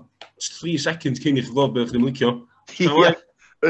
3 0.45 0.77
seconds 0.83 1.23
cyn 1.23 1.41
i 1.41 1.45
chi 1.45 1.55
ddod 1.55 1.75
beth 1.77 1.93
chdi'n 1.93 2.07
licio. 2.09 2.35
Ie, 2.85 3.15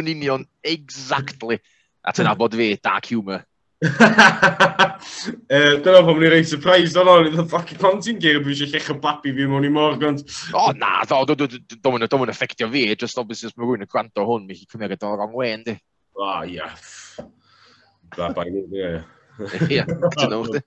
yn 0.01 0.13
union, 0.17 0.47
exactly. 0.67 1.61
A 2.05 2.13
ti'n 2.17 2.29
abod 2.29 2.57
fi, 2.59 2.75
dark 2.83 3.13
humour. 3.13 3.45
uh, 5.55 5.75
dyna 5.85 6.01
pam 6.07 6.21
ni'n 6.21 6.33
rei 6.33 6.45
surprise 6.49 6.97
o'n 7.01 7.11
o'n 7.13 7.29
i'n 7.31 7.49
ffocin 7.51 7.81
pan 7.81 8.01
ti'n 8.03 8.21
geir 8.23 8.41
bwys 8.45 8.63
eich 8.65 8.77
eich 8.79 8.91
babi 9.03 9.35
fi 9.37 9.49
mewn 9.51 9.69
i 9.69 9.73
Morgans. 9.73 10.25
O 10.57 10.71
na, 10.79 10.93
ddo, 11.09 11.37
dwi'n 11.37 12.07
dwi'n 12.09 12.35
effeictio 12.35 12.71
fi, 12.73 12.87
just 13.01 13.21
obviously 13.21 13.51
os 13.51 13.57
mae 13.57 13.67
rhywun 13.67 13.85
yn 13.87 13.91
gwrando 13.91 14.27
hwn, 14.29 14.47
mi 14.49 14.59
chi 14.59 14.69
cymryd 14.71 15.05
o'r 15.05 15.19
wrong 15.21 15.35
way, 15.37 15.53
ynddi. 15.59 15.77
O, 16.17 16.31
ia. 16.49 16.71
Ba, 18.17 18.31
ba, 18.37 18.47
ia. 18.49 18.95
Ia, 19.69 19.85
dyn 19.89 20.31
nhw, 20.31 20.45
di. 20.55 20.65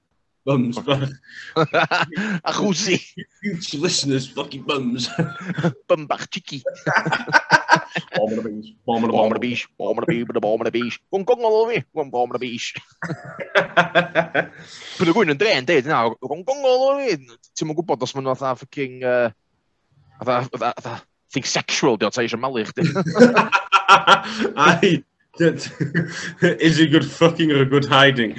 Bums, 0.48 0.80
bach. 0.80 1.10
A 2.48 2.54
chwsi. 2.56 3.02
Future 3.42 3.82
listeners, 3.84 4.30
fucking 4.32 4.64
bums. 4.64 5.10
Bum 5.88 6.08
bach 6.08 6.30
cheeky. 6.30 6.64
Bomb 8.16 8.34
on 8.34 8.36
the 8.36 8.44
beach. 8.50 8.76
Bomb 8.86 9.04
on 9.04 9.10
the, 9.10 9.16
bomb 9.16 9.32
on 9.32 9.34
the 9.34 9.40
beach. 9.40 9.68
Bomb 9.78 9.98
on 9.98 10.04
the 10.06 10.12
beach. 10.12 10.28
Bomb 10.28 10.62
on 10.62 10.66
the 10.68 10.76
beach. 10.76 11.00
Gwyn 11.12 11.26
gwyn 11.28 11.50
ôl 11.50 11.68
fi. 11.72 11.82
Gwyn 11.96 12.12
bomb 12.14 12.32
on 12.32 12.38
the 12.38 12.44
beach. 12.44 12.74
Bydd 14.98 15.12
y 15.12 15.18
gwyn 15.18 15.34
yn 15.36 15.42
dren, 15.42 15.68
dweud 15.68 15.90
yna. 15.90 16.06
Gwyn 16.24 16.46
gwyn 16.48 16.66
ôl 16.72 17.02
fi. 17.02 17.18
Ti'n 17.54 17.70
mwyn 17.70 17.78
gwybod 17.82 18.08
os 18.08 18.16
maen 18.16 18.28
nhw 18.28 18.36
atha 18.36 18.56
ffucking... 18.60 19.04
Atha, 20.18 20.40
atha, 20.72 20.96
thing 21.34 21.46
sexual, 21.46 22.00
diolch 22.02 22.16
ta 22.18 22.24
eisiau 22.26 22.42
malu 22.42 22.64
chdi. 22.66 22.88
Ai, 24.68 24.98
Is 25.40 26.78
he 26.78 26.88
good 26.88 27.06
fucking 27.06 27.52
or 27.52 27.62
a 27.62 27.66
good 27.66 27.86
hiding? 27.86 28.34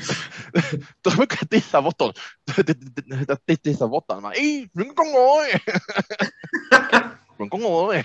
Dwi'n 1.07 1.19
mynd 1.21 1.31
cael 1.31 1.51
deitha 1.53 1.83
fodon. 1.85 2.15
Deitha 2.51 3.87
fodon 3.87 4.23
yma. 4.25 4.33
Ei, 4.35 4.65
rwy'n 4.75 4.95
gongol 4.99 5.47
i! 5.47 5.61
Rwy'n 7.39 7.53
gongol 7.53 7.95
i! 8.01 8.03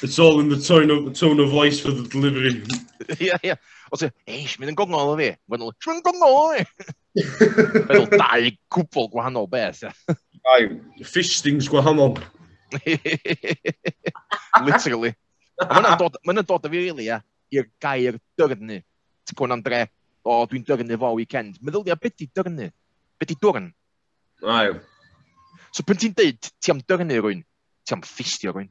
It's 0.00 0.18
all 0.18 0.38
in 0.38 0.48
the 0.48 0.56
tone 0.56 0.90
of, 0.90 1.12
tone 1.18 1.40
of 1.40 1.50
voice 1.50 1.80
for 1.80 1.90
the 1.90 2.06
delivery. 2.06 2.62
Ie, 3.20 3.32
ie. 3.42 3.54
O 3.90 3.98
ti, 3.98 4.10
eis, 4.30 4.54
mynd 4.60 4.70
yn 4.70 4.76
gongol 4.78 5.14
o 5.14 5.16
fi. 5.18 5.32
Wedyn, 5.50 5.72
mynd 5.72 5.96
yn 5.96 6.04
gongol 6.06 6.36
o 6.36 6.42
fi. 6.52 6.66
Meddwl, 7.88 8.06
dau 8.12 8.50
cwbl 8.74 9.08
gwahanol 9.14 9.48
beth. 9.50 9.82
Dau, 10.06 10.68
fistings 11.02 11.70
gwahanol. 11.72 12.14
Literally. 14.68 15.14
Mae'n 15.58 15.90
dod, 15.98 16.20
ma 16.22 16.36
dod 16.38 16.68
o 16.68 16.70
fi, 16.70 16.76
really, 16.76 17.08
ia, 17.08 17.18
i'r 17.50 17.66
gair 17.82 18.20
dyrnu. 18.38 18.78
Ti'n 19.26 19.40
gwneud 19.40 19.58
Andre, 19.58 19.82
o, 20.22 20.38
dwi'n 20.46 20.66
dyrnu 20.68 21.00
fo 21.02 21.14
weekend. 21.18 21.58
Meddwl, 21.58 21.88
ia, 21.90 21.98
beth 21.98 22.20
di 22.20 22.30
dyrnu? 22.30 22.70
Beth 23.18 23.32
di 23.32 23.40
dwrn? 23.42 23.72
Aio. 24.46 24.78
So, 25.74 25.82
pan 25.82 25.98
ti'n 25.98 26.14
dweud, 26.14 26.54
ti 26.62 26.70
am 26.70 26.86
dyrnu 26.86 27.18
rwy'n, 27.18 27.42
ti 27.82 27.98
am 27.98 28.06
ffistio 28.06 28.54
rwy'n. 28.54 28.70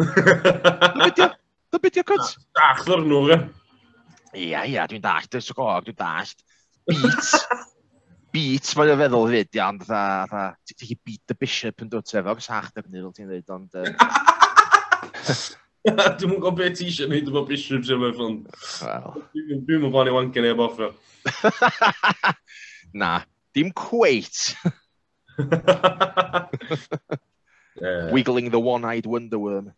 Dy 0.00 1.78
beth 1.78 1.98
yw'r 2.00 2.06
cwt? 2.08 2.36
Dach 2.56 2.84
ddwr 2.86 3.02
nhw, 3.04 3.20
ge. 3.28 3.38
Ia, 4.40 4.62
ia, 4.70 4.86
dwi'n 4.88 5.02
dallt, 5.04 5.28
dwi'n 5.32 5.44
sgog, 5.44 5.84
dwi'n 5.86 5.98
dallt. 5.98 6.44
Beats. 6.88 7.34
Beats, 8.34 8.76
mae'n 8.78 9.00
feddwl 9.00 9.30
fyd, 9.32 9.50
ia, 9.58 9.66
ond 9.66 9.82
dda, 9.84 10.02
ti'n 10.70 10.80
chi 10.86 10.96
beat 11.04 11.22
the 11.26 11.36
bishop 11.36 11.82
yn 11.84 11.90
dod 11.92 12.06
sef, 12.08 12.28
o'r 12.30 12.42
sach 12.44 12.70
defnydd 12.76 13.04
fel 13.08 13.16
ti'n 13.16 13.32
dweud, 13.32 13.48
ond... 13.56 13.70
Dwi'n 15.80 16.28
mwyn 16.28 16.42
gwybod 16.42 16.58
beth 16.58 16.74
ti 16.76 16.86
eisiau 16.90 17.08
gwneud 17.08 17.28
efo 17.30 17.42
bishop 17.48 17.84
sef 17.88 18.02
efo 18.10 18.26
Wel. 18.28 19.06
Dwi'n 19.34 19.80
mwyn 19.80 19.92
blaen 19.94 20.10
i 20.10 20.14
wanken 20.14 20.48
efo 20.50 20.66
offro. 20.66 20.88
Na, 23.00 23.12
dim 23.56 23.72
cweit. 23.76 24.52
Wiggling 28.12 28.50
the 28.52 28.60
one-eyed 28.60 29.06
wonderworm. 29.06 29.72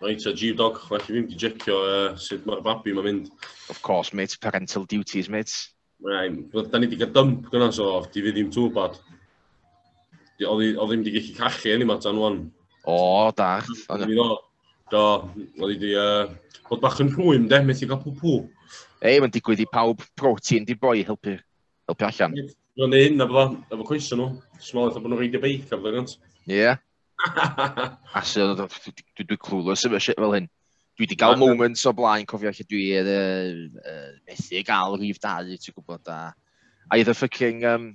Right, 0.00 0.24
a 0.24 0.32
G-Dog, 0.32 0.78
felly 0.88 1.12
fi'n 1.12 1.26
di 1.28 1.36
jecio 1.36 1.74
uh, 1.84 2.14
sut 2.16 2.46
mae'r 2.48 2.62
babi 2.64 2.94
mae'n 2.96 3.04
mynd. 3.04 3.26
Of 3.68 3.82
course, 3.84 4.14
mate, 4.16 4.38
parental 4.40 4.86
duties, 4.88 5.28
mate. 5.28 5.52
Right, 6.00 6.38
da 6.72 6.80
ni 6.80 6.88
di 6.88 6.96
gael 6.96 7.12
dump 7.12 7.50
gyna, 7.52 7.68
so 7.76 8.00
di 8.14 8.22
fi 8.24 8.32
ddim 8.32 8.48
too 8.54 8.70
bad. 8.72 8.96
Oedd 10.40 10.80
ddim 10.80 11.04
di 11.04 11.12
gallu 11.18 11.36
cachu 11.36 11.74
enni 11.74 11.84
ma 11.84 11.98
tan 12.00 12.16
wan. 12.16 12.40
O, 12.88 13.28
da. 13.36 13.60
Do, 14.90 15.04
oedd 15.60 15.76
di, 15.84 15.92
uh, 15.92 16.32
oedd 16.70 16.80
bach 16.80 16.96
yn 17.04 17.12
rhwym, 17.12 17.44
de, 17.52 17.60
methu 17.68 17.90
gael 17.90 18.00
pwpw. 18.00 18.40
Ei, 19.04 19.20
mae'n 19.20 19.36
digwydd 19.36 19.66
i 19.66 19.68
pawb 19.68 20.00
protein 20.16 20.64
di 20.64 20.80
boi 20.80 21.02
helpu, 21.04 21.36
helpu 21.92 22.08
allan. 22.08 22.40
Mae'n 22.80 22.96
ei 22.96 23.10
hyn, 23.10 23.20
a 23.20 23.28
efo 23.68 23.84
coesau 23.84 24.16
nhw. 24.16 24.32
Smoleth 24.64 24.96
a 24.96 25.04
bod 25.04 25.12
nhw'n 25.12 25.26
reidio 25.26 25.44
beic, 25.44 25.68
a 25.68 25.76
bydda 25.76 25.98
gant. 26.00 26.16
Ie. 26.48 26.56
Yeah. 26.56 26.80
a 28.14 28.22
so, 28.24 28.54
dwi, 28.56 29.24
dwi 29.24 29.38
clwlwys 29.38 29.84
yma 29.88 30.00
shit 30.02 30.18
fel 30.20 30.34
hyn. 30.36 30.48
Dwi 30.96 31.06
wedi 31.06 31.18
cael 31.20 31.38
moments 31.40 31.86
o 31.88 31.92
blaen, 31.96 32.26
cofio 32.28 32.52
lle 32.52 32.66
dwi 32.68 32.86
yn 33.00 33.10
uh, 33.80 34.08
methu 34.28 34.62
gael 34.66 34.96
rhif 35.00 35.20
dau, 35.22 35.48
ti'n 35.50 35.76
gwybod, 35.76 36.10
a 36.12 36.96
either 36.96 37.14
fucking 37.14 37.64
um, 37.64 37.86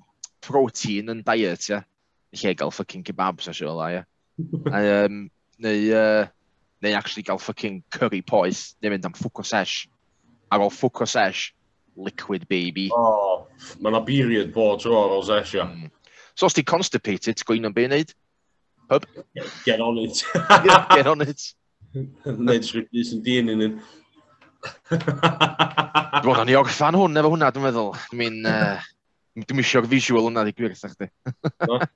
protein 0.45 1.11
yn 1.13 1.23
diet, 1.25 1.69
ia. 1.69 1.81
Yeah? 1.81 1.91
lle 2.35 2.55
gael 2.59 2.73
fucking 2.73 3.03
kebabs 3.07 3.47
a 3.47 3.53
sy'n 3.53 3.59
siol, 3.61 3.81
ia. 3.87 4.03
Yeah? 4.03 5.05
um, 5.05 5.19
neu, 5.63 5.83
uh, 5.95 6.25
neu 6.83 6.95
actually 6.97 7.23
gael 7.23 7.41
fucking 7.41 7.83
curry 7.89 8.21
poeth, 8.21 8.73
neu 8.81 8.93
mynd 8.93 9.07
am 9.07 9.15
ffwco 9.17 9.45
sesh. 9.47 9.85
Ar 10.51 10.63
ôl 10.65 10.73
ffwco 10.73 11.07
sesh, 11.09 11.49
liquid 11.95 12.47
baby. 12.51 12.89
Oh, 12.93 13.47
mae 13.79 13.93
yna 13.93 14.03
period 14.07 14.53
bod 14.55 14.83
tro 14.83 14.99
ar 15.03 15.15
ôl 15.15 15.25
sesh, 15.27 15.55
ia. 15.57 15.67
Mm. 15.69 15.91
So 16.35 16.49
os 16.49 16.55
ti 16.57 16.65
constipated, 16.67 17.37
ti'n 17.39 17.47
gwyn 17.47 17.69
am 17.69 17.75
beth 17.75 17.89
wneud? 17.89 18.15
pub. 18.89 19.05
Get 19.65 19.81
on 19.81 19.97
it. 19.99 20.23
get 20.95 21.07
on 21.07 21.21
it. 21.21 21.53
Ned 21.95 22.67
Ridley 22.75 23.05
yn 23.15 23.21
dyn 23.23 23.53
yn 23.53 23.65
un. 23.69 23.77
Dwi'n 26.25 26.41
o'n 26.41 26.51
iog 26.51 26.69
fan 26.73 26.97
hwn 26.97 27.21
efo 27.21 27.31
hwnna, 27.31 27.51
dwi'n 27.55 27.67
meddwl. 27.67 27.91
Dwi'n 28.11 28.39
uh, 28.49 28.81
dwi'n 29.43 29.63
isio'r 29.63 29.87
visual 29.91 30.27
hwnna 30.27 30.45
i 30.49 30.55
gwirth 30.55 30.83
chdi. 30.95 31.07
No? 31.67 31.79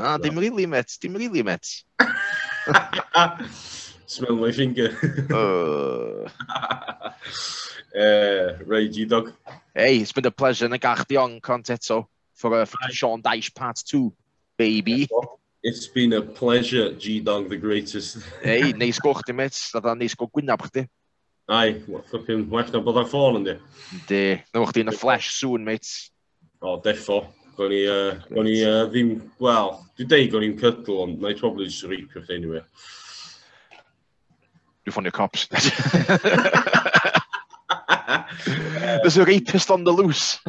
Na, 0.00 0.16
dim 0.22 0.38
really, 0.38 0.66
met. 0.66 0.90
Dim 1.02 1.14
really, 1.18 1.42
met. 1.42 1.66
Smell 4.06 4.36
my 4.36 4.52
finger. 4.52 4.96
uh. 5.34 6.28
uh, 7.98 8.58
Ray 8.66 8.88
G-Dog. 8.88 9.32
Hey, 9.74 9.98
it's 9.98 10.12
been 10.12 10.26
a 10.26 10.30
pleasure. 10.30 10.68
Na 10.68 10.76
gach 10.76 11.06
di 11.08 11.16
on 11.16 11.40
cont 11.40 11.66
eto 11.66 12.06
for, 12.34 12.54
uh, 12.54 12.64
for 12.64 12.78
Sean 12.90 13.22
Dyche 13.22 13.54
Part 13.54 13.82
2, 13.86 14.12
baby. 14.56 15.08
It's 15.62 15.86
been 15.86 16.14
a 16.14 16.22
pleasure, 16.22 16.94
G-Dog 16.94 17.50
the 17.50 17.56
greatest. 17.58 18.16
Ei, 18.42 18.72
neis 18.80 18.98
gwch 18.98 19.20
di, 19.28 19.34
met. 19.36 19.52
Dda 19.52 19.92
neis 19.98 20.14
gwch 20.16 20.32
gwynab 20.32 20.62
chdi. 20.64 20.86
Ai, 21.52 21.74
ffucking 21.84 22.46
well 22.48 22.70
na 22.72 22.80
bod 22.80 22.96
ar 23.02 23.08
ffôn 23.10 23.36
yndi. 23.42 23.58
Di, 24.08 24.22
na 24.54 24.62
wch 24.62 24.78
yn 24.80 24.88
y 24.88 24.94
flash 24.96 25.28
soon, 25.36 25.66
mate. 25.66 26.08
O, 26.62 26.64
oh, 26.64 26.76
defo. 26.80 27.26
Gwni, 27.58 27.82
uh, 27.92 28.16
gwni 28.30 28.54
uh, 28.64 28.86
ddim, 28.88 29.10
wel, 29.42 29.74
dwi'n 29.98 30.08
deud 30.08 30.32
gwni'n 30.32 30.56
cydl, 30.62 31.02
ond 31.04 31.20
na 31.20 31.28
i 31.28 31.36
probably 31.36 31.68
just 31.68 31.84
rape 31.84 32.08
you 32.16 32.24
anyway. 32.32 32.64
Dwi'n 34.80 34.96
ffonio 34.96 35.12
cops. 35.12 35.44
There's 39.04 39.20
a 39.20 39.28
rapist 39.28 39.70
on 39.70 39.84
the 39.84 39.92
loose. 39.92 40.40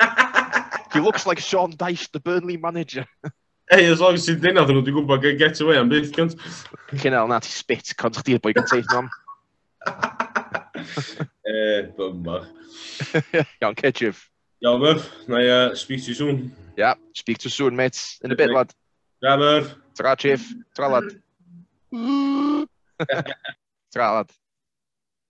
He 0.92 0.98
looks 1.00 1.24
like 1.24 1.38
Sean 1.38 1.72
Dyche, 1.72 2.10
the 2.10 2.20
Burnley 2.20 2.58
manager. 2.58 3.06
Ey, 3.70 3.86
as 3.86 4.00
long 4.00 4.14
as 4.14 4.24
sie 4.24 4.36
den 4.36 4.58
hat, 4.58 4.68
du 4.68 4.82
gut 4.92 5.22
get 5.22 5.60
away 5.60 5.78
am 5.78 5.88
Bild 5.88 6.12
kannst. 6.12 6.36
Genau, 6.90 7.28
na, 7.28 7.38
die 7.38 7.48
Spitz 7.48 7.94
kann 7.96 8.12
sich 8.12 8.24
dir 8.24 8.40
bei 8.40 8.52
Getaway 8.52 8.82
haben. 8.82 9.08
Eh, 11.44 11.82
bummer. 11.96 12.48
Jan 13.60 13.74
Ketchif. 13.76 14.28
Ja, 14.58 14.76
muf. 14.76 15.08
Na, 15.28 15.40
ja, 15.40 15.74
speak 15.76 16.04
to 16.04 16.12
soon. 16.14 16.52
Yeah, 16.76 16.96
speak 17.14 17.38
to 17.38 17.48
soon, 17.48 17.76
mates. 17.76 18.18
In 18.22 18.30
de 18.30 18.36
bed, 18.36 18.50
lad. 18.50 18.74
Ja, 19.22 19.36
muf. 19.36 19.76
Tra, 19.94 20.16
chief. 20.16 20.52
Tra, 20.74 20.88
lad. 20.88 21.04
Tra, 23.92 24.12
lad. 24.12 24.30